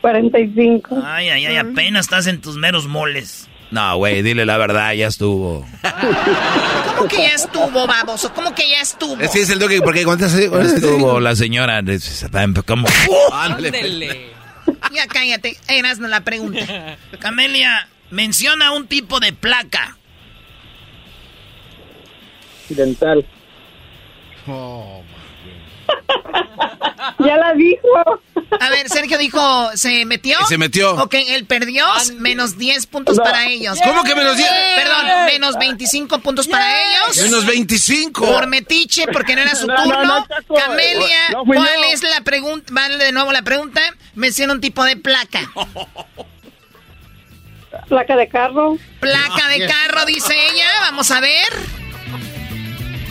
45. 0.00 1.02
Ay, 1.04 1.30
ay, 1.30 1.46
ay, 1.46 1.56
apenas 1.56 2.04
estás 2.06 2.26
en 2.26 2.40
tus 2.40 2.56
meros 2.56 2.86
moles. 2.86 3.48
No, 3.70 3.96
güey, 3.96 4.22
dile 4.22 4.44
la 4.44 4.58
verdad, 4.58 4.92
ya 4.92 5.06
estuvo. 5.08 5.66
¿Cómo 6.96 7.08
que 7.08 7.16
ya 7.16 7.34
estuvo, 7.34 7.86
baboso? 7.86 8.32
¿Cómo 8.34 8.54
que 8.54 8.68
ya 8.70 8.80
estuvo? 8.82 9.18
Es 9.20 9.30
que 9.30 9.40
es 9.40 9.50
el 9.50 9.58
toque, 9.58 9.80
porque 9.80 10.04
cuántas 10.04 10.34
estuvo 10.34 11.18
la 11.20 11.34
señora. 11.34 11.80
está 11.80 12.46
como... 12.66 12.86
Ya 14.92 15.06
cállate. 15.06 15.56
Eras 15.68 15.98
la 15.98 16.20
pregunta. 16.22 16.96
Camelia, 17.20 17.88
menciona 18.10 18.72
un 18.72 18.86
tipo 18.86 19.20
de 19.20 19.32
placa. 19.32 19.96
Dental. 22.68 23.24
Oh, 24.46 25.02
Ya 27.18 27.36
la 27.36 27.52
dijo. 27.54 27.86
A 28.60 28.70
ver, 28.70 28.88
Sergio 28.88 29.18
dijo, 29.18 29.70
¿se 29.74 30.04
metió? 30.04 30.38
Se 30.46 30.58
metió. 30.58 30.94
Ok, 31.02 31.14
él 31.14 31.44
perdió, 31.46 31.86
menos 32.18 32.56
10 32.58 32.86
puntos 32.86 33.18
para 33.18 33.46
ellos. 33.46 33.78
¿Cómo 33.84 34.02
que 34.04 34.14
menos 34.14 34.36
10? 34.36 34.48
Perdón, 34.76 35.06
menos 35.26 35.56
25 35.58 36.18
puntos 36.20 36.48
para 36.48 36.66
ellos. 36.82 37.16
Menos 37.18 37.46
25. 37.46 38.26
Por 38.26 38.46
metiche, 38.46 39.06
porque 39.12 39.34
no 39.36 39.42
era 39.42 39.54
su 39.54 39.66
No, 39.74 39.74
no, 39.74 39.82
turno. 39.84 40.26
no. 40.48 40.54
Camelia, 40.54 41.18
¿cuál 41.46 41.68
es 41.92 42.02
la 42.02 42.20
pregunta? 42.22 42.66
Vale 42.72 42.96
de 42.96 43.12
nuevo 43.12 43.32
la 43.32 43.42
pregunta. 43.42 43.80
Menciona 44.14 44.52
un 44.52 44.60
tipo 44.60 44.82
de 44.84 44.96
placa. 44.96 45.50
Placa 47.88 48.16
de 48.16 48.28
carro. 48.28 48.78
Placa 49.00 49.48
de 49.48 49.66
carro, 49.66 50.04
dice 50.06 50.34
ella. 50.52 50.68
Vamos 50.82 51.10
a 51.10 51.20
ver. 51.20 51.83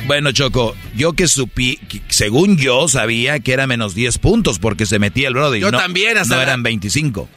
Bueno, 0.06 0.32
Choco, 0.34 0.76
yo 0.96 1.14
que 1.14 1.28
supí, 1.28 1.78
que 1.78 2.02
según 2.10 2.58
yo 2.58 2.88
sabía 2.88 3.40
que 3.40 3.54
era 3.54 3.68
menos 3.68 3.96
10 3.96 4.18
puntos 4.18 4.60
porque 4.60 4.86
se 4.86 5.00
metía 5.00 5.28
el 5.30 5.34
Brody. 5.34 5.62
Yo 5.62 5.72
no, 5.72 5.78
también, 5.80 6.18
hasta 6.18 6.36
No 6.36 6.42
la- 6.42 6.48
eran 6.48 6.64
25. 6.64 7.30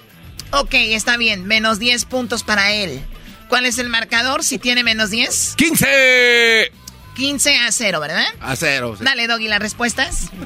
Ok, 0.50 0.74
está 0.74 1.16
bien. 1.16 1.44
Menos 1.46 1.78
10 1.78 2.04
puntos 2.06 2.42
para 2.42 2.72
él. 2.72 3.00
¿Cuál 3.48 3.66
es 3.66 3.78
el 3.78 3.88
marcador 3.88 4.42
si 4.42 4.58
tiene 4.58 4.82
menos 4.82 5.10
10? 5.10 5.54
15. 5.56 6.72
15 7.14 7.56
a 7.56 7.70
0, 7.72 8.00
¿verdad? 8.00 8.24
A 8.40 8.56
0. 8.56 8.96
Dale, 9.00 9.26
Doggy, 9.28 9.48
las 9.48 9.60
respuestas. 9.60 10.30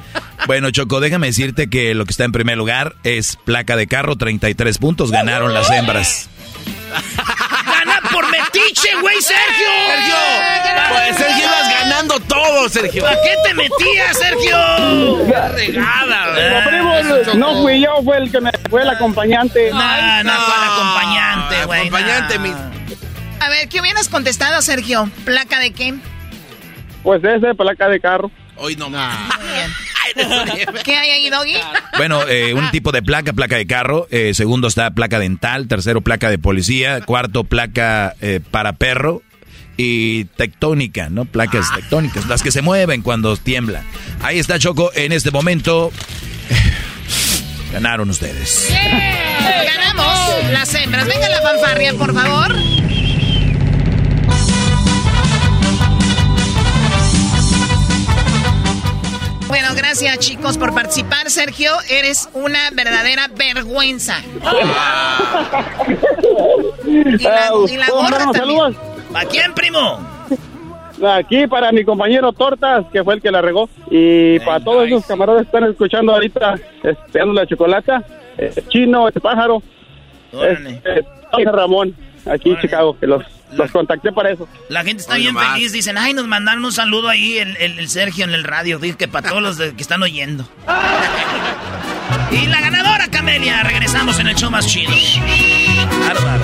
Bueno, 0.47 0.71
Choco, 0.71 0.99
déjame 1.01 1.27
decirte 1.27 1.69
que 1.69 1.93
lo 1.93 2.03
que 2.05 2.09
está 2.11 2.23
en 2.23 2.31
primer 2.31 2.57
lugar 2.57 2.95
es 3.03 3.35
placa 3.45 3.75
de 3.75 3.85
carro, 3.85 4.15
33 4.15 4.79
puntos. 4.79 5.11
Ganaron 5.11 5.53
las 5.53 5.69
hembras. 5.69 6.29
¡Gana 8.51 8.61
por 8.61 8.61
metiche, 8.61 8.89
güey, 9.01 9.21
Sergio! 9.21 9.67
Sergio, 9.87 10.15
pues 10.89 11.17
Sergio 11.17 11.45
ibas 11.45 11.69
ganando 11.69 12.19
todo, 12.19 12.69
Sergio. 12.69 13.03
¿Para 13.03 13.21
qué 13.21 13.35
te 13.45 13.53
metías, 13.53 14.17
Sergio? 14.17 15.25
Qué 15.25 15.47
regada, 15.49 16.25
No, 16.49 16.69
primo, 16.69 17.33
no 17.35 17.61
fui 17.61 17.81
yo, 17.81 18.01
fue 18.03 18.17
el 18.17 18.31
que 18.31 18.41
me 18.41 18.51
fue 18.69 18.81
el 18.81 18.89
acompañante. 18.89 19.71
No, 19.71 20.23
no, 20.23 20.31
fue 20.31 20.55
el 20.55 20.71
acompañante, 20.71 21.65
güey. 21.65 21.79
Acompañante, 21.81 22.35
no. 22.35 22.41
mi. 22.41 22.49
A 23.39 23.49
ver, 23.49 23.69
¿qué 23.69 23.81
hubieras 23.81 24.07
contestado, 24.07 24.61
Sergio? 24.61 25.09
¿Placa 25.25 25.59
de 25.59 25.71
qué? 25.71 25.95
Pues 27.03 27.23
ese, 27.23 27.55
placa 27.55 27.89
de 27.89 27.99
carro. 27.99 28.29
Hoy 28.61 28.75
no 28.75 28.91
¿Qué 30.83 30.95
hay 30.95 31.09
ahí, 31.09 31.29
Doggy? 31.29 31.55
Bueno, 31.97 32.27
eh, 32.27 32.53
un 32.53 32.69
tipo 32.71 32.91
de 32.91 33.01
placa, 33.01 33.33
placa 33.33 33.55
de 33.55 33.65
carro. 33.65 34.07
eh, 34.11 34.33
segundo 34.33 34.67
está 34.67 34.91
placa 34.91 35.19
dental. 35.19 35.67
Tercero, 35.67 36.01
placa 36.01 36.29
de 36.29 36.37
policía. 36.37 37.01
Cuarto, 37.01 37.43
placa 37.43 38.15
eh, 38.21 38.39
para 38.51 38.73
perro. 38.73 39.21
Y 39.77 40.25
tectónica, 40.25 41.09
¿no? 41.09 41.25
Placas 41.25 41.73
tectónicas, 41.73 42.27
las 42.27 42.43
que 42.43 42.51
se 42.51 42.61
mueven 42.61 43.01
cuando 43.01 43.35
tiembla. 43.35 43.83
Ahí 44.21 44.37
está 44.37 44.59
Choco 44.59 44.91
en 44.93 45.11
este 45.11 45.31
momento. 45.31 45.91
Ganaron 47.73 48.09
ustedes. 48.09 48.69
Ganamos 48.69 50.51
las 50.51 50.75
hembras. 50.75 51.07
Venga 51.07 51.29
la 51.29 51.41
fanfarria, 51.41 51.93
por 51.93 52.13
favor. 52.13 52.55
Bueno, 59.51 59.67
gracias 59.75 60.17
chicos 60.19 60.57
por 60.57 60.73
participar. 60.73 61.29
Sergio, 61.29 61.71
eres 61.89 62.29
una 62.33 62.69
verdadera 62.71 63.27
vergüenza. 63.35 64.15
Y 66.85 67.17
la, 67.21 67.51
y 67.69 67.75
la 67.75 67.85
Ah, 67.85 67.91
gorra 67.91 68.31
también. 68.31 68.77
¿A 69.13 69.25
quién, 69.25 69.53
primo? 69.53 69.99
Aquí 71.05 71.47
para 71.47 71.73
mi 71.73 71.83
compañero 71.83 72.31
Tortas, 72.31 72.85
que 72.93 73.03
fue 73.03 73.15
el 73.15 73.21
que 73.21 73.29
la 73.29 73.41
regó. 73.41 73.69
Y 73.89 74.39
para 74.39 74.61
todos 74.63 74.87
esos 74.87 75.05
camaradas 75.05 75.41
que 75.41 75.47
están 75.57 75.69
escuchando 75.69 76.13
ahorita, 76.13 76.55
esperando 76.83 77.33
la 77.33 77.45
chocolata, 77.45 78.05
eh, 78.37 78.53
Chino, 78.69 79.09
el 79.09 79.13
pájaro, 79.19 79.61
Órale. 80.31 80.81
eh, 80.85 81.03
Ramón, 81.51 81.93
aquí 82.25 82.51
en 82.51 82.59
Chicago, 82.61 82.97
que 82.97 83.05
los, 83.05 83.25
los 83.53 83.71
contacté 83.71 84.11
para 84.11 84.31
eso. 84.31 84.47
La 84.69 84.83
gente 84.83 85.01
está 85.01 85.15
bien 85.15 85.33
nomás. 85.33 85.53
feliz. 85.53 85.71
Dicen, 85.71 85.97
ay, 85.97 86.13
nos 86.13 86.27
mandaron 86.27 86.63
un 86.65 86.71
saludo 86.71 87.09
ahí 87.09 87.37
el, 87.37 87.55
el- 87.57 87.79
el 87.79 87.89
Sergio 87.89 88.23
en 88.25 88.33
el 88.33 88.43
radio. 88.43 88.79
Dice 88.79 88.97
que 88.97 89.07
para 89.07 89.29
todos 89.29 89.41
los 89.41 89.57
de- 89.57 89.75
que 89.75 89.81
están 89.81 90.01
oyendo. 90.03 90.47
y 92.31 92.45
la 92.47 92.61
ganadora, 92.61 93.07
Camelia. 93.09 93.63
Regresamos 93.63 94.19
en 94.19 94.27
el 94.27 94.35
show 94.35 94.49
más 94.51 94.65
chido. 94.67 94.91
Bárbaro. 96.07 96.43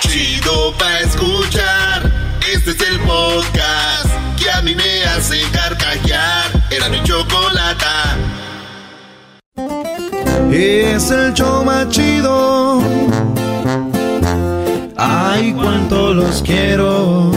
Chido 0.00 0.72
pa' 0.78 0.98
escuchar. 1.00 2.12
Este 2.52 2.70
es 2.70 2.80
el 2.88 2.98
podcast 3.00 4.06
que 4.38 4.50
a 4.50 4.62
mí 4.62 4.74
me 4.74 5.04
hace 5.04 5.40
carcajear. 5.52 6.44
Era 6.70 6.88
mi 6.88 7.02
chocolata. 7.02 8.16
Es 10.52 11.10
el 11.10 11.32
show 11.34 11.64
más 11.64 11.88
chido. 11.88 12.80
Ay, 14.96 15.52
cuánto 15.52 16.14
los 16.14 16.42
quiero. 16.42 17.32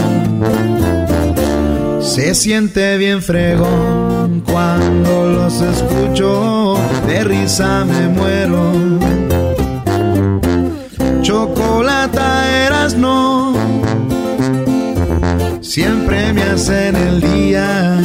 Se 2.01 2.35
siente 2.35 2.97
bien 2.97 3.21
fregón 3.21 4.41
cuando 4.45 5.27
los 5.27 5.61
escucho. 5.61 6.77
De 7.07 7.23
risa 7.23 7.85
me 7.85 8.07
muero. 8.09 8.71
Chocolata 11.21 12.65
eras 12.65 12.95
no. 12.95 13.53
Siempre 15.61 16.33
me 16.33 16.43
hacen 16.43 16.95
el 16.95 17.21
día. 17.21 17.99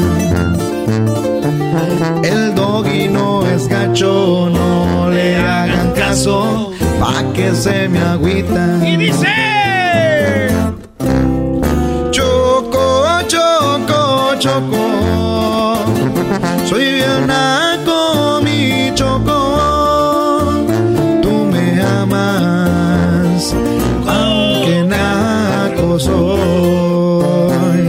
El 2.22 2.55
doggy 2.55 3.09
no 3.09 3.46
es 3.46 3.68
gacho, 3.68 4.48
no 4.50 5.11
le 5.11 5.36
hagan 5.36 5.92
caso, 5.92 6.72
pa' 7.03 7.22
que 7.34 7.48
se 7.62 7.88
me 7.88 8.00
agüita. 8.14 8.64
Y 8.90 8.96
dice: 8.96 9.32
Choco, 12.16 12.86
choco, 13.32 14.34
choco, 14.44 14.84
soy 16.68 16.84
bien 16.98 17.26
naco, 17.26 18.40
mi 18.44 18.92
choco. 18.94 19.38
Tú 21.22 21.32
me 21.53 21.66
amas, 22.00 23.55
aunque 24.16 24.76
naco 24.94 25.98
soy. 25.98 27.82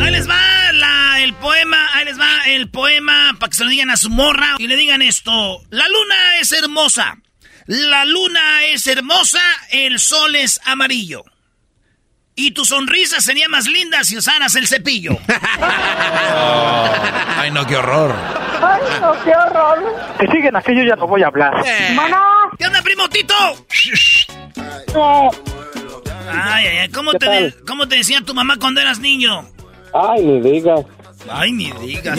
Ahí 0.00 0.10
les 0.16 0.26
va 0.28 0.42
la- 0.82 1.22
el 1.24 1.32
poema, 1.34 1.80
ahí 1.94 2.04
les 2.06 2.18
va 2.18 2.32
el 2.56 2.70
poema 2.70 3.13
para 3.44 3.50
que 3.50 3.56
se 3.56 3.64
lo 3.64 3.70
digan 3.70 3.90
a 3.90 3.96
su 3.98 4.08
morra 4.08 4.54
y 4.58 4.66
le 4.66 4.74
digan 4.74 5.02
esto. 5.02 5.60
La 5.68 5.86
luna 5.86 6.38
es 6.40 6.50
hermosa. 6.52 7.18
La 7.66 8.06
luna 8.06 8.64
es 8.64 8.86
hermosa, 8.86 9.38
el 9.70 9.98
sol 9.98 10.34
es 10.34 10.58
amarillo. 10.64 11.24
Y 12.36 12.52
tu 12.52 12.64
sonrisa 12.64 13.20
sería 13.20 13.46
más 13.50 13.66
linda 13.66 14.02
si 14.02 14.16
usaras 14.16 14.54
el 14.54 14.66
cepillo. 14.66 15.18
Ay, 17.36 17.50
no, 17.50 17.66
qué 17.66 17.76
horror. 17.76 18.14
Ay, 18.62 18.80
no, 19.02 19.12
qué 19.22 19.32
horror. 19.36 19.94
Que 20.18 20.26
siguen 20.28 20.56
aquí, 20.56 20.74
yo 20.74 20.82
ya 20.84 20.96
no 20.96 21.06
voy 21.06 21.22
a 21.22 21.26
hablar. 21.26 21.52
¿Qué 22.58 22.66
onda, 22.66 22.80
primo 22.80 23.06
Tito? 23.10 23.34
Ay, 26.32 26.66
ay, 26.66 26.78
ay, 26.78 26.88
¿cómo 26.88 27.12
¿Qué 27.12 27.18
te, 27.18 27.28
de- 27.28 27.54
¿cómo 27.66 27.86
te 27.88 27.96
decía 27.96 28.22
tu 28.22 28.32
mamá 28.32 28.56
cuando 28.58 28.80
eras 28.80 29.00
niño? 29.00 29.46
Ay, 29.92 30.22
ni 30.22 30.40
digas. 30.40 30.80
Ay, 31.30 31.52
ni 31.52 31.70
digas. 31.72 32.18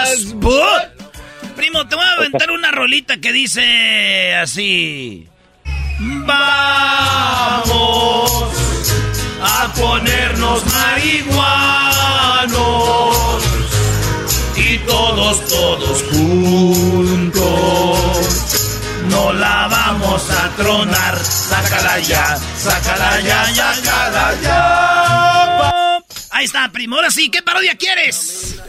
¡Más! 0.00 0.26
Primo, 1.56 1.86
te 1.86 1.94
voy 1.94 2.04
a 2.04 2.12
aventar 2.14 2.50
una 2.50 2.70
rolita 2.70 3.18
que 3.18 3.32
dice 3.32 4.34
así. 4.34 5.28
Vamos 5.98 6.40
a 9.42 9.72
ponernos 9.74 10.64
marihuanos 10.72 11.50
y 14.56 14.78
todos, 14.78 15.46
todos 15.48 16.02
juntos. 16.04 17.40
No 19.10 19.32
la 19.34 19.68
vamos 19.68 20.30
a 20.30 20.48
tronar. 20.56 21.18
Sácala 21.22 21.98
ya, 21.98 22.38
sácala 22.56 23.20
ya, 23.20 23.50
ya, 23.52 23.74
sácala 23.74 24.34
ya. 24.42 24.99
Ahí 26.32 26.44
está, 26.44 26.68
primo. 26.70 26.96
Ahora 26.96 27.10
sí, 27.10 27.30
¿qué 27.30 27.42
parodia 27.42 27.74
quieres? 27.76 28.62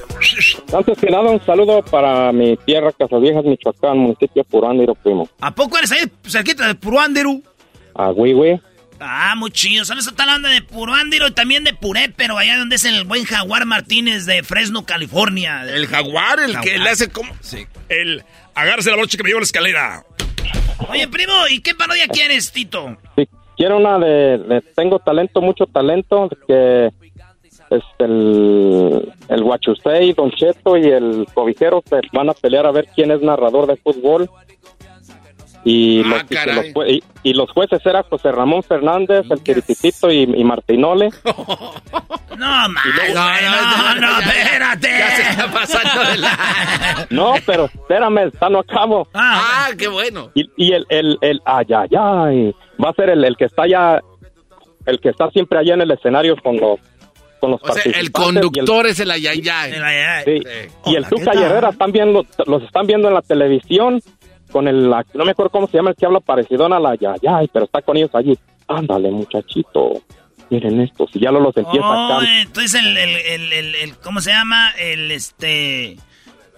Antes 0.74 0.98
que 0.98 1.08
nada, 1.12 1.30
un 1.30 1.44
saludo 1.46 1.84
para 1.84 2.32
mi 2.32 2.58
tierra, 2.58 2.92
Casaviejas, 2.92 3.44
Michoacán, 3.46 3.98
municipio 3.98 4.44
Purándiro, 4.44 4.96
primo. 4.96 5.30
¿A 5.40 5.52
poco 5.54 5.78
eres 5.78 5.92
ahí 5.92 6.00
cerquita 6.28 6.68
de 6.68 6.76
Puruándiro? 6.76 7.40
A 7.96 8.10
Huihue. 8.12 8.60
Ah, 9.00 9.34
muy 9.36 9.50
chido. 9.52 9.84
¿Sabes? 9.86 10.06
Está 10.08 10.24
hablando 10.24 10.48
de 10.48 10.62
Puruándiro 10.62 11.28
y 11.28 11.32
también 11.32 11.64
de 11.64 11.74
Puré, 11.74 12.14
pero 12.16 12.38
allá 12.38 12.58
donde 12.58 12.76
es 12.76 12.86
el 12.86 13.04
buen 13.04 13.24
Jaguar 13.26 13.66
Martínez 13.66 14.26
de 14.26 14.44
Fresno, 14.44 14.86
California. 14.86 15.64
El 15.64 15.88
jaguar, 15.88 16.40
el 16.40 16.60
que 16.60 16.78
le 16.78 16.90
hace 16.90 17.10
como... 17.10 17.34
Sí. 17.42 17.66
El 17.90 18.24
agarse 18.54 18.90
la 18.92 18.98
brocha 18.98 19.18
que 19.18 19.24
me 19.24 19.30
lleva 19.30 19.40
a 19.40 19.42
la 19.42 19.46
escalera. 19.46 20.04
Oye, 20.90 21.08
primo, 21.08 21.34
¿y 21.50 21.62
qué 21.62 21.74
parodia 21.76 22.08
quieres, 22.08 22.52
Tito? 22.52 22.98
Sí, 23.16 23.28
quiero 23.58 23.78
una 23.78 23.98
de, 24.00 24.38
de- 24.38 24.62
Tengo 24.76 25.00
talento, 25.00 25.42
mucho 25.42 25.66
talento, 25.66 26.30
que 26.48 26.90
es 27.72 27.84
el, 28.00 29.14
el 29.30 29.44
Huachusei, 29.44 30.14
Don 30.14 30.32
Cheto 30.32 30.78
y 30.78 30.84
el 30.88 31.26
Cobijero 31.34 31.82
se 31.90 32.02
van 32.14 32.30
a 32.30 32.34
pelear 32.34 32.66
a 32.68 32.72
ver 32.72 32.88
quién 32.94 33.12
es 33.12 33.22
narrador 33.22 33.66
de 33.68 33.78
fútbol. 33.78 34.30
Y, 35.64 36.04
los, 36.04 36.24
y 36.24 36.26
que 36.26 36.36
caray. 36.36 36.56
los 36.56 36.66
jue- 36.74 36.90
y- 36.90 37.04
y 37.30 37.34
los 37.34 37.52
jueces 37.52 37.86
eran 37.86 38.02
José 38.10 38.32
Ramón 38.32 38.64
Fernández, 38.64 39.26
el 39.30 39.42
Tirititito 39.44 40.12
y, 40.12 40.24
y 40.24 40.44
Martinole. 40.44 41.10
No, 42.38 42.68
no, 42.68 44.02
no, 44.02 44.20
espérate. 44.32 44.90
Ya 44.90 45.10
se 45.16 45.22
está 45.22 45.52
pasando 45.52 46.10
de 46.12 46.18
la... 46.18 47.08
No, 47.12 47.34
pero 47.46 47.66
espérame, 47.66 48.18
está 48.34 48.50
no 48.50 48.60
acabo. 48.60 49.08
Ah, 49.14 49.70
qué 49.78 49.88
bueno. 49.88 50.32
Y, 50.34 50.50
y 50.58 50.72
el, 50.74 50.86
el, 50.90 51.18
el, 51.22 51.42
ay, 51.46 51.66
ay, 51.76 51.90
ay, 52.00 52.56
va 52.84 52.90
a 52.90 52.94
ser 52.94 53.12
el, 53.12 53.24
el 53.26 53.38
que 53.38 53.46
está 53.46 53.64
allá, 53.64 54.02
el 54.88 55.00
que 55.00 55.10
está 55.10 55.30
siempre 55.30 55.60
allá 55.60 55.76
en 55.76 55.82
el 55.82 55.92
escenario 55.92 56.36
con 56.42 56.58
los, 56.58 56.80
con 57.42 57.52
los 57.52 57.62
O 57.64 57.74
sea, 57.74 57.84
el 58.00 58.12
conductor 58.12 58.88
es 58.88 59.00
el 59.02 59.12
ayayay. 59.12 59.74
El 59.74 59.84
ayayay. 59.84 60.24
Sí. 60.26 60.70
Y 60.92 60.96
el 60.96 61.06
Tuca 61.08 61.32
y 61.36 61.40
Herrera 61.44 61.70
están 61.70 61.92
viendo, 61.92 62.26
los 62.46 62.64
están 62.64 62.88
viendo 62.88 63.10
en 63.10 63.14
la 63.16 63.22
televisión 63.22 64.02
con 64.52 64.68
el, 64.70 64.90
no 64.90 65.26
me 65.26 65.32
acuerdo 65.32 65.50
cómo 65.50 65.68
se 65.68 65.78
llama 65.78 65.90
el 65.90 65.96
que 65.96 66.06
habla 66.06 66.20
parecido 66.22 66.66
a 66.66 66.80
la 66.80 66.96
Yayay, 66.96 67.50
pero 67.52 67.66
está 67.66 67.82
con 67.82 67.98
ellos 67.98 68.12
allí. 68.14 68.38
Ándale, 68.68 69.10
muchachito. 69.12 69.94
Miren 70.50 70.82
esto, 70.82 71.08
si 71.12 71.20
ya 71.20 71.32
lo 71.32 71.40
los 71.40 71.56
empieza 71.58 71.86
Oh, 71.88 72.14
acá. 72.20 72.26
entonces 72.42 72.74
el, 72.82 72.98
el, 72.98 73.10
el, 73.16 73.54
el- 73.54 73.76
el- 73.76 73.98
¿cómo 74.00 74.20
se 74.20 74.32
llama? 74.32 74.72
El, 74.78 75.10
este, 75.12 75.94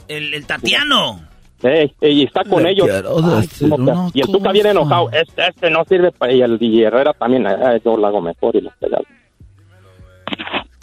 el, 0.07 0.33
el 0.33 0.45
Tatiano. 0.47 1.21
Ey, 1.61 1.93
ey, 2.01 2.21
y 2.21 2.23
está 2.23 2.43
con 2.43 2.63
Le 2.63 2.71
ellos. 2.71 2.87
quiero 2.89 3.15
Ay, 3.23 3.41
decir 3.41 3.69
¿cómo 3.69 3.85
que- 3.85 3.91
una 3.91 4.09
y 4.13 4.19
el 4.21 4.27
Tuca 4.27 4.51
viene 4.51 4.71
enojado. 4.71 5.09
Este, 5.11 5.47
este 5.47 5.69
no 5.69 5.85
sirve 5.85 6.11
para... 6.11 6.33
Y 6.33 6.41
el 6.41 6.57
y 6.59 6.83
Herrera 6.83 7.13
también. 7.13 7.45
eh, 7.45 7.79
yo 7.85 7.95
lo 7.95 8.05
hago 8.07 8.19
mejor 8.19 8.55
y 8.55 8.61
lo 8.61 8.71
pegado. 8.79 9.03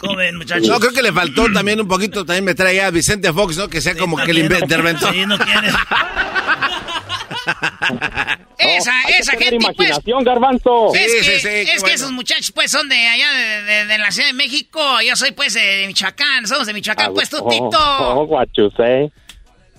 ¿Cómo 0.01 0.15
ven, 0.17 0.35
muchachos? 0.37 0.67
No, 0.67 0.79
creo 0.79 0.91
que 0.91 1.01
le 1.03 1.13
faltó 1.13 1.45
también 1.53 1.79
un 1.79 1.87
poquito 1.87 2.25
también 2.25 2.43
meter 2.45 2.65
ahí 2.67 2.79
a 2.79 2.89
Vicente 2.91 3.31
Fox, 3.31 3.55
¿no? 3.57 3.67
Que 3.69 3.79
sea 3.81 3.95
como 3.95 4.17
que 4.17 4.31
el 4.31 4.39
interventor. 4.39 5.13
Sí, 5.13 5.25
no 5.25 5.37
quiere. 5.37 5.69
Esa, 8.57 8.91
esa 9.19 9.31
gente, 9.31 9.57
pues. 9.59 9.63
imaginación, 9.63 10.23
garbanzo. 10.23 10.93
Es 10.93 11.11
Sí, 11.11 11.17
que, 11.17 11.23
sí, 11.23 11.31
sí, 11.39 11.47
es 11.47 11.65
que 11.75 11.79
bueno. 11.79 11.95
esos 11.95 12.11
muchachos, 12.11 12.51
pues, 12.51 12.69
son 12.71 12.87
de 12.89 12.95
allá, 13.07 13.31
de, 13.33 13.63
de- 13.63 13.85
de 13.87 13.97
la 13.97 14.11
Ciudad 14.11 14.27
de 14.27 14.33
México. 14.33 14.79
Yo 15.05 15.15
soy, 15.15 15.31
pues, 15.31 15.53
de 15.55 15.85
Michoacán. 15.87 16.45
Somos 16.47 16.67
de 16.67 16.73
Michoacán, 16.73 17.13
pues, 17.13 17.29
tú, 17.29 17.37
Oh, 17.41 17.49
Tito. 17.49 17.69
oh, 17.73 18.25
guachusé. 18.27 19.11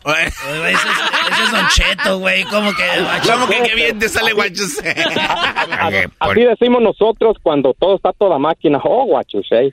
Ese 0.05 0.27
es, 0.27 0.35
ese 0.35 1.43
es 1.45 1.51
Don 1.53 1.69
Cheto, 1.69 2.19
güey. 2.19 2.43
¿Cómo 2.45 2.73
que? 2.75 2.85
¿Cómo 3.31 3.47
que 3.47 3.63
qué 3.63 3.75
bien 3.77 3.99
te 4.01 4.09
sale 4.09 4.33
guachusé? 4.33 4.91
Así 6.19 6.41
decimos 6.41 6.83
nosotros 6.83 7.37
cuando 7.41 7.73
todo 7.75 7.95
está 7.97 8.13
toda 8.13 8.37
máquina. 8.39 8.81
Oh, 8.83 9.05
guachusé. 9.05 9.73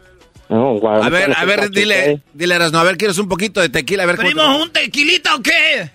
No, 0.51 0.77
A 0.85 1.09
ver, 1.09 1.33
a 1.35 1.45
ver, 1.45 1.69
dile, 1.71 2.19
dile, 2.33 2.55
Erasno, 2.55 2.77
a 2.79 2.83
ver, 2.83 2.97
¿quieres 2.97 3.17
un 3.17 3.29
poquito 3.29 3.61
de 3.61 3.69
tequila? 3.69 4.03
A 4.03 4.05
ver, 4.05 4.17
te- 4.17 4.23
¿Primo, 4.25 4.57
un 4.61 4.69
tequilita 4.69 5.35
o 5.35 5.41
qué? 5.41 5.89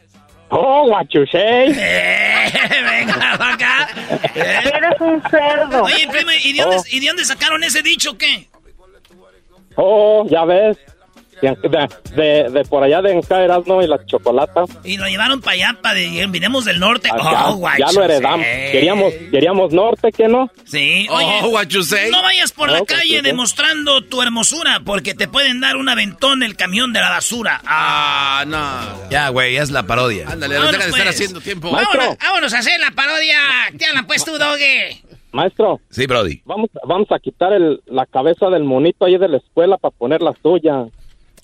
Oh, 0.49 0.87
guachusé. 0.87 1.67
Eh, 1.79 2.83
venga, 2.83 3.15
pa' 3.39 3.53
acá. 3.53 3.89
Eh. 4.35 4.61
Eres 4.75 5.01
un 5.01 5.23
cerdo. 5.31 5.83
Oye, 5.83 6.09
primo, 6.11 6.31
¿y 6.43 6.53
de, 6.55 6.63
dónde, 6.63 6.77
Oh. 6.79 6.83
¿y 6.91 7.01
de 7.01 7.07
dónde 7.09 7.25
sacaron 7.27 7.63
ese 7.65 7.83
dicho 7.83 8.13
o 8.13 8.19
qué? 8.19 8.49
Oh, 9.77 10.27
ya 10.31 10.45
ves. 10.47 10.79
De, 11.43 12.51
de, 12.51 12.65
por 12.69 12.83
allá 12.83 13.03
de 13.03 13.13
Encaeras, 13.13 13.67
¿no? 13.67 13.83
Y 13.83 13.87
la 13.87 14.05
chocolata. 14.07 14.65
Y 14.85 14.97
lo 14.97 15.07
llevaron 15.07 15.41
para 15.41 15.53
allá, 15.55 15.79
para 15.83 15.95
de, 15.95 16.27
vinimos 16.29 16.65
del 16.65 16.81
norte. 16.81 17.09
Ah, 17.13 17.17
oh, 17.19 17.31
ya, 17.31 17.51
guachos, 17.57 17.93
ya 17.95 17.99
lo 18.01 18.05
heredamos. 18.05 18.47
Queríamos, 18.73 19.13
queríamos 19.31 19.73
norte, 19.73 20.13
¿qué 20.13 20.29
no? 20.29 20.51
Sí, 20.65 21.07
Oh, 21.11 21.49
guachusei. 21.51 22.11
no 22.11 22.23
vayas 22.23 22.53
por 22.53 22.71
la 22.71 22.81
Oh, 22.81 22.87
calle 22.87 23.21
demostrando 23.23 24.03
tu 24.03 24.23
hermosura, 24.23 24.81
porque 24.85 25.15
te 25.15 25.29
pueden 25.29 25.61
dar 25.61 25.77
un 25.77 25.89
aventón 25.89 26.43
el 26.43 26.57
camión 26.57 26.93
de 26.93 27.01
la 27.01 27.11
basura. 27.11 27.61
Ah, 27.67 28.45
no. 28.47 29.11
Ya, 29.11 29.29
güey, 29.29 29.57
es 29.57 29.71
la 29.71 29.83
parodia. 29.83 30.29
Ándale, 30.31 30.55
no 30.59 30.67
deja 30.67 30.85
de 30.85 30.91
estar 30.91 31.03
pues. 31.05 31.15
haciendo 31.15 31.41
tiempo. 31.41 31.71
Vámonos, 31.71 32.17
vámonos 32.19 32.55
a 32.55 32.59
hacer 32.59 32.81
la 32.81 32.91
parodia. 32.93 33.39
¿Qué 33.79 33.85
hablan, 33.87 34.07
pues, 34.07 34.25
tú, 34.25 34.39
Doge? 34.39 35.03
Maestro, 35.33 35.81
Sí, 35.91 36.07
Brody. 36.07 36.41
vamos, 36.47 36.71
vamos 36.87 37.09
a 37.13 37.19
quitar 37.19 37.53
el, 37.53 37.83
la 37.87 38.07
cabeza 38.07 38.47
del 38.49 38.65
monito 38.65 39.05
ahí 39.05 39.19
de 39.19 39.29
la 39.29 39.37
escuela 39.37 39.77
para 39.77 39.95
poner 39.95 40.23
la 40.23 40.33
suya. 40.43 40.87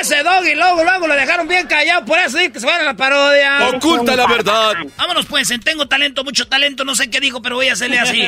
Ese 0.00 0.22
Doggy, 0.22 0.54
luego, 0.54 0.82
luego 0.84 1.06
lo 1.06 1.14
dejaron 1.14 1.46
bien 1.48 1.66
callado. 1.66 2.04
Por 2.04 2.18
eso 2.18 2.38
dice 2.38 2.52
que 2.52 2.60
se 2.60 2.66
van 2.66 2.80
a 2.80 2.84
la 2.84 2.94
parodia. 2.94 3.68
Oculta 3.68 4.16
la 4.16 4.26
verdad. 4.26 4.74
Vámonos, 4.96 5.26
pues, 5.26 5.50
en 5.50 5.60
Tengo 5.60 5.86
Talento, 5.86 6.24
mucho 6.24 6.46
talento, 6.46 6.84
no 6.84 6.94
sé 6.94 7.10
qué 7.10 7.20
dijo, 7.20 7.40
pero 7.42 7.56
voy 7.56 7.68
a 7.68 7.72
hacerle 7.74 7.98
así. 7.98 8.22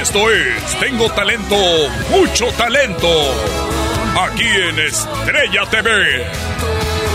Esto 0.00 0.30
es 0.30 0.78
Tengo 0.80 1.10
Talento, 1.10 1.56
mucho 2.10 2.46
talento. 2.52 3.08
Aquí 4.20 4.44
en 4.46 4.78
Estrella 4.80 5.62
TV. 5.70 6.26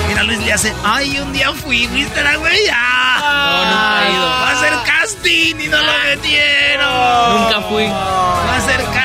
Mira, 0.07 0.23
Luis 0.23 0.39
le 0.45 0.53
hace, 0.53 0.73
ay, 0.83 1.19
un 1.19 1.33
día 1.33 1.51
fui, 1.51 1.87
¿viste 1.87 2.21
la 2.23 2.35
güey? 2.37 2.57
Ah, 2.71 3.17
No, 3.51 3.65
nunca 3.65 4.07
he 4.07 4.11
ido. 4.13 4.25
Va 4.25 4.49
a 4.49 4.51
hacer 4.53 4.73
casting 4.85 5.55
y 5.59 5.67
no 5.67 5.77
lo 5.77 5.91
metieron. 6.05 7.41
Nunca 7.41 7.61
fui. 7.69 7.85
Va 7.87 8.53
a 8.53 8.57
hacer 8.57 8.77
casting. 8.77 9.04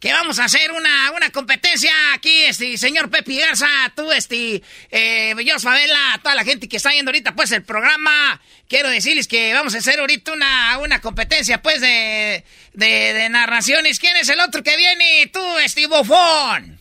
que 0.00 0.12
vamos 0.12 0.38
a 0.38 0.44
hacer 0.44 0.72
una, 0.72 1.12
una 1.12 1.30
competencia 1.30 1.92
aquí, 2.14 2.44
este, 2.44 2.76
señor 2.76 3.10
Pepe 3.10 3.36
Garza, 3.36 3.68
tú, 3.94 4.12
este, 4.12 4.62
eh, 4.90 5.34
yo, 5.44 5.58
Favela, 5.58 6.20
toda 6.22 6.34
la 6.34 6.44
gente 6.44 6.68
que 6.68 6.76
está 6.76 6.90
viendo 6.90 7.10
ahorita, 7.10 7.34
pues, 7.34 7.52
el 7.52 7.62
programa. 7.62 8.40
Quiero 8.68 8.90
decirles 8.90 9.28
que 9.28 9.54
vamos 9.54 9.74
a 9.74 9.78
hacer 9.78 10.00
ahorita 10.00 10.32
una, 10.32 10.78
una 10.78 11.00
competencia, 11.00 11.62
pues, 11.62 11.80
de, 11.80 12.44
de, 12.74 13.14
de 13.14 13.28
narraciones. 13.28 13.98
¿Quién 13.98 14.16
es 14.16 14.28
el 14.28 14.40
otro 14.40 14.62
que 14.62 14.76
viene? 14.76 15.30
Tú, 15.32 15.58
este, 15.58 15.86
bofón. 15.86 16.78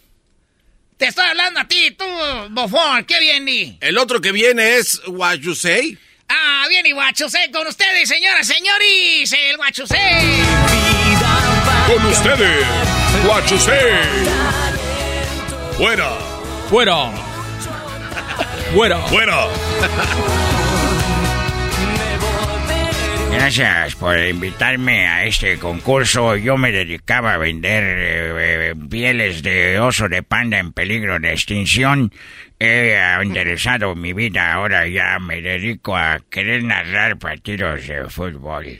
Te 0.97 1.07
estoy 1.07 1.25
hablando 1.25 1.59
a 1.59 1.67
ti, 1.67 1.91
tú, 1.91 2.05
bofón. 2.51 3.05
¿Qué 3.05 3.19
viene? 3.19 3.77
El 3.81 3.97
otro 3.97 4.21
que 4.21 4.31
viene 4.31 4.77
es 4.77 5.01
What 5.07 5.35
You 5.35 5.53
Say. 5.55 5.97
Ah, 6.27 6.65
viene 6.69 6.93
Guachusé 6.93 7.51
con 7.51 7.67
ustedes, 7.67 8.09
señoras, 8.09 8.47
señores. 8.47 9.31
El 9.31 9.57
Guachusé. 9.57 9.95
Con 11.87 12.03
ustedes, 12.07 12.65
Guachusé. 13.25 13.79
Fuera. 15.77 16.09
Fuera. 16.69 17.11
Fuera. 18.73 18.97
Fuera. 19.01 19.47
Gracias 23.31 23.95
por 23.95 24.17
invitarme 24.17 25.07
a 25.07 25.25
este 25.25 25.59
concurso. 25.59 26.35
Yo 26.35 26.57
me 26.57 26.71
dedicaba 26.71 27.33
a 27.35 27.37
vender 27.37 27.83
eh, 27.83 28.71
eh, 28.71 28.75
pieles 28.89 29.43
de 29.43 29.79
oso 29.79 30.09
de 30.09 30.23
panda 30.23 30.57
en 30.57 30.73
peligro 30.73 31.19
de 31.19 31.33
extinción. 31.33 32.11
He 32.57 32.95
enderezado 33.21 33.93
mi 33.93 34.13
vida. 34.13 34.53
Ahora 34.53 34.87
ya 34.87 35.19
me 35.19 35.41
dedico 35.41 35.95
a 35.95 36.19
querer 36.31 36.63
narrar 36.63 37.19
partidos 37.19 37.87
de 37.87 38.09
fútbol. 38.09 38.79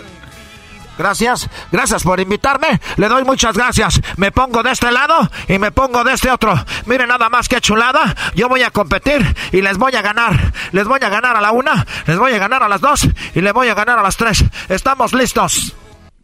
Gracias, 0.97 1.49
gracias 1.71 2.03
por 2.03 2.19
invitarme. 2.19 2.79
Le 2.97 3.07
doy 3.07 3.23
muchas 3.23 3.55
gracias. 3.55 3.99
Me 4.17 4.31
pongo 4.31 4.63
de 4.63 4.71
este 4.71 4.91
lado 4.91 5.29
y 5.47 5.57
me 5.57 5.71
pongo 5.71 6.03
de 6.03 6.13
este 6.13 6.29
otro. 6.29 6.53
Miren 6.85 7.09
nada 7.09 7.29
más 7.29 7.47
que 7.47 7.61
chulada. 7.61 8.15
Yo 8.35 8.49
voy 8.49 8.63
a 8.63 8.71
competir 8.71 9.35
y 9.51 9.61
les 9.61 9.77
voy 9.77 9.95
a 9.95 10.01
ganar. 10.01 10.53
Les 10.71 10.87
voy 10.87 10.99
a 11.01 11.09
ganar 11.09 11.35
a 11.35 11.41
la 11.41 11.51
una, 11.51 11.85
les 12.05 12.17
voy 12.17 12.33
a 12.33 12.37
ganar 12.37 12.63
a 12.63 12.69
las 12.69 12.81
dos 12.81 13.07
y 13.33 13.41
les 13.41 13.53
voy 13.53 13.69
a 13.69 13.73
ganar 13.73 13.99
a 13.99 14.01
las 14.01 14.17
tres. 14.17 14.43
¿Estamos 14.69 15.13
listos? 15.13 15.73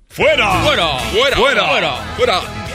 ¡Fuera! 0.10 0.52
¡Fuera! 0.64 0.88
¡Fuera! 1.12 1.38
¡Fuera! 1.38 1.68
¡Fuera! 1.68 1.92
¡Fuera! 2.18 2.68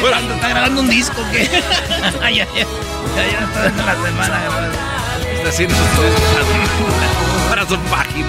Fuera. 0.00 0.20
¿Está 0.20 0.48
grabando 0.48 0.80
un 0.80 0.88
disco 0.88 1.20
o 1.20 1.30
qué? 1.30 1.44
ya, 2.20 2.30
ya, 2.30 2.46
ya, 2.46 2.46
ya 3.16 3.38
está 3.44 3.66
en 3.66 3.86
la 3.86 3.94
semana. 3.94 4.40
Está 5.34 5.48
haciendo 5.48 5.76
para 7.48 7.66
su 7.66 7.76
página. 7.78 8.28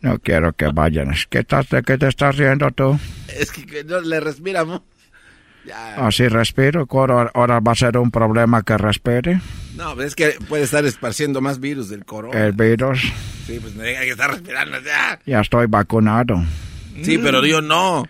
No 0.00 0.18
quiero 0.18 0.52
que 0.52 0.66
vayan. 0.68 1.14
¿Qué, 1.30 1.40
estás, 1.40 1.68
¿De 1.68 1.82
qué 1.82 1.98
te 1.98 2.08
estás 2.08 2.36
riendo 2.36 2.70
tú? 2.70 2.98
Es 3.28 3.50
que, 3.52 3.84
no 3.84 4.00
le 4.00 4.20
respiramos. 4.20 4.82
Así 5.96 6.28
respiro. 6.28 6.86
Ahora, 6.88 7.30
ahora 7.34 7.60
va 7.60 7.72
a 7.72 7.74
ser 7.74 7.98
un 7.98 8.10
problema 8.10 8.62
que 8.62 8.78
respire. 8.78 9.40
No, 9.74 9.94
pero 9.94 10.06
es 10.06 10.14
que 10.14 10.36
puede 10.48 10.62
estar 10.62 10.84
esparciendo 10.84 11.40
más 11.40 11.58
virus 11.58 11.88
del 11.88 12.04
corona. 12.04 12.38
El 12.38 12.52
virus. 12.52 13.00
Sí, 13.46 13.58
pues 13.60 13.74
me 13.74 13.84
deja 13.84 14.02
que 14.02 14.10
estar 14.10 14.30
respirando 14.30 14.80
ya. 14.80 15.18
Ya 15.26 15.40
estoy 15.40 15.66
vacunado. 15.66 16.42
Sí, 17.02 17.18
pero 17.18 17.44
yo 17.44 17.60
no. 17.60 18.04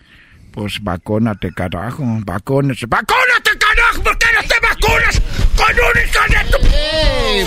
Pues 0.51 0.81
vacúnate, 0.81 1.51
carajo. 1.51 2.03
Vacúnate. 2.25 2.85
¡Vacúnate, 2.87 3.51
carajo! 3.59 4.03
¿Por 4.03 4.17
qué 4.17 4.27
no 4.33 4.41
te 4.41 4.55
vacunas 4.59 5.21
con 5.55 5.75
un 5.75 6.03
hija 6.03 6.43
de 6.43 6.51
tu... 6.51 6.57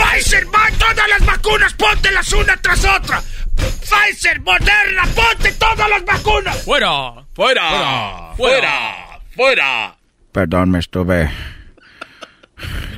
Pfizer, 0.00 0.46
va, 0.46 0.68
todas 0.78 1.08
las 1.08 1.26
vacunas, 1.26 1.74
póntelas 1.74 2.32
una 2.32 2.56
tras 2.58 2.84
otra. 2.84 3.22
Pfizer, 3.60 4.40
Moderna, 4.40 5.04
ponte 5.14 5.52
todas 5.52 5.88
las 5.88 6.04
vacunas. 6.04 6.62
¡Fuera! 6.64 7.24
¡Fuera! 7.34 8.32
¡Fuera! 8.36 9.20
¡Fuera! 9.34 9.96
Perdón, 10.32 10.70
me 10.70 10.78
estuve... 10.78 11.30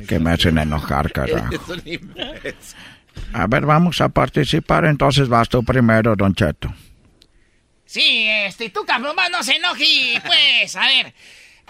Que 0.07 0.19
me 0.19 0.31
hacen 0.31 0.57
enojar, 0.57 1.11
carajo. 1.13 1.49
A 3.33 3.47
ver, 3.47 3.65
vamos 3.65 4.01
a 4.01 4.09
participar. 4.09 4.85
Entonces 4.85 5.29
vas 5.29 5.49
tú 5.49 5.63
primero, 5.63 6.15
Don 6.15 6.33
Cheto. 6.35 6.73
Sí, 7.85 8.27
este, 8.27 8.69
tú 8.69 8.83
cabrón, 8.85 9.15
más 9.15 9.29
no 9.29 9.43
se 9.43 9.55
enoje, 9.55 10.19
pues, 10.25 10.75
a 10.75 10.87
ver. 10.87 11.13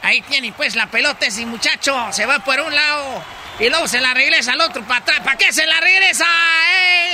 Ahí 0.02 0.22
tiene, 0.22 0.54
pues, 0.54 0.76
la 0.76 0.90
pelota 0.90 1.26
ese 1.26 1.46
muchacho. 1.46 1.96
Se 2.12 2.26
va 2.26 2.40
por 2.40 2.60
un 2.60 2.74
lado 2.74 3.24
y 3.60 3.70
luego 3.70 3.88
se 3.88 4.02
la 4.02 4.14
regresa 4.14 4.54
al 4.54 4.62
otro 4.62 4.84
para 4.84 5.00
atrás. 5.02 5.20
¿Para 5.22 5.38
qué 5.38 5.52
se 5.54 5.66
la 5.66 5.80
regresa? 5.80 6.26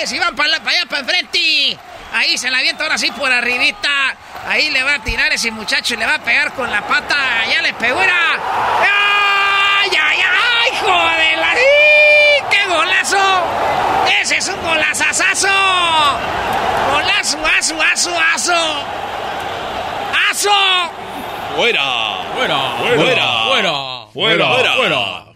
¡Eh! 0.02 0.08
Si 0.08 0.18
van 0.20 0.36
para 0.36 0.56
allá, 0.56 0.86
para 0.88 1.00
enfrente. 1.02 1.78
Ahí 2.14 2.38
se 2.38 2.50
la 2.50 2.58
avienta 2.60 2.84
ahora 2.84 2.98
sí 2.98 3.12
por 3.12 3.32
arribita. 3.32 4.16
Ahí 4.48 4.70
le 4.72 4.82
va 4.84 4.96
a 4.96 5.00
tirar 5.04 5.32
ese 5.32 5.52
muchacho 5.52 5.94
y 5.94 5.98
le 5.98 6.06
va 6.06 6.16
a 6.16 6.20
pegar 6.20 6.54
con 6.54 6.72
la 6.72 6.82
pata. 6.88 7.16
Ya 7.52 7.62
le 7.62 7.74
pegó, 7.74 8.02
era. 8.02 8.16
¡Ay, 8.82 9.90
ay, 9.92 10.18
ay! 10.22 10.78
¡Joder! 10.82 11.38
la- 11.38 11.54
¡Sí! 11.54 12.46
¡Qué 12.50 12.66
golazo! 12.68 13.44
¡Ese 14.22 14.38
es 14.38 14.48
un 14.48 14.62
golazazazo! 14.64 15.48
¡Golazo, 16.94 17.38
aso, 17.60 17.82
aso, 17.82 18.20
aso! 18.34 18.86
¡Aso! 20.32 20.92
¡Fuera! 21.56 21.84
¡Fuera! 22.36 22.60
¡Fuera! 22.78 23.44
¡Fuera! 23.46 24.08
¡Fuera! 24.14 24.76
¡Fuera! 24.76 25.29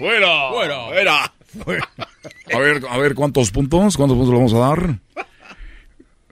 ¡Fuera! 0.00 0.48
¡Fuera! 0.50 1.32
¡Fuera! 1.62 1.88
A 2.54 2.58
ver, 2.58 2.82
a 2.88 2.98
ver, 2.98 3.14
¿cuántos 3.14 3.50
puntos? 3.50 3.96
¿Cuántos 3.96 4.16
puntos 4.16 4.32
le 4.32 4.36
vamos 4.36 4.54
a 4.54 4.58
dar? 4.58 4.98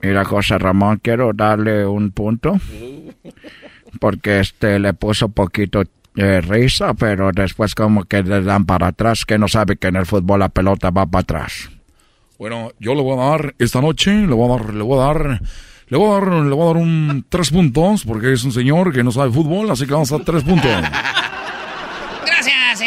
Mira, 0.01 0.25
José 0.25 0.57
Ramón, 0.57 0.99
quiero 1.01 1.31
darle 1.33 1.85
un 1.85 2.11
punto. 2.11 2.59
Porque 4.01 4.39
este 4.39 4.79
le 4.79 4.93
puso 4.93 5.29
poquito 5.29 5.83
eh, 6.15 6.41
risa, 6.41 6.93
pero 6.93 7.31
después 7.31 7.73
como 7.73 8.03
que 8.03 8.21
le 8.21 8.41
dan 8.41 8.65
para 8.65 8.87
atrás, 8.87 9.23
que 9.23 9.37
no 9.37 9.47
sabe 9.47 9.77
que 9.77 9.87
en 9.87 9.95
el 9.95 10.05
fútbol 10.05 10.39
la 10.39 10.49
pelota 10.49 10.89
va 10.89 11.05
para 11.05 11.21
atrás. 11.21 11.69
Bueno, 12.37 12.71
yo 12.79 12.95
le 12.95 13.01
voy 13.01 13.17
a 13.17 13.29
dar 13.29 13.55
esta 13.59 13.81
noche, 13.81 14.11
le 14.11 14.33
voy 14.33 14.51
a 14.51 14.57
dar, 14.57 14.73
le 14.73 14.83
voy 14.83 14.99
a 14.99 15.05
dar, 15.05 15.41
le 15.87 15.97
voy 15.97 16.09
a 16.09 16.13
dar, 16.13 16.27
le 16.33 16.55
voy 16.55 16.63
a 16.63 16.73
dar 16.73 16.77
un 16.77 17.25
tres 17.29 17.51
puntos, 17.51 18.03
porque 18.03 18.33
es 18.33 18.43
un 18.43 18.51
señor 18.51 18.91
que 18.91 19.03
no 19.03 19.11
sabe 19.11 19.31
fútbol, 19.31 19.71
así 19.71 19.85
que 19.85 19.93
vamos 19.93 20.11
a 20.11 20.17
dar 20.17 20.25
tres 20.25 20.43
puntos. 20.43 20.71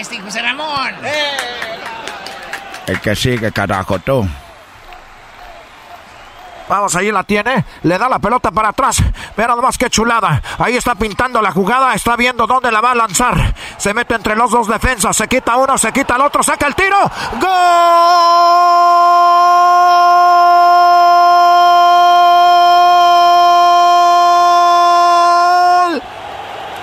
Este 0.02 0.20
José 0.20 0.42
Ramón. 0.42 0.92
El 2.88 3.00
que 3.00 3.14
sigue, 3.14 3.52
carajo, 3.52 4.00
tú. 4.00 4.28
Vamos, 6.68 6.96
ahí 6.96 7.12
la 7.12 7.22
tiene. 7.22 7.64
Le 7.84 7.96
da 7.96 8.08
la 8.08 8.18
pelota 8.18 8.50
para 8.50 8.70
atrás. 8.70 9.00
Mira 9.36 9.50
nada 9.50 9.62
más 9.62 9.78
que 9.78 9.88
chulada. 9.88 10.42
Ahí 10.58 10.76
está 10.76 10.96
pintando 10.96 11.40
la 11.40 11.52
jugada. 11.52 11.94
Está 11.94 12.16
viendo 12.16 12.48
dónde 12.48 12.72
la 12.72 12.80
va 12.80 12.90
a 12.90 12.96
lanzar. 12.96 13.54
Se 13.76 13.94
mete 13.94 14.16
entre 14.16 14.34
los 14.34 14.50
dos 14.50 14.66
defensas. 14.66 15.14
Se 15.14 15.28
quita 15.28 15.56
uno, 15.56 15.78
se 15.78 15.92
quita 15.92 16.16
el 16.16 16.22
otro. 16.22 16.42
Saca 16.42 16.66
el 16.66 16.74
tiro. 16.74 16.98
¡Gol! 17.38 17.48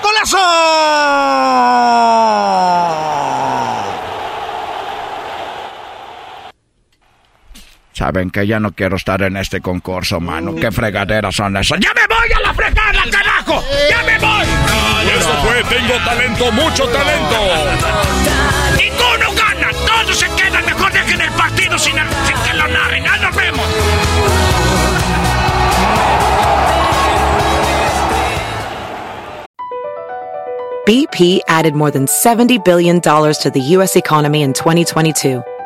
¡Golazo! 0.02 0.70
Saben 8.00 8.30
que 8.30 8.48
ya 8.48 8.62
no 8.62 8.72
quiero 8.72 8.96
estar 8.96 9.22
en 9.24 9.36
este 9.36 9.60
concurso, 9.60 10.22
mano. 10.22 10.56
¿Qué 10.56 10.72
fregaderas 10.72 11.36
son 11.36 11.58
esas? 11.58 11.82
¡Ya 11.82 11.94
me 11.94 12.08
voy 12.08 12.32
a 12.34 12.40
la 12.48 12.54
fregada, 12.54 13.04
carajo! 13.12 13.62
¡Ya 13.90 14.02
me 14.04 14.18
voy! 14.18 14.48
Eso 15.18 15.34
fue, 15.44 15.62
tengo 15.66 15.96
talento, 16.06 16.50
mucho 16.54 16.88
talento. 16.88 17.36
¡Ninguno 18.78 19.36
gana! 19.36 19.72
¡Todos 19.86 20.18
se 20.18 20.28
quedan! 20.28 20.66
Mejor 20.66 20.94
dejen 20.94 21.20
el 21.20 21.32
partido 21.32 21.78
sin, 21.78 21.96
sin 22.26 22.38
que 22.46 22.54
lo 22.54 22.70
narren. 22.70 23.04
¡Ya 23.04 23.18
nos 23.18 23.36
vemos! 23.36 23.68
BP 30.86 31.42
added 31.50 31.76
more 31.76 31.92
than 31.92 32.06
$70 32.06 32.64
billion 32.64 33.02
to 33.02 33.52
the 33.54 33.60
U.S. 33.76 33.98
economy 33.98 34.42
in 34.42 34.54
2022 34.54 35.44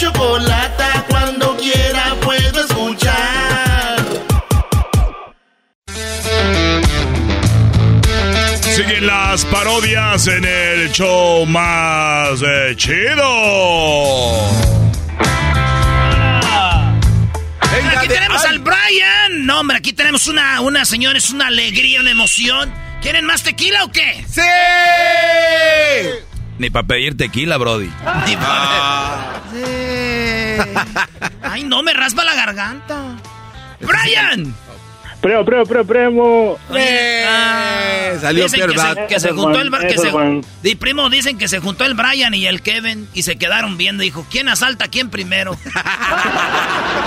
chocolata, 0.00 1.04
cuando 1.10 1.54
quiera 1.58 2.14
puedo 2.22 2.64
escuchar. 2.64 3.98
Siguen 8.62 9.06
las 9.06 9.44
parodias 9.44 10.26
en 10.26 10.46
el 10.46 10.90
show 10.90 11.44
más 11.44 12.40
eh, 12.40 12.74
chido. 12.76 14.40
Aquí 17.98 18.08
tenemos 18.08 18.42
al 18.46 18.60
Brian. 18.60 19.44
No, 19.44 19.60
hombre, 19.60 19.76
aquí 19.76 19.92
tenemos 19.92 20.28
una, 20.28 20.62
una 20.62 20.86
señora, 20.86 21.18
es 21.18 21.28
una 21.30 21.48
alegría, 21.48 22.00
una 22.00 22.10
emoción. 22.10 22.72
¿Quieren 23.02 23.26
más 23.26 23.42
tequila 23.42 23.84
o 23.84 23.92
qué? 23.92 24.24
¡Sí! 24.30 24.40
Ni 26.60 26.68
para 26.68 26.86
pedir 26.86 27.16
tequila, 27.16 27.56
Brody. 27.56 27.90
Ni 28.26 28.36
pa- 28.36 29.40
Ay, 31.42 31.64
no, 31.64 31.82
me 31.82 31.94
raspa 31.94 32.22
la 32.22 32.34
garganta. 32.34 33.16
¡Brian! 33.80 34.54
Primo, 35.22 35.42
primo, 35.46 35.64
primo, 35.64 35.84
primo. 35.86 36.58
Ah, 37.26 38.10
salió 38.20 38.44
dicen 38.44 38.68
que 38.70 38.78
se, 38.78 39.06
que 39.08 39.20
se 39.20 39.28
juntó 39.30 39.58
Juan, 39.58 39.72
el 39.74 39.88
que 39.88 39.96
se-. 39.96 40.12
Di, 40.62 40.74
primo, 40.74 41.08
dicen 41.08 41.38
que 41.38 41.48
se 41.48 41.60
juntó 41.60 41.86
el 41.86 41.94
Brian 41.94 42.34
y 42.34 42.46
el 42.46 42.60
Kevin 42.60 43.08
y 43.14 43.22
se 43.22 43.36
quedaron 43.36 43.78
viendo. 43.78 44.02
Dijo, 44.02 44.26
¿quién 44.30 44.50
asalta 44.50 44.84
a 44.84 44.88
quién 44.88 45.08
primero? 45.08 45.56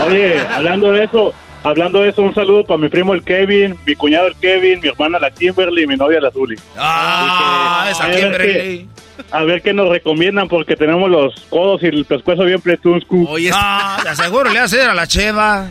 Oye, 0.07 0.39
hablando 0.47 0.91
de 0.93 1.03
eso, 1.03 1.31
hablando 1.63 2.01
de 2.01 2.09
eso, 2.09 2.21
un 2.21 2.33
saludo 2.35 2.65
para 2.65 2.77
mi 2.77 2.89
primo 2.89 3.13
el 3.13 3.23
Kevin, 3.23 3.77
mi 3.85 3.95
cuñado 3.95 4.27
el 4.27 4.35
Kevin, 4.35 4.79
mi 4.81 4.89
hermana 4.89 5.19
la 5.19 5.31
Kimberly 5.31 5.83
y 5.83 5.87
mi 5.87 5.95
novia 5.95 6.19
la 6.21 6.31
Zuli. 6.31 6.55
Ah, 6.77 7.87
esa 7.91 8.03
a 8.05 8.07
ver 8.07 8.19
Kimberly. 8.19 8.89
A 9.31 9.43
ver 9.43 9.61
qué 9.61 9.73
nos 9.73 9.89
recomiendan 9.89 10.47
porque 10.47 10.75
tenemos 10.75 11.09
los 11.09 11.33
codos 11.49 11.81
y 11.83 11.87
el 11.87 12.05
pescuezo 12.05 12.43
bien 12.45 12.59
pretuscu. 12.61 13.25
Oye, 13.29 13.51
Ah, 13.53 13.99
te 14.01 14.09
aseguro, 14.09 14.49
le 14.49 14.59
hace 14.59 14.81
a 14.81 14.93
la 14.93 15.05
cheva. 15.07 15.69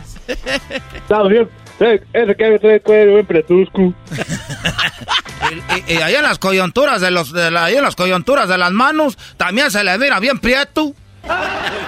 Estamos 0.95 1.29
bien. 1.29 1.49
Ese 1.79 2.35
Kevin 2.37 2.59
trae 2.59 2.75
el 2.75 2.81
cuello 2.81 3.13
bien 3.15 3.25
pretuscu. 3.25 3.93
Y, 5.87 5.95
ahí 5.97 6.15
en 6.15 6.23
las 6.23 6.39
coyunturas 6.39 7.01
de 7.01 7.11
los, 7.11 7.33
de 7.33 7.51
la- 7.51 7.65
ahí 7.65 7.75
en 7.75 7.83
las 7.83 7.95
coyunturas 7.95 8.47
de 8.47 8.57
las 8.57 8.71
manos, 8.71 9.17
también 9.37 9.69
se 9.71 9.83
le 9.83 9.97
mira 9.97 10.19
bien 10.19 10.39
prieto. 10.39 10.93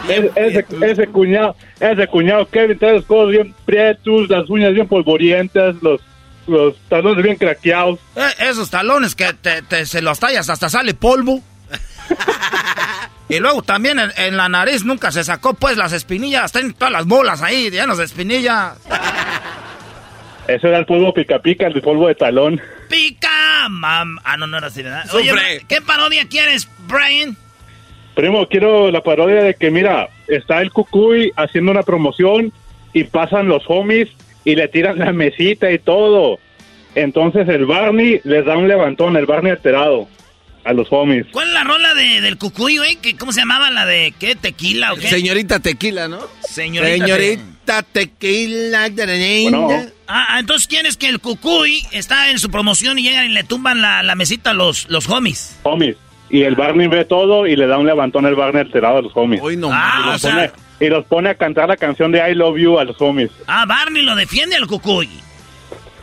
Ese, 0.07 0.31
ese, 0.35 0.65
ese 0.81 1.07
cuñado, 1.07 1.55
ese 1.79 2.07
cuñado 2.07 2.47
Kevin 2.49 2.77
trae 2.77 2.93
los 2.93 3.05
codos 3.05 3.31
bien 3.31 3.53
prietos, 3.65 4.29
las 4.29 4.49
uñas 4.49 4.73
bien 4.73 4.87
polvorientas, 4.87 5.75
los, 5.81 5.99
los 6.47 6.75
talones 6.89 7.23
bien 7.23 7.35
craqueados. 7.35 7.99
Eh, 8.15 8.21
esos 8.49 8.69
talones 8.69 9.15
que 9.15 9.33
te, 9.33 9.61
te- 9.63 9.85
se 9.85 10.01
los 10.01 10.19
tallas 10.19 10.49
hasta 10.49 10.69
sale 10.69 10.93
polvo. 10.93 11.41
y 13.29 13.39
luego 13.39 13.63
también 13.63 13.97
en, 13.99 14.11
en 14.17 14.37
la 14.37 14.47
nariz 14.47 14.85
nunca 14.85 15.11
se 15.11 15.23
sacó 15.23 15.55
pues 15.55 15.75
las 15.75 15.91
espinillas, 15.91 16.45
están 16.45 16.73
todas 16.73 16.91
las 16.93 17.05
bolas 17.07 17.41
ahí, 17.41 17.71
llenas 17.71 17.97
de 17.97 18.03
espinillas. 18.05 18.73
Ese 20.47 20.67
era 20.67 20.77
el 20.77 20.85
polvo 20.85 21.11
pica 21.13 21.39
pica, 21.39 21.65
el 21.65 21.81
polvo 21.81 22.07
de 22.07 22.13
talón. 22.15 22.61
Pica, 22.87 23.67
mam. 23.69 24.19
Ah, 24.23 24.37
no, 24.37 24.45
no 24.45 24.59
era 24.59 24.67
así, 24.67 24.83
¿verdad? 24.83 25.03
Oye. 25.15 25.33
¿qué 25.67 25.81
parodia 25.81 26.27
quieres, 26.29 26.69
Brian? 26.87 27.35
Primo, 28.15 28.47
quiero 28.47 28.91
la 28.91 29.01
parodia 29.03 29.43
de 29.43 29.55
que, 29.55 29.69
mira, 29.71 30.09
está 30.27 30.61
el 30.61 30.71
Cucuy 30.71 31.31
haciendo 31.35 31.71
una 31.71 31.83
promoción 31.83 32.53
y 32.93 33.03
pasan 33.03 33.47
los 33.47 33.63
homies 33.67 34.07
y 34.45 34.55
le 34.55 34.67
tiran 34.69 34.99
la 34.99 35.11
mesita 35.11 35.69
y 35.71 35.79
todo. 35.79 36.39
Entonces 36.95 37.47
el 37.49 37.65
Barney 37.65 38.21
les 38.23 38.45
da 38.45 38.55
un 38.57 38.67
levantón, 38.69 39.17
el 39.17 39.25
Barney 39.25 39.51
alterado 39.51 40.07
a 40.63 40.71
los 40.73 40.87
homies. 40.91 41.27
¿Cuál 41.31 41.49
es 41.49 41.53
la 41.53 41.63
rola 41.65 41.93
de, 41.93 42.21
del 42.21 42.37
cucuy, 42.37 42.77
güey? 42.77 42.95
¿Qué- 42.95 43.17
¿Cómo 43.17 43.33
se 43.33 43.41
llamaba 43.41 43.69
la 43.69 43.85
de 43.85 44.13
qué? 44.17 44.35
¿Tequila 44.35 44.93
o 44.93 44.95
qué? 44.95 45.09
Señorita 45.09 45.59
Tequila, 45.59 46.07
¿no? 46.07 46.19
Señorita, 46.47 47.05
Señorita 47.05 47.83
Tequila. 47.83 48.87
Ah, 50.07 50.27
ah, 50.29 50.39
entonces 50.39 50.67
quieres 50.67 50.95
que 50.97 51.09
el 51.09 51.19
cucuy 51.19 51.83
está 51.91 52.31
en 52.31 52.39
su 52.39 52.49
promoción 52.49 52.97
y 52.97 53.03
llegan 53.03 53.25
y 53.25 53.33
le 53.33 53.43
tumban 53.43 53.81
la, 53.81 54.01
la 54.03 54.15
mesita 54.15 54.51
a 54.51 54.53
los, 54.53 54.89
los 54.89 55.09
homies. 55.09 55.57
Homies. 55.63 55.97
Y 56.29 56.41
el 56.43 56.55
Barney 56.55 56.87
ve 56.87 57.05
todo 57.05 57.45
y 57.47 57.55
le 57.55 57.67
da 57.67 57.77
un 57.77 57.85
levantón 57.85 58.25
el 58.25 58.35
Barney 58.35 58.61
alterado 58.61 58.97
a 58.97 59.01
los 59.01 59.11
homies. 59.15 59.41
no 59.57 59.69
Ah, 59.71 59.99
y, 60.03 60.07
o 60.07 60.11
los 60.13 60.21
sea- 60.21 60.31
pone, 60.33 60.51
y 60.79 60.89
los 60.89 61.05
pone 61.05 61.29
a 61.29 61.35
cantar 61.35 61.67
la 61.69 61.77
canción 61.77 62.11
de 62.11 62.29
I 62.29 62.33
Love 62.35 62.57
You 62.57 62.79
a 62.79 62.83
los 62.83 62.99
homies. 63.01 63.29
Ah, 63.47 63.65
Barney 63.67 64.01
lo 64.03 64.15
defiende 64.15 64.55
al 64.55 64.65
cucuy. 64.67 65.09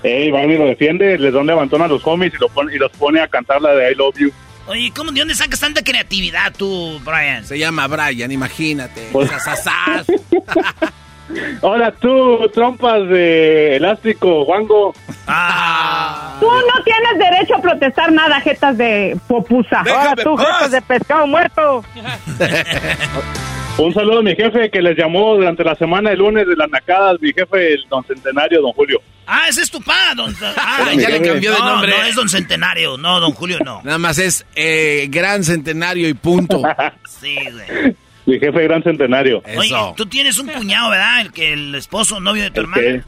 Ey, 0.04 0.30
Barney 0.30 0.58
lo 0.58 0.64
defiende, 0.66 1.18
les 1.18 1.32
da 1.32 1.40
un 1.40 1.46
levantón 1.46 1.82
a 1.82 1.88
los 1.88 2.04
homies 2.06 2.32
y, 2.34 2.38
lo 2.38 2.48
pone, 2.48 2.74
y 2.74 2.78
los 2.78 2.90
pone 2.92 3.20
a 3.20 3.28
cantar 3.28 3.60
la 3.62 3.74
de 3.74 3.92
I 3.92 3.94
Love 3.94 4.16
You. 4.18 4.32
Oye, 4.68 4.92
¿cómo, 4.94 5.10
¿de 5.10 5.18
dónde 5.20 5.34
sacas 5.34 5.58
tanta 5.58 5.82
creatividad 5.82 6.52
tú, 6.56 7.00
Brian? 7.04 7.44
Se 7.44 7.58
llama 7.58 7.88
Brian, 7.88 8.30
imagínate. 8.30 9.08
Pues-. 9.12 9.28
Hola 11.60 11.92
tú, 11.92 12.50
trompas 12.52 13.08
de 13.08 13.76
elástico, 13.76 14.42
Wango. 14.44 14.92
Ah. 15.26 16.36
Tú 16.40 16.46
no 16.46 16.84
tienes 16.84 17.18
derecho 17.18 17.56
a 17.56 17.62
protestar 17.62 18.12
nada, 18.12 18.40
jetas 18.40 18.76
de 18.76 19.16
popusa. 19.28 19.80
Ahora 19.80 20.14
tú, 20.16 20.36
jetas 20.36 20.70
de 20.70 20.82
pescado 20.82 21.26
muerto. 21.26 21.84
Un 23.78 23.94
saludo 23.94 24.18
a 24.18 24.22
mi 24.22 24.36
jefe 24.36 24.70
que 24.70 24.82
les 24.82 24.96
llamó 24.98 25.34
durante 25.34 25.64
la 25.64 25.74
semana 25.74 26.10
el 26.10 26.18
lunes 26.18 26.46
de 26.46 26.54
las 26.56 26.68
nacadas, 26.68 27.18
mi 27.20 27.32
jefe, 27.32 27.72
el 27.74 27.84
don 27.88 28.04
Centenario, 28.04 28.60
don 28.60 28.72
Julio. 28.72 29.00
Ah, 29.26 29.46
ese 29.48 29.62
es 29.62 29.70
tu 29.70 29.80
pa, 29.80 30.14
don... 30.14 30.34
Ah, 30.56 30.90
ya 30.94 31.08
le 31.08 31.22
cambió 31.22 31.52
de 31.52 31.58
no, 31.58 31.64
nombre. 31.64 31.92
no 31.96 32.04
es 32.04 32.14
don 32.14 32.28
Centenario, 32.28 32.98
no, 32.98 33.18
don 33.18 33.32
Julio 33.32 33.58
no. 33.64 33.80
Nada 33.82 33.98
más 33.98 34.18
es 34.18 34.44
eh, 34.54 35.06
gran 35.08 35.42
centenario 35.42 36.08
y 36.08 36.14
punto. 36.14 36.62
Sí, 37.08 37.38
güey. 37.52 37.96
Mi 38.26 38.38
jefe, 38.38 38.62
gran 38.62 38.82
Centenario. 38.82 39.42
Oye, 39.56 39.74
tú 39.96 40.06
tienes 40.06 40.38
un 40.38 40.48
cuñado, 40.48 40.90
¿verdad? 40.90 41.20
El 41.22 41.32
que 41.32 41.52
el 41.52 41.74
esposo, 41.74 42.20
novio 42.20 42.44
de 42.44 42.50
tu 42.50 42.60
El 42.60 42.66
hermana. 42.66 42.82
que- 42.82 43.02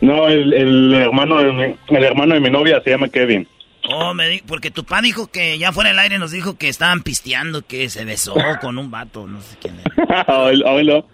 No, 0.00 0.28
el, 0.28 0.52
el 0.52 0.94
hermano 0.94 1.38
de 1.38 1.52
mi, 1.52 1.96
el 1.96 2.04
hermano 2.04 2.34
de 2.34 2.40
mi 2.40 2.50
novia 2.50 2.80
se 2.82 2.90
llama 2.90 3.08
Kevin. 3.08 3.46
Oh, 3.86 4.14
me 4.14 4.26
di- 4.28 4.42
porque 4.46 4.70
tu 4.70 4.84
pa 4.84 5.02
dijo 5.02 5.26
que 5.30 5.58
ya 5.58 5.70
fuera 5.72 5.90
del 5.90 5.98
aire 5.98 6.18
nos 6.18 6.30
dijo 6.30 6.56
que 6.56 6.68
estaban 6.70 7.02
pisteando, 7.02 7.66
que 7.66 7.90
se 7.90 8.04
besó 8.06 8.34
con 8.62 8.78
un 8.78 8.90
vato, 8.90 9.26
no 9.26 9.40
sé 9.42 9.56
quién 9.60 9.76
era. 9.80 10.22
Oílo, 10.38 10.72
oílo. 10.72 11.08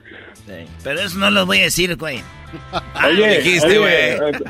Pero 0.84 1.00
eso 1.00 1.18
no 1.18 1.30
lo 1.30 1.46
voy 1.46 1.58
a 1.58 1.62
decir, 1.62 1.96
güey. 1.96 2.20
Ah, 2.72 3.06
Oye, 3.06 3.14
lo 3.14 3.26
dijiste, 3.42 3.66
oye, 3.68 3.78
güey. 3.78 3.92
eh, 3.94 4.42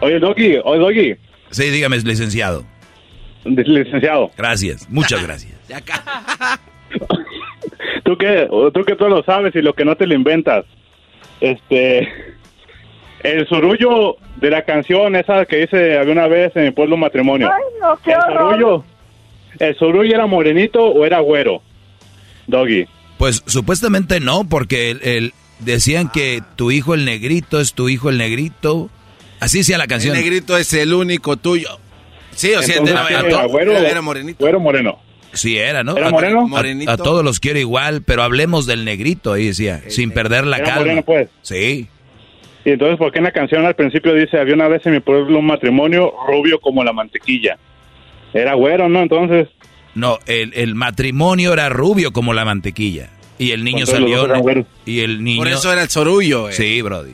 Oye, 0.00 0.18
Doggy, 0.18 0.56
oye, 0.64 0.78
Doggy, 0.80 1.16
Sí, 1.50 1.64
dígame, 1.70 1.98
licenciado. 1.98 2.66
licenciado. 3.44 4.30
Gracias, 4.36 4.88
muchas 4.90 5.22
gracias. 5.26 5.52
Tú 8.06 8.16
que, 8.16 8.48
tú 8.72 8.84
que 8.84 8.94
todo 8.96 9.08
lo 9.10 9.22
sabes 9.24 9.54
y 9.54 9.60
lo 9.60 9.74
que 9.74 9.84
no 9.84 9.96
te 9.96 10.06
lo 10.06 10.14
inventas. 10.14 10.64
Este, 11.40 12.08
el 13.22 13.46
surullo 13.48 14.16
de 14.36 14.50
la 14.50 14.62
canción 14.64 15.16
esa 15.16 15.44
que 15.44 15.56
dice 15.56 15.98
había 15.98 16.12
una 16.12 16.28
vez 16.28 16.52
en 16.54 16.64
mi 16.64 16.70
pueblo 16.70 16.96
matrimonio. 16.96 17.50
Ay, 17.52 17.62
no, 17.82 17.98
qué 18.04 18.12
el 18.12 18.18
horror. 18.18 18.50
surullo, 18.54 18.84
el 19.58 19.76
surullo 19.76 20.14
era 20.14 20.26
morenito 20.26 20.84
o 20.84 21.04
era 21.04 21.18
güero, 21.20 21.60
Doggy. 22.46 22.86
Pues 23.18 23.42
supuestamente 23.46 24.20
no, 24.20 24.48
porque 24.48 24.90
el, 24.92 25.00
el- 25.02 25.32
decían 25.58 26.10
que 26.12 26.42
tu 26.54 26.70
hijo 26.70 26.94
el 26.94 27.04
negrito 27.04 27.60
es 27.60 27.72
tu 27.74 27.88
hijo 27.88 28.08
el 28.10 28.18
negrito. 28.18 28.88
Así 29.40 29.58
decía 29.58 29.78
la 29.78 29.84
El 29.84 29.90
canción. 29.90 30.14
negrito 30.16 30.56
es 30.56 30.72
el 30.74 30.94
único 30.94 31.36
tuyo. 31.36 31.68
Sí, 32.30 32.52
o 32.54 32.62
sea, 32.62 32.76
Entonces, 32.76 32.94
era, 32.94 33.06
¿qué 33.08 33.14
era- 33.14 33.28
era, 33.40 33.46
güero, 33.46 33.72
era 33.72 34.00
morenito. 34.02 34.38
güero 34.38 34.60
moreno. 34.60 34.98
Sí, 35.36 35.56
era, 35.58 35.84
¿no? 35.84 35.96
¿Era 35.96 36.10
moreno? 36.10 36.48
A, 36.88 36.96
todos 36.96 37.24
los 37.24 37.38
quiero 37.40 37.58
igual, 37.58 38.02
pero 38.02 38.22
hablemos 38.22 38.66
del 38.66 38.84
negrito, 38.84 39.32
ahí 39.34 39.46
decía, 39.46 39.82
sin 39.88 40.10
perder 40.10 40.46
la 40.46 40.56
Era 40.56 40.66
calma. 40.66 40.80
moreno, 40.80 41.02
pues. 41.02 41.28
Sí. 41.42 41.88
Y 42.64 42.70
entonces, 42.70 42.98
¿por 42.98 43.12
qué 43.12 43.18
en 43.18 43.24
la 43.24 43.30
canción 43.32 43.64
al 43.64 43.74
principio 43.76 44.12
dice 44.14 44.38
había 44.40 44.54
una 44.54 44.66
vez 44.68 44.84
en 44.86 44.92
mi 44.94 45.00
pueblo 45.00 45.38
un 45.38 45.46
matrimonio 45.46 46.12
rubio 46.26 46.58
como 46.60 46.82
la 46.82 46.92
mantequilla? 46.92 47.58
Era 48.34 48.54
güero, 48.54 48.88
¿no? 48.88 49.02
Entonces, 49.02 49.48
No, 49.94 50.18
el, 50.26 50.52
el 50.54 50.74
matrimonio 50.74 51.52
era 51.52 51.68
rubio 51.68 52.12
como 52.12 52.34
la 52.34 52.44
mantequilla. 52.44 53.10
Y 53.38 53.52
el 53.52 53.62
niño 53.64 53.86
salió. 53.86 54.26
Y 54.84 55.00
el 55.00 55.22
niño. 55.22 55.38
Por 55.38 55.48
eso 55.48 55.70
era 55.72 55.82
el 55.82 55.88
sorullo. 55.90 56.48
eh. 56.48 56.52
Sí, 56.52 56.80
Brody. 56.82 57.12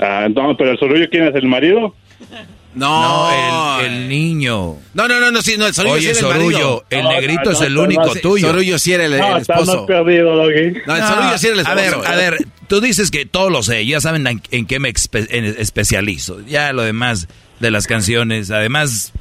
ah, 0.00 0.28
no, 0.34 0.56
pero 0.56 0.70
el 0.72 0.78
surullo, 0.78 1.08
¿quién 1.10 1.24
es? 1.24 1.34
¿El 1.34 1.46
marido? 1.48 1.94
No, 2.78 3.30
No, 3.30 3.80
el, 3.80 3.86
el 3.92 4.08
niño. 4.08 4.76
No, 4.94 5.08
no, 5.08 5.20
no, 5.20 5.30
no, 5.30 5.42
sí, 5.42 5.56
no, 5.58 5.66
el 5.66 5.74
sorullo 5.74 5.94
Oye, 5.94 6.14
sí 6.14 6.18
era 6.20 6.28
el 6.28 6.34
Sorullo, 6.34 6.58
marido. 6.58 6.84
el 6.90 7.02
No, 7.02 7.10
negrito 7.12 7.42
no, 7.44 7.50
es 7.52 7.60
el 7.60 7.74
no, 7.74 7.82
único 7.82 8.06
no, 8.06 8.12
Sí, 8.14 8.20
tuyo. 8.20 8.46
Sorullo 8.48 8.78
sí 8.78 8.92
era 8.92 9.04
el, 9.04 9.18
No, 9.18 9.36
el 9.36 9.42
esposo. 9.42 9.86
perdido. 9.86 10.34
No, 10.34 10.44
el 10.44 11.02
sorullo 11.02 11.38
sí 11.38 11.46
era 11.48 11.54
el 11.60 11.66
a 11.66 11.72
esposo. 11.82 12.00
ver, 12.00 12.10
a 12.10 12.16
ver, 12.16 12.36
tú 12.68 12.80
dices 12.80 13.10
que 13.10 13.26
todo 13.26 13.50
lo 13.50 13.62
sé, 13.62 13.84
ya 13.86 14.00
saben 14.00 14.26
en, 14.26 14.42
en 14.50 14.66
qué 14.66 14.78
me 14.78 14.90
espe- 14.92 15.26
en- 15.30 15.44
especializo. 15.44 16.40
Ya 16.46 16.72
lo 16.72 16.82
demás 16.82 17.28
de 17.60 17.70
las 17.70 17.86
canciones, 17.86 18.50
además, 18.50 19.12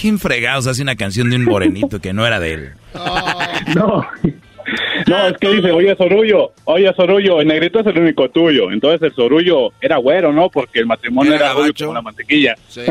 ¿quién 0.00 0.18
fregados 0.18 0.66
hace 0.66 0.82
una 0.82 0.96
canción 0.96 1.30
de 1.30 1.36
un 1.36 1.44
morenito 1.44 2.00
que 2.00 2.12
no 2.12 2.26
era 2.26 2.38
de 2.40 2.52
él? 2.54 2.72
No. 3.74 4.06
No, 5.10 5.26
es 5.28 5.36
que 5.38 5.48
dice, 5.50 5.70
oye, 5.72 5.94
Sorullo, 5.96 6.52
oye, 6.64 6.92
Sorullo, 6.96 7.40
el 7.40 7.48
negrito 7.48 7.80
es 7.80 7.86
el 7.86 7.98
único 7.98 8.28
tuyo. 8.30 8.70
Entonces 8.70 9.02
el 9.02 9.14
Sorullo 9.14 9.72
era 9.80 9.96
güero, 9.98 10.32
¿no? 10.32 10.48
Porque 10.50 10.78
el 10.80 10.86
matrimonio 10.86 11.34
Era 11.34 11.52
era, 11.52 11.72
como 11.78 11.94
la 11.94 12.02
mantequilla. 12.02 12.54
Sí. 12.68 12.82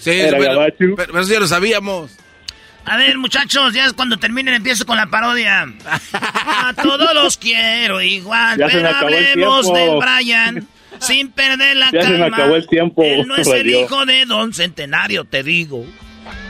Sí, 0.00 0.10
Era 0.10 0.36
pero, 0.36 0.52
gabacho. 0.52 0.76
pero- 0.78 0.96
pero 0.96 1.20
eso 1.20 1.32
ya 1.32 1.40
lo 1.40 1.46
sabíamos. 1.46 2.14
A 2.84 2.98
ver, 2.98 3.16
muchachos, 3.16 3.72
ya 3.72 3.86
es 3.86 3.94
cuando 3.94 4.18
terminen 4.18 4.52
empiezo 4.52 4.84
con 4.84 4.98
la 4.98 5.06
parodia. 5.06 5.66
A 6.12 6.74
todos 6.74 7.14
los 7.14 7.38
quiero 7.38 8.02
igual, 8.02 8.58
Ya 8.58 8.66
pero 8.66 8.86
acabó 8.86 9.08
el 9.08 9.14
hablemos 9.14 9.72
tiempo. 9.72 10.00
Brian. 10.02 10.68
sin 11.00 11.30
perder 11.32 11.76
la 11.76 11.90
Ya 11.90 12.02
se 12.02 12.10
me 12.10 12.18
calma. 12.18 12.36
acabó 12.36 12.56
el 12.56 12.66
tiempo, 12.66 13.02
Él 13.02 13.26
no 13.26 13.36
es 13.36 13.48
el 13.48 13.70
hijo 13.70 14.04
de 14.04 14.26
Don 14.26 14.52
Centenario, 14.52 15.24
te 15.24 15.42
digo. 15.42 15.86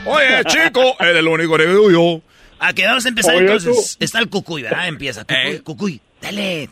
Oye, 0.05 0.43
chico, 0.47 0.95
eres 0.99 1.15
el 1.15 1.27
único 1.27 1.55
que 1.57 1.65
veo 1.65 1.89
yo. 1.89 2.21
A 2.59 2.73
que 2.73 2.85
vamos 2.85 3.05
a 3.05 3.09
empezar 3.09 3.35
Oye, 3.35 3.45
entonces. 3.45 3.97
Está 3.99 4.19
el 4.19 4.29
cucuy, 4.29 4.63
¿verdad? 4.63 4.87
Empieza. 4.87 5.25
Cucuy, 5.25 5.59
cucuy. 5.59 6.01
Dale. 6.21 6.69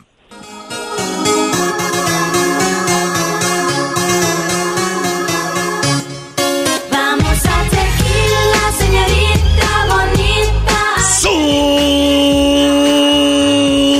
Vamos 6.90 7.46
a 7.46 7.64
tequila, 7.70 8.72
señorita 8.78 9.86
bonita. 9.88 10.78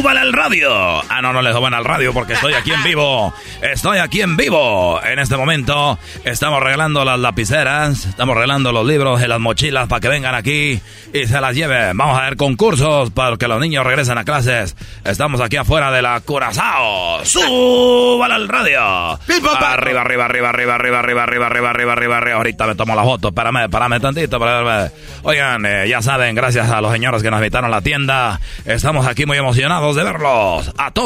¡Súbale 0.01 0.21
al 0.21 0.33
radio! 0.33 1.03
Ah, 1.17 1.23
no, 1.23 1.33
no 1.33 1.43
le 1.43 1.53
suban 1.53 1.73
al 1.75 1.85
radio 1.85 2.13
porque 2.13 2.33
estoy 2.33 2.55
aquí 2.55 2.73
en 2.73 2.83
vivo. 2.85 3.33
Estoy 3.63 3.99
aquí 3.99 4.21
en 4.21 4.37
vivo. 4.37 5.01
En 5.05 5.21
este 5.21 5.37
momento 5.37 5.97
estamos 6.25 6.61
regalando 6.61 7.05
las 7.05 7.21
lapiceras, 7.21 8.07
estamos 8.07 8.35
regalando 8.35 8.73
los 8.73 8.85
libros 8.85 9.23
y 9.23 9.29
las 9.29 9.39
mochilas 9.39 9.87
para 9.87 10.01
que 10.01 10.09
vengan 10.09 10.35
aquí 10.35 10.81
y 11.13 11.27
se 11.29 11.41
las 11.41 11.55
lleven. 11.55 11.97
Vamos 11.97 12.19
a 12.19 12.23
ver 12.25 12.37
concursos 12.37 13.11
para 13.11 13.37
que 13.37 13.47
los 13.47 13.61
niños 13.61 13.87
regresen 13.87 14.19
a 14.19 14.25
clases. 14.25 14.75
Estamos 15.05 15.41
aquí 15.41 15.57
afuera 15.57 15.93
de 15.93 16.03
la 16.03 16.21
Curazao. 16.21 17.25
¡Súbale 17.25 18.35
al 18.35 18.49
radio! 18.49 19.17
Arriba, 19.73 20.03
arriba, 20.03 20.25
arriba, 20.25 20.49
arriba, 20.49 20.75
arriba, 20.75 20.75
arriba, 20.75 21.23
arriba, 21.23 21.47
arriba, 21.47 21.71
arriba, 21.71 21.93
arriba, 21.93 22.17
arriba. 22.17 22.37
Ahorita 22.39 22.67
me 22.67 22.75
tomo 22.75 22.97
la 22.97 23.05
foto. 23.05 23.29
Espérame, 23.29 23.67
espérame 23.67 24.01
tantito. 24.01 24.37
espérame. 24.37 24.91
Oigan, 25.23 25.65
eh, 25.65 25.87
ya 25.89 26.03
saben, 26.03 26.35
gracias 26.35 26.69
a 26.71 26.81
los 26.81 26.91
señores 26.93 27.23
que 27.23 27.31
nos 27.31 27.39
invitaron 27.39 27.71
a 27.73 27.77
la 27.77 27.83
tienda. 27.83 28.41
Estamos 28.65 29.07
aquí 29.07 29.27
muy 29.27 29.39
emocionados 29.39 29.95
de 29.95 30.03
verlos. 30.03 30.73
A 30.77 30.91
todos. 30.91 31.04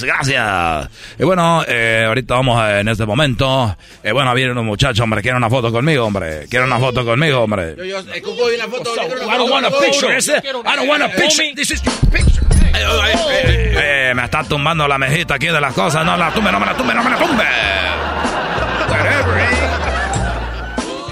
Gracias. 0.00 0.88
Y 1.18 1.24
bueno, 1.24 1.64
eh, 1.66 2.04
ahorita 2.06 2.34
vamos 2.34 2.58
a- 2.60 2.80
en 2.80 2.88
este 2.88 3.04
momento. 3.06 3.76
Eh, 4.02 4.12
bueno, 4.12 4.32
viene 4.34 4.52
un 4.52 4.66
muchacho, 4.66 5.02
hombre. 5.04 5.22
Quiere 5.22 5.36
una 5.36 5.50
foto 5.50 5.70
conmigo, 5.72 6.04
hombre. 6.06 6.46
Quiere 6.48 6.64
una 6.64 6.78
foto 6.78 7.04
conmigo, 7.04 7.40
hombre. 7.40 7.74
Yo, 7.76 7.84
yo, 7.84 7.98
eh, 8.12 8.22
Cucuy, 8.22 8.56
la 8.56 8.68
foto. 8.68 8.90
I 8.94 9.36
don't 9.38 9.50
want 9.50 9.66
a 9.66 9.70
picture. 9.70 10.16
I 10.16 10.76
don't 10.76 10.88
want 10.88 11.02
a 11.02 11.08
picture. 11.08 11.52
This 11.54 11.70
is 11.70 11.82
your 11.82 11.94
picture. 12.10 12.44
Eh, 12.76 14.12
me 14.14 14.24
está 14.24 14.42
tumbando 14.44 14.86
la 14.88 14.98
mejita 14.98 15.34
aquí 15.34 15.46
de 15.46 15.60
las 15.60 15.72
cosas. 15.74 16.04
No 16.04 16.16
la 16.16 16.30
tumbe, 16.32 16.50
no 16.50 16.58
me 16.60 16.66
la 16.66 16.74
tumbe, 16.76 16.94
no 16.94 17.02
me 17.04 17.10
la 17.10 17.16
tumbe. 17.16 17.44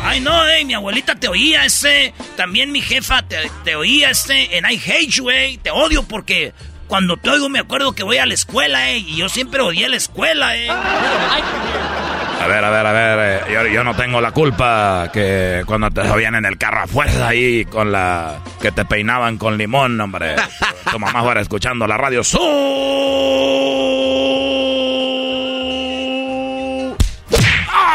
Ay, 0.04 0.20
no, 0.20 0.46
eh, 0.48 0.64
mi 0.64 0.74
abuelita 0.74 1.14
te 1.14 1.28
oía 1.28 1.64
ese. 1.64 2.12
También 2.36 2.70
mi 2.72 2.82
jefa 2.82 3.22
te, 3.22 3.38
te 3.64 3.76
oía 3.76 4.10
este. 4.10 4.58
En 4.58 4.64
I 4.68 4.74
hate 4.76 5.08
you, 5.08 5.30
eh. 5.30 5.58
Te 5.62 5.70
odio 5.70 6.02
porque 6.02 6.52
cuando 6.92 7.16
te 7.16 7.30
oigo 7.30 7.48
me 7.48 7.58
acuerdo 7.58 7.92
que 7.94 8.02
voy 8.02 8.18
a 8.18 8.26
la 8.26 8.34
escuela, 8.34 8.90
eh. 8.90 8.98
Y 8.98 9.16
yo 9.16 9.30
siempre 9.30 9.62
odié 9.62 9.88
la 9.88 9.96
escuela, 9.96 10.54
eh. 10.54 10.68
A 10.68 12.46
ver, 12.46 12.62
a 12.62 12.68
ver, 12.68 12.86
a 12.86 12.92
ver. 12.92 13.18
eh, 13.48 13.50
yo, 13.50 13.66
yo 13.68 13.82
no 13.82 13.96
tengo 13.96 14.20
la 14.20 14.30
culpa 14.32 15.08
que 15.10 15.62
cuando 15.64 15.90
te 15.90 16.06
subían 16.06 16.34
en 16.34 16.44
el 16.44 16.58
carro 16.58 16.80
a 16.80 16.86
fuerza 16.86 17.28
ahí 17.28 17.64
con 17.64 17.92
la... 17.92 18.40
que 18.60 18.72
te 18.72 18.84
peinaban 18.84 19.38
con 19.38 19.56
limón, 19.56 19.98
hombre. 20.02 20.36
Tu 20.90 20.98
mamá 20.98 21.22
fuera 21.22 21.40
escuchando 21.40 21.86
la 21.86 21.96
radio. 21.96 22.22
¡Su! 22.22 22.38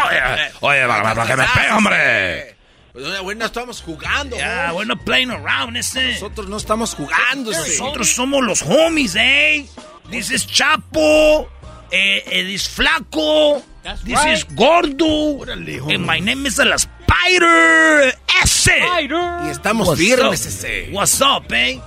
Oye, 0.09 0.49
oye, 0.61 0.87
para, 0.87 1.03
para 1.13 1.27
que 1.27 1.35
me 1.35 1.43
pegue, 1.43 1.71
hombre. 1.71 2.56
Pues, 2.97 3.21
güey, 3.21 3.37
no 3.37 3.45
estamos 3.45 3.79
jugando. 3.83 4.35
Ya, 4.35 4.73
not 4.73 5.03
playing 5.03 5.29
around, 5.29 5.77
ese. 5.77 6.13
Nosotros 6.13 6.49
no 6.49 6.57
estamos 6.57 6.95
jugando. 6.95 7.51
ese. 7.51 7.77
Nosotros 7.79 8.11
somos 8.11 8.43
los 8.43 8.63
homies, 8.63 9.15
eh. 9.15 9.67
This 10.09 10.31
is 10.31 10.47
Chapo. 10.47 11.47
Eh, 11.91 12.23
eh, 12.25 12.43
this 12.43 12.67
Flaco. 12.67 13.61
This 14.03 14.15
right. 14.15 14.33
is 14.33 14.45
Gordo. 14.55 15.43
And 15.43 16.07
my 16.07 16.19
name 16.19 16.47
is 16.47 16.57
el 16.57 16.73
Spider. 16.73 18.17
Ese. 18.43 18.79
Y 19.45 19.49
estamos 19.51 19.89
What's 19.89 20.01
firmes, 20.01 20.41
up? 20.41 20.47
ese. 20.47 20.89
What's 20.91 21.21
up, 21.21 21.53
eh? 21.53 21.79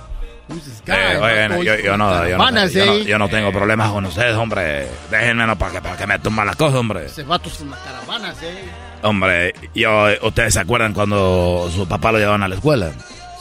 Eh, 0.87 1.17
oye, 1.21 1.49
no, 1.49 1.63
yo, 1.63 1.75
yo 1.75 1.97
no, 1.97 2.27
yo, 2.27 2.37
no, 2.37 2.67
yo, 2.67 2.85
no, 2.85 2.93
eh. 2.93 3.05
yo 3.05 3.17
no 3.17 3.29
tengo 3.29 3.51
problemas 3.51 3.91
con 3.91 4.05
ustedes, 4.05 4.35
hombre. 4.35 4.87
Déjenme 5.09 5.45
no, 5.45 5.57
para 5.57 5.73
que, 5.73 5.81
para 5.81 5.97
que 5.97 6.07
me 6.07 6.19
tumba 6.19 6.45
la 6.45 6.55
cosa, 6.55 6.79
hombre. 6.79 7.05
Ese 7.07 7.23
vato 7.23 7.49
son 7.49 7.69
las 7.69 7.79
caravanas, 7.81 8.37
eh. 8.43 8.90
Hombre, 9.03 9.53
yo, 9.73 10.07
¿ustedes 10.21 10.53
se 10.53 10.59
acuerdan 10.59 10.93
cuando 10.93 11.69
su 11.73 11.87
papá 11.87 12.11
lo 12.11 12.19
llevaban 12.19 12.43
a 12.43 12.47
la 12.47 12.55
escuela? 12.55 12.91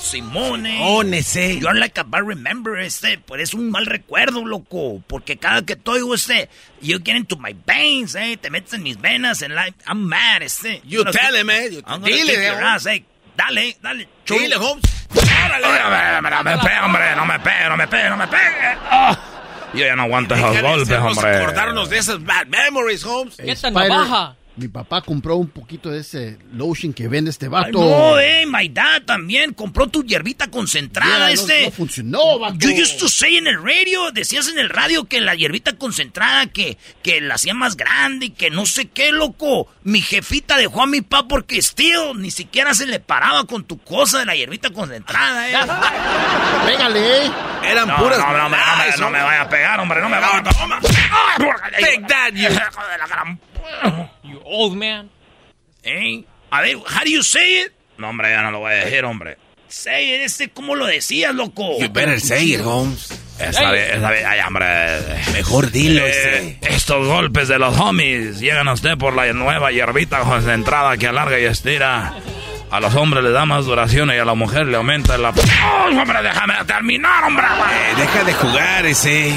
Simone. 0.01 0.81
Ónese. 0.83 1.59
You're 1.59 1.79
like 1.79 1.99
a 2.01 2.05
bad 2.05 2.23
remember, 2.23 2.79
este. 2.79 3.19
Pero 3.19 3.43
es 3.43 3.53
un 3.53 3.71
mal 3.71 3.87
recuerdo, 3.87 4.45
loco. 4.45 5.03
Porque 5.07 5.37
cada 5.37 5.63
que 5.63 5.77
te 5.77 5.91
oigo, 5.91 6.15
este. 6.15 6.49
You 6.81 6.99
get 7.05 7.17
into 7.17 7.37
my 7.37 7.55
veins, 7.67 8.15
eh. 8.15 8.39
Te 8.41 8.51
metes 8.51 8.73
en 8.73 8.83
mis 8.83 9.01
venas, 9.01 9.43
en 9.43 9.55
like. 9.55 9.77
I'm 9.87 10.09
mad, 10.09 10.43
este. 10.43 10.81
You 10.85 11.03
I'm 11.03 11.13
tell 11.13 11.37
him, 11.37 11.51
eh. 11.51 11.69
You 11.71 11.79
I'm 11.81 12.01
gonna 12.01 12.07
dile, 12.07 12.35
eh, 12.35 12.49
ass, 12.49 12.87
eh. 12.87 13.05
Dale, 13.37 13.77
dale. 13.83 14.09
chulo. 14.25 14.41
Dile, 14.41 14.57
Holmes. 14.57 14.85
¡Órale! 15.15 15.67
No 16.23 16.45
me, 16.45 16.59
pegue, 16.59 16.81
hombre, 16.81 17.17
no 17.17 17.27
me 17.27 17.39
pegue, 17.41 17.69
no 17.69 17.77
me 17.77 17.89
pegue, 17.89 18.11
no 18.11 18.17
me 18.17 18.27
pegue. 18.29 18.79
Ah. 18.91 19.19
Yo 19.73 19.85
ya 19.87 19.97
no 19.97 20.03
aguanto 20.03 20.35
esos 20.35 20.63
golpes, 20.63 20.99
hombre. 20.99 21.37
acordarnos 21.37 21.91
de 21.91 21.99
esas 21.99 22.25
bad 22.25 22.47
memories, 22.47 23.05
Holmes. 23.05 23.39
Esta 23.39 23.71
navaja. 23.71 24.37
Mi 24.61 24.69
papá 24.69 25.01
compró 25.01 25.37
un 25.37 25.49
poquito 25.49 25.89
de 25.89 26.01
ese 26.01 26.39
lotion 26.53 26.93
que 26.93 27.09
vende 27.09 27.31
este 27.31 27.47
Ay, 27.47 27.51
vato. 27.51 27.81
no, 27.81 28.19
eh, 28.21 28.45
my 28.47 28.69
dad 28.69 29.01
también 29.07 29.55
compró 29.55 29.87
tu 29.87 30.05
hierbita 30.05 30.51
concentrada, 30.51 31.19
Ya, 31.31 31.35
no- 31.35 31.41
este. 31.41 31.65
no 31.65 31.71
funcionó, 31.71 32.39
vato. 32.39 32.57
You 32.59 32.73
used 32.83 32.99
to 32.99 33.09
say 33.09 33.39
en 33.39 33.47
el 33.47 33.57
radio, 33.63 34.11
decías 34.13 34.49
en 34.49 34.59
el 34.59 34.69
radio 34.69 35.05
que 35.05 35.23
la 35.23 35.35
hierbita 35.35 35.73
concentrada, 35.79 36.45
que, 36.49 36.77
que 37.03 37.23
la 37.23 37.37
hacía 37.37 37.55
más 37.55 37.75
grande 37.75 38.27
y 38.27 38.31
que 38.31 38.51
no 38.51 38.67
sé 38.67 38.89
qué, 38.91 39.13
loco. 39.13 39.67
Mi 39.83 40.03
jefita 40.03 40.59
dejó 40.59 40.83
a 40.83 40.87
mi 40.87 41.01
papá 41.01 41.27
porque, 41.27 41.63
still, 41.63 42.13
ni 42.19 42.31
siquiera 42.31 42.75
se 42.75 42.85
le 42.87 43.01
paraba 43.01 43.45
con 43.47 43.65
tu 43.65 43.79
cosa 43.79 44.19
de 44.19 44.27
la 44.27 44.37
hierbita 44.37 44.69
concentrada, 44.71 45.49
eh. 45.49 45.55
Pégale, 46.67 47.27
eh. 47.27 47.31
Eran 47.65 47.89
No, 47.89 47.97
puras. 47.97 48.19
no, 48.19 48.27
no, 48.37 48.49
me- 48.51 48.57
no, 48.59 48.77
me, 48.77 48.97
no 48.99 49.11
me 49.11 49.23
vaya 49.23 49.41
a 49.43 49.49
pegar, 49.49 49.81
hombre, 49.81 50.01
no 50.03 50.09
me 50.11 50.19
vaya 50.21 50.39
a 50.39 50.43
pegar. 50.43 50.81
Take 51.81 52.05
that, 52.09 52.33
you. 52.35 52.49
De 52.51 52.99
la 52.99 53.07
gran- 53.09 53.41
You 54.23 54.41
old 54.45 54.77
man. 54.77 55.11
Eh, 55.83 56.25
A 56.51 56.61
ver, 56.63 56.77
how 56.77 57.05
do 57.05 57.11
you 57.11 57.23
say 57.23 57.63
it? 57.63 57.73
No, 57.97 58.09
hombre, 58.09 58.31
ya 58.31 58.43
no 58.43 58.51
lo 58.51 58.61
voy 58.61 58.73
a 58.73 58.85
decir, 58.85 59.05
hombre. 59.05 59.37
Say 59.69 60.15
it, 60.15 60.21
este, 60.23 60.49
¿cómo 60.51 60.75
lo 60.75 60.85
decías, 60.87 61.33
loco? 61.35 61.79
You 61.79 61.89
better 61.93 62.21
say 62.21 62.55
it, 62.55 62.61
Holmes. 62.61 63.09
Esta 63.39 63.71
vez, 63.71 63.95
esta 63.95 64.11
vez, 64.11 64.25
ay, 64.25 64.41
hombre. 64.47 64.67
Mejor 65.33 65.71
dilo, 65.71 66.05
Eh, 66.05 66.59
ese. 66.61 66.75
estos 66.75 67.07
golpes 67.07 67.47
de 67.49 67.59
los 67.59 67.79
homies 67.79 68.41
llegan 68.41 68.67
a 68.69 68.73
usted 68.73 68.99
por 68.99 69.15
la 69.15 69.33
nueva 69.33 69.71
hierbita 69.71 70.21
concentrada 70.21 70.97
que 70.99 71.07
alarga 71.07 71.39
y 71.39 71.45
estira. 71.45 72.15
A 72.71 72.81
los 72.81 72.95
hombres 72.95 73.23
le 73.25 73.31
da 73.31 73.47
más 73.47 73.65
duración 73.65 74.11
y 74.11 74.19
a 74.19 74.25
la 74.25 74.35
mujer 74.35 74.67
le 74.67 74.77
aumenta 74.77 75.17
la... 75.19 75.33
¡Ay, 75.33 75.97
hombre, 75.97 76.23
déjame 76.23 76.55
terminar, 76.67 77.25
hombre! 77.25 77.45
Eh, 77.47 77.95
deja 77.97 78.25
de 78.25 78.33
jugar, 78.35 78.87
ese. 78.87 79.35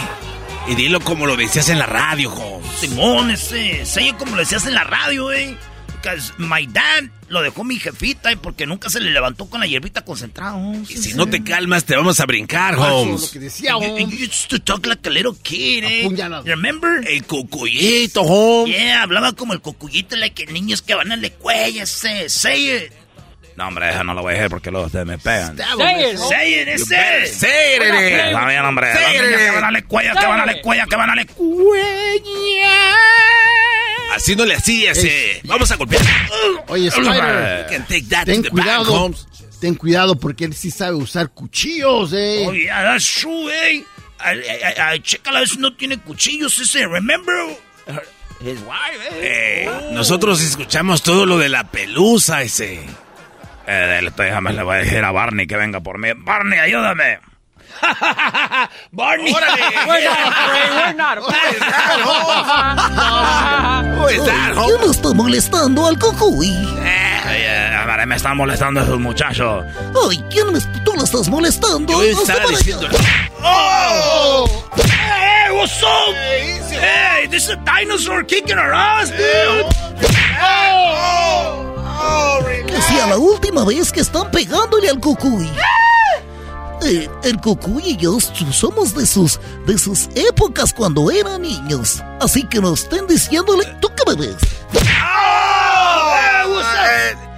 Y 0.68 0.76
dilo 0.76 1.00
como 1.02 1.26
lo 1.26 1.36
decías 1.36 1.68
en 1.70 1.78
la 1.80 1.86
radio, 1.86 2.32
Holmes. 2.34 2.72
Simón, 2.80 3.32
ese, 3.32 3.86
say 3.86 4.10
it 4.10 4.16
como 4.18 4.32
lo 4.32 4.38
decías 4.38 4.66
en 4.66 4.74
la 4.74 4.84
radio, 4.86 5.32
eh. 5.32 5.58
Because 6.02 6.34
my 6.38 6.66
dad 6.68 7.04
lo 7.30 7.42
dejó 7.42 7.64
mi 7.64 7.80
jefita 7.80 8.32
y 8.32 8.36
porque 8.36 8.66
nunca 8.66 8.90
se 8.90 9.00
le 9.00 9.10
levantó 9.12 9.46
con 9.50 9.60
la 9.62 9.68
hierbita 9.68 10.04
concentrada. 10.04 10.56
oh, 10.56 10.74
Y 10.90 10.98
si 10.98 11.14
no 11.14 11.28
te 11.28 11.44
calmas, 11.44 11.86
te 11.86 11.96
vamos 11.96 12.20
a 12.20 12.26
brincar, 12.26 12.74
Eso 12.74 12.84
es 12.84 12.90
lo 12.90 12.98
Holmes. 12.98 13.30
que 13.32 13.40
decía, 13.40 13.72
You, 13.72 13.78
Holmes. 13.78 14.10
you 14.20 14.26
used 14.26 14.50
to 14.50 14.60
talk 14.60 14.86
like 14.86 15.08
a 15.08 15.12
little 15.12 15.34
kid, 15.42 15.84
eh. 15.86 16.10
Remember? 16.46 17.06
El 17.08 17.24
cucuyito, 17.26 18.22
Holmes. 18.22 18.76
Yeah, 18.76 19.04
hablaba 19.04 19.34
como 19.34 19.54
el 19.54 19.62
cocuyito, 19.62 20.16
like 20.16 20.46
niños 20.48 20.82
que 20.82 20.94
van 20.96 21.12
a 21.12 21.16
la 21.18 21.28
escuela, 21.28 21.84
ese. 21.84 22.30
Say 22.30 22.70
it. 22.70 22.92
No, 23.56 23.68
hombre, 23.68 23.90
eso 23.92 24.04
no 24.04 24.14
lo 24.14 24.22
voy 24.22 24.34
a 24.34 24.36
decir 24.38 24.50
porque 24.50 24.72
luego 24.72 24.88
ustedes 24.88 25.06
me 25.06 25.18
pegan. 25.18 25.58
Say 25.58 26.12
it. 26.12 26.18
Say 26.18 26.62
it, 26.62 26.68
ese. 26.68 27.28
Say 27.28 27.76
it, 27.76 27.82
eh. 27.82 28.28
Está 28.28 28.48
bien, 28.48 28.66
hombre. 28.66 28.94
Niños 28.94 29.24
nene. 29.24 29.38
que 29.38 29.52
van 29.52 29.64
a 29.64 29.72
la 29.72 29.80
escuela, 29.80 30.14
que 30.20 30.26
van 30.26 30.40
a 30.40 30.46
la 30.46 30.52
escuela, 30.54 30.86
que 30.88 30.96
van 30.96 31.10
a 31.10 31.16
la 31.16 31.26
Así 34.16 34.36
no 34.36 34.46
le 34.46 34.56
hacías, 34.56 34.98
eh. 35.04 35.42
Vamos 35.46 35.72
a 35.72 35.76
golpear. 35.76 36.02
Oye, 36.68 36.88
Spider, 36.88 37.66
You 37.66 37.78
can 37.78 37.88
take 37.88 38.06
that 38.10 38.26
ten 38.26 38.44
cuidado. 38.44 38.94
Holmes. 38.94 39.28
Ten 39.60 39.76
cuidado 39.76 40.16
porque 40.16 40.46
él 40.46 40.54
sí 40.54 40.72
sabe 40.72 40.96
usar 40.96 41.30
cuchillos, 41.30 42.12
eh. 42.14 42.46
Oh, 42.48 42.54
yeah, 42.54 42.84
that's 42.84 43.22
true, 43.22 43.50
eh. 43.50 43.84
Chécala, 45.02 45.38
a 45.38 45.42
ver 45.42 45.50
si 45.50 45.58
no 45.58 45.76
tiene 45.76 45.98
cuchillos 46.00 46.60
ese, 46.60 46.86
remember? 46.86 47.58
His 48.42 48.60
wife, 48.60 49.08
eh. 49.14 49.64
Eh, 49.66 49.90
nosotros 49.94 50.42
escuchamos 50.42 51.02
todo 51.02 51.26
lo 51.26 51.38
de 51.38 51.48
la 51.50 51.72
pelusa, 51.72 52.42
ese. 52.42 52.82
Eh, 53.68 54.00
le 54.02 54.10
estoy- 54.10 54.26
déjame, 54.28 54.54
le 54.54 54.64
voy 54.64 54.76
a 54.76 54.80
decir 54.80 55.04
a 55.04 55.12
Barney 55.12 55.48
que 55.48 55.56
venga 55.58 55.80
por 55.80 55.98
mí. 55.98 56.10
Barney, 56.16 56.60
ayúdame. 56.60 57.20
Barney. 58.92 59.34
We're 59.34 59.40
not 59.42 59.60
afraid. 59.60 60.70
We're 60.76 60.94
not 60.94 61.18
afraid. 61.18 61.60
Who 63.98 64.08
is 64.10 64.24
that, 64.26 64.54
Holmes? 64.56 64.80
no 64.86 64.92
estoy 64.92 65.14
molestando 65.16 65.88
al 65.88 65.98
cocuy. 65.98 66.50
Eh, 66.50 67.22
oye, 67.30 67.86
ver, 67.86 68.06
me 68.08 68.16
están 68.16 68.38
molestando 68.38 68.82
esos 68.82 69.00
muchachos. 69.00 69.66
Ay, 70.10 70.24
¿quién 70.30 70.52
me, 70.54 70.60
tú 70.84 70.94
lo 70.96 71.04
estás 71.04 71.28
molestando? 71.30 71.94
Yo 71.94 72.04
estaba 72.22 72.46
diciendo. 72.48 72.88
¡Oh! 73.42 74.46
Hey, 74.78 75.52
what's 75.54 75.82
up? 75.84 76.14
Hey, 76.16 77.28
this 77.30 77.44
is 77.46 77.50
a 77.52 77.56
dinosaur 77.66 78.24
kicking 78.26 78.58
our 78.58 78.74
ass, 78.74 79.10
dude. 79.12 79.66
Que 82.63 82.63
sea 82.82 83.08
la 83.08 83.18
última 83.18 83.64
vez 83.66 83.92
que 83.92 84.02
están 84.02 84.32
pegándole 84.32 84.90
al 84.90 85.00
cucuy. 85.00 85.50
Eh, 86.86 87.10
el 87.24 87.38
cucuy 87.40 87.84
y 87.86 87.98
yo 87.98 88.20
somos 88.20 88.94
de 88.94 89.06
sus, 89.06 89.40
de 89.66 89.78
sus 89.78 90.10
épocas 90.16 90.74
cuando 90.74 91.10
eran 91.12 91.42
niños. 91.42 92.04
Así 92.20 92.44
que 92.44 92.60
no 92.60 92.74
estén 92.74 93.08
diciéndole, 93.08 93.66
¿tú 93.80 93.90
qué 93.96 94.04
me 94.12 94.28
ves? 94.28 94.38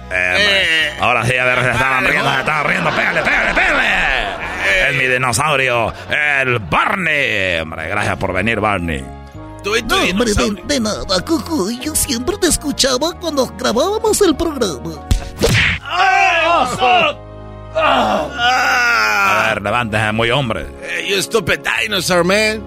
Eh, 0.08 0.92
ahora 1.00 1.24
sí, 1.26 1.36
a 1.36 1.44
ver, 1.44 1.62
se 1.62 1.70
estaban 1.70 2.04
riendo, 2.04 2.32
se 2.32 2.38
estaban 2.40 2.64
riendo. 2.66 2.90
Pégale, 2.90 3.22
pégale, 3.22 3.54
pégale. 3.54 4.88
Es 4.88 4.96
mi 4.96 5.06
dinosaurio, 5.06 5.92
el 6.10 6.58
Barney. 6.58 7.58
Hombre, 7.60 7.88
gracias 7.88 8.16
por 8.16 8.32
venir, 8.32 8.60
Barney. 8.60 9.15
No, 9.66 9.96
hombre, 10.10 10.32
de, 10.32 10.62
de 10.66 10.80
nada, 10.80 11.20
cucuy. 11.20 11.78
Yo 11.80 11.94
siempre 11.94 12.36
te 12.38 12.46
escuchaba 12.46 13.12
cuando 13.18 13.46
grabábamos 13.58 14.20
el 14.22 14.36
programa. 14.36 15.06
A 17.74 19.48
ver, 19.48 19.62
levántese, 19.62 20.12
muy 20.12 20.30
hombre. 20.30 20.66
Hey, 20.82 21.08
you 21.10 21.20
stupid 21.20 21.60
dinosaur, 21.60 22.24
man. 22.24 22.62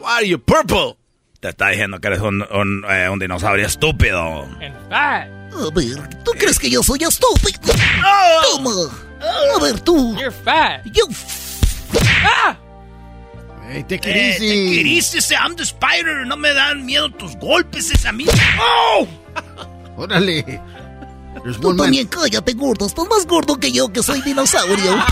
Why 0.00 0.10
are 0.18 0.28
you 0.28 0.38
purple? 0.38 0.96
Te 1.40 1.48
está 1.50 1.68
diciendo 1.68 2.00
que 2.00 2.06
eres 2.08 2.20
un, 2.20 2.42
un, 2.50 2.84
eh, 2.88 3.08
un 3.08 3.18
dinosaurio 3.18 3.66
estúpido. 3.66 4.48
A 4.90 5.26
ver, 5.74 6.08
¿tú 6.24 6.32
crees 6.38 6.58
que 6.58 6.70
yo 6.70 6.82
soy 6.82 7.00
estúpido? 7.02 7.74
Toma. 8.52 8.70
A 9.56 9.60
ver, 9.62 9.80
tú. 9.80 10.16
You're 10.16 10.30
fat. 10.30 10.84
Yo. 10.86 11.04
Hey, 13.74 13.82
te 13.82 13.96
Eh, 13.96 13.98
te 13.98 14.38
queriste, 14.38 15.18
ese 15.18 15.34
I'm 15.34 15.56
the 15.56 15.64
spider. 15.64 16.24
No 16.24 16.36
me 16.36 16.54
dan 16.54 16.86
miedo 16.86 17.10
tus 17.10 17.34
golpes, 17.36 17.90
ese 17.90 18.06
a 18.06 18.12
mí. 18.12 18.24
¡Oh! 18.60 19.08
Órale. 19.96 20.60
Tú 21.60 21.76
también 21.76 22.06
cállate, 22.06 22.52
gordo. 22.52 22.86
Estás 22.86 23.08
más 23.08 23.26
gordo 23.26 23.58
que 23.58 23.72
yo, 23.72 23.92
que 23.92 24.00
soy 24.00 24.22
dinosaurio. 24.22 24.96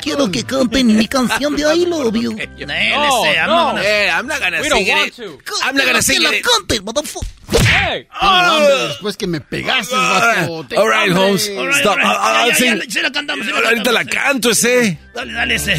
Quiero 0.00 0.30
que 0.30 0.44
canten 0.44 0.86
mi 0.96 1.06
canción 1.06 1.56
de 1.56 1.62
I 1.74 1.84
Love 1.86 2.14
You. 2.16 2.32
No, 2.32 2.42
I'm 2.42 2.56
not 2.56 3.48
gonna- 3.48 3.82
Hey, 3.82 4.08
I'm 4.10 4.26
not 4.26 4.40
gonna 4.40 4.60
We 4.60 4.68
don't 4.68 4.84
sing 4.84 4.94
want 4.96 5.08
it. 5.08 5.14
to. 5.16 5.38
I'm 5.64 5.76
not 5.76 5.86
gonna 5.86 6.02
sing 6.02 6.22
la 6.22 6.30
it. 6.30 6.42
canten, 6.44 6.84
motherfucker. 6.84 7.26
Hey. 7.66 8.06
Hambre 8.10 8.88
después 8.88 9.16
que 9.16 9.26
me 9.26 9.40
pegaste, 9.40 9.94
vato. 9.94 10.76
All 10.76 10.88
right. 10.88 11.10
Holmes. 11.12 11.48
All 11.56 11.66
right, 11.66 11.80
Stop. 11.80 11.92
all 11.92 11.96
right. 11.98 12.06
I'll- 12.06 12.36
I'll 12.36 12.48
Ya, 12.48 12.52
ya, 12.52 12.54
sing. 12.82 12.88
ya, 12.90 13.02
la 13.02 13.10
cantamos, 13.12 13.46
Ahorita 13.48 13.92
la 13.92 14.04
canto 14.04 14.50
ese. 14.50 14.98
Dale, 15.14 15.32
dale 15.32 15.54
ese. 15.56 15.74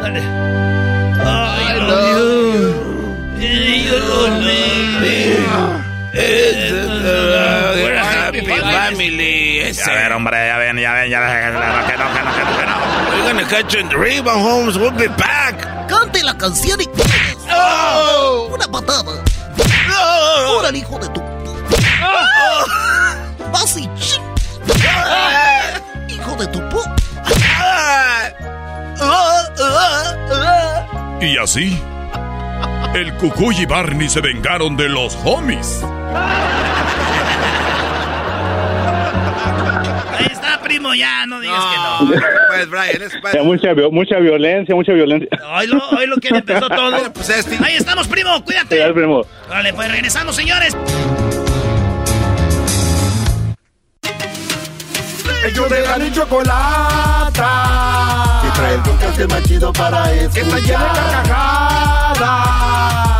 Dale. 0.00 0.20
I 1.24 1.76
love 1.78 2.14
you. 3.38 3.46
You 3.86 3.98
love 3.98 4.42
me. 4.44 5.81
We're 6.14 7.94
a 7.94 8.04
happy 8.04 8.40
family. 8.44 9.60
Ese. 9.60 9.82
A 9.82 9.94
ver, 9.94 10.12
hombre, 10.12 10.36
ya 10.46 10.58
ven, 10.58 10.78
ya 10.78 10.92
ven, 10.92 11.10
ya 11.10 11.20
ven. 11.20 11.30
Que 11.32 11.52
no, 11.52 11.60
que 11.60 11.66
no, 11.66 11.86
que 11.86 11.96
no, 11.96 12.12
que 12.12 12.44
no, 12.44 12.58
que 12.58 12.66
no. 12.66 12.76
We're 13.12 13.32
gonna 13.32 13.48
catch 13.48 13.72
you 13.74 13.80
in 13.80 13.88
the 13.88 13.96
rebound, 13.96 14.42
Holmes. 14.42 14.76
We'll 14.78 14.90
be 14.90 15.08
back. 15.08 15.88
Cante 15.88 16.22
la 16.22 16.36
canción 16.36 16.80
y 16.80 16.88
Oh. 17.50 18.50
Una 18.52 18.66
patada. 18.68 19.22
Oh. 19.94 20.58
Órale, 20.58 20.78
hijo 20.78 20.98
de 20.98 21.08
tu. 21.08 21.22
Vas 23.52 23.76
y 23.76 23.88
Hijo 26.08 26.36
de 26.36 26.46
tu 26.48 26.60
pu. 26.68 26.82
Y 31.20 31.38
así, 31.38 31.78
el 32.94 33.12
Cucuy 33.14 33.56
y 33.60 33.66
Barney 33.66 34.08
se 34.08 34.20
vengaron 34.20 34.76
de 34.76 34.88
los 34.88 35.16
homies. 35.24 35.82
Ahí 40.18 40.26
está, 40.30 40.60
primo, 40.62 40.94
ya, 40.94 41.26
no 41.26 41.40
digas 41.40 41.64
que 41.64 41.76
no. 41.76 41.98
Pues, 42.48 42.68
Brian, 42.70 43.02
es 43.02 43.14
Hay 43.34 43.44
mucha, 43.44 43.72
vi- 43.72 43.90
mucha 43.90 44.18
violencia, 44.18 44.74
mucha 44.74 44.92
violencia. 44.92 45.28
Hoy 45.56 45.66
lo, 45.68 45.78
hoy 45.90 46.06
lo 46.06 46.16
que 46.18 46.28
empezó 46.28 46.68
todo. 46.68 47.12
Pues 47.12 47.28
este. 47.30 47.58
Ahí 47.64 47.76
estamos, 47.76 48.06
primo, 48.08 48.36
Ya, 48.38 48.44
cuídate. 48.44 48.92
primo. 48.92 49.22
Vale, 49.48 49.72
pues 49.72 49.90
regresamos, 49.90 50.36
señores. 50.36 50.76
Ellos 55.44 55.68
de 55.70 55.80
la 55.82 55.98
y 56.06 56.12
chocolata. 56.12 57.42
Trae 58.54 58.74
el 58.74 58.82
podcast 58.82 59.18
el 59.18 59.28
más 59.28 59.42
chido 59.44 59.72
para 59.72 60.12
escuchar. 60.12 60.32
Que 60.32 60.40
está 60.40 60.58
llena 60.58 60.92
de 60.92 61.00
carcajadas. 61.10 62.20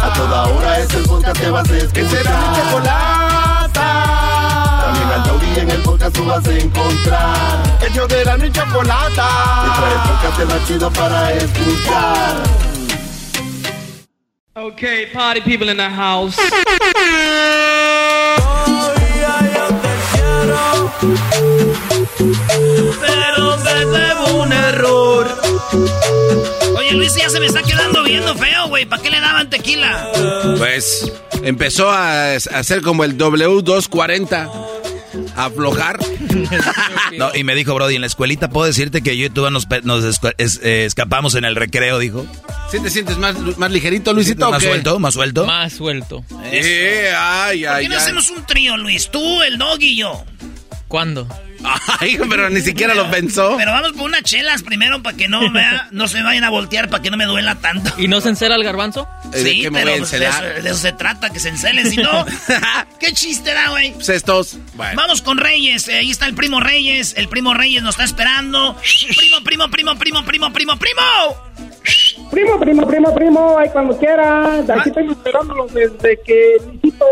A 0.02 0.12
toda 0.14 0.46
hora 0.48 0.78
es 0.78 0.94
el 0.94 1.02
podcast 1.04 1.40
que 1.40 1.50
vas 1.50 1.70
a 1.70 1.76
escuchar. 1.76 1.92
Que 1.92 2.08
será 2.08 2.30
mi 2.40 2.56
chocolata. 2.56 3.88
También 4.84 5.08
al 5.08 5.22
taurí 5.24 5.58
en 5.58 5.70
el 5.70 5.82
podcast 5.82 6.16
tú 6.16 6.24
vas 6.24 6.46
a 6.46 6.52
encontrar. 6.52 7.62
Ellos 7.80 8.08
de 8.08 8.24
la 8.24 8.36
y 8.36 8.52
chocolata. 8.52 9.28
Que 9.62 9.70
trae 9.80 9.92
el 9.92 10.00
podcast 10.10 10.40
el 10.40 10.46
más 10.48 10.66
chido 10.66 10.90
para 10.90 11.32
escuchar. 11.32 12.36
Okay, 14.54 15.06
party 15.06 15.40
people 15.40 15.70
in 15.70 15.78
the 15.78 15.88
house. 15.88 16.36
Pero 23.00 23.56
me 23.58 23.98
debo 23.98 24.42
un 24.42 24.52
error. 24.52 25.40
Oye, 26.76 26.92
Luis, 26.92 27.14
ya 27.14 27.28
se 27.28 27.40
me 27.40 27.46
está 27.46 27.62
quedando 27.62 28.02
viendo 28.02 28.34
feo, 28.36 28.68
güey. 28.68 28.84
¿Para 28.86 29.02
qué 29.02 29.10
le 29.10 29.20
daban 29.20 29.50
tequila? 29.50 30.08
Pues 30.58 31.10
empezó 31.42 31.90
a, 31.90 32.32
a 32.32 32.36
hacer 32.36 32.82
como 32.82 33.04
el 33.04 33.16
W240. 33.18 34.50
A 35.36 35.44
aflojar. 35.46 35.98
No, 37.18 37.30
y 37.34 37.44
me 37.44 37.54
dijo, 37.54 37.74
Brody, 37.74 37.96
en 37.96 38.00
la 38.00 38.06
escuelita 38.06 38.48
puedo 38.48 38.66
decirte 38.66 39.02
que 39.02 39.18
yo 39.18 39.26
y 39.26 39.30
tú 39.30 39.48
nos, 39.50 39.66
es- 40.38 40.60
eh, 40.62 40.86
escapamos 40.86 41.34
en 41.34 41.44
el 41.44 41.56
recreo, 41.56 41.98
dijo. 41.98 42.24
¿Sí 42.70 42.80
te 42.80 42.88
sientes 42.88 43.18
más, 43.18 43.36
más 43.58 43.70
ligerito, 43.70 44.14
Luisito? 44.14 44.48
¿Más 44.50 44.56
o 44.56 44.60
qué? 44.60 44.66
suelto? 44.68 44.98
¿Más 44.98 45.12
suelto? 45.14 45.44
Más 45.44 45.72
suelto. 45.74 46.24
Eh, 46.44 47.12
ay, 47.14 47.64
¿Por 47.64 47.70
ay, 47.74 47.88
no 47.88 47.94
ay. 47.96 48.00
hacemos 48.00 48.30
un 48.30 48.46
trío, 48.46 48.78
Luis? 48.78 49.10
Tú, 49.10 49.42
el 49.42 49.58
dog 49.58 49.76
y 49.82 49.96
yo. 49.98 50.24
¿Cuándo? 50.88 51.28
Ay, 52.00 52.18
pero 52.28 52.50
ni 52.50 52.60
siquiera 52.60 52.94
lo 52.94 53.10
pensó. 53.10 53.54
Pero 53.56 53.72
vamos 53.72 53.92
por 53.92 54.02
unas 54.02 54.22
chelas 54.22 54.62
primero 54.62 55.02
para 55.02 55.16
que 55.16 55.28
no, 55.28 55.50
vea- 55.52 55.88
no 55.90 56.08
se 56.08 56.22
vayan 56.22 56.44
a 56.44 56.50
voltear, 56.50 56.88
para 56.88 57.02
que 57.02 57.10
no 57.10 57.16
me 57.16 57.24
duela 57.24 57.56
tanto. 57.56 57.92
¿Y 57.98 58.08
no 58.08 58.20
se 58.20 58.30
encela 58.30 58.56
el 58.56 58.64
garbanzo? 58.64 59.08
¿De 59.30 59.42
Sí, 59.42 59.62
qué 59.62 59.70
me 59.70 59.80
pero 59.80 59.90
voy 59.92 59.96
a 59.96 59.98
pues, 60.02 60.10
de, 60.12 60.26
eso, 60.26 60.42
de 60.42 60.70
eso 60.70 60.78
se 60.78 60.92
trata, 60.92 61.30
que 61.30 61.40
se 61.40 61.48
encelen. 61.50 61.88
Si 61.90 61.96
no, 61.96 62.26
¿qué 63.00 63.12
chiste 63.12 63.52
da, 63.54 63.70
güey? 63.70 63.92
Pues 63.94 64.08
estos. 64.08 64.56
Bueno. 64.74 64.94
Vamos 64.96 65.22
con 65.22 65.38
Reyes. 65.38 65.88
eh, 65.88 65.98
Ahí 65.98 66.10
está 66.10 66.26
el 66.26 66.34
primo 66.34 66.60
Reyes. 66.60 67.14
El 67.16 67.28
primo 67.28 67.54
Reyes 67.54 67.82
nos 67.82 67.94
está 67.94 68.04
esperando. 68.04 68.76
Primo, 69.16 69.42
primo, 69.44 69.70
primo, 69.70 69.96
primo, 69.96 70.24
primo, 70.24 70.52
primo, 70.52 70.76
primo. 70.78 71.71
Primo, 72.30 72.58
primo, 72.58 72.86
primo, 72.86 73.14
primo, 73.14 73.58
ahí 73.58 73.68
cuando 73.70 73.96
quiera. 73.98 74.60
Aquí 74.60 74.88
estoy 74.88 75.10
esperándolo 75.10 75.66
desde 75.66 76.18
que 76.24 76.56
Luisito 76.66 77.04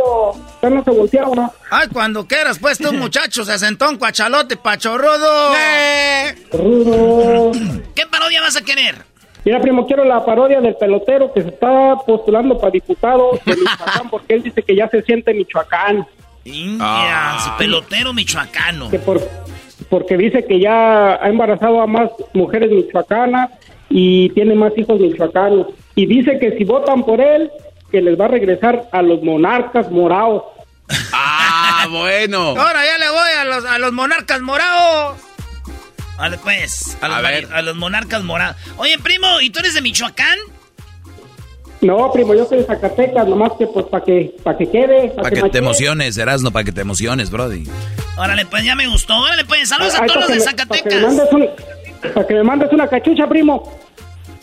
ya 0.62 0.70
no 0.70 0.82
se 0.82 0.90
voltea 0.90 1.26
uno. 1.26 1.52
Ay, 1.70 1.88
cuando 1.92 2.26
quieras, 2.26 2.59
pues 2.59 2.78
tú, 2.78 2.92
muchacho, 2.92 3.44
se 3.44 3.59
sentó 3.59 3.88
un 3.88 3.97
cuachalote 3.97 4.56
pachorrudo. 4.56 5.52
Rudo. 6.52 7.52
¿Qué 7.94 8.06
parodia 8.10 8.40
vas 8.40 8.56
a 8.56 8.62
querer? 8.62 8.97
Mira, 9.44 9.60
primo, 9.60 9.86
quiero 9.86 10.05
la 10.05 10.24
parodia 10.24 10.60
del 10.60 10.76
pelotero 10.76 11.32
que 11.32 11.42
se 11.42 11.48
está 11.48 11.97
postulando 12.06 12.59
para 12.59 12.72
diputado 12.72 13.38
de 13.44 13.56
Michoacán 13.56 14.09
porque 14.10 14.34
él 14.34 14.42
dice 14.42 14.62
que 14.62 14.76
ya 14.76 14.88
se 14.88 15.02
siente 15.02 15.32
Michoacán. 15.34 16.06
India, 16.44 17.36
su 17.44 17.56
pelotero 17.59 18.12
michoacano. 18.12 18.90
Que 18.90 18.98
por, 18.98 19.20
porque 19.88 20.16
dice 20.16 20.44
que 20.47 20.59
ya 20.59 21.22
ha 21.22 21.28
embarazado 21.28 21.80
a 21.80 21.86
más 21.86 22.10
mujeres 22.32 22.70
michoacanas 22.70 23.51
y 23.90 24.30
tiene 24.30 24.54
más 24.54 24.72
hijos 24.78 24.98
michoacanos. 25.00 25.66
Y 25.96 26.06
dice 26.06 26.38
que 26.38 26.56
si 26.56 26.64
votan 26.64 27.04
por 27.04 27.20
él, 27.20 27.50
que 27.90 28.00
les 28.00 28.18
va 28.18 28.26
a 28.26 28.28
regresar 28.28 28.88
a 28.92 29.02
los 29.02 29.22
monarcas 29.22 29.90
morados. 29.90 30.44
Ah, 31.12 31.86
bueno. 31.90 32.54
Ahora 32.56 32.84
ya 32.84 32.98
le 32.98 33.10
voy 33.10 33.30
a 33.38 33.44
los, 33.44 33.64
a 33.64 33.78
los 33.78 33.92
monarcas 33.92 34.40
morados. 34.40 35.18
Vale, 36.16 36.38
pues. 36.38 36.96
A 37.00 37.08
los, 37.08 37.16
A 37.16 37.20
ver. 37.20 37.48
a 37.52 37.62
los 37.62 37.76
monarcas 37.76 38.22
morados. 38.22 38.56
Oye, 38.76 38.96
primo, 38.98 39.40
¿y 39.40 39.50
tú 39.50 39.58
eres 39.58 39.74
de 39.74 39.82
Michoacán? 39.82 40.38
No, 41.80 42.12
primo, 42.12 42.34
yo 42.34 42.44
soy 42.44 42.58
de 42.58 42.64
Zacatecas, 42.64 43.26
nomás 43.26 43.52
que 43.58 43.66
pues 43.66 43.86
para 43.86 44.04
que, 44.04 44.34
para 44.42 44.58
que 44.58 44.70
quede. 44.70 45.08
Para 45.16 45.30
que 45.30 45.48
te 45.48 45.58
emociones, 45.58 46.18
Erasno, 46.18 46.50
para 46.50 46.62
que 46.64 46.72
te 46.72 46.82
emociones, 46.82 47.30
Brody. 47.30 47.64
Órale, 48.18 48.44
pues 48.44 48.64
ya 48.64 48.74
me 48.74 48.86
gustó. 48.86 49.18
Órale, 49.18 49.46
pues 49.46 49.70
saludos 49.70 49.94
a 49.94 50.04
todos 50.04 50.20
los 50.20 50.28
de 50.28 50.34
me 50.34 50.40
Zacatecas. 50.42 51.16
Para 52.09 52.27
que 52.27 52.35
me 52.35 52.43
mandes 52.43 52.72
una 52.72 52.89
cachucha, 52.89 53.28
primo. 53.28 53.78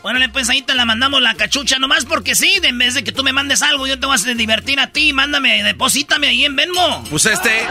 Órale, 0.03 0.29
pues 0.29 0.49
ahí 0.49 0.61
te 0.61 0.73
la 0.75 0.85
mandamos 0.85 1.21
la 1.21 1.33
cachucha, 1.33 1.79
nomás 1.79 2.05
porque 2.05 2.35
sí, 2.35 2.59
de 2.61 2.69
en 2.69 2.77
vez 2.77 2.93
de 2.93 3.03
que 3.03 3.11
tú 3.11 3.23
me 3.23 3.33
mandes 3.33 3.61
algo, 3.61 3.87
yo 3.87 3.99
te 3.99 4.05
voy 4.05 4.13
a 4.13 4.15
hacer 4.15 4.35
divertir 4.37 4.79
a 4.79 4.87
ti, 4.87 5.11
mándame, 5.11 5.63
deposítame 5.63 6.27
ahí 6.27 6.45
en 6.45 6.55
Venmo. 6.55 7.03
Pues 7.09 7.25
este. 7.25 7.65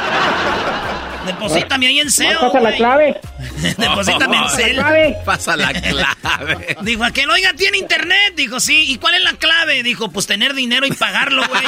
Deposítame 1.26 1.86
ahí 1.86 2.00
en 2.00 2.10
SEO. 2.10 2.40
Pasa 2.40 2.60
la 2.60 2.72
clave. 2.74 3.20
Deposítame 3.78 4.36
en 4.36 4.74
clave. 4.74 5.16
Pasa 5.24 5.56
la 5.56 5.72
clave. 5.72 6.76
Dijo, 6.82 7.04
¿a 7.04 7.10
que 7.10 7.26
no 7.26 7.32
oiga, 7.34 7.52
tiene 7.54 7.78
internet? 7.78 8.34
Dijo, 8.36 8.60
sí. 8.60 8.92
¿Y 8.92 8.98
cuál 8.98 9.14
es 9.14 9.24
la 9.24 9.32
clave? 9.34 9.82
Dijo, 9.82 10.10
pues 10.10 10.26
tener 10.26 10.54
dinero 10.54 10.86
y 10.86 10.92
pagarlo, 10.92 11.42
güey. 11.48 11.64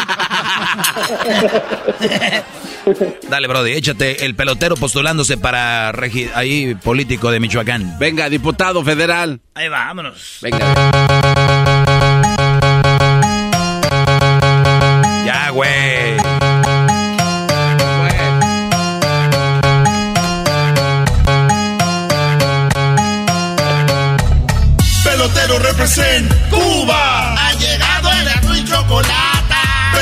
Dale, 3.28 3.46
Brody, 3.48 3.72
échate 3.72 4.24
el 4.24 4.34
pelotero 4.34 4.76
postulándose 4.76 5.36
para 5.36 5.92
ahí 6.34 6.74
político 6.76 7.30
de 7.30 7.40
Michoacán. 7.40 7.98
Venga, 7.98 8.28
diputado 8.28 8.82
federal. 8.84 9.40
Ahí 9.54 9.68
va, 9.68 9.84
vámonos. 9.86 10.38
Venga. 10.40 11.77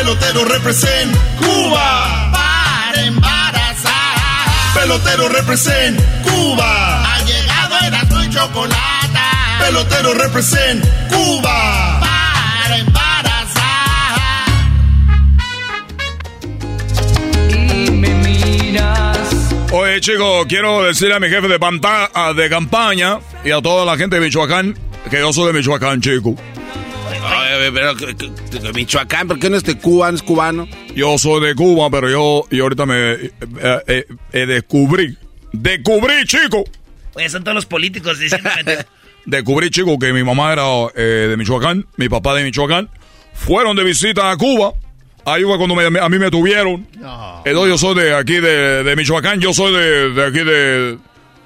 Pelotero 0.06 0.44
represent 0.44 1.16
Cuba. 1.36 2.30
Para 2.30 3.02
embarazar. 3.06 4.72
Pelotero 4.72 5.28
represent 5.28 6.00
Cuba. 6.22 7.02
Ha 7.12 7.24
llegado 7.24 7.74
el 7.84 7.92
azul 7.92 8.24
y 8.24 8.30
chocolate. 8.30 9.18
Pelotero 9.58 10.14
represent 10.14 10.84
Cuba. 11.08 11.98
Para 11.98 12.78
embarazar. 12.78 13.58
Y 17.48 17.90
me 17.90 18.10
miras. 18.10 19.18
Oye, 19.72 20.00
chicos, 20.00 20.46
quiero 20.48 20.84
decirle 20.84 21.16
a 21.16 21.18
mi 21.18 21.28
jefe 21.28 21.48
de, 21.48 21.58
ah, 22.14 22.32
de 22.32 22.48
campaña 22.48 23.18
y 23.44 23.50
a 23.50 23.60
toda 23.60 23.84
la 23.84 23.96
gente 23.96 24.20
de 24.20 24.24
Michoacán 24.24 24.76
que 25.10 25.18
yo 25.18 25.32
soy 25.32 25.52
de 25.52 25.52
Michoacán, 25.58 26.00
chico. 26.00 26.34
Ay, 27.58 27.70
pero 28.50 28.72
Michoacán, 28.74 29.28
¿por 29.28 29.38
qué 29.38 29.50
no 29.50 29.56
es 29.56 29.64
de 29.64 29.76
Cuba, 29.78 30.10
no 30.10 30.16
es 30.16 30.22
cubano? 30.22 30.68
Yo 30.94 31.16
soy 31.18 31.44
de 31.46 31.54
Cuba, 31.54 31.88
pero 31.90 32.10
yo 32.10 32.44
y 32.50 32.60
ahorita 32.60 32.86
me 32.86 33.12
eh, 33.12 33.30
eh, 33.86 34.06
eh, 34.32 34.46
descubrí, 34.46 35.16
descubrí, 35.52 36.24
chico, 36.26 36.64
Oye, 37.14 37.28
son 37.30 37.42
todos 37.44 37.54
los 37.54 37.66
políticos 37.66 38.18
diciendo... 38.18 38.50
descubrí, 39.24 39.70
chico, 39.70 39.98
que 39.98 40.12
mi 40.12 40.22
mamá 40.22 40.52
era 40.52 40.64
eh, 40.94 41.26
de 41.30 41.36
Michoacán, 41.36 41.86
mi 41.96 42.08
papá 42.08 42.34
de 42.34 42.44
Michoacán, 42.44 42.90
fueron 43.32 43.74
de 43.76 43.84
visita 43.84 44.30
a 44.30 44.36
Cuba. 44.36 44.72
Ahí 45.24 45.42
fue 45.42 45.56
cuando 45.56 45.74
me- 45.74 45.98
a 45.98 46.08
mí 46.08 46.18
me 46.18 46.30
tuvieron. 46.30 46.86
Entonces 47.44 47.70
yo 47.70 47.78
soy 47.78 47.94
de 47.96 48.14
aquí 48.14 48.34
de, 48.34 48.84
de 48.84 48.96
Michoacán, 48.96 49.40
yo 49.40 49.52
soy 49.54 49.72
de, 49.72 50.10
de 50.10 50.24
aquí 50.26 50.38
de... 50.40 50.98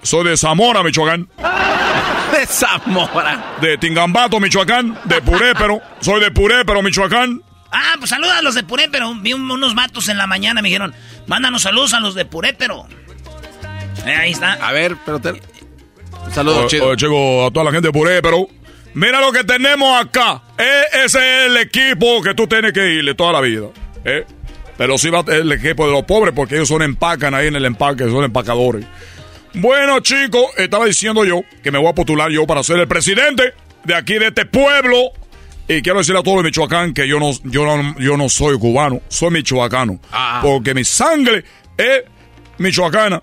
Soy 0.03 0.25
de 0.29 0.37
Zamora, 0.37 0.83
Michoacán. 0.83 1.29
De 2.33 2.47
Zamora. 2.47 3.57
De 3.61 3.77
Tingambato, 3.79 4.39
Michoacán. 4.41 4.97
De 5.05 5.21
Purépero. 5.21 5.81
Soy 6.01 6.21
de 6.21 6.31
Purépero, 6.31 6.81
Michoacán. 6.83 7.43
Ah, 7.73 7.95
pues 7.99 8.11
saluda 8.11 8.39
a 8.39 8.43
los 8.43 8.55
de 8.55 8.63
Puré, 8.63 8.89
pero 8.91 9.15
vi 9.17 9.33
un- 9.33 9.51
unos 9.51 9.75
vatos 9.75 10.09
en 10.09 10.17
la 10.19 10.27
mañana, 10.27 10.61
me 10.63 10.69
dijeron, 10.69 10.95
mándanos 11.27 11.63
saludos 11.63 11.93
a 11.95 12.01
los 12.01 12.15
de 12.15 12.25
Puré, 12.25 12.53
pero... 12.53 12.87
Eh, 14.07 14.13
ahí 14.15 14.31
está. 14.33 14.55
A 14.55 14.73
ver, 14.73 14.97
pelotero. 14.97 15.39
Un 16.25 16.33
saludo, 16.33 16.59
Oye, 16.61 16.67
chido. 16.69 16.87
oye, 16.87 16.97
chico, 16.97 17.47
a 17.47 17.51
toda 17.51 17.65
la 17.67 17.73
gente 17.73 17.89
de 17.89 17.93
Purépero. 17.93 18.49
Mira 18.95 19.21
lo 19.21 19.31
que 19.33 19.45
tenemos 19.45 20.01
acá. 20.01 20.43
Eh, 20.59 20.83
ese 21.05 21.19
es 21.19 21.47
el 21.47 21.57
equipo 21.59 22.23
que 22.23 22.35
tú 22.35 22.47
tienes 22.47 22.73
que 22.73 22.95
irle 22.95 23.15
toda 23.15 23.33
la 23.33 23.41
vida. 23.41 23.67
¿eh? 24.05 24.25
Pero 24.77 24.99
sí 24.99 25.11
va 25.11 25.23
el 25.29 25.53
equipo 25.53 25.87
de 25.87 25.93
los 25.93 26.03
pobres 26.05 26.33
porque 26.35 26.57
ellos 26.57 26.69
son 26.69 26.83
empacan 26.83 27.35
ahí 27.35 27.49
en 27.49 27.57
el 27.57 27.65
empaque, 27.67 28.05
son 28.09 28.25
empacadores. 28.25 28.85
Bueno, 29.55 30.01
chicos, 30.01 30.47
estaba 30.57 30.87
diciendo 30.87 31.25
yo 31.25 31.43
que 31.63 31.71
me 31.71 31.79
voy 31.79 31.89
a 31.89 31.95
postular 31.95 32.31
yo 32.31 32.47
para 32.47 32.63
ser 32.63 32.79
el 32.79 32.89
presidente 32.89 33.55
de 33.85 33.95
aquí, 33.95 34.15
de 34.15 34.29
este 34.29 34.47
pueblo. 34.47 35.11
Y 35.67 35.83
quiero 35.83 35.99
decirle 35.99 36.21
a 36.21 36.23
todos 36.23 36.37
los 36.37 36.45
Michoacán 36.45 36.95
que 36.95 37.07
yo 37.07 37.19
no, 37.19 37.33
yo 37.45 37.65
no, 37.65 37.99
yo 37.99 38.17
no 38.17 38.29
soy 38.29 38.59
cubano, 38.59 39.01
soy 39.09 39.31
michoacano. 39.31 40.01
Porque 40.43 40.75
mi 40.75 40.85
sangre 40.85 41.45
es 41.77 42.03
michoacana. 42.59 43.23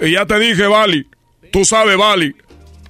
Y 0.00 0.12
ya 0.12 0.26
te 0.26 0.38
dije, 0.38 0.66
Bali, 0.66 1.06
tú 1.52 1.64
sabes, 1.64 1.96
Bali, 1.96 2.34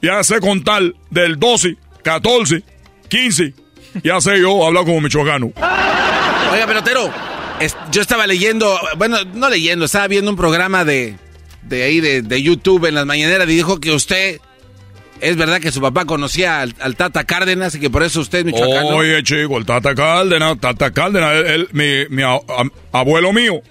ya 0.01 0.23
sé 0.23 0.41
contar 0.41 0.83
del 1.11 1.39
12, 1.39 1.77
14, 2.03 2.63
15. 3.09 3.55
Ya 4.03 4.21
sé 4.21 4.41
yo 4.41 4.65
hablar 4.67 4.85
como 4.85 5.01
michoacano. 5.01 5.53
Oiga, 6.53 6.67
pelotero, 6.67 7.13
yo 7.91 8.01
estaba 8.01 8.27
leyendo, 8.27 8.79
bueno, 8.97 9.19
no 9.35 9.49
leyendo, 9.49 9.85
estaba 9.85 10.07
viendo 10.09 10.31
un 10.31 10.37
programa 10.37 10.85
de, 10.85 11.17
de 11.69 11.83
ahí, 11.83 12.01
de, 12.01 12.23
de 12.23 12.43
YouTube 12.43 12.87
en 12.87 12.95
las 12.95 13.07
mañaneras 13.07 13.49
y 13.49 13.55
dijo 13.55 13.81
que 13.81 13.93
usted, 13.93 14.39
es 15.21 15.37
verdad 15.37 15.61
que 15.61 15.73
su 15.73 15.81
papá 15.81 16.05
conocía 16.05 16.61
al, 16.61 16.75
al 16.81 16.97
Tata 16.97 17.25
Cárdenas 17.25 17.75
y 17.75 17.81
que 17.81 17.91
por 17.91 18.03
eso 18.03 18.21
usted 18.21 18.41
es 18.41 18.45
michoacano. 18.45 18.89
Oye, 18.97 19.23
chico, 19.23 19.57
el 19.59 19.65
Tata 19.65 19.95
Cárdenas, 19.95 20.59
Tata 20.61 20.91
Cárdenas, 20.93 21.35
él- 21.37 21.47
él- 21.47 21.69
mi, 21.73 22.15
mi 22.15 22.23
a- 22.23 22.35
a- 22.35 22.71
abuelo 23.01 23.33
mío 23.33 23.63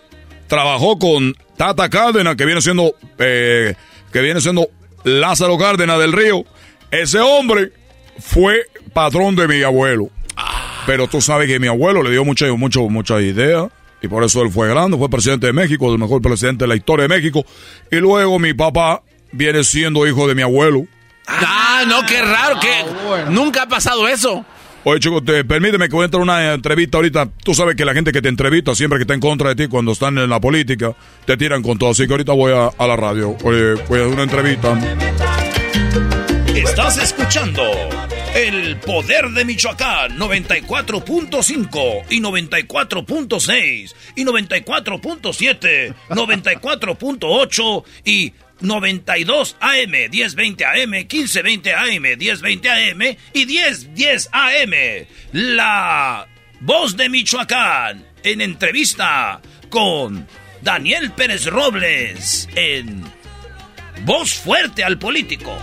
trabajó 0.48 0.98
con 1.00 1.36
Tata 1.58 1.90
Cárdenas, 1.90 2.36
que 2.36 2.46
viene 2.46 2.62
siendo, 2.62 2.96
eh, 3.20 3.76
que 4.12 4.22
viene 4.22 4.42
siendo 4.42 4.68
Lázaro 5.04 5.58
Cárdenas 5.58 6.00
del 6.00 6.14
Río. 6.14 6.46
Ese 6.92 7.20
hombre 7.20 7.72
fue 8.20 8.68
patrón 8.94 9.36
de 9.36 9.48
mi 9.48 9.62
abuelo. 9.64 10.10
Pero 10.86 11.08
tú 11.08 11.22
sabes 11.22 11.48
que 11.48 11.60
mi 11.60 11.68
abuelo 11.68 12.04
le 12.04 12.12
dio 12.12 12.26
mucha, 12.26 12.46
mucho, 12.54 12.82
mucha 12.90 13.20
idea. 13.22 13.70
Y 14.04 14.10
por 14.10 14.24
eso 14.24 14.42
él 14.44 14.52
fue 14.52 14.68
grande, 14.68 14.98
fue 14.98 15.10
presidente 15.10 15.48
de 15.48 15.54
México, 15.54 15.92
el 15.92 15.98
mejor 15.98 16.22
presidente 16.22 16.66
de 16.66 16.68
la 16.68 16.76
historia 16.76 17.08
de 17.08 17.16
México. 17.16 17.46
Y 17.90 17.96
luego 17.96 18.38
mi 18.38 18.54
papá 18.54 19.02
viene 19.32 19.64
siendo 19.64 20.06
hijo 20.06 20.28
de 20.28 20.36
mi 20.36 20.42
abuelo. 20.42 20.86
Ah, 21.26 21.86
no, 21.88 22.06
qué 22.06 22.22
raro, 22.22 22.60
que 22.60 23.32
nunca 23.32 23.64
ha 23.64 23.68
pasado 23.68 24.08
eso. 24.10 24.46
Oye, 24.84 25.00
chico, 25.00 25.24
te, 25.24 25.46
permíteme 25.46 25.88
que 25.88 25.96
voy 25.96 26.04
a 26.04 26.06
entrar 26.06 26.20
a 26.20 26.24
una 26.24 26.54
entrevista 26.54 26.98
ahorita. 26.98 27.30
Tú 27.46 27.54
sabes 27.54 27.78
que 27.78 27.86
la 27.86 27.94
gente 27.94 28.12
que 28.12 28.22
te 28.22 28.28
entrevista, 28.28 28.76
siempre 28.76 29.00
que 29.00 29.04
está 29.04 29.14
en 29.14 29.22
contra 29.22 29.48
de 29.50 29.56
ti, 29.56 29.68
cuando 29.70 29.94
están 29.94 30.18
en 30.18 30.30
la 30.30 30.42
política, 30.42 30.94
te 31.26 31.38
tiran 31.38 31.64
con 31.64 31.78
todo. 31.78 31.92
Así 31.92 32.06
que 32.06 32.12
ahorita 32.12 32.34
voy 32.34 32.52
a, 32.52 32.72
a 32.78 32.88
la 32.88 32.98
radio. 32.98 33.38
Oye, 33.46 33.76
voy 33.88 34.00
a 34.00 34.04
hacer 34.04 34.14
una 34.14 34.24
entrevista. 34.24 34.78
Estás 36.74 36.98
escuchando 36.98 37.72
El 38.34 38.78
Poder 38.78 39.30
de 39.30 39.46
Michoacán 39.46 40.18
94.5 40.18 42.06
y 42.10 42.20
94.6 42.20 43.94
y 44.16 44.26
94.7, 44.26 45.94
94.8 46.10 47.84
y 48.04 48.34
92 48.62 49.56
AM, 49.60 50.10
1020 50.10 50.66
AM, 50.66 50.90
1520 50.90 51.74
AM, 51.76 52.18
1020 52.18 52.70
AM 52.72 53.18
y 53.34 53.46
1010 53.46 54.30
AM. 54.32 54.74
La 55.32 56.28
voz 56.62 56.98
de 56.98 57.08
Michoacán 57.08 58.04
en 58.24 58.42
entrevista 58.42 59.40
con 59.70 60.28
Daniel 60.64 61.12
Pérez 61.12 61.46
Robles 61.46 62.50
en 62.56 63.04
Voz 64.06 64.34
Fuerte 64.34 64.84
al 64.84 64.98
Político. 64.98 65.56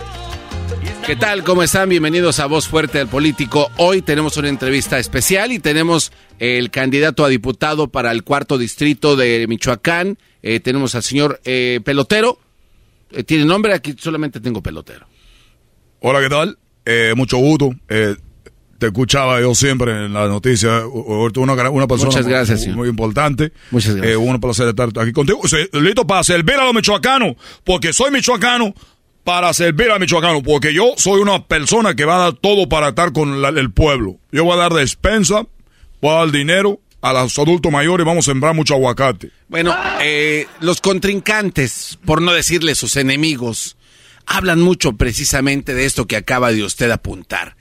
¿Qué 1.05 1.15
tal? 1.15 1.43
¿Cómo 1.43 1.63
están? 1.63 1.89
Bienvenidos 1.89 2.39
a 2.39 2.45
Voz 2.45 2.67
Fuerte 2.67 2.99
al 2.99 3.07
Político. 3.07 3.69
Hoy 3.77 4.01
tenemos 4.01 4.37
una 4.37 4.49
entrevista 4.49 4.99
especial 4.99 5.51
y 5.51 5.59
tenemos 5.59 6.11
el 6.39 6.69
candidato 6.71 7.25
a 7.25 7.29
diputado 7.29 7.87
para 7.89 8.11
el 8.11 8.23
cuarto 8.23 8.57
distrito 8.57 9.15
de 9.15 9.45
Michoacán. 9.47 10.17
Eh, 10.43 10.59
tenemos 10.59 10.95
al 10.95 11.03
señor 11.03 11.41
eh, 11.43 11.81
Pelotero. 11.83 12.39
Eh, 13.11 13.23
¿Tiene 13.23 13.45
nombre? 13.45 13.73
Aquí 13.73 13.95
solamente 13.99 14.39
tengo 14.39 14.61
Pelotero. 14.61 15.07
Hola, 15.99 16.21
¿qué 16.21 16.29
tal? 16.29 16.57
Mucho 17.15 17.37
gusto. 17.37 17.71
Te 17.87 18.87
escuchaba 18.87 19.39
yo 19.41 19.53
siempre 19.53 20.05
en 20.05 20.13
las 20.13 20.29
noticias. 20.29 20.83
Una, 20.91 21.69
una 21.69 21.87
persona 21.87 22.09
Muchas 22.09 22.23
muy- 22.23 22.31
gracias, 22.33 22.57
muy, 22.59 22.63
señor. 22.63 22.77
muy 22.77 22.89
importante. 22.89 23.51
Muchas 23.71 23.95
gracias. 23.95 24.17
Un 24.17 24.39
placer 24.39 24.67
estar 24.69 24.89
aquí 24.99 25.11
contigo. 25.11 25.41
Listo 25.73 26.07
para 26.07 26.23
servir 26.23 26.55
a 26.55 26.63
los 26.65 26.73
michoacanos, 26.73 27.35
porque 27.63 27.91
soy 27.93 28.09
michoacano 28.11 28.73
para 29.23 29.53
servir 29.53 29.91
a 29.91 29.99
michoacanos, 29.99 30.41
porque 30.43 30.73
yo 30.73 30.93
soy 30.97 31.21
una 31.21 31.45
persona 31.45 31.95
que 31.95 32.05
va 32.05 32.15
a 32.15 32.19
dar 32.19 32.33
todo 32.33 32.67
para 32.67 32.89
estar 32.89 33.13
con 33.13 33.43
el 33.45 33.71
pueblo. 33.71 34.17
Yo 34.31 34.43
voy 34.43 34.53
a 34.53 34.61
dar 34.61 34.73
despensa, 34.73 35.45
voy 36.01 36.11
a 36.11 36.19
dar 36.19 36.31
dinero 36.31 36.79
a 37.01 37.13
los 37.13 37.37
adultos 37.39 37.71
mayores 37.71 38.05
vamos 38.05 38.27
a 38.27 38.31
sembrar 38.31 38.53
mucho 38.53 38.75
aguacate. 38.75 39.31
Bueno, 39.47 39.75
eh, 40.01 40.47
los 40.59 40.81
contrincantes, 40.81 41.97
por 42.05 42.21
no 42.21 42.31
decirle 42.31 42.75
sus 42.75 42.95
enemigos, 42.95 43.75
hablan 44.25 44.61
mucho 44.61 44.93
precisamente 44.93 45.73
de 45.73 45.85
esto 45.85 46.05
que 46.05 46.15
acaba 46.15 46.51
de 46.51 46.63
usted 46.63 46.91
apuntar. 46.91 47.57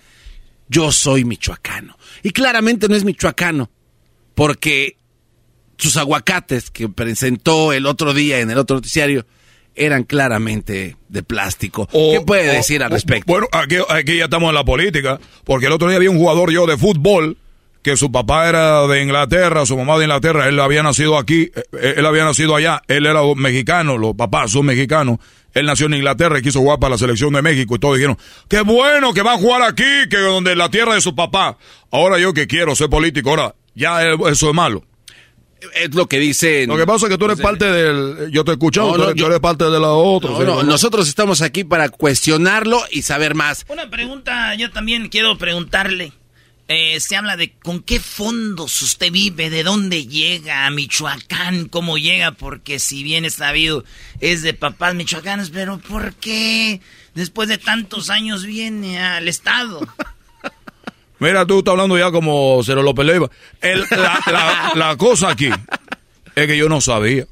Yo 0.68 0.92
soy 0.92 1.24
michoacano. 1.24 1.98
Y 2.22 2.30
claramente 2.30 2.88
no 2.88 2.94
es 2.94 3.04
michoacano, 3.04 3.70
porque 4.34 4.96
sus 5.78 5.96
aguacates 5.96 6.70
que 6.70 6.88
presentó 6.88 7.72
el 7.72 7.86
otro 7.86 8.12
día 8.12 8.40
en 8.40 8.50
el 8.50 8.58
otro 8.58 8.76
noticiario 8.76 9.26
eran 9.74 10.04
claramente 10.04 10.96
de 11.08 11.22
plástico. 11.22 11.86
¿Qué 11.86 12.20
puede 12.24 12.50
O- 12.50 12.52
decir 12.52 12.82
al 12.82 12.90
o- 12.90 12.94
respecto? 12.94 13.30
Bueno, 13.32 13.46
aquí, 13.52 13.76
aquí 13.88 14.16
ya 14.18 14.24
estamos 14.24 14.48
en 14.50 14.54
la 14.54 14.64
política, 14.64 15.18
porque 15.44 15.66
el 15.66 15.72
otro 15.72 15.88
día 15.88 15.96
había 15.96 16.10
un 16.10 16.18
jugador 16.18 16.50
yo 16.52 16.66
de 16.66 16.76
fútbol 16.76 17.36
que 17.82 17.96
su 17.96 18.12
papá 18.12 18.46
era 18.48 18.86
de 18.86 19.02
Inglaterra, 19.02 19.64
su 19.64 19.74
mamá 19.76 19.96
de 19.96 20.04
Inglaterra, 20.04 20.48
él 20.48 20.60
había 20.60 20.82
nacido 20.82 21.16
aquí, 21.16 21.50
eh, 21.72 21.94
él 21.96 22.04
había 22.04 22.24
nacido 22.24 22.54
allá, 22.54 22.82
él 22.88 23.06
era 23.06 23.22
mexicano, 23.36 23.96
los 23.96 24.14
papás 24.14 24.50
son 24.50 24.66
mexicanos, 24.66 25.18
él 25.54 25.64
nació 25.64 25.86
en 25.86 25.94
Inglaterra 25.94 26.38
y 26.38 26.42
quiso 26.42 26.60
jugar 26.60 26.78
para 26.78 26.90
la 26.90 26.98
selección 26.98 27.32
de 27.32 27.40
México 27.40 27.74
y 27.74 27.78
todos 27.78 27.96
dijeron, 27.96 28.18
qué 28.48 28.60
bueno 28.60 29.14
que 29.14 29.22
va 29.22 29.32
a 29.32 29.38
jugar 29.38 29.62
aquí, 29.62 29.82
que 30.10 30.18
donde 30.18 30.54
la 30.56 30.68
tierra 30.70 30.94
de 30.94 31.00
su 31.00 31.14
papá. 31.14 31.56
Ahora 31.90 32.18
yo 32.18 32.34
que 32.34 32.46
quiero 32.46 32.76
ser 32.76 32.90
político, 32.90 33.30
ahora 33.30 33.54
ya 33.74 34.02
eso 34.30 34.48
es 34.50 34.54
malo. 34.54 34.84
Es 35.74 35.94
lo 35.94 36.06
que 36.06 36.18
dicen. 36.18 36.68
Lo 36.68 36.76
que 36.76 36.86
pasa 36.86 37.06
es 37.06 37.10
que 37.12 37.18
tú 37.18 37.26
eres 37.26 37.40
parte 37.40 37.64
del. 37.66 38.30
Yo 38.30 38.44
te 38.44 38.52
he 38.52 38.54
escuchado, 38.54 38.88
No, 38.88 38.94
tú, 38.96 39.02
eres, 39.02 39.14
tú 39.14 39.20
yo- 39.20 39.26
eres 39.26 39.40
parte 39.40 39.64
de 39.64 39.78
la 39.80 39.90
otra. 39.90 40.30
No, 40.30 40.38
sí, 40.38 40.44
no, 40.44 40.54
¿no? 40.56 40.62
nosotros 40.62 41.06
estamos 41.08 41.42
aquí 41.42 41.64
para 41.64 41.88
cuestionarlo 41.88 42.82
y 42.90 43.02
saber 43.02 43.34
más. 43.34 43.64
Una 43.68 43.90
pregunta, 43.90 44.54
yo 44.54 44.70
también 44.70 45.08
quiero 45.08 45.36
preguntarle. 45.38 46.12
Eh, 46.72 47.00
se 47.00 47.16
habla 47.16 47.36
de 47.36 47.52
con 47.52 47.82
qué 47.82 47.98
fondos 47.98 48.80
usted 48.82 49.10
vive, 49.10 49.50
de 49.50 49.64
dónde 49.64 50.06
llega 50.06 50.66
a 50.66 50.70
Michoacán, 50.70 51.64
cómo 51.66 51.98
llega, 51.98 52.30
porque 52.30 52.78
si 52.78 53.02
bien 53.02 53.24
es 53.24 53.34
sabido, 53.34 53.84
es 54.20 54.42
de 54.42 54.54
papás 54.54 54.94
michoacanos, 54.94 55.50
pero 55.50 55.78
¿por 55.78 56.14
qué 56.14 56.80
después 57.16 57.48
de 57.48 57.58
tantos 57.58 58.08
años 58.08 58.44
viene 58.44 59.00
al 59.00 59.26
Estado? 59.26 59.80
Mira, 61.20 61.46
tú 61.46 61.58
estás 61.58 61.72
hablando 61.72 61.96
ya 61.98 62.10
como 62.10 62.60
Cero 62.64 62.82
López 62.82 63.06
Leiva. 63.06 63.30
El- 63.60 63.84
la, 63.90 64.20
la- 64.26 64.72
la 64.74 64.96
cosa 64.96 65.30
aquí 65.30 65.48
es 66.34 66.46
que 66.46 66.56
yo 66.56 66.68
no 66.68 66.80
sabía. 66.80 67.26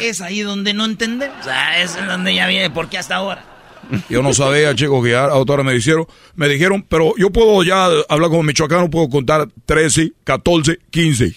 es, 0.00 0.02
es 0.02 0.20
ahí 0.20 0.40
donde 0.40 0.74
no 0.74 0.84
entendemos. 0.84 1.36
O 1.40 1.44
sea, 1.44 1.80
es 1.82 1.96
donde 2.06 2.34
ya 2.34 2.46
viene, 2.46 2.70
¿por 2.70 2.88
qué 2.88 2.98
hasta 2.98 3.16
ahora? 3.16 3.44
Yo 4.08 4.22
no 4.22 4.32
sabía, 4.34 4.74
chicos, 4.74 5.02
que 5.04 5.12
ya 5.12 5.24
ahora 5.24 5.62
me 5.64 5.72
dijeron, 5.72 6.06
me 6.36 6.48
dijeron, 6.48 6.84
pero 6.88 7.14
yo 7.16 7.30
puedo 7.30 7.62
ya 7.64 7.86
hablar 8.08 8.30
como 8.30 8.42
michoacano, 8.42 8.88
puedo 8.90 9.08
contar 9.08 9.48
13, 9.66 10.12
14, 10.22 10.78
15. 10.90 11.34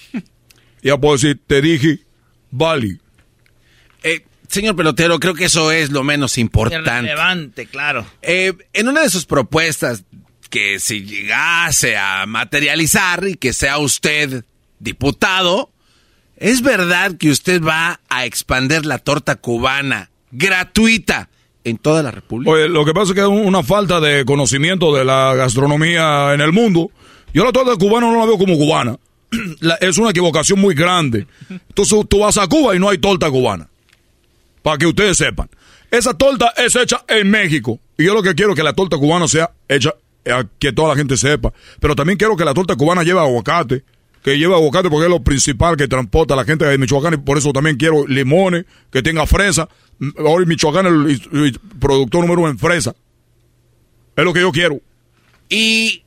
Ya 0.83 0.97
puedo 0.97 1.13
decir, 1.15 1.39
te 1.47 1.61
dije, 1.61 1.99
vale. 2.51 2.97
Eh, 4.03 4.25
señor 4.49 4.75
pelotero, 4.75 5.19
creo 5.19 5.33
que 5.33 5.45
eso 5.45 5.71
es 5.71 5.89
lo 5.91 6.03
menos 6.03 6.37
importante. 6.37 6.89
Relevante, 6.91 7.65
claro. 7.67 8.05
Eh, 8.21 8.53
en 8.73 8.87
una 8.89 9.01
de 9.01 9.09
sus 9.09 9.25
propuestas, 9.25 10.03
que 10.53 10.79
si 10.79 11.01
llegase 11.03 11.97
a 11.97 12.27
materializar 12.27 13.27
y 13.27 13.33
que 13.37 13.53
sea 13.53 13.79
usted 13.79 14.45
diputado, 14.77 15.71
¿es 16.37 16.61
verdad 16.61 17.17
que 17.17 17.31
usted 17.31 17.59
va 17.63 17.99
a 18.07 18.25
expander 18.25 18.85
la 18.85 18.99
torta 18.99 19.35
cubana 19.37 20.11
gratuita 20.31 21.27
en 21.63 21.79
toda 21.79 22.03
la 22.03 22.11
República? 22.11 22.51
Lo 22.67 22.85
que 22.85 22.93
pasa 22.93 23.13
es 23.13 23.15
que 23.15 23.21
es 23.21 23.27
una 23.27 23.63
falta 23.63 23.99
de 23.99 24.25
conocimiento 24.25 24.93
de 24.95 25.03
la 25.03 25.33
gastronomía 25.33 26.35
en 26.35 26.41
el 26.41 26.51
mundo. 26.51 26.91
Yo 27.33 27.43
la 27.43 27.51
torta 27.51 27.75
cubana 27.75 28.11
no 28.11 28.19
la 28.19 28.25
veo 28.27 28.37
como 28.37 28.55
cubana. 28.55 28.95
La- 29.61 29.73
es 29.81 29.97
una 29.97 30.11
equivocación 30.11 30.59
muy 30.61 30.75
grande. 30.75 31.25
Entonces 31.49 31.99
tú 32.07 32.19
vas 32.19 32.37
a 32.37 32.45
Cuba 32.45 32.75
y 32.75 32.79
no 32.79 32.89
hay 32.89 32.99
torta 32.99 33.31
cubana. 33.31 33.67
Para 34.61 34.77
que 34.77 34.85
ustedes 34.85 35.17
sepan. 35.17 35.49
Esa 35.89 36.13
torta 36.13 36.53
es 36.57 36.75
hecha 36.75 37.03
en 37.07 37.31
México. 37.31 37.79
Y 37.97 38.05
yo 38.05 38.13
lo 38.13 38.21
que 38.21 38.35
quiero 38.35 38.51
es 38.51 38.55
que 38.55 38.61
la 38.63 38.73
torta 38.73 38.97
cubana 38.97 39.27
sea 39.27 39.49
hecha, 39.67 39.93
que 40.59 40.73
toda 40.73 40.89
la 40.89 40.95
gente 40.95 41.17
sepa. 41.17 41.53
Pero 41.79 41.95
también 41.95 42.17
quiero 42.17 42.35
que 42.35 42.45
la 42.45 42.53
torta 42.53 42.75
cubana 42.75 43.03
lleve 43.03 43.19
aguacate. 43.19 43.83
Que 44.23 44.37
lleve 44.37 44.53
aguacate 44.53 44.89
porque 44.89 45.05
es 45.05 45.11
lo 45.11 45.23
principal 45.23 45.75
que 45.75 45.87
transporta 45.87 46.33
a 46.33 46.37
la 46.37 46.45
gente 46.45 46.65
de 46.65 46.77
Michoacán. 46.77 47.15
Y 47.15 47.17
por 47.17 47.37
eso 47.37 47.51
también 47.51 47.77
quiero 47.77 48.07
limones, 48.07 48.65
que 48.91 49.01
tenga 49.03 49.25
fresa. 49.27 49.67
Hoy 50.17 50.45
Michoacán 50.45 51.09
es 51.09 51.21
el 51.31 51.59
productor 51.79 52.21
número 52.21 52.41
uno 52.41 52.49
en 52.49 52.57
fresa. 52.57 52.95
Es 54.15 54.23
lo 54.23 54.33
que 54.33 54.41
yo 54.41 54.51
quiero. 54.51 54.79
Y 55.49 56.03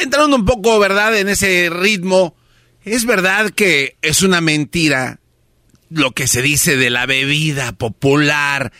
entrando 0.00 0.36
un 0.36 0.44
poco, 0.44 0.78
¿verdad?, 0.78 1.16
en 1.18 1.28
ese 1.28 1.70
ritmo, 1.70 2.34
es 2.84 3.04
verdad 3.04 3.50
que 3.50 3.96
es 4.02 4.22
una 4.22 4.40
mentira 4.40 5.20
lo 5.90 6.12
que 6.12 6.26
se 6.26 6.42
dice 6.42 6.76
de 6.76 6.90
la 6.90 7.06
bebida 7.06 7.72
popular 7.72 8.72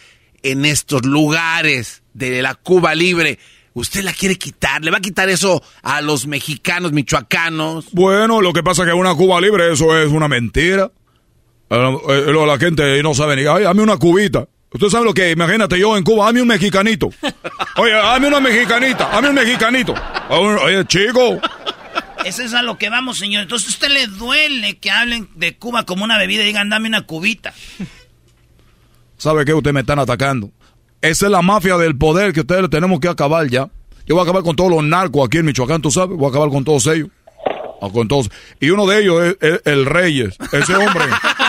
en 0.42 0.64
estos 0.64 1.04
lugares 1.04 2.02
de 2.14 2.42
la 2.42 2.54
Cuba 2.54 2.94
libre. 2.94 3.38
Usted 3.78 4.02
la 4.02 4.12
quiere 4.12 4.36
quitar, 4.36 4.82
le 4.84 4.90
va 4.90 4.98
a 4.98 5.00
quitar 5.00 5.28
eso 5.28 5.62
a 5.82 6.00
los 6.00 6.26
mexicanos, 6.26 6.92
michoacanos. 6.92 7.86
Bueno, 7.92 8.40
lo 8.40 8.52
que 8.52 8.62
pasa 8.62 8.82
es 8.82 8.88
que 8.88 8.94
una 8.94 9.14
Cuba 9.14 9.40
libre, 9.40 9.72
eso 9.72 9.96
es 9.98 10.10
una 10.10 10.28
mentira. 10.28 10.90
Eh, 11.70 11.96
eh, 12.08 12.24
lo- 12.32 12.46
la 12.46 12.58
gente 12.58 13.02
no 13.02 13.14
sabe 13.14 13.36
ni, 13.36 13.42
ay, 13.46 13.62
dame 13.64 13.82
una 13.82 13.96
cubita. 13.96 14.46
Usted 14.72 14.88
sabe 14.88 15.04
lo 15.06 15.14
que, 15.14 15.30
imagínate 15.30 15.78
yo 15.78 15.96
en 15.96 16.04
Cuba, 16.04 16.26
dame 16.26 16.42
un 16.42 16.48
mexicanito. 16.48 17.08
Oye, 17.76 17.92
dame 17.92 18.28
una 18.28 18.40
mexicanita, 18.40 19.08
dame 19.10 19.28
un 19.30 19.34
mexicanito. 19.34 19.94
Oye, 20.30 20.84
chico, 20.86 21.40
Eso 22.24 22.42
es 22.42 22.52
a 22.52 22.62
lo 22.62 22.76
que 22.76 22.90
vamos, 22.90 23.16
señor. 23.18 23.42
Entonces, 23.44 23.68
¿a 23.68 23.70
usted 23.72 23.88
le 23.88 24.06
duele 24.08 24.76
que 24.78 24.90
hablen 24.90 25.28
de 25.36 25.56
Cuba 25.56 25.84
como 25.86 26.04
una 26.04 26.18
bebida 26.18 26.42
y 26.42 26.46
digan, 26.46 26.68
dame 26.68 26.88
una 26.88 27.02
cubita? 27.02 27.54
¿sabe 29.16 29.44
qué? 29.44 29.54
Ustedes 29.54 29.74
me 29.74 29.80
están 29.80 29.98
atacando. 29.98 30.50
Esa 31.00 31.26
es 31.26 31.32
la 31.32 31.42
mafia 31.42 31.76
del 31.76 31.96
poder 31.96 32.32
que 32.32 32.40
ustedes 32.40 32.68
tenemos 32.70 33.00
que 33.00 33.08
acabar 33.08 33.46
ya. 33.48 33.68
Yo 34.06 34.14
voy 34.14 34.20
a 34.20 34.22
acabar 34.22 34.42
con 34.42 34.56
todos 34.56 34.70
los 34.70 34.82
narcos 34.82 35.26
aquí 35.26 35.38
en 35.38 35.46
Michoacán, 35.46 35.82
tú 35.82 35.90
sabes. 35.90 36.16
Voy 36.16 36.26
a 36.26 36.30
acabar 36.30 36.48
con 36.48 36.64
todos 36.64 36.86
ellos. 36.86 37.08
Ah, 37.80 37.88
Con 37.92 38.08
todos. 38.08 38.28
Y 38.58 38.70
uno 38.70 38.86
de 38.86 39.00
ellos 39.00 39.36
es, 39.40 39.60
el 39.64 39.86
Reyes. 39.86 40.36
Ese 40.52 40.74
hombre 40.74 41.04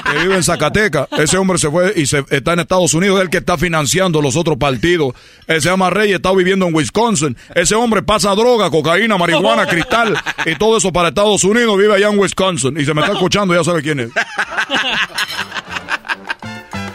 que 0.06 0.20
vive 0.20 0.36
en 0.36 0.44
Zacatecas. 0.44 1.08
Ese 1.18 1.38
hombre 1.38 1.58
se 1.58 1.72
fue 1.72 1.94
y 1.96 2.06
se, 2.06 2.24
está 2.30 2.54
en 2.54 2.60
Estados 2.60 2.94
Unidos. 2.94 3.18
Es 3.18 3.24
el 3.24 3.30
que 3.32 3.40
está 3.40 3.58
financiando 3.58 4.22
los 4.22 4.36
otros 4.36 4.58
partidos. 4.58 5.16
Él 5.48 5.60
se 5.62 5.70
llama 5.70 5.90
Reyes, 5.90 6.18
está 6.18 6.32
viviendo 6.32 6.68
en 6.68 6.76
Wisconsin. 6.76 7.36
Ese 7.56 7.74
hombre 7.74 8.04
pasa 8.04 8.36
droga, 8.36 8.70
cocaína, 8.70 9.18
marihuana, 9.18 9.66
cristal 9.66 10.16
y 10.46 10.56
todo 10.56 10.78
eso 10.78 10.94
para 10.94 11.08
Estados 11.10 11.44
Unidos. 11.44 11.78
Vive 11.78 11.96
allá 11.96 12.10
en 12.10 12.20
Wisconsin. 12.20 12.80
Y 12.80 12.86
se 12.86 12.94
me 12.94 13.02
está 13.02 13.14
escuchando, 13.14 13.56
ya 13.56 13.64
sabe 13.64 13.82
quién 13.82 14.00
es. 14.02 14.10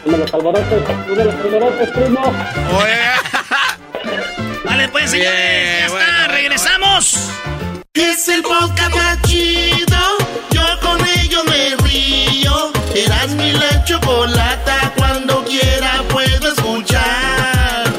Uno 0.05 0.17
de 0.17 0.23
los 0.23 0.33
alborotes, 0.33 0.83
uno 1.07 1.15
de 1.15 1.25
los 1.25 1.33
alborotes, 1.33 1.89
primo. 1.91 2.21
Vale, 4.65 4.87
pues, 4.89 5.09
señores, 5.09 5.33
ya 5.33 5.85
está, 5.87 6.27
regresamos. 6.27 7.31
Es 7.93 8.27
el 8.29 8.43
podcast 8.43 8.93
más 8.95 9.21
chido. 9.23 9.97
Yo 10.51 10.61
con 10.81 10.99
ello 11.19 11.43
me 11.45 11.75
río. 11.87 12.71
Eras 12.93 13.29
mi 13.35 13.51
la 13.53 13.83
chocolata. 13.83 14.93
Cuando 14.95 15.43
quiera 15.43 16.03
puedo 16.09 16.49
escuchar. 16.49 17.91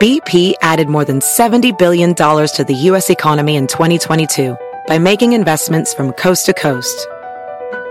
BP 0.00 0.54
added 0.62 0.88
more 0.88 1.04
than 1.04 1.20
$70 1.20 1.78
billion 1.78 2.14
to 2.14 2.64
the 2.66 2.74
U.S. 2.90 3.10
economy 3.10 3.56
in 3.56 3.66
2022 3.66 4.56
by 4.86 4.98
making 4.98 5.34
investments 5.34 5.92
from 5.92 6.12
coast 6.12 6.46
to 6.46 6.54
coast. 6.54 7.06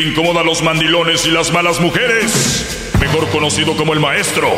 Incomoda 0.00 0.40
a 0.40 0.44
los 0.44 0.62
mandilones 0.62 1.26
y 1.26 1.30
las 1.30 1.52
malas 1.52 1.80
mujeres. 1.80 2.92
Mejor 3.00 3.28
conocido 3.30 3.76
como 3.76 3.92
el 3.92 4.00
maestro. 4.00 4.48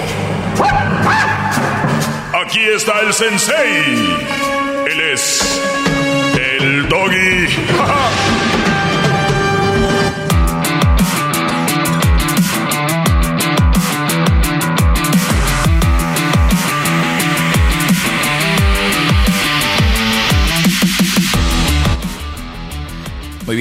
Aquí 2.32 2.60
está 2.60 3.00
el 3.00 3.12
sensei. 3.12 4.47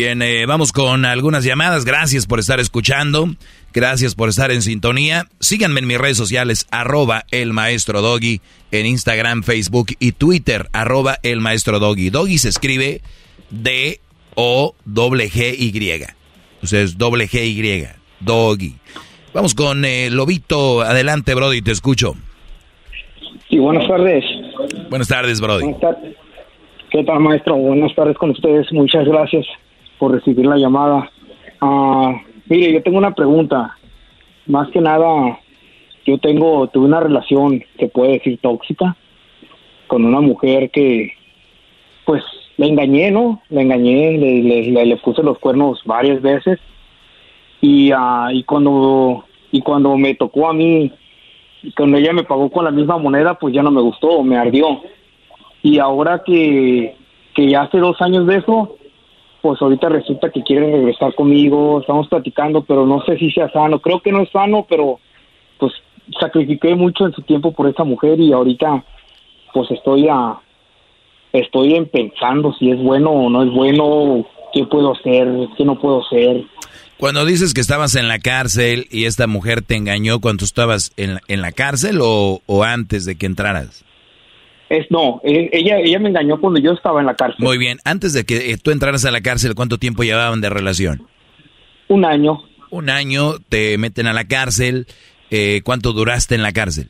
Bien, 0.07 0.21
eh, 0.21 0.45
vamos 0.45 0.71
con 0.71 1.03
algunas 1.03 1.43
llamadas. 1.43 1.83
Gracias 1.83 2.27
por 2.27 2.39
estar 2.39 2.61
escuchando. 2.61 3.27
Gracias 3.73 4.15
por 4.15 4.29
estar 4.29 4.51
en 4.51 4.61
sintonía. 4.61 5.25
Síganme 5.41 5.81
en 5.81 5.87
mis 5.87 5.97
redes 5.97 6.15
sociales, 6.15 6.65
arroba 6.71 7.25
el 7.29 7.51
maestro 7.51 8.01
Doggy, 8.01 8.39
en 8.71 8.85
Instagram, 8.85 9.43
Facebook 9.43 9.87
y 9.99 10.13
Twitter, 10.13 10.67
arroba 10.71 11.17
el 11.23 11.41
maestro 11.41 11.79
Doggy. 11.79 12.09
Doggy 12.09 12.37
se 12.37 12.47
escribe 12.47 13.01
D-O-G-Y. 13.49 13.99
O 16.63 16.67
sea, 16.67 16.81
es 16.81 16.97
doble 16.97 17.27
G-Y. 17.27 17.87
Doggy. 18.21 18.75
Vamos 19.33 19.53
con 19.55 19.83
eh, 19.83 20.09
Lobito. 20.09 20.83
Adelante, 20.83 21.35
Brody, 21.35 21.61
te 21.61 21.71
escucho. 21.71 22.15
Sí, 23.49 23.59
buenas 23.59 23.85
tardes. 23.89 24.23
Buenas 24.89 25.09
tardes, 25.09 25.41
Brody. 25.41 25.63
Buenas 25.63 25.81
tardes. 25.81 26.15
¿Qué 26.91 27.03
tal, 27.03 27.19
maestro? 27.19 27.57
Buenas 27.57 27.93
tardes 27.93 28.17
con 28.17 28.29
ustedes. 28.29 28.71
Muchas 28.71 29.05
gracias 29.05 29.45
por 29.97 30.11
recibir 30.11 30.45
la 30.45 30.57
llamada. 30.57 31.09
Ah, 31.61 32.13
mire, 32.47 32.73
yo 32.73 32.83
tengo 32.83 32.97
una 32.97 33.13
pregunta. 33.13 33.77
Más 34.45 34.69
que 34.69 34.79
nada, 34.79 35.39
yo 36.05 36.17
tengo, 36.19 36.67
tuve 36.67 36.85
una 36.85 36.99
relación, 36.99 37.63
se 37.77 37.87
puede 37.87 38.13
decir 38.13 38.39
tóxica, 38.41 38.95
con 39.87 40.05
una 40.05 40.21
mujer 40.21 40.71
que, 40.71 41.13
pues, 42.05 42.23
le 42.57 42.67
engañé, 42.67 43.11
¿no? 43.11 43.41
Le 43.49 43.61
engañé, 43.61 44.17
le, 44.17 44.97
puse 44.97 45.21
los 45.23 45.37
cuernos 45.39 45.81
varias 45.85 46.21
veces. 46.21 46.59
Y, 47.61 47.91
ah, 47.91 48.29
y 48.31 48.43
cuando 48.43 49.25
y 49.51 49.61
cuando 49.61 49.97
me 49.97 50.15
tocó 50.15 50.49
a 50.49 50.53
mí, 50.53 50.91
cuando 51.75 51.97
ella 51.97 52.13
me 52.13 52.23
pagó 52.23 52.49
con 52.49 52.65
la 52.65 52.71
misma 52.71 52.97
moneda, 52.97 53.35
pues 53.35 53.53
ya 53.53 53.63
no 53.63 53.71
me 53.71 53.81
gustó, 53.81 54.23
me 54.23 54.37
ardió. 54.37 54.81
Y 55.63 55.79
ahora 55.79 56.21
que, 56.25 56.95
que 57.33 57.49
ya 57.49 57.63
hace 57.63 57.79
dos 57.79 58.01
años 58.01 58.27
de 58.27 58.37
eso, 58.37 58.77
pues 59.47 59.61
ahorita 59.61 59.87
resulta 59.87 60.29
que 60.29 60.43
quieren 60.43 60.73
regresar 60.73 61.15
conmigo, 61.15 61.79
estamos 61.79 62.09
platicando, 62.09 62.63
pero 62.65 62.85
no 62.85 63.01
sé 63.05 63.17
si 63.17 63.31
sea 63.31 63.49
sano. 63.49 63.79
Creo 63.79 64.01
que 64.01 64.11
no 64.11 64.23
es 64.23 64.29
sano, 64.29 64.65
pero 64.67 64.99
pues 65.57 65.71
sacrifiqué 66.19 66.75
mucho 66.75 67.05
en 67.05 67.13
su 67.13 67.21
tiempo 67.21 67.53
por 67.53 67.69
esa 67.69 67.85
mujer 67.85 68.19
y 68.19 68.33
ahorita 68.33 68.83
pues 69.53 69.71
estoy 69.71 70.09
a 70.09 70.35
estoy 71.31 71.75
en 71.75 71.85
pensando 71.87 72.53
si 72.59 72.71
es 72.71 72.77
bueno 72.81 73.11
o 73.11 73.29
no 73.29 73.43
es 73.43 73.51
bueno, 73.53 74.25
qué 74.53 74.65
puedo 74.65 74.91
hacer, 74.91 75.27
qué 75.57 75.63
no 75.63 75.79
puedo 75.79 76.01
hacer. 76.05 76.43
Cuando 76.97 77.23
dices 77.23 77.53
que 77.53 77.61
estabas 77.61 77.95
en 77.95 78.09
la 78.09 78.19
cárcel 78.19 78.87
y 78.91 79.05
esta 79.05 79.27
mujer 79.27 79.61
te 79.61 79.75
engañó 79.75 80.19
cuando 80.19 80.43
estabas 80.43 80.91
en, 80.97 81.13
la- 81.13 81.21
en 81.29 81.41
la 81.41 81.53
cárcel 81.53 81.99
o 82.01 82.41
antes 82.65 83.05
de 83.05 83.15
que 83.17 83.27
entraras. 83.27 83.85
Es 84.69 84.85
no, 84.91 85.21
eh, 85.23 85.49
ella 85.53 85.77
ella 85.79 85.97
me 85.99 86.09
engañó 86.09 86.39
cuando 86.41 86.59
yo 86.59 86.73
estaba 86.73 86.99
en 86.99 87.05
la 87.05 87.15
cárcel. 87.15 87.43
Muy 87.45 87.57
bien, 87.57 87.79
antes 87.85 88.13
de 88.13 88.25
que 88.25 88.51
eh, 88.51 88.57
tú 88.57 88.71
entraras 88.71 89.05
a 89.05 89.11
la 89.11 89.21
cárcel, 89.21 89.55
¿cuánto 89.55 89.77
tiempo 89.77 90.03
llevaban 90.03 90.41
de 90.41 90.49
relación? 90.49 91.07
Un 91.87 92.03
año. 92.03 92.43
Un 92.69 92.89
año, 92.89 93.35
te 93.47 93.77
meten 93.77 94.07
a 94.07 94.13
la 94.13 94.25
cárcel. 94.25 94.87
eh, 95.31 95.61
¿Cuánto 95.63 95.93
duraste 95.93 96.35
en 96.35 96.41
la 96.41 96.51
cárcel? 96.51 96.89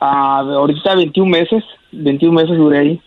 Ah, 0.00 0.40
ahorita 0.40 0.94
21 0.94 1.28
meses, 1.30 1.64
21 1.90 2.32
meses 2.42 2.56
duré 2.56 2.78
ahí. 2.78 3.00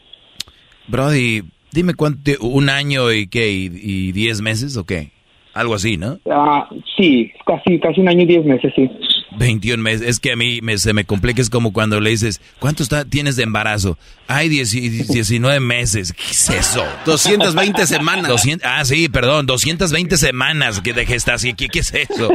Brody, 0.87 1.43
dime 1.71 1.93
cuánto, 1.93 2.31
un 2.41 2.69
año 2.69 3.11
y 3.13 3.27
qué, 3.27 3.49
y, 3.51 3.69
y 3.73 4.11
diez 4.11 4.41
meses 4.41 4.75
o 4.75 4.85
qué? 4.85 5.11
Algo 5.53 5.75
así, 5.75 5.95
¿no? 5.95 6.19
Ah, 6.29 6.67
sí, 6.97 7.31
casi 7.45 7.79
casi 7.79 8.01
un 8.01 8.09
año 8.09 8.23
y 8.23 8.25
10 8.25 8.45
meses, 8.45 8.73
sí. 8.75 8.89
21 9.37 9.81
meses. 9.81 10.07
Es 10.07 10.19
que 10.19 10.33
a 10.33 10.35
mí 10.35 10.59
me, 10.61 10.77
se 10.77 10.93
me 10.93 11.05
complica, 11.05 11.41
es 11.41 11.49
como 11.49 11.73
cuando 11.73 11.99
le 11.99 12.09
dices, 12.09 12.41
¿cuánto 12.59 12.83
está, 12.83 13.05
tienes 13.05 13.35
de 13.35 13.43
embarazo? 13.43 13.97
Ay, 14.27 14.49
10 14.49 14.71
19 14.71 15.59
meses. 15.59 16.13
¿Qué 16.13 16.31
es 16.31 16.49
eso? 16.49 16.85
220 17.05 17.87
semanas. 17.87 18.27
200, 18.27 18.67
ah, 18.69 18.83
sí, 18.85 19.09
perdón, 19.09 19.45
220 19.45 20.17
semanas 20.17 20.81
que 20.81 20.93
de 20.93 21.05
gestación. 21.05 21.55
¿Qué, 21.55 21.67
qué 21.67 21.79
es 21.79 21.93
eso? 21.93 22.29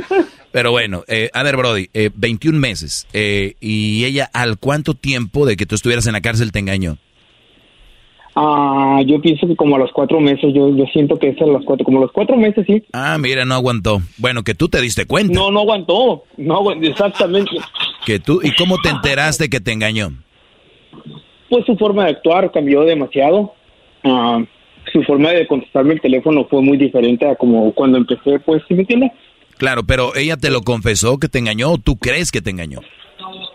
Pero 0.52 0.70
bueno, 0.70 1.05
eh, 1.06 1.31
a 1.35 1.43
ver, 1.43 1.56
Brody, 1.56 1.90
eh, 1.93 2.10
21 2.14 2.59
meses. 2.59 3.06
eh, 3.12 3.56
¿Y 3.60 4.05
ella 4.05 4.31
al 4.32 4.59
cuánto 4.59 4.94
tiempo 4.94 5.44
de 5.47 5.56
que 5.56 5.66
tú 5.66 5.74
estuvieras 5.74 6.06
en 6.06 6.14
la 6.14 6.20
cárcel 6.23 6.52
te 6.52 6.59
engañó? 6.60 6.98
Ah, 8.38 9.00
yo 9.06 9.18
pienso 9.18 9.46
que 9.46 9.56
como 9.56 9.76
a 9.76 9.78
los 9.78 9.90
cuatro 9.92 10.20
meses, 10.20 10.52
yo, 10.54 10.68
yo 10.76 10.84
siento 10.92 11.18
que 11.18 11.30
es 11.30 11.40
a 11.40 11.46
los 11.46 11.64
cuatro, 11.64 11.86
como 11.86 11.98
a 11.98 12.02
los 12.02 12.12
cuatro 12.12 12.36
meses, 12.36 12.66
sí. 12.66 12.84
Ah, 12.92 13.16
mira, 13.18 13.46
no 13.46 13.54
aguantó. 13.54 14.02
Bueno, 14.18 14.42
que 14.44 14.54
tú 14.54 14.68
te 14.68 14.78
diste 14.82 15.06
cuenta. 15.06 15.32
No, 15.32 15.50
no 15.50 15.60
aguantó, 15.60 16.24
no 16.36 16.56
aguantó, 16.56 16.86
exactamente. 16.86 17.52
Que 18.04 18.18
tú, 18.18 18.40
¿Y 18.42 18.54
cómo 18.54 18.76
te 18.82 18.90
enteraste 18.90 19.48
que 19.48 19.58
te 19.58 19.72
engañó? 19.72 20.10
Pues 21.48 21.64
su 21.64 21.76
forma 21.78 22.04
de 22.04 22.10
actuar 22.10 22.52
cambió 22.52 22.82
demasiado. 22.82 23.54
Ah, 24.04 24.44
su 24.92 25.02
forma 25.04 25.30
de 25.30 25.46
contestarme 25.46 25.94
el 25.94 26.02
teléfono 26.02 26.46
fue 26.50 26.60
muy 26.60 26.76
diferente 26.76 27.26
a 27.26 27.36
como 27.36 27.72
cuando 27.72 27.96
empecé, 27.96 28.38
pues, 28.40 28.62
¿sí 28.68 28.74
me 28.74 28.82
entiendes? 28.82 29.12
Claro, 29.56 29.84
pero 29.84 30.14
ella 30.14 30.36
te 30.36 30.50
lo 30.50 30.60
confesó 30.60 31.18
que 31.18 31.28
te 31.28 31.38
engañó 31.38 31.70
o 31.72 31.78
tú 31.78 31.96
crees 31.96 32.30
que 32.30 32.42
te 32.42 32.50
engañó. 32.50 32.80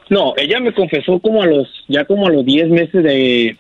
No, 0.10 0.34
ella 0.38 0.60
me 0.60 0.74
confesó 0.74 1.20
como 1.20 1.44
a 1.44 1.46
los, 1.46 1.68
ya 1.88 2.04
como 2.06 2.26
a 2.26 2.32
los 2.32 2.44
10 2.44 2.70
meses 2.70 3.04
de, 3.04 3.56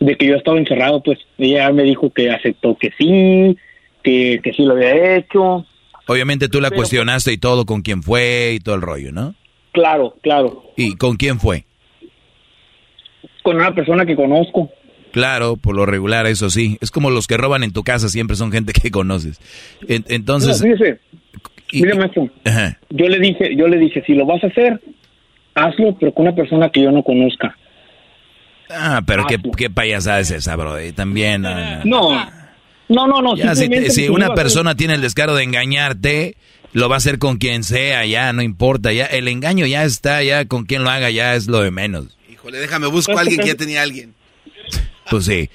de 0.00 0.16
que 0.16 0.26
yo 0.26 0.34
estaba 0.36 0.58
encerrado, 0.58 1.02
pues 1.02 1.18
ella 1.38 1.70
me 1.72 1.82
dijo 1.84 2.10
que 2.10 2.30
aceptó 2.30 2.74
que 2.76 2.90
sí, 2.98 3.56
que, 4.02 4.40
que 4.42 4.52
sí 4.52 4.62
lo 4.64 4.72
había 4.72 5.16
hecho. 5.16 5.66
Obviamente 6.06 6.48
tú 6.48 6.60
la 6.60 6.70
Pero- 6.70 6.80
cuestionaste 6.80 7.32
y 7.32 7.38
todo 7.38 7.66
con 7.66 7.82
quién 7.82 8.02
fue 8.02 8.52
y 8.54 8.60
todo 8.60 8.74
el 8.74 8.82
rollo, 8.82 9.12
¿no? 9.12 9.34
Claro, 9.72 10.16
claro, 10.22 10.64
¿Y 10.76 10.96
con 10.96 11.16
quién 11.16 11.38
fue? 11.38 11.64
con 13.42 13.56
una 13.56 13.74
persona 13.74 14.04
que 14.04 14.16
conozco. 14.16 14.70
Claro, 15.12 15.56
por 15.56 15.74
lo 15.74 15.86
regular, 15.86 16.26
eso 16.26 16.50
sí. 16.50 16.76
Es 16.80 16.90
como 16.90 17.10
los 17.10 17.26
que 17.26 17.36
roban 17.36 17.62
en 17.64 17.72
tu 17.72 17.82
casa, 17.82 18.08
siempre 18.08 18.36
son 18.36 18.52
gente 18.52 18.72
que 18.72 18.90
conoces. 18.90 19.40
En- 19.88 20.04
entonces, 20.08 20.60
No, 20.62 20.68
fíjese, 20.68 21.00
mire, 21.72 21.94
maestro, 21.94 22.28
ajá. 22.44 22.78
yo 22.90 23.08
le 23.08 23.18
dije, 23.18 23.56
yo 23.56 23.66
le 23.66 23.78
dije, 23.78 24.02
si 24.06 24.14
lo 24.14 24.26
vas 24.26 24.44
a 24.44 24.48
hacer, 24.48 24.80
hazlo, 25.54 25.96
pero 25.98 26.12
con 26.12 26.26
una 26.26 26.34
persona 26.34 26.70
que 26.70 26.82
yo 26.82 26.92
no 26.92 27.02
conozca. 27.02 27.56
Ah, 28.70 29.02
pero 29.06 29.26
qué, 29.26 29.38
qué 29.56 29.70
payasada 29.70 30.20
es 30.20 30.30
esa, 30.30 30.56
bro. 30.56 30.82
Y 30.82 30.92
también, 30.92 31.42
no, 31.42 31.84
no. 31.84 32.40
No, 32.90 33.06
no, 33.06 33.06
no, 33.06 33.22
no. 33.22 33.36
Ya, 33.36 33.54
si, 33.54 33.62
simplemente 33.62 33.94
si 33.94 34.02
que 34.04 34.10
una 34.10 34.34
persona 34.34 34.74
tiene 34.74 34.94
el 34.94 35.00
descaro 35.00 35.34
de 35.34 35.44
engañarte, 35.44 36.36
lo 36.72 36.88
va 36.88 36.96
a 36.96 36.98
hacer 36.98 37.18
con 37.18 37.38
quien 37.38 37.62
sea, 37.62 38.04
ya, 38.04 38.32
no 38.32 38.42
importa, 38.42 38.92
ya, 38.92 39.06
el 39.06 39.28
engaño 39.28 39.64
ya 39.66 39.84
está, 39.84 40.22
ya, 40.22 40.44
con 40.46 40.64
quien 40.66 40.82
lo 40.82 40.90
haga, 40.90 41.10
ya 41.10 41.34
es 41.34 41.46
lo 41.46 41.60
de 41.60 41.70
menos. 41.70 42.16
Híjole, 42.30 42.58
déjame 42.58 42.88
busco 42.88 43.16
a 43.16 43.20
alguien 43.20 43.40
que 43.40 43.48
ya 43.48 43.54
tenía 43.54 43.80
a 43.80 43.82
alguien. 43.84 44.14
Pues 45.10 45.24
sí. 45.24 45.50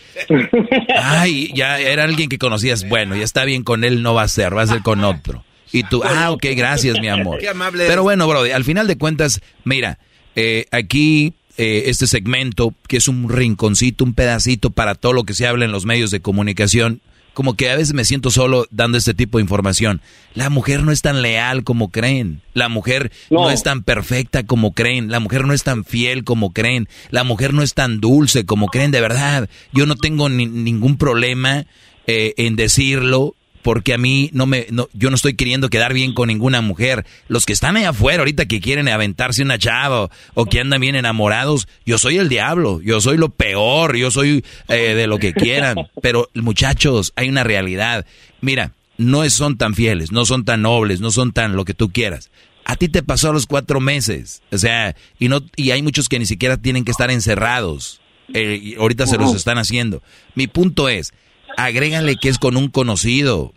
Ay, 0.97 1.51
ya 1.53 1.79
era 1.79 2.03
alguien 2.03 2.29
que 2.29 2.37
conocías, 2.37 2.87
bueno, 2.87 3.15
ya 3.15 3.23
está 3.23 3.45
bien 3.45 3.63
con 3.63 3.83
él, 3.83 4.01
no 4.01 4.13
va 4.13 4.23
a 4.23 4.27
ser, 4.27 4.55
va 4.55 4.63
a 4.63 4.67
ser 4.67 4.81
con 4.81 5.03
otro. 5.03 5.43
Y 5.71 5.83
tú, 5.83 6.03
ah, 6.03 6.31
ok, 6.31 6.45
gracias, 6.55 6.99
mi 6.99 7.07
amor. 7.07 7.39
Qué 7.39 7.49
amable 7.49 7.85
Pero 7.87 8.03
bueno, 8.03 8.27
Brody, 8.27 8.51
al 8.51 8.63
final 8.63 8.87
de 8.87 8.97
cuentas, 8.97 9.41
mira, 9.63 9.97
eh, 10.35 10.67
aquí 10.71 11.33
eh, 11.57 11.83
este 11.87 12.07
segmento, 12.07 12.73
que 12.87 12.97
es 12.97 13.07
un 13.07 13.29
rinconcito, 13.29 14.03
un 14.03 14.13
pedacito 14.13 14.69
para 14.71 14.95
todo 14.95 15.13
lo 15.13 15.23
que 15.23 15.33
se 15.33 15.47
habla 15.47 15.65
en 15.65 15.71
los 15.71 15.85
medios 15.85 16.11
de 16.11 16.19
comunicación, 16.21 17.01
como 17.33 17.55
que 17.55 17.69
a 17.69 17.75
veces 17.75 17.93
me 17.93 18.05
siento 18.05 18.31
solo 18.31 18.65
dando 18.71 18.97
este 18.97 19.13
tipo 19.13 19.37
de 19.37 19.41
información. 19.41 19.99
La 20.35 20.49
mujer 20.49 20.83
no 20.83 20.93
es 20.93 21.01
tan 21.01 21.21
leal 21.21 21.65
como 21.65 21.89
creen. 21.91 22.41
La 22.53 22.69
mujer 22.69 23.11
no, 23.29 23.41
No. 23.41 23.49
es 23.51 23.61
tan 23.61 23.83
perfecta 23.83 24.43
como 24.45 24.71
creen. 24.73 25.11
La 25.11 25.19
mujer 25.19 25.45
no 25.45 25.53
es 25.53 25.63
tan 25.63 25.83
fiel 25.83 26.23
como 26.23 26.53
creen. 26.53 26.87
La 27.09 27.25
mujer 27.25 27.53
no 27.53 27.61
es 27.61 27.73
tan 27.73 27.99
dulce 27.99 28.45
como 28.45 28.67
creen. 28.67 28.91
De 28.91 29.01
verdad, 29.01 29.49
yo 29.73 29.85
no 29.85 29.95
tengo 29.97 30.29
ni- 30.29 30.45
ningún 30.45 30.97
problema 30.97 31.65
eh, 32.07 32.33
en 32.37 32.55
decirlo 32.55 33.35
porque 33.65 33.95
a 33.95 33.97
mí 33.97 34.29
no 34.31 34.45
me, 34.45 34.67
no, 34.69 34.89
yo 34.93 35.09
no 35.09 35.15
estoy 35.15 35.33
queriendo 35.33 35.71
quedar 35.71 35.91
bien 35.91 36.13
con 36.13 36.27
ninguna 36.27 36.61
mujer. 36.61 37.03
Los 37.27 37.47
que 37.47 37.53
están 37.53 37.75
allá 37.75 37.89
afuera 37.89 38.19
ahorita 38.19 38.45
que 38.45 38.61
quieren 38.61 38.87
aventarse 38.87 39.41
una 39.41 39.57
chava 39.57 40.11
o 40.35 40.45
que 40.45 40.59
andan 40.59 40.81
bien 40.81 40.93
enamorados, 40.93 41.67
yo 41.83 41.97
soy 41.97 42.19
el 42.19 42.29
diablo, 42.29 42.79
yo 42.83 43.01
soy 43.01 43.17
lo 43.17 43.29
peor, 43.29 43.95
yo 43.95 44.11
soy 44.11 44.45
eh, 44.67 44.93
de 44.93 45.07
lo 45.07 45.17
que 45.17 45.33
quieran. 45.33 45.77
Pero 46.03 46.29
muchachos, 46.35 47.11
hay 47.15 47.27
una 47.27 47.43
realidad. 47.43 48.05
Mira, 48.39 48.73
no 48.99 49.27
son 49.31 49.57
tan 49.57 49.73
fieles, 49.73 50.11
no 50.11 50.27
son 50.27 50.45
tan 50.45 50.61
nobles, 50.61 51.01
no 51.01 51.09
son 51.09 51.31
tan 51.31 51.55
lo 51.55 51.65
que 51.65 51.73
tú 51.73 51.91
quieras. 51.91 52.29
A 52.65 52.75
ti 52.75 52.87
te 52.87 53.01
pasó 53.01 53.31
a 53.31 53.33
los 53.33 53.47
cuatro 53.47 53.79
meses, 53.79 54.43
o 54.51 54.59
sea, 54.59 54.95
y 55.17 55.27
no, 55.27 55.41
y 55.55 55.71
hay 55.71 55.81
muchos 55.81 56.07
que 56.07 56.19
ni 56.19 56.27
siquiera 56.27 56.57
tienen 56.57 56.85
que 56.85 56.91
estar 56.91 57.09
encerrados. 57.09 57.99
Eh, 58.31 58.75
ahorita 58.77 59.07
se 59.07 59.17
los 59.17 59.33
están 59.33 59.57
haciendo. 59.57 60.03
Mi 60.35 60.45
punto 60.45 60.87
es, 60.87 61.13
agrégale 61.57 62.15
que 62.17 62.29
es 62.29 62.37
con 62.39 62.57
un 62.57 62.69
conocido. 62.69 63.53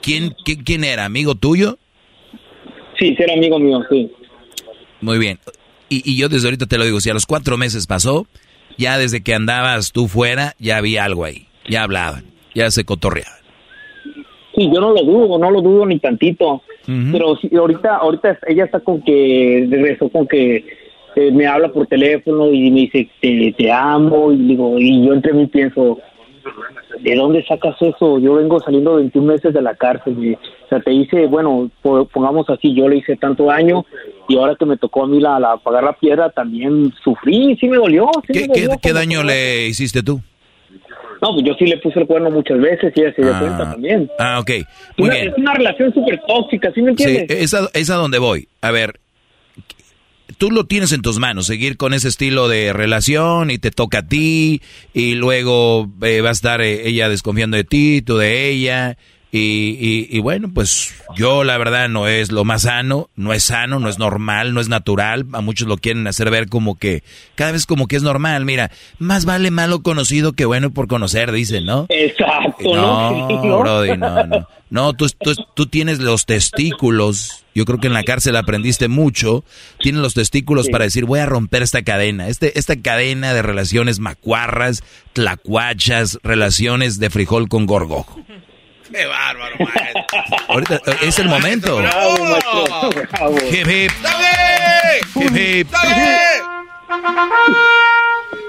¿Quién, 0.00 0.30
qui- 0.44 0.62
quién 0.64 0.84
era? 0.84 1.04
¿Amigo 1.04 1.34
tuyo? 1.34 1.78
Sí, 2.98 3.14
ser 3.16 3.30
amigo 3.30 3.58
mío, 3.58 3.80
sí. 3.90 4.10
Muy 5.00 5.18
bien. 5.18 5.38
Y, 5.88 6.02
y 6.10 6.16
yo 6.16 6.28
desde 6.28 6.46
ahorita 6.48 6.66
te 6.66 6.78
lo 6.78 6.84
digo, 6.84 7.00
si 7.00 7.10
a 7.10 7.14
los 7.14 7.26
cuatro 7.26 7.56
meses 7.56 7.86
pasó, 7.86 8.26
ya 8.78 8.98
desde 8.98 9.22
que 9.22 9.34
andabas 9.34 9.92
tú 9.92 10.08
fuera, 10.08 10.54
ya 10.58 10.76
había 10.78 11.04
algo 11.04 11.24
ahí. 11.24 11.46
Ya 11.68 11.82
hablaban, 11.84 12.24
ya 12.54 12.70
se 12.70 12.84
cotorreaban. 12.84 13.38
Sí, 14.54 14.70
yo 14.72 14.80
no 14.80 14.92
lo 14.92 15.02
dudo, 15.04 15.38
no 15.38 15.50
lo 15.50 15.60
dudo 15.62 15.86
ni 15.86 15.98
tantito. 15.98 16.62
Pero 16.84 17.36
sí, 17.36 17.48
ahorita, 17.56 17.96
ahorita 17.96 18.38
ella 18.48 18.64
está 18.64 18.80
con 18.80 19.02
que 19.02 19.68
regresó 19.70 20.08
con 20.08 20.26
que 20.26 20.56
eh, 21.14 21.30
me 21.32 21.46
habla 21.46 21.68
por 21.72 21.86
teléfono 21.86 22.50
y 22.50 22.70
me 22.72 22.80
dice 22.80 23.08
te, 23.20 23.54
te 23.56 23.70
amo 23.70 24.32
y 24.32 24.36
digo 24.38 24.78
y 24.80 25.06
yo 25.06 25.12
entre 25.12 25.32
mí 25.32 25.46
pienso 25.46 25.98
¿de 27.00 27.14
dónde 27.16 27.44
sacas 27.44 27.76
eso? 27.80 28.18
Yo 28.18 28.34
vengo 28.34 28.60
saliendo 28.60 28.96
21 28.96 29.26
meses 29.32 29.52
de 29.54 29.62
la 29.62 29.74
cárcel. 29.74 30.16
y, 30.22 30.34
o 30.34 30.38
sea, 30.68 30.80
te 30.80 30.92
hice, 30.92 31.26
bueno, 31.26 31.70
po- 31.82 32.06
pongamos 32.06 32.48
así, 32.50 32.74
yo 32.74 32.88
le 32.88 32.96
hice 32.98 33.16
tanto 33.16 33.44
daño 33.46 33.84
y 34.28 34.36
ahora 34.36 34.54
que 34.56 34.64
me 34.66 34.76
tocó 34.76 35.04
a 35.04 35.06
mí 35.08 35.20
la, 35.20 35.38
la 35.40 35.56
pagar 35.58 35.84
la 35.84 35.92
piedra 35.92 36.30
también 36.30 36.92
sufrí, 37.02 37.56
sí 37.60 37.68
me 37.68 37.76
dolió. 37.76 38.08
Sí 38.26 38.32
¿Qué, 38.32 38.40
me 38.40 38.46
dolió, 38.48 38.78
qué 38.82 38.92
daño 38.92 39.22
le 39.22 39.66
hiciste 39.68 40.02
tú? 40.02 40.20
No, 41.20 41.34
pues 41.34 41.44
yo 41.46 41.54
sí 41.54 41.66
le 41.66 41.76
puse 41.76 42.00
el 42.00 42.06
cuerno 42.06 42.30
muchas 42.30 42.58
veces 42.60 42.92
y 42.96 43.00
ella 43.00 43.12
se 43.14 43.22
dio 43.22 43.32
Ah. 43.34 43.38
cuenta 43.38 43.70
también. 43.70 44.10
Ah, 44.18 44.40
ok. 44.40 44.50
Muy 44.98 45.08
Una- 45.08 45.14
bien. 45.14 45.28
Es 45.28 45.38
una 45.38 45.54
relación 45.54 45.94
súper 45.94 46.20
tóxica, 46.26 46.72
¿sí 46.72 46.82
me 46.82 46.94
Sí, 46.96 47.04
entiendes? 47.04 47.38
es 47.42 47.54
a, 47.54 47.68
es 47.74 47.90
a 47.90 47.94
donde 47.94 48.18
voy. 48.18 48.48
A 48.60 48.70
ver, 48.72 48.98
tú 50.42 50.50
lo 50.50 50.66
tienes 50.66 50.90
en 50.90 51.02
tus 51.02 51.20
manos, 51.20 51.46
seguir 51.46 51.76
con 51.76 51.94
ese 51.94 52.08
estilo 52.08 52.48
de 52.48 52.72
relación 52.72 53.52
y 53.52 53.58
te 53.58 53.70
toca 53.70 53.98
a 53.98 54.08
ti 54.08 54.60
y 54.92 55.14
luego 55.14 55.88
eh, 56.02 56.20
va 56.20 56.30
a 56.30 56.32
estar 56.32 56.60
eh, 56.60 56.88
ella 56.88 57.08
desconfiando 57.08 57.56
de 57.56 57.62
ti, 57.62 58.02
tú 58.02 58.16
de 58.16 58.48
ella. 58.48 58.98
Y, 59.34 59.78
y, 59.80 60.08
y, 60.14 60.20
bueno, 60.20 60.50
pues 60.52 60.94
yo 61.16 61.42
la 61.42 61.56
verdad 61.56 61.88
no 61.88 62.06
es 62.06 62.30
lo 62.30 62.44
más 62.44 62.62
sano, 62.62 63.08
no 63.16 63.32
es 63.32 63.44
sano, 63.44 63.78
no 63.80 63.88
es 63.88 63.98
normal, 63.98 64.52
no 64.52 64.60
es 64.60 64.68
natural. 64.68 65.24
A 65.32 65.40
muchos 65.40 65.66
lo 65.66 65.78
quieren 65.78 66.06
hacer 66.06 66.28
ver 66.28 66.50
como 66.50 66.78
que 66.78 67.02
cada 67.34 67.52
vez 67.52 67.64
como 67.64 67.88
que 67.88 67.96
es 67.96 68.02
normal. 68.02 68.44
Mira, 68.44 68.70
más 68.98 69.24
vale 69.24 69.50
malo 69.50 69.82
conocido 69.82 70.34
que 70.34 70.44
bueno 70.44 70.70
por 70.70 70.86
conocer, 70.86 71.32
dicen, 71.32 71.64
¿no? 71.64 71.86
Exacto, 71.88 72.74
No, 72.76 73.26
¿no? 73.28 73.58
Brody, 73.60 73.96
no, 73.96 74.26
no. 74.26 74.48
No, 74.68 74.92
tú, 74.92 75.06
tú, 75.18 75.34
tú 75.54 75.66
tienes 75.66 75.98
los 75.98 76.26
testículos. 76.26 77.44
Yo 77.54 77.64
creo 77.64 77.78
que 77.78 77.86
en 77.86 77.94
la 77.94 78.04
cárcel 78.04 78.36
aprendiste 78.36 78.88
mucho. 78.88 79.44
Tienes 79.80 80.02
los 80.02 80.12
testículos 80.12 80.68
para 80.68 80.84
decir, 80.84 81.06
voy 81.06 81.20
a 81.20 81.26
romper 81.26 81.62
esta 81.62 81.82
cadena. 81.82 82.28
Este, 82.28 82.58
esta 82.58 82.76
cadena 82.76 83.32
de 83.32 83.40
relaciones 83.40 83.98
macuarras, 83.98 84.82
tlacuachas, 85.14 86.18
relaciones 86.22 86.98
de 86.98 87.10
frijol 87.10 87.48
con 87.48 87.64
gorgojo. 87.66 88.18
¡Qué 88.94 89.06
bárbaro, 89.06 89.56
Ahorita 90.48 90.76
eh, 90.86 90.96
es 91.02 91.18
el 91.18 91.28
momento. 91.28 91.76
Bravo, 91.78 92.24
maestro, 92.24 92.90
bravo. 93.10 93.36
Hip, 93.50 93.66
hip. 93.68 93.90
Hip, 95.16 95.36
hip. 95.36 95.68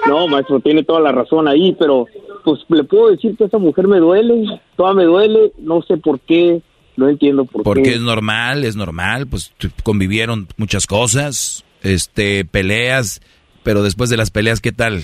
No, 0.07 0.27
maestro, 0.27 0.59
tiene 0.59 0.83
toda 0.83 0.99
la 0.99 1.11
razón 1.11 1.47
ahí, 1.47 1.75
pero 1.79 2.07
pues 2.43 2.59
le 2.67 2.83
puedo 2.83 3.09
decir 3.09 3.37
que 3.37 3.45
esa 3.45 3.57
mujer 3.57 3.87
me 3.87 3.99
duele, 3.99 4.59
toda 4.75 4.93
me 4.93 5.05
duele, 5.05 5.53
no 5.59 5.81
sé 5.81 5.95
por 5.97 6.19
qué, 6.19 6.61
no 6.97 7.07
entiendo 7.07 7.45
por 7.45 7.63
Porque 7.63 7.83
qué. 7.83 7.93
es 7.95 8.01
normal, 8.01 8.65
es 8.65 8.75
normal, 8.75 9.27
pues 9.27 9.53
convivieron 9.83 10.47
muchas 10.57 10.85
cosas, 10.85 11.63
este, 11.83 12.43
peleas, 12.43 13.21
pero 13.63 13.81
después 13.81 14.09
de 14.09 14.17
las 14.17 14.29
peleas, 14.29 14.59
¿qué 14.59 14.73
tal? 14.73 15.01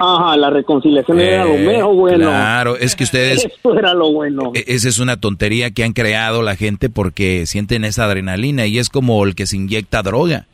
Ajá, 0.00 0.36
la 0.36 0.50
reconciliación 0.50 1.20
era 1.20 1.44
lo 1.44 1.54
Eh, 1.54 1.58
mejor 1.66 1.94
bueno. 1.94 2.28
Claro, 2.28 2.76
es 2.76 2.96
que 2.96 3.04
ustedes, 3.04 3.44
Eso 3.58 3.78
era 3.78 3.94
lo 3.94 4.12
bueno. 4.12 4.52
e- 4.54 4.64
esa 4.68 4.88
es 4.88 4.98
una 4.98 5.18
tontería 5.18 5.70
que 5.70 5.84
han 5.84 5.92
creado 5.92 6.42
la 6.42 6.56
gente 6.56 6.88
porque 6.90 7.46
sienten 7.46 7.84
esa 7.84 8.04
adrenalina 8.04 8.66
y 8.66 8.78
es 8.78 8.88
como 8.88 9.24
el 9.24 9.34
que 9.34 9.46
se 9.46 9.56
inyecta 9.56 10.02
droga. 10.02 10.46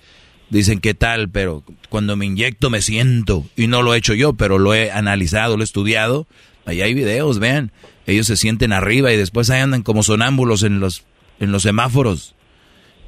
Dicen 0.51 0.81
qué 0.81 0.95
tal, 0.95 1.29
pero 1.29 1.63
cuando 1.91 2.17
me 2.17 2.27
inyecto 2.27 2.71
me 2.71 2.83
siento 2.83 3.45
y 3.57 3.69
no 3.69 3.83
lo 3.83 3.95
he 3.95 3.99
hecho 3.99 4.15
yo, 4.15 4.33
pero 4.33 4.59
lo 4.59 4.75
he 4.75 4.91
analizado, 4.91 5.57
lo 5.57 5.63
he 5.63 5.65
estudiado. 5.65 6.27
Ahí 6.67 6.83
hay 6.83 6.93
videos, 6.93 7.39
vean. 7.39 7.71
Ellos 8.07 8.27
se 8.27 8.37
sienten 8.37 8.73
arriba 8.73 9.13
y 9.13 9.17
después 9.17 9.49
ahí 9.51 9.61
andan 9.61 9.83
como 9.83 10.03
sonámbulos 10.03 10.63
en 10.65 10.81
los 10.81 11.05
en 11.39 11.53
los 11.53 11.63
semáforos. 11.63 12.35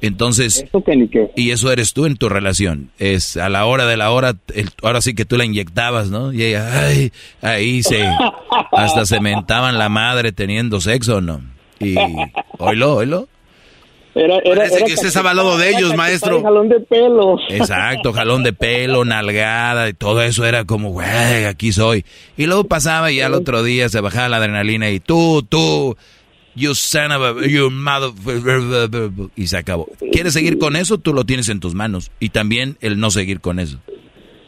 Entonces, 0.03 0.65
y 1.35 1.51
eso 1.51 1.71
eres 1.71 1.93
tú 1.93 2.05
en 2.05 2.17
tu 2.17 2.27
relación. 2.27 2.91
Es 2.99 3.37
a 3.37 3.47
la 3.47 3.65
hora 3.65 3.85
de 3.85 3.95
la 3.95 4.11
hora, 4.11 4.35
el- 4.53 4.69
ahora 4.83 4.99
sí 5.01 5.15
que 5.15 5.23
tú 5.23 5.37
la 5.37 5.45
inyectabas, 5.45 6.09
¿no? 6.09 6.33
Y 6.33 6.43
ella, 6.43 6.87
ay, 6.87 7.11
ahí 7.41 7.81
se, 7.83 8.05
hasta 8.73 9.05
se 9.05 9.21
mentaban 9.21 9.77
la 9.77 9.87
madre 9.87 10.33
teniendo 10.33 10.81
sexo, 10.81 11.21
¿no? 11.21 11.41
Y, 11.79 11.95
oílo, 12.59 12.95
oílo. 12.97 13.27
Era, 14.15 14.35
era, 14.43 14.55
Parece 14.57 14.75
era 14.75 14.85
que 14.85 14.93
usted 14.93 15.07
estaba 15.07 15.31
al 15.31 15.37
lado 15.37 15.57
de 15.57 15.69
ellos, 15.71 15.95
maestro. 15.95 16.43
jalón 16.43 16.67
de 16.69 16.79
pelos. 16.81 17.39
Exacto, 17.49 18.11
jalón 18.13 18.43
de 18.43 18.51
pelo, 18.53 19.05
nalgada 19.05 19.87
y 19.89 19.93
todo 19.93 20.21
eso 20.21 20.45
era 20.45 20.65
como, 20.65 20.89
güey, 20.91 21.45
aquí 21.45 21.71
soy. 21.71 22.05
Y 22.37 22.45
luego 22.45 22.65
pasaba 22.65 23.09
y 23.09 23.21
al 23.21 23.33
otro 23.33 23.63
día 23.63 23.87
se 23.89 24.01
bajaba 24.01 24.27
la 24.29 24.37
adrenalina 24.37 24.89
y 24.91 24.99
tú, 24.99 25.43
tú, 25.47 25.95
you 26.55 26.73
son 26.75 27.11
of 27.11 27.21
a, 27.21 27.47
you 27.47 27.69
mother... 27.71 28.11
Y 29.35 29.47
se 29.47 29.57
acabó. 29.57 29.87
¿Quieres 30.11 30.33
seguir 30.33 30.57
con 30.57 30.75
eso? 30.75 30.97
Tú 30.97 31.13
lo 31.13 31.23
tienes 31.25 31.49
en 31.49 31.59
tus 31.59 31.73
manos. 31.73 32.11
Y 32.19 32.29
también 32.29 32.77
el 32.81 32.99
no 32.99 33.11
seguir 33.11 33.39
con 33.41 33.59
eso. 33.59 33.79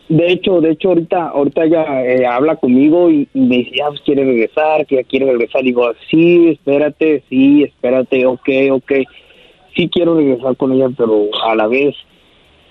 De 0.07 0.31
hecho, 0.31 0.61
de 0.61 0.71
hecho, 0.71 0.89
ahorita, 0.89 1.29
ahorita 1.29 1.63
ella 1.63 2.05
eh, 2.05 2.27
habla 2.27 2.57
conmigo 2.57 3.09
y, 3.09 3.27
y 3.33 3.39
me 3.39 3.57
dice, 3.57 3.77
ah, 3.83 3.87
pues 3.89 4.01
quiere 4.01 4.23
regresar, 4.23 4.85
que 4.85 4.97
ya 4.97 5.03
quiere 5.03 5.25
regresar. 5.25 5.63
Digo, 5.63 5.91
sí, 6.11 6.49
espérate, 6.49 7.23
sí, 7.27 7.63
espérate, 7.63 8.23
ok, 8.27 8.47
ok. 8.71 8.91
Sí 9.75 9.89
quiero 9.91 10.15
regresar 10.15 10.55
con 10.57 10.71
ella, 10.73 10.89
pero 10.95 11.27
a 11.43 11.55
la 11.55 11.65
vez 11.67 11.95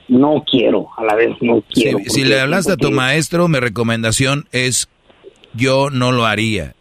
no 0.07 0.45
quiero, 0.49 0.87
a 0.97 1.03
la 1.05 1.17
vez 1.17 1.31
no 1.41 1.63
Si, 1.73 1.83
quiero. 1.83 1.99
si 1.99 2.05
porque- 2.21 2.25
le 2.27 2.41
hablaste 2.41 2.73
a 2.73 2.77
tu 2.77 2.93
maestro, 2.93 3.49
mi 3.49 3.59
recomendación 3.59 4.47
es, 4.53 4.89
yo 5.55 5.91
no 5.91 6.13
lo 6.13 6.27
haría. 6.27 6.75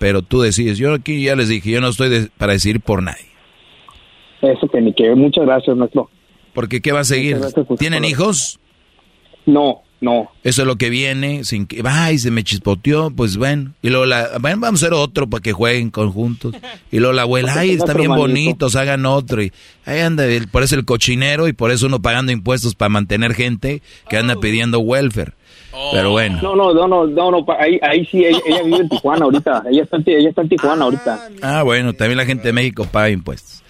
Pero 0.00 0.22
tú 0.22 0.40
decides, 0.40 0.78
yo 0.78 0.94
aquí 0.94 1.22
ya 1.22 1.36
les 1.36 1.50
dije, 1.50 1.70
yo 1.72 1.80
no 1.82 1.88
estoy 1.88 2.08
de- 2.08 2.30
para 2.38 2.54
decir 2.54 2.80
por 2.80 3.02
nadie. 3.02 3.26
Eso 4.40 4.66
que 4.66 4.80
ni 4.80 4.94
que, 4.94 5.14
muchas 5.14 5.44
gracias, 5.44 5.76
maestro. 5.76 6.08
Porque 6.54 6.80
¿qué 6.80 6.90
va 6.90 7.00
a 7.00 7.04
seguir? 7.04 7.38
Gracias 7.38 7.66
¿Tienen 7.78 8.06
hijos? 8.06 8.58
No, 9.44 9.82
no. 10.00 10.30
Eso 10.42 10.62
es 10.62 10.66
lo 10.66 10.76
que 10.76 10.88
viene, 10.88 11.44
sin 11.44 11.66
que, 11.66 11.82
ay, 11.84 12.16
se 12.18 12.30
me 12.30 12.42
chispoteó, 12.44 13.10
pues 13.10 13.36
bueno. 13.36 13.74
Y 13.82 13.90
luego 13.90 14.06
la, 14.06 14.38
bueno, 14.40 14.56
vamos 14.60 14.82
a 14.82 14.86
hacer 14.86 14.94
otro 14.94 15.28
para 15.28 15.42
que 15.42 15.52
jueguen 15.52 15.90
conjuntos. 15.90 16.54
Y 16.90 16.98
luego 16.98 17.12
la 17.12 17.22
abuela, 17.22 17.52
ay, 17.54 17.72
están 17.72 17.98
bien 17.98 18.08
manito. 18.08 18.26
bonitos, 18.26 18.76
hagan 18.76 19.04
otro. 19.04 19.42
Y 19.42 19.52
ahí 19.84 20.00
anda, 20.00 20.24
por 20.50 20.62
eso 20.62 20.76
el 20.76 20.86
cochinero 20.86 21.46
y 21.46 21.52
por 21.52 21.70
eso 21.72 21.86
uno 21.86 22.00
pagando 22.00 22.32
impuestos 22.32 22.74
para 22.74 22.88
mantener 22.88 23.34
gente 23.34 23.82
que 24.08 24.16
anda 24.16 24.36
pidiendo 24.36 24.80
welfare. 24.80 25.34
Pero 25.92 26.10
bueno. 26.10 26.40
No, 26.42 26.56
no, 26.56 26.72
no, 26.74 26.88
no, 26.88 27.06
no, 27.06 27.30
no, 27.30 27.46
ahí, 27.58 27.78
ahí 27.82 28.04
sí, 28.06 28.24
ella, 28.24 28.38
ella 28.46 28.62
vive 28.62 28.76
en 28.78 28.88
Tijuana 28.88 29.24
ahorita. 29.24 29.62
Ella 29.70 29.82
está, 29.84 29.98
ella 30.04 30.28
está 30.28 30.42
en 30.42 30.48
Tijuana 30.48 30.84
ahorita. 30.84 31.28
Ah, 31.42 31.62
bueno, 31.62 31.92
también 31.92 32.16
la 32.18 32.24
gente 32.26 32.48
de 32.48 32.52
México 32.52 32.86
paga 32.90 33.08
impuestos. 33.10 33.62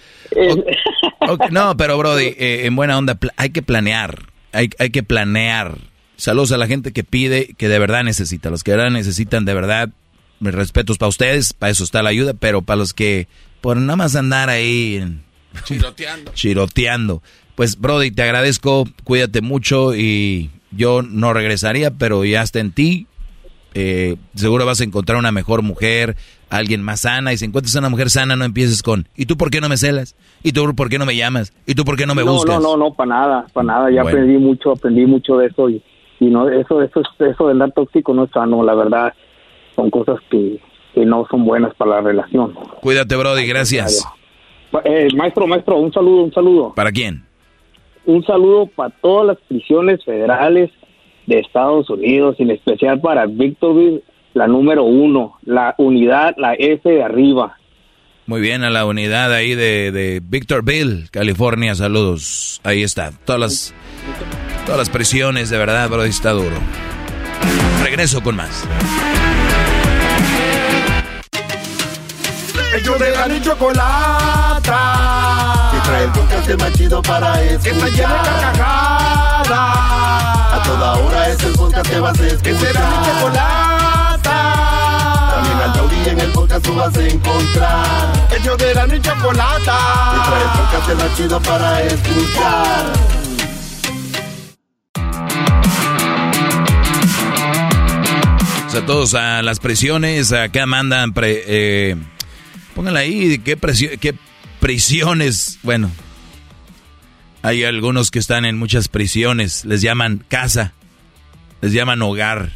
No, 1.51 1.77
pero 1.77 1.97
Brody, 1.97 2.33
eh, 2.37 2.65
en 2.65 2.75
buena 2.75 2.97
onda, 2.97 3.17
hay 3.37 3.49
que 3.51 3.61
planear, 3.61 4.23
hay, 4.51 4.69
hay 4.79 4.89
que 4.89 5.03
planear. 5.03 5.77
Saludos 6.15 6.51
a 6.51 6.57
la 6.57 6.67
gente 6.67 6.91
que 6.93 7.03
pide, 7.03 7.53
que 7.57 7.67
de 7.67 7.79
verdad 7.79 8.03
necesita, 8.03 8.49
los 8.49 8.63
que 8.63 8.71
de 8.71 8.77
verdad 8.77 8.91
necesitan, 8.91 9.43
de 9.45 9.53
verdad, 9.53 9.89
mis 10.39 10.53
respetos 10.53 10.97
para 10.97 11.09
ustedes, 11.09 11.53
para 11.53 11.71
eso 11.71 11.83
está 11.83 12.01
la 12.03 12.09
ayuda, 12.09 12.33
pero 12.33 12.61
para 12.61 12.77
los 12.77 12.93
que 12.93 13.27
por 13.59 13.77
nada 13.77 13.95
más 13.95 14.15
andar 14.15 14.49
ahí 14.49 14.97
en- 15.01 15.23
Chiroteando. 15.65 16.31
chiroteando. 16.35 17.21
Pues 17.55 17.77
Brody, 17.79 18.11
te 18.11 18.23
agradezco, 18.23 18.85
cuídate 19.03 19.41
mucho 19.41 19.93
y 19.95 20.49
yo 20.71 21.01
no 21.01 21.33
regresaría, 21.33 21.91
pero 21.91 22.23
ya 22.25 22.41
está 22.41 22.59
en 22.59 22.71
ti. 22.71 23.07
Eh, 23.73 24.17
seguro 24.35 24.65
vas 24.65 24.81
a 24.81 24.83
encontrar 24.83 25.17
una 25.17 25.31
mejor 25.31 25.61
mujer, 25.61 26.17
alguien 26.49 26.81
más 26.81 27.01
sana. 27.01 27.31
Y 27.33 27.37
si 27.37 27.45
encuentras 27.45 27.75
una 27.75 27.89
mujer 27.89 28.09
sana, 28.09 28.35
no 28.35 28.43
empieces 28.43 28.83
con 28.83 29.07
¿y 29.15 29.25
tú 29.25 29.37
por 29.37 29.49
qué 29.49 29.61
no 29.61 29.69
me 29.69 29.77
celas? 29.77 30.15
¿Y 30.43 30.51
tú 30.51 30.73
por 30.75 30.89
qué 30.89 30.97
no 30.99 31.05
me 31.05 31.15
llamas? 31.15 31.53
¿Y 31.65 31.75
tú 31.75 31.85
por 31.85 31.95
qué 31.95 32.05
no 32.05 32.13
me 32.15 32.25
no, 32.25 32.33
buscas? 32.33 32.55
no, 32.61 32.75
no, 32.75 32.77
no, 32.77 32.93
para 32.93 33.09
nada, 33.09 33.45
para 33.53 33.65
nada. 33.65 33.91
Ya 33.91 34.03
Bueno. 34.03 34.17
aprendí 34.19 34.37
mucho, 34.37 34.71
aprendí 34.71 35.05
mucho 35.05 35.37
de 35.37 35.47
eso 35.47 35.69
y, 35.69 35.81
y 36.19 36.25
no, 36.25 36.49
eso, 36.49 36.81
eso, 36.81 37.01
eso 37.19 37.45
de 37.45 37.51
andar 37.51 37.71
tóxico 37.71 38.13
no 38.13 38.25
es 38.25 38.31
sano, 38.31 38.63
la 38.63 38.75
verdad. 38.75 39.13
Son 39.75 39.89
cosas 39.89 40.17
que, 40.29 40.59
que 40.93 41.05
no 41.05 41.25
son 41.31 41.45
buenas 41.45 41.73
para 41.75 41.91
la 41.91 42.01
relación. 42.01 42.53
Cuídate, 42.81 43.15
Brody, 43.15 43.45
gracias. 43.47 44.05
Eh, 44.83 45.07
maestro, 45.15 45.47
maestro, 45.47 45.77
un 45.77 45.93
saludo, 45.93 46.23
un 46.23 46.33
saludo. 46.33 46.73
¿Para 46.75 46.91
quién? 46.91 47.23
Un 48.05 48.25
saludo 48.25 48.67
para 48.67 48.89
todas 49.01 49.27
las 49.27 49.37
prisiones 49.47 50.03
federales 50.03 50.71
de 51.27 51.39
Estados 51.39 51.89
Unidos, 51.89 52.35
en 52.39 52.51
especial 52.51 52.99
para 52.99 53.25
Victorville, 53.25 54.03
la 54.33 54.47
número 54.47 54.83
uno, 54.83 55.37
la 55.43 55.75
unidad, 55.77 56.35
la 56.37 56.53
F 56.53 56.89
de 56.89 57.03
arriba. 57.03 57.57
Muy 58.25 58.41
bien, 58.41 58.63
a 58.63 58.69
la 58.69 58.85
unidad 58.85 59.33
ahí 59.33 59.55
de, 59.55 59.91
de 59.91 60.21
Victorville, 60.23 61.09
California, 61.11 61.75
saludos. 61.75 62.61
Ahí 62.63 62.83
está, 62.83 63.11
todas 63.25 63.41
las, 63.41 63.73
todas 64.65 64.77
las 64.77 64.89
presiones, 64.89 65.49
de 65.49 65.57
verdad, 65.57 65.89
Brody, 65.89 66.09
está 66.09 66.31
duro. 66.31 66.55
Regreso 67.83 68.21
con 68.23 68.35
más. 68.35 68.67
Ellos 72.73 72.99
de 72.99 73.11
la 73.11 73.41
chocolata. 73.41 75.40
El 75.99 76.09
podcast 76.11 76.59
más 76.59 76.73
chido 76.73 77.01
para 77.01 77.41
escuchar. 77.41 77.61
Que 77.61 77.69
está 77.71 77.87
llena 77.89 78.13
de 78.23 78.29
carcajadas. 78.29 79.49
A 80.53 80.61
toda 80.65 80.93
hora 80.95 81.29
es 81.29 81.43
el 81.43 81.53
podcast 81.53 81.89
que 81.89 81.99
vas 81.99 82.19
a 82.19 82.27
escuchar. 82.27 82.41
Que 82.43 82.55
será 82.59 82.79
mi 82.89 83.05
chocolata. 83.05 84.37
También 85.35 85.57
al 85.61 85.73
taurí 85.73 86.09
en 86.09 86.19
el 86.19 86.31
podcast 86.31 86.65
tú 86.65 86.75
vas 86.75 86.95
a 86.97 87.01
encontrar. 87.07 88.27
Ellos 88.39 88.57
de 88.57 88.73
la 88.73 88.87
ni 88.87 88.99
chocolata. 89.01 89.77
El 90.41 90.49
podcast 90.59 91.03
más 91.03 91.17
chido 91.17 91.39
para 91.41 91.81
escuchar. 91.83 92.85
O 98.67 98.69
sea, 98.71 98.85
todos 98.85 99.13
a 99.15 99.41
las 99.41 99.59
prisiones, 99.59 100.31
acá 100.31 100.65
mandan, 100.65 101.11
pre- 101.13 101.43
eh, 101.45 101.95
pónganla 102.73 103.01
ahí, 103.01 103.37
¿qué, 103.39 103.57
presio- 103.57 103.89
qué 103.99 104.15
prisiones? 104.61 105.59
Bueno, 105.63 105.91
hay 107.41 107.65
algunos 107.65 108.11
que 108.11 108.19
están 108.19 108.45
en 108.45 108.57
muchas 108.57 108.87
prisiones, 108.87 109.65
les 109.65 109.81
llaman 109.81 110.23
casa, 110.29 110.73
les 111.59 111.73
llaman 111.73 112.01
hogar. 112.01 112.53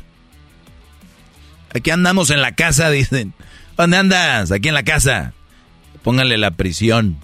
Aquí 1.73 1.89
andamos 1.89 2.29
en 2.29 2.41
la 2.41 2.55
casa, 2.55 2.89
dicen. 2.91 3.33
¿Dónde 3.75 3.97
andas? 3.97 4.51
Aquí 4.53 4.69
en 4.69 4.73
la 4.75 4.83
casa. 4.83 5.33
Pónganle 6.03 6.37
la 6.37 6.51
prisión. 6.51 7.17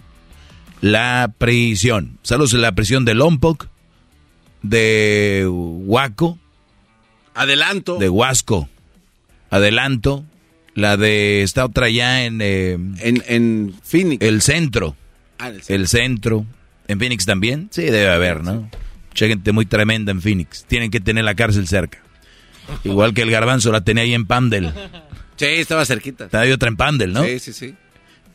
La 0.82 1.32
prisión. 1.38 2.18
Saludos 2.24 2.53
en 2.56 2.62
la 2.62 2.74
prisión 2.74 3.06
de 3.06 3.14
Lompoc, 3.14 3.68
de 4.64 5.48
Huaco. 5.48 6.40
Adelanto. 7.36 7.98
De 7.98 8.10
Huasco. 8.10 8.68
Adelanto. 9.52 10.26
La 10.82 10.98
de 10.98 11.44
esta 11.44 11.64
otra 11.66 11.90
ya 11.90 12.26
en... 12.26 12.40
eh, 12.41 12.72
en, 12.74 13.24
en 13.28 13.74
Phoenix. 13.84 14.26
El 14.26 14.41
centro. 14.41 14.95
Ah, 15.38 15.49
el 15.49 15.62
El 15.68 15.88
centro. 15.88 16.45
¿En 16.88 16.99
Phoenix 16.99 17.26
también? 17.26 17.70
Sí, 17.72 17.84
debe 17.84 18.10
haber, 18.10 18.44
¿no? 18.44 18.70
Mucha 19.10 19.28
gente 19.28 19.52
muy 19.52 19.66
tremenda 19.66 20.12
en 20.12 20.22
Phoenix. 20.22 20.66
Tienen 20.68 20.90
que 20.90 20.99
tener 20.99 21.24
la 21.24 21.36
cárcel 21.36 21.68
cerca. 21.68 21.99
Igual 22.84 23.14
que 23.14 23.22
el 23.22 23.30
garbanzo 23.32 23.72
la 23.72 23.82
tenía 23.82 24.03
ahí 24.03 24.14
en 24.14 24.26
Pandel. 24.26 24.72
Sí, 25.36 25.45
estaba 25.45 25.86
cerquita. 25.86 26.26
Está 26.26 26.41
ahí 26.41 26.52
otra 26.52 26.70
en 26.70 26.78
Pandel, 26.78 27.14
¿no? 27.14 27.24
Sí, 27.24 27.40
sí, 27.40 27.53
sí. 27.53 27.76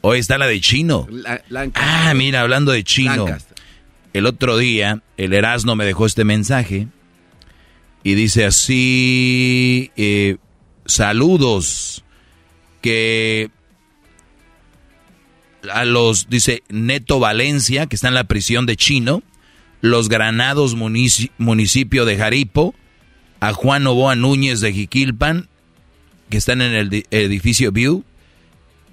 Hoy 0.02 0.18
está 0.18 0.39
la 0.39 0.47
de 0.47 0.60
Chino. 0.60 1.06
La-. 1.10 1.43
Ah, 1.74 2.12
mira, 2.14 2.43
hablando 2.43 2.73
de 2.73 2.85
Chino. 2.85 3.27
Lancaster. 3.27 3.56
El 4.12 4.27
otro 4.27 4.56
día, 4.56 5.02
el 5.16 5.32
Erasmo 5.32 5.74
me 5.77 5.85
dejó 5.85 6.06
este 6.06 6.24
mensaje 6.24 6.89
y 8.02 8.14
dice 8.14 8.44
así, 8.44 9.90
eh, 9.97 10.36
saludos, 10.86 12.05
que 12.80 13.50
a 15.72 15.84
los, 15.84 16.28
dice 16.28 16.62
Neto 16.68 17.18
Valencia, 17.18 17.86
que 17.86 17.96
está 17.96 18.08
en 18.08 18.14
la 18.14 18.24
prisión 18.24 18.66
de 18.66 18.76
Chino, 18.76 19.22
los 19.80 20.08
Granados 20.08 20.76
munici- 20.76 21.30
municipio 21.38 22.04
de 22.04 22.16
Jaripo, 22.16 22.74
a 23.40 23.52
Juan 23.52 23.82
Novoa 23.84 24.14
Núñez 24.16 24.60
de 24.60 24.72
Jiquilpan, 24.72 25.48
que 26.30 26.36
están 26.36 26.62
en 26.62 26.72
el 26.74 26.88
di- 26.90 27.04
edificio 27.10 27.72
View, 27.72 28.04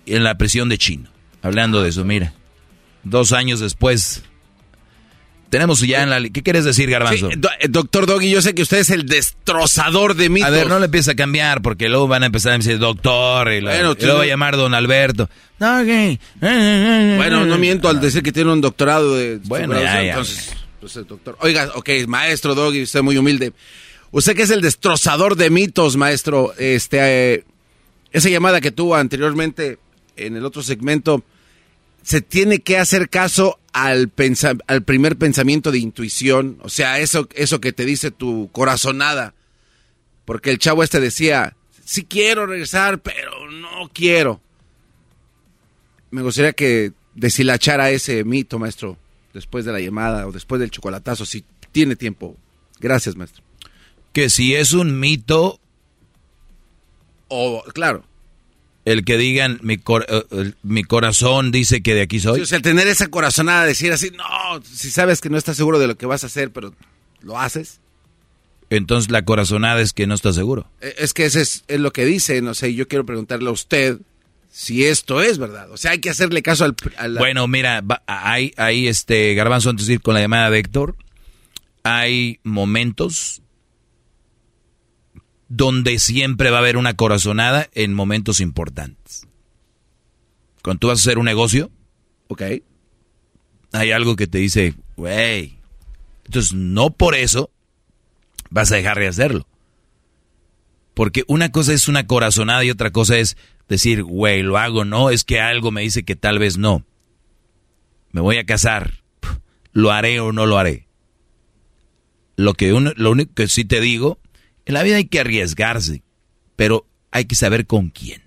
en 0.05 0.23
la 0.23 0.37
prisión 0.37 0.69
de 0.69 0.77
Chino. 0.77 1.09
Hablando 1.41 1.81
de 1.81 1.89
eso, 1.89 2.03
mira. 2.03 2.33
Dos 3.03 3.33
años 3.33 3.59
después. 3.59 4.23
Tenemos 5.53 5.81
ya 5.81 6.01
en 6.01 6.09
la... 6.09 6.19
¿Qué 6.19 6.41
quieres 6.41 6.65
decir, 6.65 6.89
Garbanzo? 6.89 7.29
Sí, 7.29 7.35
do- 7.37 7.47
eh, 7.59 7.67
doctor 7.69 8.07
Doggy, 8.07 8.27
yo 8.31 8.41
sé 8.41 8.55
que 8.55 8.63
usted 8.63 8.79
es 8.79 8.89
el 8.89 9.05
destrozador 9.05 10.15
de 10.15 10.27
mitos. 10.27 10.47
A 10.47 10.51
ver, 10.51 10.67
no 10.67 10.79
le 10.79 10.85
empieza 10.85 11.11
a 11.11 11.15
cambiar 11.15 11.61
porque 11.61 11.89
luego 11.89 12.07
van 12.07 12.23
a 12.23 12.25
empezar 12.25 12.53
a 12.53 12.57
decir 12.57 12.79
doctor 12.79 13.51
y, 13.53 13.61
la- 13.61 13.69
Bueno, 13.69 13.95
y 13.99 14.05
va 14.07 14.23
a 14.23 14.25
llamar 14.25 14.57
don 14.57 14.73
Alberto. 14.73 15.29
No, 15.59 15.83
¿qué? 15.85 16.17
Bueno, 16.41 17.45
no 17.45 17.59
miento 17.59 17.87
al 17.87 18.01
decir 18.01 18.23
que 18.23 18.31
tiene 18.31 18.51
un 18.51 18.61
doctorado 18.61 19.15
de 19.15 19.37
Bueno, 19.43 19.75
superación, 19.75 19.93
ya, 19.95 20.03
ya. 20.03 20.09
entonces, 20.13 20.55
pues, 20.79 20.95
el 20.95 21.05
doctor. 21.05 21.37
Oiga, 21.41 21.69
ok, 21.75 21.89
maestro 22.07 22.55
Doggy, 22.55 22.81
usted 22.81 23.03
muy 23.03 23.15
humilde. 23.17 23.53
Usted 24.09 24.35
que 24.35 24.41
es 24.41 24.49
el 24.49 24.61
destrozador 24.61 25.35
de 25.35 25.51
mitos, 25.51 25.97
maestro, 25.97 26.55
este, 26.57 26.97
eh, 27.35 27.43
esa 28.11 28.27
llamada 28.29 28.59
que 28.59 28.71
tuvo 28.71 28.95
anteriormente 28.95 29.77
en 30.17 30.35
el 30.35 30.45
otro 30.45 30.63
segmento, 30.63 31.23
se 32.01 32.21
tiene 32.21 32.57
que 32.59 32.79
hacer 32.79 33.07
caso 33.07 33.59
al, 33.73 34.07
pensa- 34.09 34.57
al 34.67 34.83
primer 34.83 35.17
pensamiento 35.17 35.71
de 35.71 35.79
intuición, 35.79 36.57
o 36.61 36.69
sea, 36.69 36.99
eso, 36.99 37.27
eso 37.35 37.59
que 37.59 37.73
te 37.73 37.85
dice 37.85 38.11
tu 38.11 38.49
corazonada, 38.51 39.33
porque 40.25 40.51
el 40.51 40.59
chavo 40.59 40.83
este 40.83 40.99
decía, 40.99 41.55
sí 41.83 42.05
quiero 42.05 42.45
regresar, 42.45 42.99
pero 42.99 43.49
no 43.51 43.89
quiero. 43.93 44.39
Me 46.11 46.21
gustaría 46.21 46.53
que 46.53 46.93
deshilachara 47.15 47.89
ese 47.91 48.23
mito, 48.23 48.59
maestro, 48.59 48.97
después 49.33 49.65
de 49.65 49.71
la 49.71 49.79
llamada 49.79 50.27
o 50.27 50.31
después 50.31 50.61
del 50.61 50.71
chocolatazo, 50.71 51.25
si 51.25 51.43
tiene 51.71 51.95
tiempo. 51.95 52.37
Gracias, 52.79 53.15
maestro. 53.15 53.43
Que 54.13 54.29
si 54.29 54.53
es 54.53 54.73
un 54.73 54.99
mito, 54.99 55.59
O, 57.27 57.63
claro. 57.73 58.03
El 58.85 59.05
que 59.05 59.17
digan 59.17 59.59
mi, 59.63 59.77
cor- 59.77 60.05
eh, 60.09 60.23
el- 60.31 60.55
mi 60.63 60.83
corazón 60.83 61.51
dice 61.51 61.81
que 61.81 61.93
de 61.95 62.01
aquí 62.01 62.19
soy. 62.19 62.41
O 62.41 62.45
sea, 62.45 62.59
tener 62.61 62.87
esa 62.87 63.07
corazonada, 63.07 63.65
decir 63.65 63.91
así, 63.91 64.11
no, 64.11 64.23
si 64.63 64.89
sabes 64.91 65.21
que 65.21 65.29
no 65.29 65.37
estás 65.37 65.55
seguro 65.57 65.79
de 65.79 65.87
lo 65.87 65.95
que 65.97 66.05
vas 66.05 66.23
a 66.23 66.27
hacer, 66.27 66.51
pero 66.51 66.73
lo 67.21 67.39
haces. 67.39 67.79
Entonces 68.69 69.11
la 69.11 69.23
corazonada 69.23 69.81
es 69.81 69.93
que 69.93 70.07
no 70.07 70.15
está 70.15 70.33
seguro. 70.33 70.67
Eh, 70.81 70.95
Es 70.97 71.13
que 71.13 71.25
ese 71.25 71.41
es, 71.41 71.63
es 71.67 71.79
lo 71.79 71.93
que 71.93 72.05
dice, 72.05 72.41
no 72.41 72.53
sé, 72.55 72.73
yo 72.73 72.87
quiero 72.87 73.05
preguntarle 73.05 73.49
a 73.49 73.53
usted 73.53 73.99
si 74.51 74.85
esto 74.85 75.21
es 75.21 75.37
verdad. 75.37 75.69
O 75.71 75.77
sea, 75.77 75.91
hay 75.91 75.99
que 75.99 76.09
hacerle 76.09 76.41
caso 76.41 76.65
al... 76.65 76.75
al- 76.97 77.17
Bueno, 77.17 77.47
mira, 77.47 77.83
hay, 78.07 78.51
hay 78.57 78.87
este 78.87 79.33
garbanzo 79.35 79.69
antes 79.69 79.85
de 79.87 79.93
ir 79.93 80.01
con 80.01 80.13
la 80.15 80.21
llamada 80.21 80.49
de 80.49 80.59
Héctor. 80.59 80.95
Hay 81.83 82.39
momentos 82.43 83.41
donde 85.55 85.99
siempre 85.99 86.49
va 86.49 86.57
a 86.57 86.61
haber 86.61 86.77
una 86.77 86.95
corazonada 86.95 87.69
en 87.73 87.93
momentos 87.93 88.39
importantes. 88.39 89.27
Cuando 90.63 90.79
tú 90.79 90.87
vas 90.87 90.97
a 90.97 91.01
hacer 91.03 91.19
un 91.19 91.25
negocio, 91.25 91.69
ok, 92.27 92.41
hay 93.71 93.91
algo 93.91 94.15
que 94.15 94.25
te 94.25 94.39
dice, 94.39 94.73
güey. 94.97 95.59
Entonces, 96.25 96.53
no 96.53 96.89
por 96.89 97.13
eso 97.13 97.51
vas 98.49 98.71
a 98.71 98.77
dejar 98.77 98.97
de 98.97 99.07
hacerlo. 99.07 99.47
Porque 100.95 101.23
una 101.27 101.51
cosa 101.51 101.73
es 101.73 101.87
una 101.87 102.07
corazonada 102.07 102.63
y 102.63 102.71
otra 102.71 102.89
cosa 102.89 103.19
es 103.19 103.37
decir, 103.69 104.01
güey, 104.01 104.41
lo 104.41 104.57
hago, 104.57 104.85
no, 104.85 105.11
es 105.11 105.23
que 105.23 105.39
algo 105.39 105.69
me 105.69 105.81
dice 105.81 106.03
que 106.03 106.15
tal 106.15 106.39
vez 106.39 106.57
no. 106.57 106.83
Me 108.11 108.21
voy 108.21 108.37
a 108.37 108.45
casar, 108.45 109.03
lo 109.71 109.91
haré 109.91 110.19
o 110.19 110.31
no 110.31 110.47
lo 110.47 110.57
haré. 110.57 110.87
Lo, 112.37 112.55
que 112.55 112.73
uno, 112.73 112.91
lo 112.95 113.11
único 113.11 113.35
que 113.35 113.47
sí 113.47 113.65
te 113.65 113.81
digo, 113.81 114.19
en 114.65 114.73
la 114.73 114.83
vida 114.83 114.97
hay 114.97 115.05
que 115.05 115.19
arriesgarse, 115.19 116.03
pero 116.55 116.87
hay 117.11 117.25
que 117.25 117.35
saber 117.35 117.67
con 117.67 117.89
quién. 117.89 118.23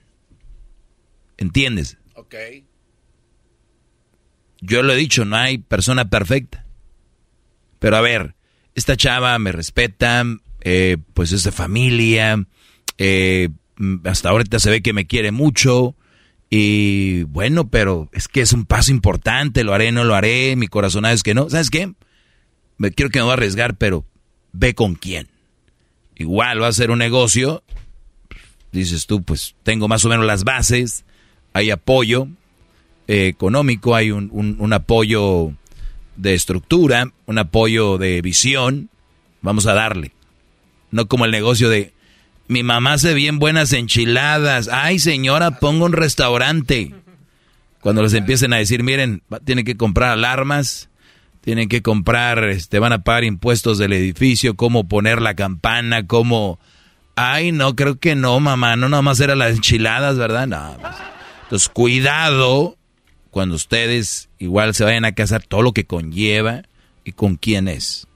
¿Entiendes? 1.37 1.99
Ok. 2.15 2.35
Yo 4.61 4.83
lo 4.83 4.93
he 4.93 4.97
dicho, 4.97 5.25
no 5.25 5.37
hay 5.37 5.59
persona 5.59 6.09
perfecta. 6.09 6.65
Pero 7.79 7.97
a 7.97 8.01
ver, 8.01 8.35
esta 8.75 8.97
chava 8.97 9.39
me 9.39 9.53
respeta, 9.53 10.25
eh, 10.61 10.97
pues 11.15 11.33
es 11.33 11.45
de 11.45 11.53
familia, 11.53 12.45
eh, 12.99 13.51
mm, 13.77 14.07
hasta 14.07 14.31
ahorita 14.31 14.59
se 14.59 14.71
ve 14.71 14.83
que 14.83 14.93
me 14.93 15.07
quiere 15.07 15.31
mucho. 15.31 15.95
Y 16.49 17.25
bueno, 17.25 17.69
pero 17.71 18.09
es 18.13 18.29
que 18.29 18.41
es 18.41 18.53
un 18.53 18.67
paso 18.67 18.93
importante, 18.93 19.65
lo 19.65 19.75
haré, 19.75 19.93
no 19.93 20.05
lo 20.05 20.15
haré, 20.15 20.57
mi 20.57 20.69
corazonada 20.69 21.15
es 21.15 21.23
que 21.23 21.35
no. 21.35 21.51
¿Sabes 21.51 21.71
qué? 21.71 21.93
Me 22.79 22.93
quiero 22.93 23.11
que 23.11 23.19
me 23.19 23.25
voy 23.25 23.31
a 23.31 23.35
arriesgar, 23.35 23.77
pero 23.77 24.07
ve 24.53 24.75
con 24.75 24.95
quién. 24.95 25.29
Igual 26.17 26.63
va 26.63 26.69
a 26.69 26.73
ser 26.73 26.91
un 26.91 26.99
negocio, 26.99 27.63
dices 28.73 29.07
tú, 29.07 29.23
pues 29.23 29.55
tengo 29.63 29.87
más 29.89 30.05
o 30.05 30.09
menos 30.09 30.25
las 30.27 30.45
bases, 30.45 31.05
hay 31.53 31.71
apoyo 31.71 32.29
eh, 33.09 33.27
económico, 33.27 33.95
hay 33.95 34.11
un, 34.11 34.31
un- 34.33 34.73
apoyo 34.73 35.53
de 36.17 36.35
estructura, 36.35 37.13
un 37.27 37.39
apoyo 37.39 37.99
de 37.99 38.21
visión, 38.23 38.89
vamos 39.43 39.67
a 39.67 39.75
darle. 39.75 40.13
No 40.91 41.07
como 41.07 41.25
el 41.27 41.31
negocio 41.31 41.69
de, 41.69 41.93
mi 42.49 42.63
mamá 42.63 42.95
hace 42.95 43.13
bien 43.13 43.39
buenas 43.39 43.73
enchiladas, 43.73 44.69
ay 44.73 44.99
señora, 44.99 45.59
pongo 45.59 45.85
un 45.85 45.93
restaurante. 45.93 46.95
Cuando 47.81 48.03
les 48.03 48.15
empiecen 48.15 48.53
a 48.53 48.57
decir, 48.57 48.83
miren, 48.83 49.23
tienen 49.45 49.65
que 49.65 49.77
comprar 49.77 50.11
alarmas, 50.13 50.89
tienen 51.47 51.69
que 51.69 51.81
comprar, 51.81 52.43
este, 52.49 52.81
van 52.81 52.93
a 52.93 53.05
pagar 53.05 53.23
impuestos 53.23 53.79
del 53.79 53.93
edificio, 53.93 54.57
cómo 54.57 54.89
poner 54.89 55.23
la 55.23 55.35
campana, 55.35 56.05
cómo... 56.05 56.59
Ay, 57.15 57.53
no, 57.53 57.77
creo 57.77 58.01
que 58.01 58.17
no, 58.17 58.41
mamá, 58.41 58.75
no 58.75 58.89
nada 58.89 59.01
más 59.01 59.21
eran 59.21 59.39
las 59.39 59.55
enchiladas, 59.55 60.19
¿verdad? 60.19 60.49
No. 60.49 60.77
pues. 60.81 60.93
Entonces, 61.45 61.69
cuidado 61.69 62.77
cuando 63.31 63.55
ustedes 63.55 64.29
igual 64.41 64.75
se 64.75 64.83
vayan 64.83 65.05
a 65.05 65.13
casar, 65.13 65.45
todo 65.45 65.63
lo 65.63 65.71
que 65.71 65.87
conlleva 65.87 66.63
y 67.05 67.13
con 67.13 67.37
quién 67.37 67.69
es. 67.69 68.09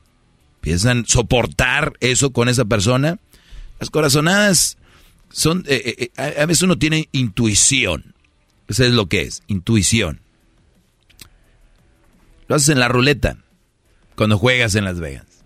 Piensan 0.61 1.07
soportar 1.07 1.93
eso 2.01 2.33
con 2.33 2.49
esa 2.49 2.65
persona. 2.65 3.21
Las 3.79 3.91
corazonadas 3.91 4.77
son, 5.31 5.65
eh, 5.69 5.81
eh, 5.85 6.11
eh, 6.17 6.37
a 6.37 6.43
a 6.43 6.47
veces 6.47 6.63
uno 6.63 6.79
tiene 6.79 7.09
intuición. 7.13 8.13
Eso 8.67 8.83
es 8.83 8.91
lo 8.91 9.07
que 9.07 9.21
es, 9.21 9.45
intuición. 9.47 10.21
Lo 12.51 12.57
haces 12.57 12.71
en 12.71 12.81
la 12.81 12.89
ruleta 12.89 13.37
cuando 14.17 14.37
juegas 14.37 14.75
en 14.75 14.85
Las 14.85 14.99
Vegas. 14.99 15.45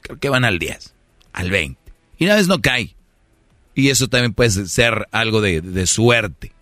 Creo 0.00 0.20
que 0.20 0.28
van 0.28 0.44
al 0.44 0.60
10, 0.60 0.94
al 1.32 1.50
20. 1.50 1.80
Y 2.18 2.24
una 2.24 2.36
vez 2.36 2.46
no 2.46 2.60
cae. 2.60 2.94
Y 3.74 3.90
eso 3.90 4.06
también 4.06 4.32
puede 4.32 4.50
ser 4.68 5.08
algo 5.10 5.40
de, 5.40 5.86
suerte. 5.88 6.52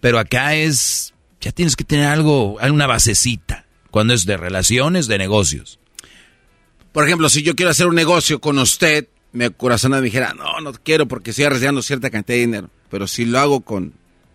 Pero 0.00 0.20
acá 0.20 0.54
es, 0.54 1.12
ya 1.40 1.50
tienes 1.50 1.74
que 1.74 1.82
tener 1.82 2.06
algo, 2.06 2.58
alguna 2.60 2.86
basecita. 2.86 3.66
Cuando 3.90 4.14
es 4.14 4.26
de 4.26 4.36
relaciones, 4.36 5.08
de 5.08 5.18
negocios. 5.18 5.80
Por 6.92 7.04
ejemplo, 7.04 7.28
si 7.28 7.42
yo 7.42 7.56
quiero 7.56 7.72
hacer 7.72 7.88
un 7.88 7.96
negocio 7.96 8.40
con 8.40 8.60
usted, 8.60 9.08
mi 9.32 9.50
corazonada 9.50 10.02
me 10.02 10.06
dijera, 10.06 10.34
no, 10.34 10.60
no 10.60 10.72
quiero 10.72 11.08
porque 11.08 11.30
estoy 11.30 11.46
arriesgando 11.46 11.82
cierta 11.82 12.10
cantidad 12.10 12.36
de 12.36 12.42
dinero. 12.42 12.70
Pero 12.90 13.08
si 13.08 13.24
lo 13.24 13.40
hago 13.40 13.62
con 13.62 13.92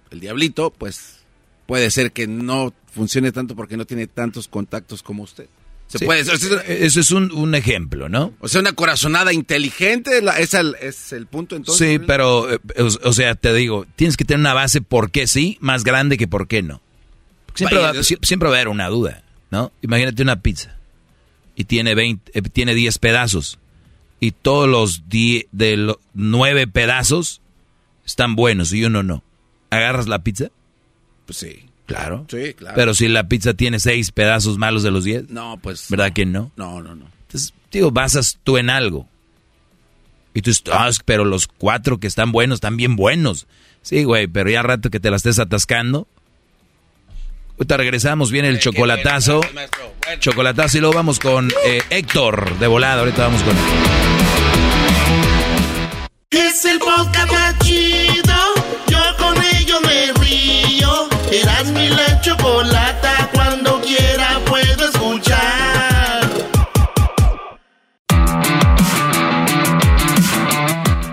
el 0.09 0.19
diablito, 0.19 0.69
pues 0.69 1.21
puede 1.65 1.89
ser 1.91 2.11
que 2.11 2.27
no 2.27 2.73
funcione 2.91 3.31
tanto 3.31 3.55
porque 3.55 3.77
no 3.77 3.85
tiene 3.85 4.07
tantos 4.07 4.47
contactos 4.47 5.01
como 5.03 5.23
usted. 5.23 5.47
Se 5.87 5.97
Sí, 5.99 6.05
puede. 6.05 6.21
Eso 6.21 6.99
es 7.01 7.11
un, 7.11 7.31
un 7.33 7.53
ejemplo, 7.55 8.07
¿no? 8.07 8.33
O 8.39 8.47
sea, 8.47 8.61
una 8.61 8.71
corazonada 8.73 9.33
inteligente 9.33 10.21
la- 10.21 10.39
es, 10.39 10.53
el, 10.53 10.75
es 10.81 11.11
el 11.11 11.25
punto 11.25 11.55
entonces. 11.57 11.85
Sí, 11.85 11.99
pero, 11.99 12.49
eh, 12.53 12.59
o, 12.77 13.09
o 13.09 13.13
sea, 13.13 13.35
te 13.35 13.53
digo, 13.53 13.85
tienes 13.97 14.15
que 14.15 14.23
tener 14.23 14.39
una 14.39 14.53
base 14.53 14.81
por 14.81 15.11
qué 15.11 15.27
sí, 15.27 15.57
más 15.59 15.83
grande 15.83 16.17
que 16.17 16.27
por 16.29 16.47
qué 16.47 16.61
no. 16.63 16.81
Siempre, 17.55 17.79
Vaya, 17.79 17.91
va, 17.91 17.99
sie- 18.03 18.19
siempre 18.25 18.47
va 18.47 18.55
a 18.55 18.57
haber 18.59 18.69
una 18.69 18.87
duda, 18.87 19.23
¿no? 19.49 19.73
Imagínate 19.81 20.21
una 20.23 20.41
pizza. 20.41 20.77
y 21.55 21.65
tiene 21.65 21.93
20, 21.93 22.31
eh, 22.33 22.41
tiene 22.43 22.73
10 22.73 22.97
pedazos. 22.97 23.59
Y 24.21 24.31
todos 24.31 24.69
los 24.69 25.09
10 25.09 25.47
de 25.51 25.75
los 25.75 25.97
9 26.13 26.67
pedazos 26.67 27.41
están 28.05 28.35
buenos 28.37 28.71
y 28.71 28.83
uno 28.85 29.03
no. 29.03 29.23
¿Agarras 29.69 30.07
la 30.07 30.23
pizza? 30.23 30.47
Pues 31.25 31.37
sí. 31.39 31.65
Claro. 31.85 32.25
Sí, 32.29 32.53
claro. 32.53 32.75
Pero 32.75 32.93
si 32.93 33.07
la 33.07 33.27
pizza 33.27 33.53
tiene 33.53 33.79
6 33.79 34.11
pedazos 34.11 34.57
malos 34.57 34.83
de 34.83 34.91
los 34.91 35.03
10. 35.03 35.29
No, 35.29 35.59
pues. 35.61 35.87
¿Verdad 35.89 36.13
que 36.13 36.25
no? 36.25 36.51
No, 36.55 36.81
no, 36.81 36.95
no. 36.95 37.05
Entonces, 37.27 37.53
digo, 37.71 37.91
basas 37.91 38.39
tú 38.43 38.57
en 38.57 38.69
algo. 38.69 39.07
Y 40.33 40.41
tú 40.41 40.49
dices, 40.51 40.63
"Ah, 40.71 40.89
pero 41.03 41.25
los 41.25 41.47
cuatro 41.47 41.99
que 41.99 42.07
están 42.07 42.31
buenos 42.31 42.57
están 42.57 42.77
bien 42.77 42.95
buenos. 42.95 43.47
Sí, 43.81 44.03
güey, 44.03 44.27
pero 44.27 44.49
ya 44.49 44.61
rato 44.61 44.89
que 44.89 44.99
te 44.99 45.09
la 45.09 45.17
estés 45.17 45.39
atascando. 45.39 46.07
Ahorita 47.57 47.77
regresamos, 47.77 48.31
viene 48.31 48.47
el 48.47 48.59
chocolatazo. 48.59 49.41
Chocolatazo 50.19 50.77
y 50.77 50.81
luego 50.81 50.95
vamos 50.95 51.19
con 51.19 51.51
eh, 51.65 51.81
Héctor 51.89 52.57
de 52.59 52.67
volada. 52.67 53.01
Ahorita 53.01 53.23
vamos 53.23 53.41
con 53.43 53.55
Es 56.31 56.65
el 56.65 56.79
podcast 56.79 57.31
más 57.31 57.59
chido. 57.59 58.33
Yo 58.87 58.97
Eras 61.31 61.71
mi 61.71 61.87
la 61.87 62.19
chocolata. 62.21 63.29
Cuando 63.33 63.81
quiera 63.81 64.39
puedo 64.45 64.85
escuchar. 64.85 66.29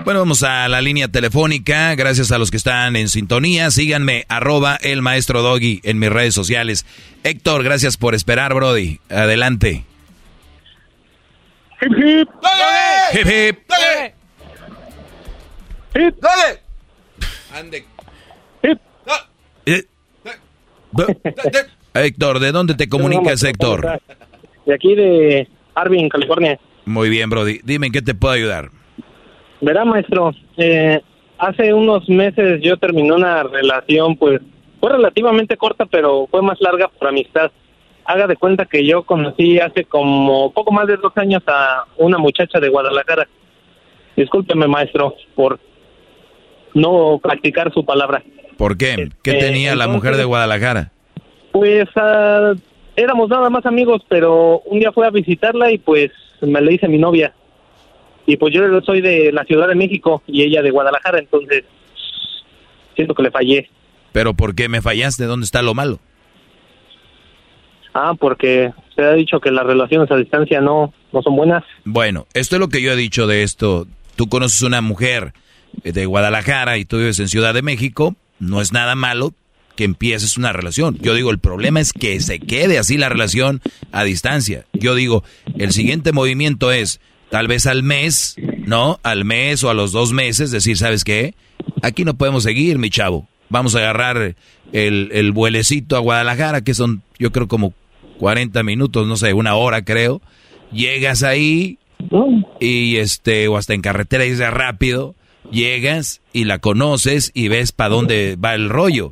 Bueno, 0.03 0.21
vamos 0.21 0.43
a 0.43 0.67
la 0.67 0.81
línea 0.81 1.07
telefónica. 1.07 1.93
Gracias 1.95 2.31
a 2.31 2.37
los 2.37 2.51
que 2.51 2.57
están 2.57 2.95
en 2.95 3.09
sintonía. 3.09 3.69
Síganme, 3.71 4.25
arroba 4.27 4.75
el 4.81 5.01
maestro 5.01 5.41
Doggy 5.41 5.81
en 5.83 5.99
mis 5.99 6.09
redes 6.09 6.33
sociales. 6.33 6.85
Héctor, 7.23 7.63
gracias 7.63 7.95
por 7.95 8.15
esperar, 8.15 8.53
Brody. 8.53 8.99
Adelante. 9.09 9.85
Hip 11.81 11.91
hip. 11.95 12.29
Hip 13.13 13.27
hip. 13.27 13.59
Hip. 15.95 16.15
Dale. 16.19 16.61
Ande. 17.53 17.85
Eh, 19.65 19.85
Héctor, 21.93 22.39
¿de 22.39 22.51
dónde 22.51 22.75
te 22.75 22.87
comunicas, 22.87 23.43
Héctor? 23.43 23.99
De 24.65 24.73
aquí 24.73 24.95
de 24.95 25.47
Arvin, 25.75 26.09
California. 26.09 26.59
Muy 26.85 27.09
bien, 27.09 27.29
Brody. 27.29 27.59
Dime 27.63 27.87
en 27.87 27.93
qué 27.93 28.01
te 28.01 28.15
puedo 28.15 28.33
ayudar. 28.33 28.69
Verá, 29.61 29.85
maestro, 29.85 30.31
eh, 30.57 31.01
hace 31.37 31.73
unos 31.73 32.07
meses 32.07 32.61
yo 32.61 32.77
terminé 32.77 33.11
una 33.11 33.43
relación, 33.43 34.15
pues 34.15 34.41
fue 34.79 34.91
relativamente 34.91 35.57
corta, 35.57 35.85
pero 35.85 36.27
fue 36.31 36.41
más 36.41 36.59
larga 36.61 36.87
por 36.87 37.07
amistad. 37.07 37.51
Haga 38.05 38.27
de 38.27 38.37
cuenta 38.37 38.65
que 38.65 38.85
yo 38.85 39.03
conocí 39.03 39.59
hace 39.59 39.83
como 39.83 40.51
poco 40.51 40.71
más 40.71 40.87
de 40.87 40.97
dos 40.97 41.11
años 41.15 41.43
a 41.47 41.85
una 41.97 42.17
muchacha 42.17 42.59
de 42.59 42.69
Guadalajara. 42.69 43.27
Discúlpeme, 44.15 44.67
maestro, 44.67 45.15
por 45.35 45.59
no 46.73 47.19
practicar 47.21 47.73
su 47.73 47.85
palabra. 47.85 48.23
¿Por 48.59 48.75
qué? 48.75 49.09
¿Qué 49.23 49.31
Eh, 49.31 49.39
tenía 49.39 49.73
la 49.73 49.87
mujer 49.87 50.17
de 50.17 50.25
Guadalajara? 50.25 50.91
Pues 51.53 51.87
ah, 51.95 52.51
éramos 52.97 53.29
nada 53.29 53.49
más 53.49 53.65
amigos, 53.65 54.01
pero 54.09 54.59
un 54.65 54.79
día 54.79 54.91
fui 54.91 55.05
a 55.05 55.11
visitarla 55.11 55.71
y 55.71 55.77
pues 55.77 56.11
me 56.41 56.59
le 56.59 56.73
hice 56.73 56.89
mi 56.89 56.97
novia. 56.97 57.33
Y 58.25 58.35
pues 58.35 58.53
yo 58.53 58.61
soy 58.81 58.99
de 58.99 59.31
la 59.31 59.45
Ciudad 59.45 59.69
de 59.69 59.75
México 59.75 60.23
y 60.27 60.43
ella 60.43 60.61
de 60.61 60.71
Guadalajara, 60.71 61.19
entonces 61.19 61.63
siento 62.95 63.15
que 63.15 63.23
le 63.23 63.31
fallé. 63.31 63.69
¿Pero 64.11 64.33
por 64.33 64.53
qué 64.53 64.67
me 64.67 64.81
fallaste? 64.81 65.23
¿Dónde 65.23 65.45
está 65.45 65.61
lo 65.61 65.73
malo? 65.73 65.99
Ah, 67.93 68.13
porque 68.19 68.73
se 68.93 69.01
ha 69.01 69.13
dicho 69.13 69.39
que 69.39 69.51
las 69.51 69.65
relaciones 69.65 70.11
a 70.11 70.17
distancia 70.17 70.59
no, 70.59 70.93
no 71.13 71.21
son 71.21 71.37
buenas. 71.37 71.63
Bueno, 71.85 72.27
esto 72.33 72.57
es 72.57 72.59
lo 72.59 72.67
que 72.67 72.81
yo 72.81 72.91
he 72.91 72.97
dicho 72.97 73.25
de 73.25 73.43
esto. 73.43 73.87
Tú 74.17 74.27
conoces 74.27 74.63
una 74.63 74.81
mujer 74.81 75.31
de 75.81 76.05
Guadalajara 76.05 76.77
y 76.77 76.83
tú 76.83 76.97
vives 76.97 77.19
en 77.19 77.29
Ciudad 77.29 77.53
de 77.53 77.61
México, 77.61 78.15
no 78.39 78.61
es 78.61 78.71
nada 78.71 78.95
malo 78.95 79.33
que 79.75 79.85
empieces 79.85 80.37
una 80.37 80.51
relación. 80.51 80.97
Yo 81.01 81.13
digo, 81.13 81.31
el 81.31 81.39
problema 81.39 81.79
es 81.79 81.93
que 81.93 82.19
se 82.19 82.39
quede 82.39 82.77
así 82.79 82.97
la 82.97 83.09
relación 83.09 83.61
a 83.91 84.03
distancia. 84.03 84.65
Yo 84.73 84.93
digo, 84.95 85.23
el 85.57 85.71
siguiente 85.71 86.11
movimiento 86.11 86.71
es 86.71 86.99
tal 87.29 87.47
vez 87.47 87.65
al 87.65 87.83
mes, 87.83 88.35
¿no? 88.65 88.99
Al 89.03 89.23
mes 89.23 89.63
o 89.63 89.69
a 89.69 89.73
los 89.73 89.91
dos 89.91 90.11
meses, 90.11 90.51
decir, 90.51 90.77
¿sabes 90.77 91.03
qué? 91.03 91.33
Aquí 91.81 92.03
no 92.03 92.17
podemos 92.17 92.43
seguir, 92.43 92.77
mi 92.77 92.89
chavo. 92.89 93.27
Vamos 93.49 93.75
a 93.75 93.79
agarrar 93.79 94.35
el, 94.73 95.09
el 95.13 95.31
vuelecito 95.31 95.95
a 95.95 95.99
Guadalajara, 95.99 96.61
que 96.61 96.73
son, 96.73 97.01
yo 97.17 97.31
creo, 97.31 97.47
como 97.47 97.73
40 98.19 98.61
minutos, 98.63 99.07
no 99.07 99.15
sé, 99.15 99.33
una 99.33 99.55
hora 99.55 99.83
creo. 99.83 100.21
Llegas 100.71 101.23
ahí 101.23 101.79
y 102.59 102.97
este, 102.97 103.47
o 103.47 103.57
hasta 103.57 103.73
en 103.73 103.81
carretera 103.81 104.25
y 104.25 104.31
es 104.31 104.39
rápido, 104.39 105.15
llegas 105.51 106.21
y 106.33 106.45
la 106.45 106.59
conoces 106.59 107.31
y 107.33 107.47
ves 107.47 107.71
para 107.71 107.89
dónde 107.89 108.37
va 108.43 108.55
el 108.55 108.69
rollo. 108.69 109.09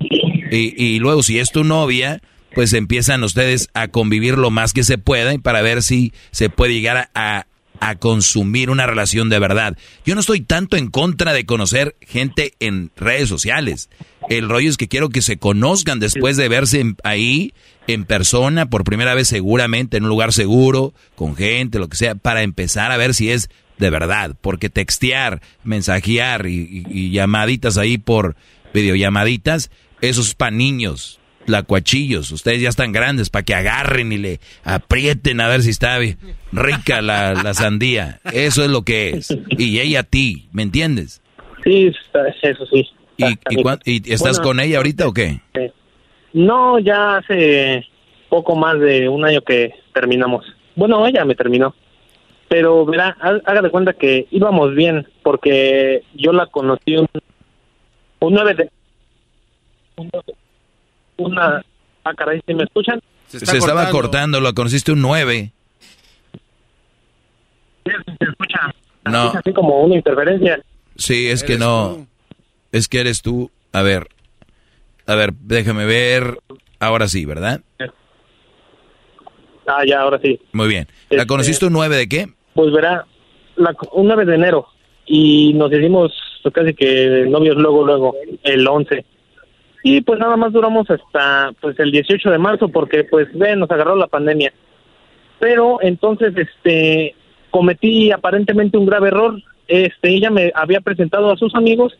Y, 0.51 0.81
y 0.81 0.99
luego 0.99 1.23
si 1.23 1.39
es 1.39 1.51
tu 1.51 1.63
novia, 1.63 2.21
pues 2.55 2.73
empiezan 2.73 3.23
ustedes 3.23 3.69
a 3.73 3.89
convivir 3.89 4.37
lo 4.37 4.49
más 4.49 4.73
que 4.73 4.83
se 4.83 4.97
pueda 4.97 5.33
y 5.33 5.37
para 5.37 5.61
ver 5.61 5.83
si 5.83 6.13
se 6.31 6.49
puede 6.49 6.73
llegar 6.73 7.09
a, 7.13 7.45
a 7.79 7.95
consumir 7.95 8.69
una 8.69 8.85
relación 8.85 9.29
de 9.29 9.39
verdad. 9.39 9.77
Yo 10.05 10.15
no 10.15 10.21
estoy 10.21 10.41
tanto 10.41 10.77
en 10.77 10.89
contra 10.89 11.33
de 11.33 11.45
conocer 11.45 11.95
gente 12.01 12.53
en 12.59 12.91
redes 12.95 13.29
sociales. 13.29 13.89
El 14.29 14.49
rollo 14.49 14.69
es 14.69 14.77
que 14.77 14.87
quiero 14.87 15.09
que 15.09 15.21
se 15.21 15.37
conozcan 15.37 15.99
después 15.99 16.37
de 16.37 16.49
verse 16.49 16.83
ahí 17.03 17.53
en 17.87 18.05
persona 18.05 18.69
por 18.69 18.83
primera 18.83 19.13
vez 19.13 19.27
seguramente 19.27 19.97
en 19.97 20.03
un 20.03 20.09
lugar 20.09 20.33
seguro, 20.33 20.93
con 21.15 21.35
gente, 21.35 21.79
lo 21.79 21.87
que 21.87 21.97
sea, 21.97 22.15
para 22.15 22.41
empezar 22.41 22.91
a 22.91 22.97
ver 22.97 23.13
si 23.13 23.31
es 23.31 23.49
de 23.77 23.89
verdad. 23.89 24.35
Porque 24.41 24.69
textear, 24.69 25.41
mensajear 25.63 26.45
y, 26.47 27.11
llamaditas 27.11 27.77
ahí 27.77 27.97
por 27.97 28.35
videollamaditas, 28.73 29.71
eso 30.01 30.21
es 30.21 30.33
para 30.35 30.51
niños, 30.51 31.19
lacuachillos. 31.45 32.31
Ustedes 32.31 32.61
ya 32.61 32.69
están 32.69 32.91
grandes 32.91 33.29
para 33.29 33.43
que 33.43 33.55
agarren 33.55 34.11
y 34.11 34.17
le 34.17 34.39
aprieten 34.63 35.41
a 35.41 35.47
ver 35.47 35.61
si 35.63 35.69
está 35.71 35.99
rica 36.51 37.01
la, 37.01 37.33
la 37.33 37.53
sandía. 37.53 38.19
Eso 38.31 38.63
es 38.63 38.69
lo 38.69 38.83
que 38.83 39.09
es. 39.11 39.35
Y 39.57 39.79
ella 39.79 40.01
a 40.01 40.03
ti, 40.03 40.47
¿me 40.51 40.63
entiendes? 40.63 41.21
Sí, 41.63 41.91
eso 42.41 42.65
sí. 42.67 42.87
¿Y, 43.17 43.25
y, 43.85 44.13
estás 44.13 44.37
Bueno, 44.37 44.43
con 44.43 44.59
ella 44.59 44.77
ahorita 44.77 45.07
o 45.07 45.13
qué? 45.13 45.39
eh, 45.55 45.71
No, 46.33 46.77
ya 46.79 47.17
hace 47.17 47.83
poco 48.29 48.55
más 48.55 48.79
de 48.79 49.09
un 49.09 49.25
año 49.25 49.41
que 49.41 49.71
terminamos. 49.93 50.45
Bueno, 50.75 51.05
ella 51.07 51.25
me 51.25 51.33
terminó. 51.33 51.73
Pero 52.49 52.85
verá, 52.85 53.15
ha- 53.19 53.41
haga 53.45 53.61
de 53.61 53.69
cuenta 53.69 53.93
que 53.93 54.27
íbamos 54.31 54.73
bien, 54.73 55.07
porque 55.23 56.03
yo 56.13 56.31
la 56.31 56.45
conocí 56.47 56.95
un, 56.97 57.07
un 58.19 58.33
9 58.33 58.53
de... 58.55 58.71
un- 59.97 60.09
Una... 61.17 61.63
Ah, 62.03 62.13
caray, 62.15 62.41
¿sí 62.47 62.53
me 62.53 62.63
escuchan? 62.63 63.01
Se, 63.27 63.37
estaba 63.57 63.89
cortando, 63.89 64.39
lo 64.39 64.53
conociste 64.53 64.93
un 64.93 65.01
9. 65.01 65.51
No, 69.05 69.29
Es 69.29 69.35
así 69.35 69.53
como 69.53 69.81
una 69.81 69.95
interferencia. 69.95 70.61
sí, 70.95 71.27
es 71.29 71.43
que 71.43 71.57
no. 71.57 72.07
Es 72.71 72.87
que 72.87 72.99
eres 72.99 73.21
tú. 73.21 73.49
A 73.71 73.81
ver, 73.81 74.07
a 75.05 75.15
ver, 75.15 75.33
déjame 75.33 75.85
ver. 75.85 76.39
Ahora 76.79 77.07
sí, 77.07 77.25
¿verdad? 77.25 77.61
Ah, 79.65 79.83
ya, 79.85 80.01
ahora 80.01 80.19
sí. 80.21 80.39
Muy 80.53 80.67
bien. 80.67 80.87
¿La 81.09 81.17
Este- 81.23 81.27
conociste 81.27 81.65
un 81.65 81.73
9 81.73 81.95
de 81.95 82.07
qué? 82.09 82.27
Pues 82.57 82.71
verá, 82.71 83.05
la, 83.55 83.75
un 83.91 84.07
9 84.07 84.25
de 84.25 84.33
enero 84.33 84.65
y 85.05 85.53
nos 85.53 85.71
hicimos 85.71 86.11
pues, 86.41 86.55
casi 86.55 86.73
que 86.73 87.27
novios 87.29 87.55
luego, 87.55 87.85
luego, 87.85 88.15
el 88.41 88.67
11. 88.67 89.05
Y 89.83 90.01
pues 90.01 90.19
nada 90.19 90.35
más 90.37 90.53
duramos 90.53 90.89
hasta 90.89 91.51
pues 91.61 91.79
el 91.79 91.91
18 91.91 92.31
de 92.31 92.39
marzo 92.39 92.69
porque 92.69 93.03
pues 93.03 93.27
ven, 93.37 93.59
nos 93.59 93.69
agarró 93.69 93.95
la 93.95 94.07
pandemia. 94.07 94.51
Pero 95.37 95.77
entonces 95.83 96.33
este 96.35 97.13
cometí 97.51 98.11
aparentemente 98.11 98.79
un 98.79 98.87
grave 98.87 99.09
error. 99.09 99.39
Este 99.67 100.09
ella 100.09 100.31
me 100.31 100.51
había 100.55 100.81
presentado 100.81 101.31
a 101.31 101.37
sus 101.37 101.53
amigos 101.53 101.95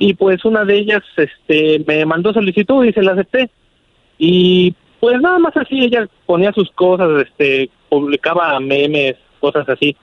y 0.00 0.14
pues 0.14 0.44
una 0.44 0.64
de 0.64 0.76
ellas 0.76 1.04
este 1.16 1.84
me 1.86 2.04
mandó 2.04 2.32
solicitud 2.32 2.84
y 2.84 2.92
se 2.92 3.02
la 3.02 3.12
acepté. 3.12 3.48
Y 4.18 4.74
pues 4.98 5.20
nada 5.20 5.38
más 5.38 5.56
así 5.56 5.84
ella 5.84 6.08
ponía 6.26 6.50
sus 6.50 6.68
cosas, 6.72 7.28
este 7.28 7.70
publicaba 7.88 8.58
memes, 8.58 9.14
cosas 9.40 9.68
así. 9.68 9.96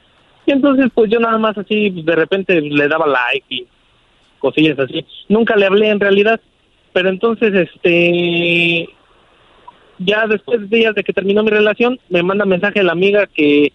Y 0.46 0.52
entonces 0.52 0.88
pues 0.94 1.10
yo 1.10 1.20
nada 1.20 1.38
más 1.38 1.58
así 1.58 1.90
de 1.90 2.16
repente 2.16 2.60
le 2.62 2.88
daba 2.88 3.08
like 3.08 3.46
y 3.50 3.68
cosillas 4.40 4.80
así. 4.80 5.06
Nunca 5.30 5.56
le 5.56 5.66
hablé 5.66 5.90
en 5.90 6.00
realidad, 6.00 6.40
pero 6.94 7.10
entonces 7.10 7.54
este 7.54 8.90
ya 10.00 10.28
después 10.28 10.70
de 10.70 10.78
días 10.78 10.96
de 10.96 11.04
que 11.04 11.14
terminó 11.14 11.44
mi 11.44 11.50
relación, 11.50 12.00
me 12.10 12.24
manda 12.24 12.46
mensaje 12.46 12.84
la 12.84 12.92
amiga 12.92 13.28
que, 13.28 13.72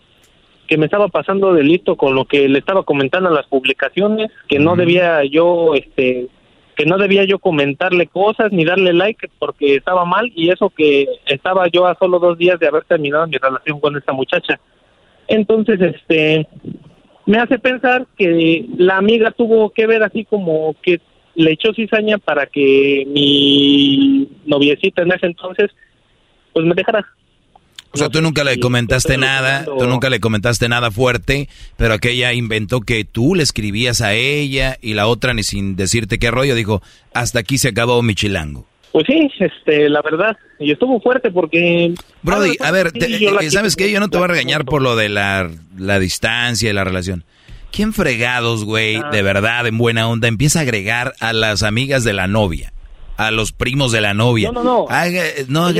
que 0.66 0.78
me 0.78 0.86
estaba 0.86 1.08
pasando 1.08 1.52
delito 1.52 1.96
con 1.96 2.14
lo 2.14 2.24
que 2.24 2.48
le 2.48 2.58
estaba 2.58 2.84
comentando 2.84 3.28
en 3.28 3.34
las 3.34 3.46
publicaciones, 3.46 4.30
que 4.48 4.58
no 4.58 4.76
debía 4.76 5.24
yo, 5.24 5.74
este, 5.74 6.28
que 6.76 6.86
no 6.86 6.96
debía 6.96 7.24
yo 7.24 7.38
comentarle 7.38 8.06
cosas 8.06 8.52
ni 8.52 8.64
darle 8.64 8.92
like 8.92 9.28
porque 9.38 9.76
estaba 9.76 10.04
mal 10.04 10.32
y 10.34 10.50
eso 10.50 10.70
que 10.70 11.06
estaba 11.26 11.68
yo 11.68 11.86
a 11.86 11.96
solo 11.96 12.18
dos 12.18 12.38
días 12.38 12.58
de 12.58 12.68
haber 12.68 12.84
terminado 12.84 13.26
mi 13.26 13.36
relación 13.36 13.80
con 13.80 13.96
esta 13.96 14.12
muchacha. 14.12 14.60
Entonces, 15.28 15.80
este, 15.80 16.46
me 17.26 17.38
hace 17.38 17.58
pensar 17.58 18.06
que 18.16 18.66
la 18.76 18.96
amiga 18.96 19.30
tuvo 19.30 19.70
que 19.70 19.86
ver 19.86 20.02
así 20.02 20.24
como 20.24 20.74
que 20.82 21.00
le 21.34 21.52
echó 21.52 21.72
cizaña 21.74 22.18
para 22.18 22.46
que 22.46 23.04
mi 23.06 24.28
noviecita 24.44 25.02
en 25.02 25.12
ese 25.12 25.26
entonces, 25.26 25.70
pues 26.52 26.66
me 26.66 26.74
dejara. 26.74 27.06
O 27.94 27.98
sea, 27.98 28.08
tú 28.08 28.22
nunca 28.22 28.42
le 28.42 28.58
comentaste 28.58 29.18
nada, 29.18 29.66
tú 29.66 29.86
nunca 29.86 30.08
le 30.08 30.18
comentaste 30.18 30.66
nada 30.68 30.90
fuerte, 30.90 31.48
pero 31.76 31.92
aquella 31.92 32.32
inventó 32.32 32.80
que 32.80 33.04
tú 33.04 33.34
le 33.34 33.42
escribías 33.42 34.00
a 34.00 34.14
ella 34.14 34.78
y 34.80 34.94
la 34.94 35.06
otra 35.06 35.34
ni 35.34 35.42
sin 35.42 35.76
decirte 35.76 36.18
qué 36.18 36.30
rollo 36.30 36.54
dijo, 36.54 36.80
hasta 37.12 37.40
aquí 37.40 37.58
se 37.58 37.68
acabó 37.68 38.02
mi 38.02 38.14
chilango. 38.14 38.66
Pues 38.92 39.06
sí, 39.06 39.30
este, 39.40 39.88
la 39.88 40.02
verdad, 40.02 40.36
y 40.58 40.70
estuvo 40.70 41.00
fuerte 41.00 41.30
porque... 41.30 41.94
Brody, 42.22 42.56
a 42.60 42.70
ver, 42.70 42.92
te- 42.92 43.06
eh, 43.26 43.50
¿sabes 43.50 43.74
qué? 43.74 43.90
Yo 43.90 44.00
no 44.00 44.10
te 44.10 44.18
voy 44.18 44.24
a 44.26 44.28
regañar 44.28 44.64
por 44.66 44.82
lo 44.82 44.96
de 44.96 45.08
la, 45.08 45.50
la 45.78 45.98
distancia 45.98 46.68
y 46.68 46.72
la 46.74 46.84
relación. 46.84 47.24
¿Quién 47.70 47.94
fregados, 47.94 48.64
güey, 48.66 48.96
Ah. 48.96 49.08
de 49.10 49.22
verdad, 49.22 49.66
en 49.66 49.78
buena 49.78 50.06
onda, 50.08 50.28
empieza 50.28 50.58
a 50.58 50.62
agregar 50.62 51.14
a 51.20 51.32
las 51.32 51.62
amigas 51.62 52.04
de 52.04 52.12
la 52.12 52.26
novia, 52.26 52.72
a 53.16 53.30
los 53.30 53.52
primos 53.52 53.92
de 53.92 54.02
la 54.02 54.12
novia? 54.12 54.52
No, 54.52 54.62
no, 54.62 54.64
no. 54.82 54.86
Haga- 54.90 55.24
no 55.48 55.70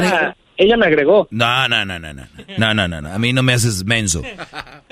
ella, 0.59 0.77
me 0.77 0.87
agregó. 0.87 1.27
No, 1.31 1.69
no, 1.69 1.85
no, 1.85 1.99
no, 1.99 2.13
no, 2.15 2.23
no, 2.57 2.75
no, 2.75 2.89
no, 2.89 3.01
no, 3.03 3.13
a 3.13 3.19
mí 3.19 3.33
no 3.33 3.43
me 3.43 3.53
haces 3.53 3.85
menso. 3.85 4.23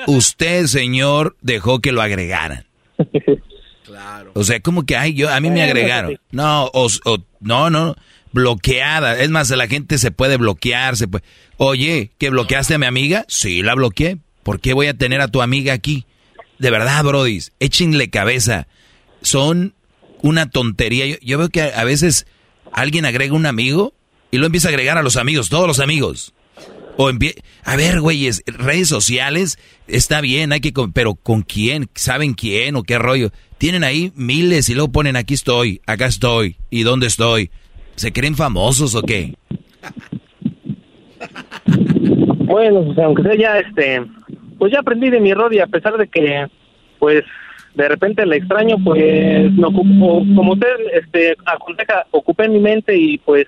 Usted, 0.07 0.67
señor, 0.67 1.37
dejó 1.41 1.81
que 1.81 1.93
lo 1.93 2.03
agregaran. 2.03 2.65
O 4.35 4.45
sea, 4.45 4.61
como 4.61 4.87
que, 4.87 4.97
ay, 4.97 5.15
yo, 5.15 5.29
a 5.31 5.41
mí 5.41 5.51
me 5.51 5.63
agregaron. 5.63 6.19
No, 6.31 6.67
o, 6.67 6.87
o- 7.05 7.19
no, 7.41 7.71
no, 7.71 7.97
bloqueada. 8.33 9.19
Es 9.21 9.31
más, 9.31 9.51
la 9.51 9.67
gente 9.67 9.99
se 9.99 10.11
puede 10.11 10.37
bloquear, 10.37 10.97
se 10.97 11.09
puede. 11.09 11.25
Oye, 11.57 12.11
¿que 12.19 12.31
bloqueaste 12.31 12.75
a 12.75 12.79
mi 12.79 12.87
amiga? 12.87 13.25
Sí, 13.29 13.63
la 13.63 13.75
bloqueé. 13.75 14.19
¿Por 14.43 14.61
qué 14.61 14.73
voy 14.73 14.87
a 14.87 14.95
tener 14.95 15.21
a 15.21 15.29
tu 15.29 15.43
amiga 15.43 15.73
aquí? 15.73 16.07
De 16.59 16.71
verdad, 16.71 17.05
brodis, 17.05 17.53
échenle 17.61 18.11
cabeza. 18.11 18.67
Son 19.23 19.75
una 20.23 20.51
tontería. 20.51 21.07
Yo, 21.07 21.17
yo 21.23 21.39
veo 21.39 21.49
que 21.49 21.63
a, 21.63 21.85
veces 21.85 22.27
alguien 22.73 23.05
agrega 23.05 23.35
un 23.35 23.47
amigo 23.47 23.95
y 24.31 24.39
lo 24.39 24.47
empieza 24.47 24.69
a 24.69 24.71
agregar 24.71 24.99
a 24.99 25.03
los 25.03 25.17
amigos, 25.17 25.49
todos 25.49 25.67
los 25.67 25.81
amigos. 25.81 26.33
O 26.97 27.11
empie- 27.11 27.43
a 27.65 27.77
ver, 27.77 28.01
güeyes, 28.01 28.43
redes 28.47 28.89
sociales 28.89 29.59
está 29.87 30.21
bien, 30.21 30.53
hay 30.53 30.61
que, 30.61 30.73
pero 30.93 31.15
¿con 31.15 31.43
quién? 31.43 31.89
¿Saben 31.95 32.35
quién 32.35 32.77
o 32.77 32.83
qué 32.83 32.99
rollo? 32.99 33.33
Tienen 33.59 33.85
ahí 33.85 34.13
miles 34.15 34.69
y 34.69 34.75
luego 34.75 34.93
ponen 34.93 35.17
aquí 35.17 35.35
estoy, 35.35 35.81
acá 35.87 36.07
estoy 36.07 36.57
y 36.71 36.83
dónde 36.83 37.07
estoy. 37.07 37.51
¿Se 38.01 38.15
creen 38.15 38.35
famosos 38.35 38.95
o 38.95 39.03
qué? 39.03 39.35
Bueno, 42.47 42.83
pues 42.87 42.99
aunque 42.99 43.23
sea 43.23 43.35
ya, 43.35 43.59
este, 43.59 44.03
pues 44.59 44.73
ya 44.73 44.79
aprendí 44.81 45.11
de 45.11 45.21
mi 45.21 45.33
error 45.33 45.53
y 45.53 45.59
a 45.59 45.67
pesar 45.67 45.99
de 45.99 46.09
que, 46.09 46.47
pues, 46.99 47.25
de 47.75 47.89
repente 47.91 48.25
la 48.25 48.37
extraño, 48.37 48.77
pues, 48.83 49.53
me 49.53 49.67
ocupo, 49.67 50.25
como 50.35 50.53
usted, 50.55 50.75
este, 50.95 51.37
aconseja, 51.45 52.07
ocupé 52.11 52.49
mi 52.49 52.59
mente 52.59 52.97
y 52.97 53.19
pues, 53.19 53.47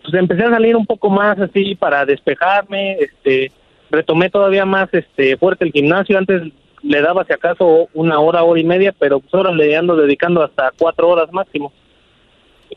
pues 0.00 0.14
empecé 0.14 0.44
a 0.44 0.52
salir 0.52 0.74
un 0.74 0.86
poco 0.86 1.10
más 1.10 1.38
así 1.38 1.74
para 1.74 2.06
despejarme, 2.06 2.94
este, 2.94 3.52
retomé 3.90 4.30
todavía 4.30 4.64
más, 4.64 4.88
este, 4.94 5.36
fuerte 5.36 5.66
el 5.66 5.72
gimnasio, 5.72 6.16
antes 6.16 6.50
le 6.82 7.02
daba 7.02 7.26
si 7.26 7.34
acaso 7.34 7.90
una 7.92 8.20
hora, 8.20 8.42
hora 8.42 8.58
y 8.58 8.64
media, 8.64 8.94
pero 8.98 9.20
pues 9.20 9.34
ahora 9.34 9.52
le 9.52 9.76
ando 9.76 9.96
dedicando 9.96 10.42
hasta 10.42 10.72
cuatro 10.78 11.10
horas 11.10 11.30
máximo. 11.30 11.74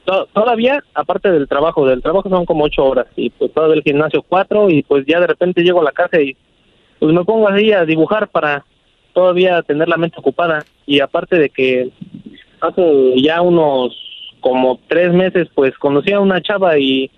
To- 0.09 0.25
Todavía, 0.33 0.83
aparte 0.95 1.29
del 1.31 1.47
trabajo, 1.47 1.85
del 1.85 2.01
trabajo 2.01 2.29
son 2.29 2.43
como 2.45 2.63
ocho 2.63 2.83
horas 2.83 3.05
y 3.15 3.29
pues 3.29 3.53
todavía 3.53 3.75
el 3.75 3.83
gimnasio 3.83 4.23
cuatro 4.27 4.67
y 4.67 4.81
pues 4.81 5.05
ya 5.05 5.19
de 5.19 5.27
repente 5.27 5.61
llego 5.61 5.81
a 5.81 5.83
la 5.83 5.91
casa 5.91 6.19
y 6.19 6.35
pues 6.97 7.13
me 7.13 7.23
pongo 7.23 7.47
así 7.47 7.71
a 7.71 7.85
dibujar 7.85 8.27
para 8.27 8.65
todavía 9.13 9.61
tener 9.61 9.87
la 9.87 9.97
mente 9.97 10.17
ocupada 10.19 10.65
y 10.87 10.99
aparte 10.99 11.37
de 11.37 11.49
que 11.51 11.91
hace 12.59 13.21
ya 13.21 13.39
unos 13.43 13.95
como 14.39 14.79
tres 14.87 15.13
meses 15.13 15.47
pues 15.53 15.77
conocí 15.77 16.11
a 16.11 16.19
una 16.19 16.41
chava 16.41 16.79
y 16.79 17.11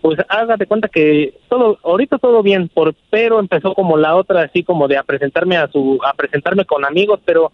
pues 0.00 0.18
hágate 0.30 0.64
cuenta 0.64 0.88
que 0.88 1.34
todo 1.50 1.78
ahorita 1.82 2.16
todo 2.16 2.42
bien 2.42 2.68
por 2.68 2.94
pero 3.10 3.40
empezó 3.40 3.74
como 3.74 3.98
la 3.98 4.16
otra 4.16 4.40
así 4.42 4.62
como 4.62 4.88
de 4.88 4.96
a 4.96 5.02
presentarme 5.02 5.58
a 5.58 5.68
su 5.68 5.98
a 6.02 6.14
presentarme 6.14 6.64
con 6.64 6.86
amigos 6.86 7.20
pero 7.26 7.52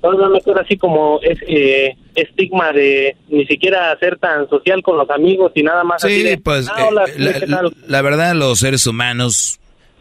todavía 0.00 0.28
me 0.28 0.40
queda 0.40 0.62
así 0.62 0.76
como 0.76 1.20
ese 1.22 1.96
estigma 2.14 2.72
de 2.72 3.16
ni 3.28 3.46
siquiera 3.46 3.96
ser 3.98 4.18
tan 4.18 4.48
social 4.48 4.82
con 4.82 4.96
los 4.96 5.08
amigos 5.10 5.52
y 5.54 5.62
nada 5.62 5.84
más 5.84 6.04
así 6.04 6.16
Sí, 6.16 6.22
de, 6.22 6.38
pues 6.38 6.68
"Ah, 6.68 6.86
hola, 6.88 7.04
eh, 7.04 7.14
la, 7.18 7.32
¿qué 7.34 7.46
tal?". 7.46 7.72
la 7.86 8.02
verdad 8.02 8.34
los 8.34 8.58
seres 8.58 8.86
humanos 8.86 9.60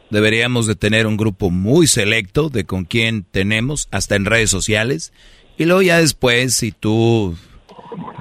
deberíamos 0.10 0.66
de 0.68 0.76
tener 0.76 1.06
un 1.06 1.18
grupo 1.18 1.50
muy 1.52 1.86
selecto 1.88 2.50
de 2.50 2.64
con 2.66 2.86
quién 2.86 3.26
tenemos, 3.30 3.88
hasta 3.92 4.16
en 4.16 4.26
redes 4.26 4.50
sociales. 4.50 5.14
Y 5.58 5.66
luego 5.66 5.82
ya 5.84 6.00
después, 6.00 6.56
si 6.56 6.72
tú 6.72 7.36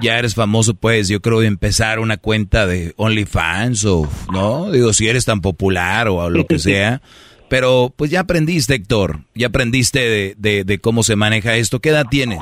ya 0.01 0.19
eres 0.19 0.35
famoso, 0.35 0.75
pues 0.75 1.07
yo 1.07 1.19
creo 1.21 1.41
empezar 1.41 1.99
una 1.99 2.17
cuenta 2.17 2.67
de 2.67 2.93
OnlyFans 2.97 3.85
o, 3.85 4.07
¿no? 4.31 4.69
Digo, 4.71 4.93
si 4.93 5.07
eres 5.07 5.25
tan 5.25 5.41
popular 5.41 6.09
o 6.09 6.29
lo 6.29 6.45
que 6.45 6.59
sea. 6.59 7.01
Pero 7.49 7.91
pues 7.95 8.11
ya 8.11 8.21
aprendiste, 8.21 8.75
Héctor, 8.75 9.21
ya 9.35 9.47
aprendiste 9.47 9.99
de, 9.99 10.35
de, 10.37 10.63
de 10.63 10.79
cómo 10.79 11.03
se 11.03 11.15
maneja 11.15 11.55
esto. 11.55 11.79
¿Qué 11.79 11.89
edad 11.89 12.05
tienes? 12.09 12.39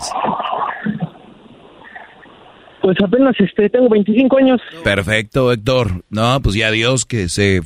Pues 2.82 2.98
apenas 3.04 3.36
este 3.40 3.70
tengo 3.70 3.90
25 3.90 4.38
años. 4.38 4.62
Perfecto, 4.84 5.52
Héctor. 5.52 6.04
No, 6.10 6.40
pues 6.42 6.56
ya 6.56 6.72
Dios 6.72 7.06
que 7.06 7.28
se, 7.28 7.62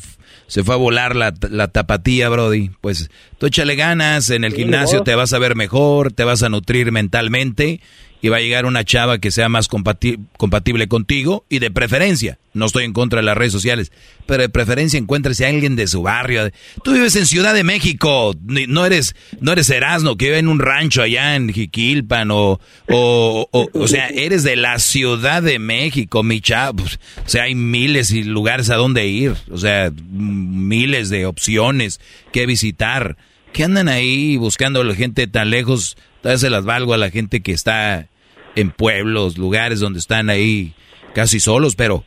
se 0.48 0.64
fue 0.64 0.74
a 0.76 0.78
volar 0.78 1.16
la, 1.16 1.34
la 1.50 1.68
tapatía, 1.68 2.30
Brody. 2.30 2.72
Pues 2.82 3.12
tú 3.38 3.46
échale 3.46 3.76
ganas, 3.76 4.30
en 4.32 4.44
el 4.44 4.54
Sí, 4.54 4.60
gimnasio 4.64 5.00
¿no? 5.00 5.04
te 5.04 5.14
vas 5.16 5.34
a 5.34 5.40
ver 5.40 5.56
mejor, 5.56 6.12
te 6.12 6.24
vas 6.24 6.42
a 6.44 6.50
nutrir 6.50 6.92
mentalmente 6.92 7.82
y 8.22 8.30
va 8.30 8.38
a 8.38 8.41
llegar 8.41 8.65
una 8.65 8.84
chava 8.84 9.18
que 9.19 9.31
sea 9.31 9.49
más 9.49 9.69
compati- 9.69 10.19
compatible 10.38 10.88
contigo 10.88 11.45
y 11.49 11.60
de 11.60 11.72
preferencia. 11.72 12.38
No 12.53 12.65
estoy 12.65 12.84
en 12.84 12.91
contra 12.93 13.19
de 13.22 13.26
las 13.26 13.38
redes 13.38 13.53
sociales, 13.53 13.91
pero 14.26 14.41
de 14.43 14.49
preferencia 14.49 14.99
encuéntrese 14.99 15.45
a 15.45 15.49
alguien 15.49 15.76
de 15.76 15.88
su 15.88 16.02
barrio. 16.03 16.52
Tú 16.84 16.91
vives 16.93 17.15
en 17.15 17.26
Ciudad 17.26 17.53
de 17.53 17.64
México, 17.64 18.35
no 18.45 18.85
eres 18.85 19.15
no 19.39 19.53
eres 19.53 19.69
Erasmo 19.69 20.18
que 20.18 20.26
vive 20.26 20.39
en 20.39 20.49
un 20.49 20.60
rancho 20.60 21.02
allá 21.02 21.35
en 21.35 21.52
Jiquilpan 21.52 22.30
o 22.31 22.60
o, 22.89 23.48
o, 23.52 23.69
o 23.73 23.88
sea, 23.88 24.07
eres 24.07 24.43
de 24.43 24.57
la 24.57 24.80
Ciudad 24.80 25.41
de 25.41 25.60
México, 25.60 26.23
mi 26.23 26.41
chavo. 26.41 26.84
Pues, 26.84 26.99
O 27.26 27.30
sea, 27.30 27.43
hay 27.43 27.56
miles 27.56 28.11
y 28.11 28.23
lugares 28.23 28.69
a 28.69 28.76
donde 28.76 29.07
ir, 29.07 29.34
o 29.49 29.57
sea, 29.57 29.91
miles 30.11 31.10
de 31.10 31.26
opciones 31.26 31.99
que 32.34 32.45
visitar. 32.45 33.18
¿Qué 33.53 33.64
andan 33.64 33.88
ahí 33.88 34.38
buscando 34.38 34.81
a 34.81 34.84
la 34.84 34.95
gente 34.95 35.27
tan 35.27 35.49
lejos? 35.49 35.98
Tal 36.22 36.38
se 36.38 36.49
las 36.49 36.64
valgo 36.65 36.93
a 36.93 36.98
la 36.98 37.10
gente 37.10 37.41
que 37.41 37.52
está 37.52 38.07
en 38.56 38.72
pueblos, 38.72 39.38
lugares 39.38 39.80
donde 39.80 39.99
están 39.99 40.30
ahí 40.30 40.73
casi 41.14 41.40
solos, 41.40 41.76
pero 41.76 42.03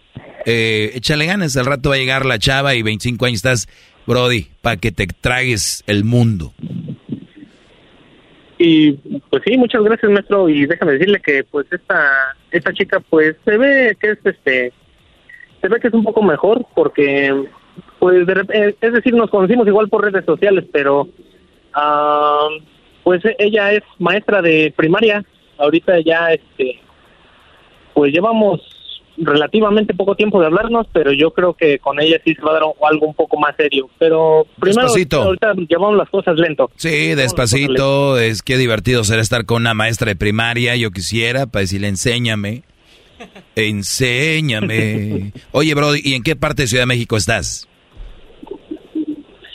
eh, 0.46 0.92
échale 0.94 1.26
ganas, 1.26 1.56
al 1.56 1.66
rato 1.66 1.90
va 1.90 1.96
a 1.96 1.98
llegar 1.98 2.26
la 2.26 2.38
chava 2.38 2.74
y 2.74 2.82
25 2.82 3.24
años 3.24 3.36
estás, 3.36 3.68
Brody, 4.06 4.48
para 4.60 4.76
que 4.76 4.92
te 4.92 5.06
tragues 5.06 5.82
el 5.86 6.04
mundo. 6.04 6.52
Y 8.58 8.92
pues 9.30 9.42
sí, 9.44 9.56
muchas 9.56 9.82
gracias, 9.82 10.10
maestro. 10.10 10.48
Y 10.48 10.66
déjame 10.66 10.92
decirle 10.92 11.20
que 11.20 11.44
pues 11.44 11.66
esta 11.70 12.34
esta 12.50 12.72
chica 12.72 13.00
pues 13.00 13.36
se 13.44 13.56
ve 13.58 13.96
que 14.00 14.12
es 14.12 14.18
este 14.24 14.72
se 15.60 15.68
ve 15.68 15.80
que 15.80 15.88
es 15.88 15.94
un 15.94 16.04
poco 16.04 16.22
mejor 16.22 16.64
porque 16.74 17.46
pues 17.98 18.26
de 18.26 18.44
eh, 18.52 18.76
es 18.80 18.92
decir, 18.92 19.14
nos 19.14 19.30
conocimos 19.30 19.66
igual 19.66 19.88
por 19.88 20.04
redes 20.04 20.24
sociales, 20.24 20.64
pero 20.72 21.08
ah, 21.72 22.48
pues 23.02 23.22
ella 23.38 23.72
es 23.72 23.82
maestra 23.98 24.40
de 24.40 24.72
primaria. 24.76 25.24
Ahorita 25.64 26.00
ya 26.00 26.32
este 26.32 26.80
pues 27.94 28.12
llevamos 28.12 28.60
relativamente 29.16 29.94
poco 29.94 30.16
tiempo 30.16 30.40
de 30.40 30.46
hablarnos, 30.46 30.86
pero 30.92 31.12
yo 31.12 31.32
creo 31.32 31.54
que 31.54 31.78
con 31.78 32.00
ella 32.00 32.20
sí 32.24 32.34
se 32.34 32.42
va 32.42 32.50
a 32.50 32.54
dar 32.54 32.62
algo 32.90 33.06
un 33.06 33.14
poco 33.14 33.38
más 33.38 33.54
serio. 33.56 33.88
Pero 33.98 34.46
primero 34.58 34.82
Despacito. 34.82 35.22
ahorita 35.22 35.54
llevamos 35.68 35.96
las 35.96 36.08
cosas 36.10 36.36
lento. 36.36 36.70
Sí, 36.76 37.14
despacito, 37.14 38.18
es 38.18 38.42
que 38.42 38.56
divertido 38.56 39.04
será 39.04 39.22
estar 39.22 39.44
con 39.44 39.62
una 39.62 39.74
maestra 39.74 40.08
de 40.08 40.16
primaria, 40.16 40.74
yo 40.76 40.90
quisiera, 40.90 41.46
para 41.46 41.60
decirle, 41.60 41.88
enséñame, 41.88 42.62
enséñame. 43.54 45.32
Oye, 45.52 45.74
Brody, 45.74 46.00
¿y 46.02 46.14
en 46.14 46.22
qué 46.22 46.34
parte 46.34 46.62
de 46.62 46.68
Ciudad 46.68 46.82
de 46.82 46.88
México 46.88 47.16
estás? 47.16 47.68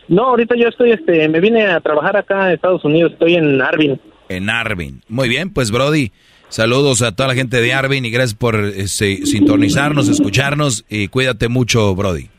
No, 0.08 0.30
ahorita 0.30 0.56
yo 0.56 0.70
estoy, 0.70 0.92
este, 0.92 1.28
me 1.30 1.40
vine 1.40 1.68
a 1.68 1.80
trabajar 1.82 2.18
acá 2.18 2.48
en 2.48 2.56
Estados 2.56 2.84
Unidos, 2.84 3.12
estoy 3.12 3.36
en 3.36 3.62
Arvin. 3.62 4.00
En 4.30 4.50
Arvin. 4.50 5.02
Muy 5.10 5.28
bien, 5.28 5.52
pues 5.52 5.72
Brody, 5.72 6.12
saludos 6.48 7.02
a 7.02 7.16
toda 7.16 7.30
la 7.30 7.36
gente 7.36 7.60
de 7.60 7.74
Arvin 7.74 8.06
y 8.06 8.12
gracias 8.12 8.36
por 8.36 8.56
este, 8.64 9.26
sintonizarnos, 9.26 10.08
escucharnos 10.08 10.86
y 10.90 11.08
cuídate 11.08 11.50
mucho, 11.50 11.94
Brody. 11.96 12.30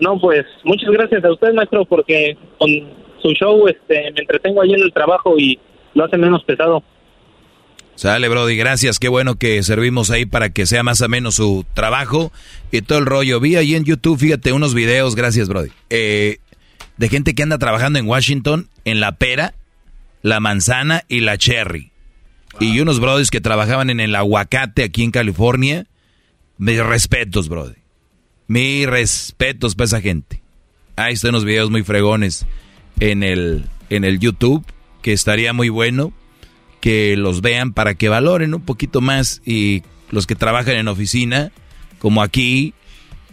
No, 0.00 0.18
pues, 0.20 0.44
muchas 0.64 0.90
gracias 0.90 1.24
a 1.24 1.32
usted, 1.32 1.54
maestro, 1.54 1.84
porque 1.84 2.36
con 2.58 2.68
su 3.22 3.30
show, 3.34 3.68
este, 3.68 4.10
me 4.12 4.20
entretengo 4.20 4.60
ahí 4.60 4.74
en 4.74 4.80
el 4.80 4.92
trabajo 4.92 5.38
y 5.38 5.58
lo 5.94 6.04
hace 6.04 6.18
menos 6.18 6.42
pesado. 6.44 6.82
Sale, 7.94 8.28
Brody, 8.28 8.56
gracias. 8.56 8.98
Qué 8.98 9.08
bueno 9.08 9.36
que 9.36 9.62
servimos 9.62 10.10
ahí 10.10 10.26
para 10.26 10.50
que 10.50 10.66
sea 10.66 10.82
más 10.82 11.00
o 11.02 11.08
menos 11.08 11.36
su 11.36 11.64
trabajo 11.74 12.32
y 12.72 12.82
todo 12.82 12.98
el 12.98 13.06
rollo. 13.06 13.38
Vi 13.38 13.54
ahí 13.54 13.74
en 13.74 13.84
YouTube, 13.84 14.18
fíjate, 14.18 14.52
unos 14.52 14.74
videos, 14.74 15.14
gracias, 15.14 15.48
Brody. 15.48 15.70
Eh, 15.90 16.38
de 16.96 17.08
gente 17.08 17.34
que 17.34 17.42
anda 17.42 17.58
trabajando 17.58 17.98
en 17.98 18.08
Washington 18.08 18.68
en 18.84 18.98
la 19.00 19.12
pera, 19.12 19.54
la 20.22 20.40
manzana 20.40 21.04
y 21.08 21.20
la 21.20 21.36
cherry. 21.36 21.92
Y 22.60 22.80
unos 22.80 23.00
brothers 23.00 23.30
que 23.30 23.40
trabajaban 23.40 23.90
en 23.90 24.00
el 24.00 24.14
aguacate 24.14 24.84
aquí 24.84 25.02
en 25.02 25.10
California. 25.10 25.86
Mis 26.58 26.78
respetos, 26.78 27.48
brother. 27.48 27.78
Mis 28.46 28.86
respetos 28.86 29.74
para 29.74 29.86
esa 29.86 30.00
gente. 30.00 30.42
Ahí 30.96 31.14
están 31.14 31.30
unos 31.30 31.44
videos 31.44 31.70
muy 31.70 31.82
fregones 31.82 32.46
en 33.00 33.22
el, 33.22 33.64
en 33.88 34.04
el 34.04 34.18
YouTube, 34.18 34.64
que 35.00 35.12
estaría 35.12 35.52
muy 35.52 35.70
bueno 35.70 36.12
que 36.80 37.16
los 37.16 37.42
vean 37.42 37.72
para 37.72 37.94
que 37.94 38.08
valoren 38.08 38.54
un 38.54 38.60
poquito 38.60 39.00
más 39.00 39.40
y 39.46 39.84
los 40.10 40.26
que 40.26 40.34
trabajan 40.34 40.74
en 40.74 40.88
oficina, 40.88 41.52
como 42.00 42.22
aquí, 42.22 42.74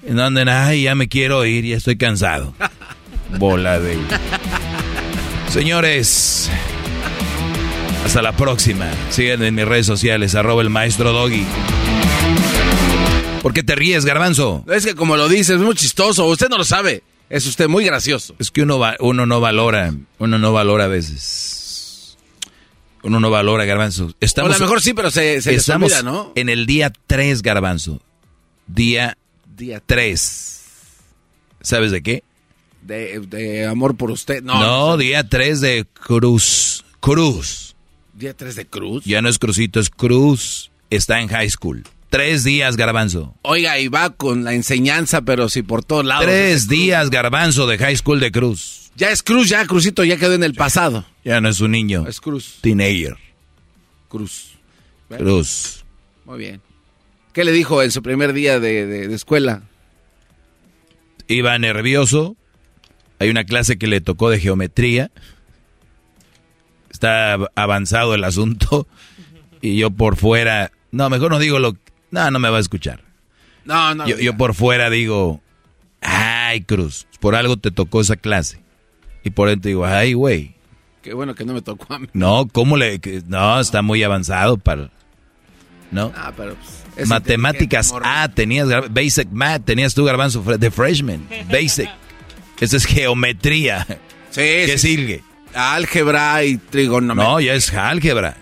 en 0.05 0.17
donde, 0.17 0.49
ay, 0.49 0.83
ya 0.83 0.93
me 0.93 1.09
quiero 1.09 1.43
ir, 1.45 1.65
ya 1.65 1.75
estoy 1.75 1.97
cansado. 1.97 2.53
Bola 3.39 3.79
de... 3.79 3.97
Señores, 5.49 6.51
hasta 8.05 8.21
la 8.21 8.31
próxima. 8.35 8.91
Sigan 9.09 9.43
en 9.43 9.55
mis 9.55 9.65
redes 9.65 9.85
sociales, 9.85 10.35
arroba 10.35 10.61
el 10.61 10.69
maestro 10.69 11.11
Doggy. 11.11 11.45
¿Por 13.41 13.53
qué 13.53 13.63
te 13.63 13.75
ríes, 13.75 14.05
garbanzo? 14.05 14.63
Es 14.69 14.85
que 14.85 14.95
como 14.95 15.15
lo 15.15 15.29
dices, 15.29 15.51
es 15.51 15.61
muy 15.61 15.75
chistoso. 15.75 16.25
Usted 16.25 16.49
no 16.49 16.57
lo 16.57 16.63
sabe. 16.65 17.03
Es 17.29 17.45
usted 17.45 17.67
muy 17.67 17.85
gracioso. 17.85 18.35
Es 18.39 18.51
que 18.51 18.63
uno, 18.63 18.79
va, 18.79 18.95
uno 18.99 19.25
no 19.25 19.39
valora, 19.39 19.93
uno 20.17 20.39
no 20.39 20.51
valora 20.51 20.85
a 20.85 20.87
veces. 20.87 22.17
Uno 23.03 23.19
no 23.19 23.29
valora, 23.29 23.65
garbanzo. 23.65 24.13
Estamos, 24.19 24.51
o 24.51 24.55
a 24.55 24.57
lo 24.57 24.65
mejor 24.65 24.81
sí, 24.81 24.93
pero 24.93 25.09
se, 25.11 25.41
se 25.41 25.51
les 25.51 25.61
estamos 25.61 25.93
olvida, 25.93 26.03
¿no? 26.11 26.33
en 26.35 26.49
el 26.49 26.65
día 26.65 26.91
3, 27.07 27.41
garbanzo. 27.41 28.01
Día 28.67 29.15
Día 29.59 29.81
3. 29.85 30.61
¿Sabes 31.61 31.91
de 31.91 32.01
qué? 32.01 32.23
De, 32.81 33.19
de 33.19 33.67
amor 33.67 33.95
por 33.97 34.09
usted. 34.09 34.41
No, 34.41 34.57
No, 34.59 34.97
día 34.97 35.27
3 35.27 35.59
de 35.59 35.85
Cruz. 35.93 36.85
Cruz. 37.01 37.68
Día 38.19 38.33
3 38.35 38.53
de 38.55 38.65
cruz. 38.67 39.05
Ya 39.05 39.21
no 39.21 39.29
es 39.29 39.39
Crucito, 39.39 39.79
es 39.79 39.89
Cruz. 39.89 40.71
Está 40.89 41.21
en 41.21 41.29
high 41.29 41.49
school. 41.49 41.83
Tres 42.09 42.43
días, 42.43 42.75
garbanzo. 42.75 43.33
Oiga, 43.43 43.79
y 43.79 43.87
va 43.87 44.09
con 44.09 44.43
la 44.43 44.53
enseñanza, 44.53 45.21
pero 45.21 45.47
sí 45.47 45.61
por 45.63 45.85
todos 45.85 46.03
lados. 46.03 46.25
Tres 46.25 46.67
días, 46.67 47.09
garbanzo, 47.11 47.65
de 47.65 47.77
high 47.77 47.95
school 47.95 48.19
de 48.19 48.31
Cruz. 48.31 48.91
Ya 48.97 49.09
es 49.11 49.23
cruz, 49.23 49.47
ya 49.47 49.65
Crucito 49.65 50.03
ya 50.03 50.17
quedó 50.17 50.33
en 50.33 50.43
el 50.43 50.53
pasado. 50.53 51.05
Ya 51.23 51.39
no 51.39 51.47
es 51.47 51.61
un 51.61 51.71
niño. 51.71 52.05
Es 52.07 52.19
cruz. 52.19 52.57
Teenager. 52.61 53.15
Cruz. 54.09 54.57
Cruz. 55.07 55.85
Muy 56.25 56.39
bien. 56.39 56.61
¿Qué 57.31 57.45
le 57.45 57.53
dijo 57.53 57.81
en 57.81 57.91
su 57.91 58.01
primer 58.03 58.33
día 58.33 58.59
de, 58.59 58.85
de- 58.85 59.07
de 59.07 59.15
escuela? 59.15 59.61
Iba 61.27 61.57
nervioso. 61.57 62.35
Hay 63.19 63.29
una 63.29 63.43
clase 63.45 63.77
que 63.77 63.87
le 63.87 64.01
tocó 64.01 64.29
de 64.29 64.39
geometría. 64.39 65.11
Está 66.99 67.33
av- 67.35 67.47
avanzado 67.55 68.13
el 68.13 68.23
asunto. 68.25 68.85
Y 69.61 69.77
yo 69.77 69.89
por 69.91 70.17
fuera. 70.17 70.71
No, 70.91 71.09
mejor 71.09 71.31
no 71.31 71.39
digo 71.39 71.59
lo. 71.59 71.77
No, 72.11 72.29
no 72.29 72.39
me 72.39 72.49
va 72.49 72.57
a 72.57 72.61
escuchar. 72.61 73.03
No, 73.63 73.95
no. 73.95 74.05
Yo, 74.07 74.17
yo 74.17 74.35
por 74.35 74.53
fuera 74.53 74.89
digo. 74.89 75.41
Ay, 76.01 76.61
Cruz. 76.61 77.07
Por 77.21 77.35
algo 77.35 77.55
te 77.57 77.71
tocó 77.71 78.01
esa 78.01 78.15
clase. 78.17 78.59
Y 79.23 79.29
por 79.31 79.47
dentro 79.49 79.67
digo, 79.69 79.85
ay, 79.85 80.13
güey. 80.13 80.55
Qué 81.01 81.13
bueno 81.13 81.35
que 81.35 81.45
no 81.45 81.53
me 81.53 81.61
tocó 81.61 81.93
a 81.93 81.99
mí. 81.99 82.07
No, 82.13 82.47
¿cómo 82.51 82.75
le.? 82.75 82.99
que- 82.99 83.23
No, 83.27 83.59
está 83.61 83.81
muy 83.81 84.03
avanzado 84.03 84.57
para. 84.57 84.89
¿No? 85.91 86.11
Ah, 86.15 86.33
pero 86.35 86.55
pues, 86.55 86.83
es 86.97 87.07
Matemáticas. 87.07 87.93
A, 88.03 88.27
tenías 88.29 88.67
Basic 88.91 89.29
Math, 89.31 89.63
tenías 89.65 89.93
tu 89.93 90.03
garbanzo 90.03 90.41
de 90.41 90.69
freshman. 90.71 91.27
Basic. 91.51 91.89
Eso 92.59 92.75
es 92.77 92.85
geometría. 92.85 93.85
Sí, 94.31 94.41
¿Qué 94.41 94.77
sí, 94.77 94.95
sigue? 94.95 95.23
Álgebra 95.53 96.43
y 96.43 96.57
trigonometría. 96.57 97.29
No, 97.31 97.39
ya 97.39 97.53
es 97.53 97.73
álgebra. 97.73 98.35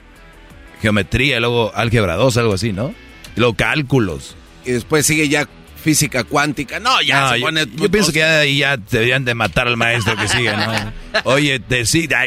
Geometría, 0.82 1.38
y 1.38 1.40
luego 1.40 1.72
álgebra 1.76 2.16
2, 2.16 2.38
algo 2.38 2.54
así, 2.54 2.74
¿no? 2.74 2.94
Y 3.36 3.40
luego 3.40 3.56
cálculos. 3.56 4.36
Y 4.66 4.72
después 4.72 5.06
sigue 5.06 5.30
ya 5.30 5.48
física 5.84 6.24
cuántica. 6.24 6.80
No, 6.80 7.02
ya 7.02 7.22
No, 7.22 7.30
se 7.30 7.40
yo, 7.40 7.46
pone... 7.46 7.66
yo 7.76 7.90
pienso 7.90 8.12
que 8.12 8.20
ya 8.20 8.40
ahí 8.40 8.58
ya 8.60 8.78
deberían 8.78 9.26
de 9.26 9.34
matar 9.36 9.68
al 9.68 9.78
maestro 9.78 10.16
que 10.16 10.28
siga, 10.28 10.94
¿no? 11.14 11.20
Oye, 11.32 11.62
decida. 11.68 12.20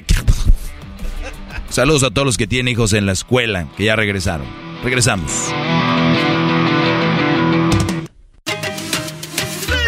Saludos 1.69 2.02
a 2.02 2.11
todos 2.11 2.27
los 2.27 2.36
que 2.36 2.47
tienen 2.47 2.73
hijos 2.73 2.93
en 2.94 3.07
la 3.07 3.12
escuela, 3.12 3.66
que 3.77 3.85
ya 3.85 3.97
regresaron. 3.97 4.47
Regresamos. 4.82 5.31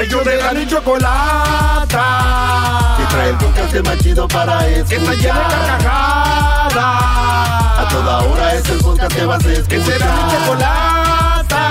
Ellos 0.01 0.25
de 0.25 0.37
la 0.37 0.67
chocolata. 0.69 1.99
Que 3.23 3.29
trae 3.29 3.31
el 3.31 3.37
podcast 3.37 3.87
más 3.87 3.99
chido 3.99 4.27
para 4.27 4.67
escuchar. 4.69 4.89
Que 4.89 4.97
está 4.97 5.13
llena 5.15 5.49
de 5.49 5.55
carcajadas. 5.55 6.75
A 7.79 7.89
toda 7.89 8.19
hora 8.23 8.55
es 8.55 8.69
el 8.69 8.79
podcast 8.79 9.15
que 9.15 9.25
vas 9.25 9.45
a 9.45 9.53
escuchar. 9.53 9.69
Que 9.69 9.81
será 9.85 10.07
mi 10.07 10.33
chocolata. 10.33 11.63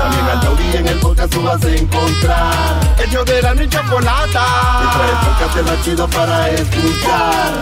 También 0.00 0.24
al 0.24 0.40
taurí 0.40 0.76
en 0.76 0.88
el 0.88 0.98
podcast 1.00 1.32
tú 1.34 1.42
vas 1.42 1.62
a 1.62 1.68
encontrar. 1.68 2.96
Ellos 3.06 3.24
de 3.26 3.42
la 3.42 3.54
ni 3.54 3.68
chocolata. 3.68 4.46
Que 4.80 4.86
trae 4.96 5.10
el 5.10 5.18
podcast 5.26 5.70
más 5.70 5.84
chido 5.84 6.08
para 6.08 6.48
escuchar. 6.50 7.52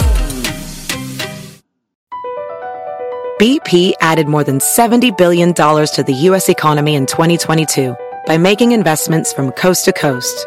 BP 3.41 3.95
added 4.01 4.29
more 4.29 4.45
than 4.45 4.61
$70 4.61 5.19
billion 5.19 5.53
to 5.53 6.05
the 6.07 6.15
U.S. 6.31 6.49
economy 6.49 6.95
in 6.95 7.07
2022 7.07 7.97
by 8.27 8.39
making 8.39 8.71
investments 8.71 9.33
from 9.33 9.51
coast 9.51 9.85
to 9.87 9.93
coast. 9.93 10.47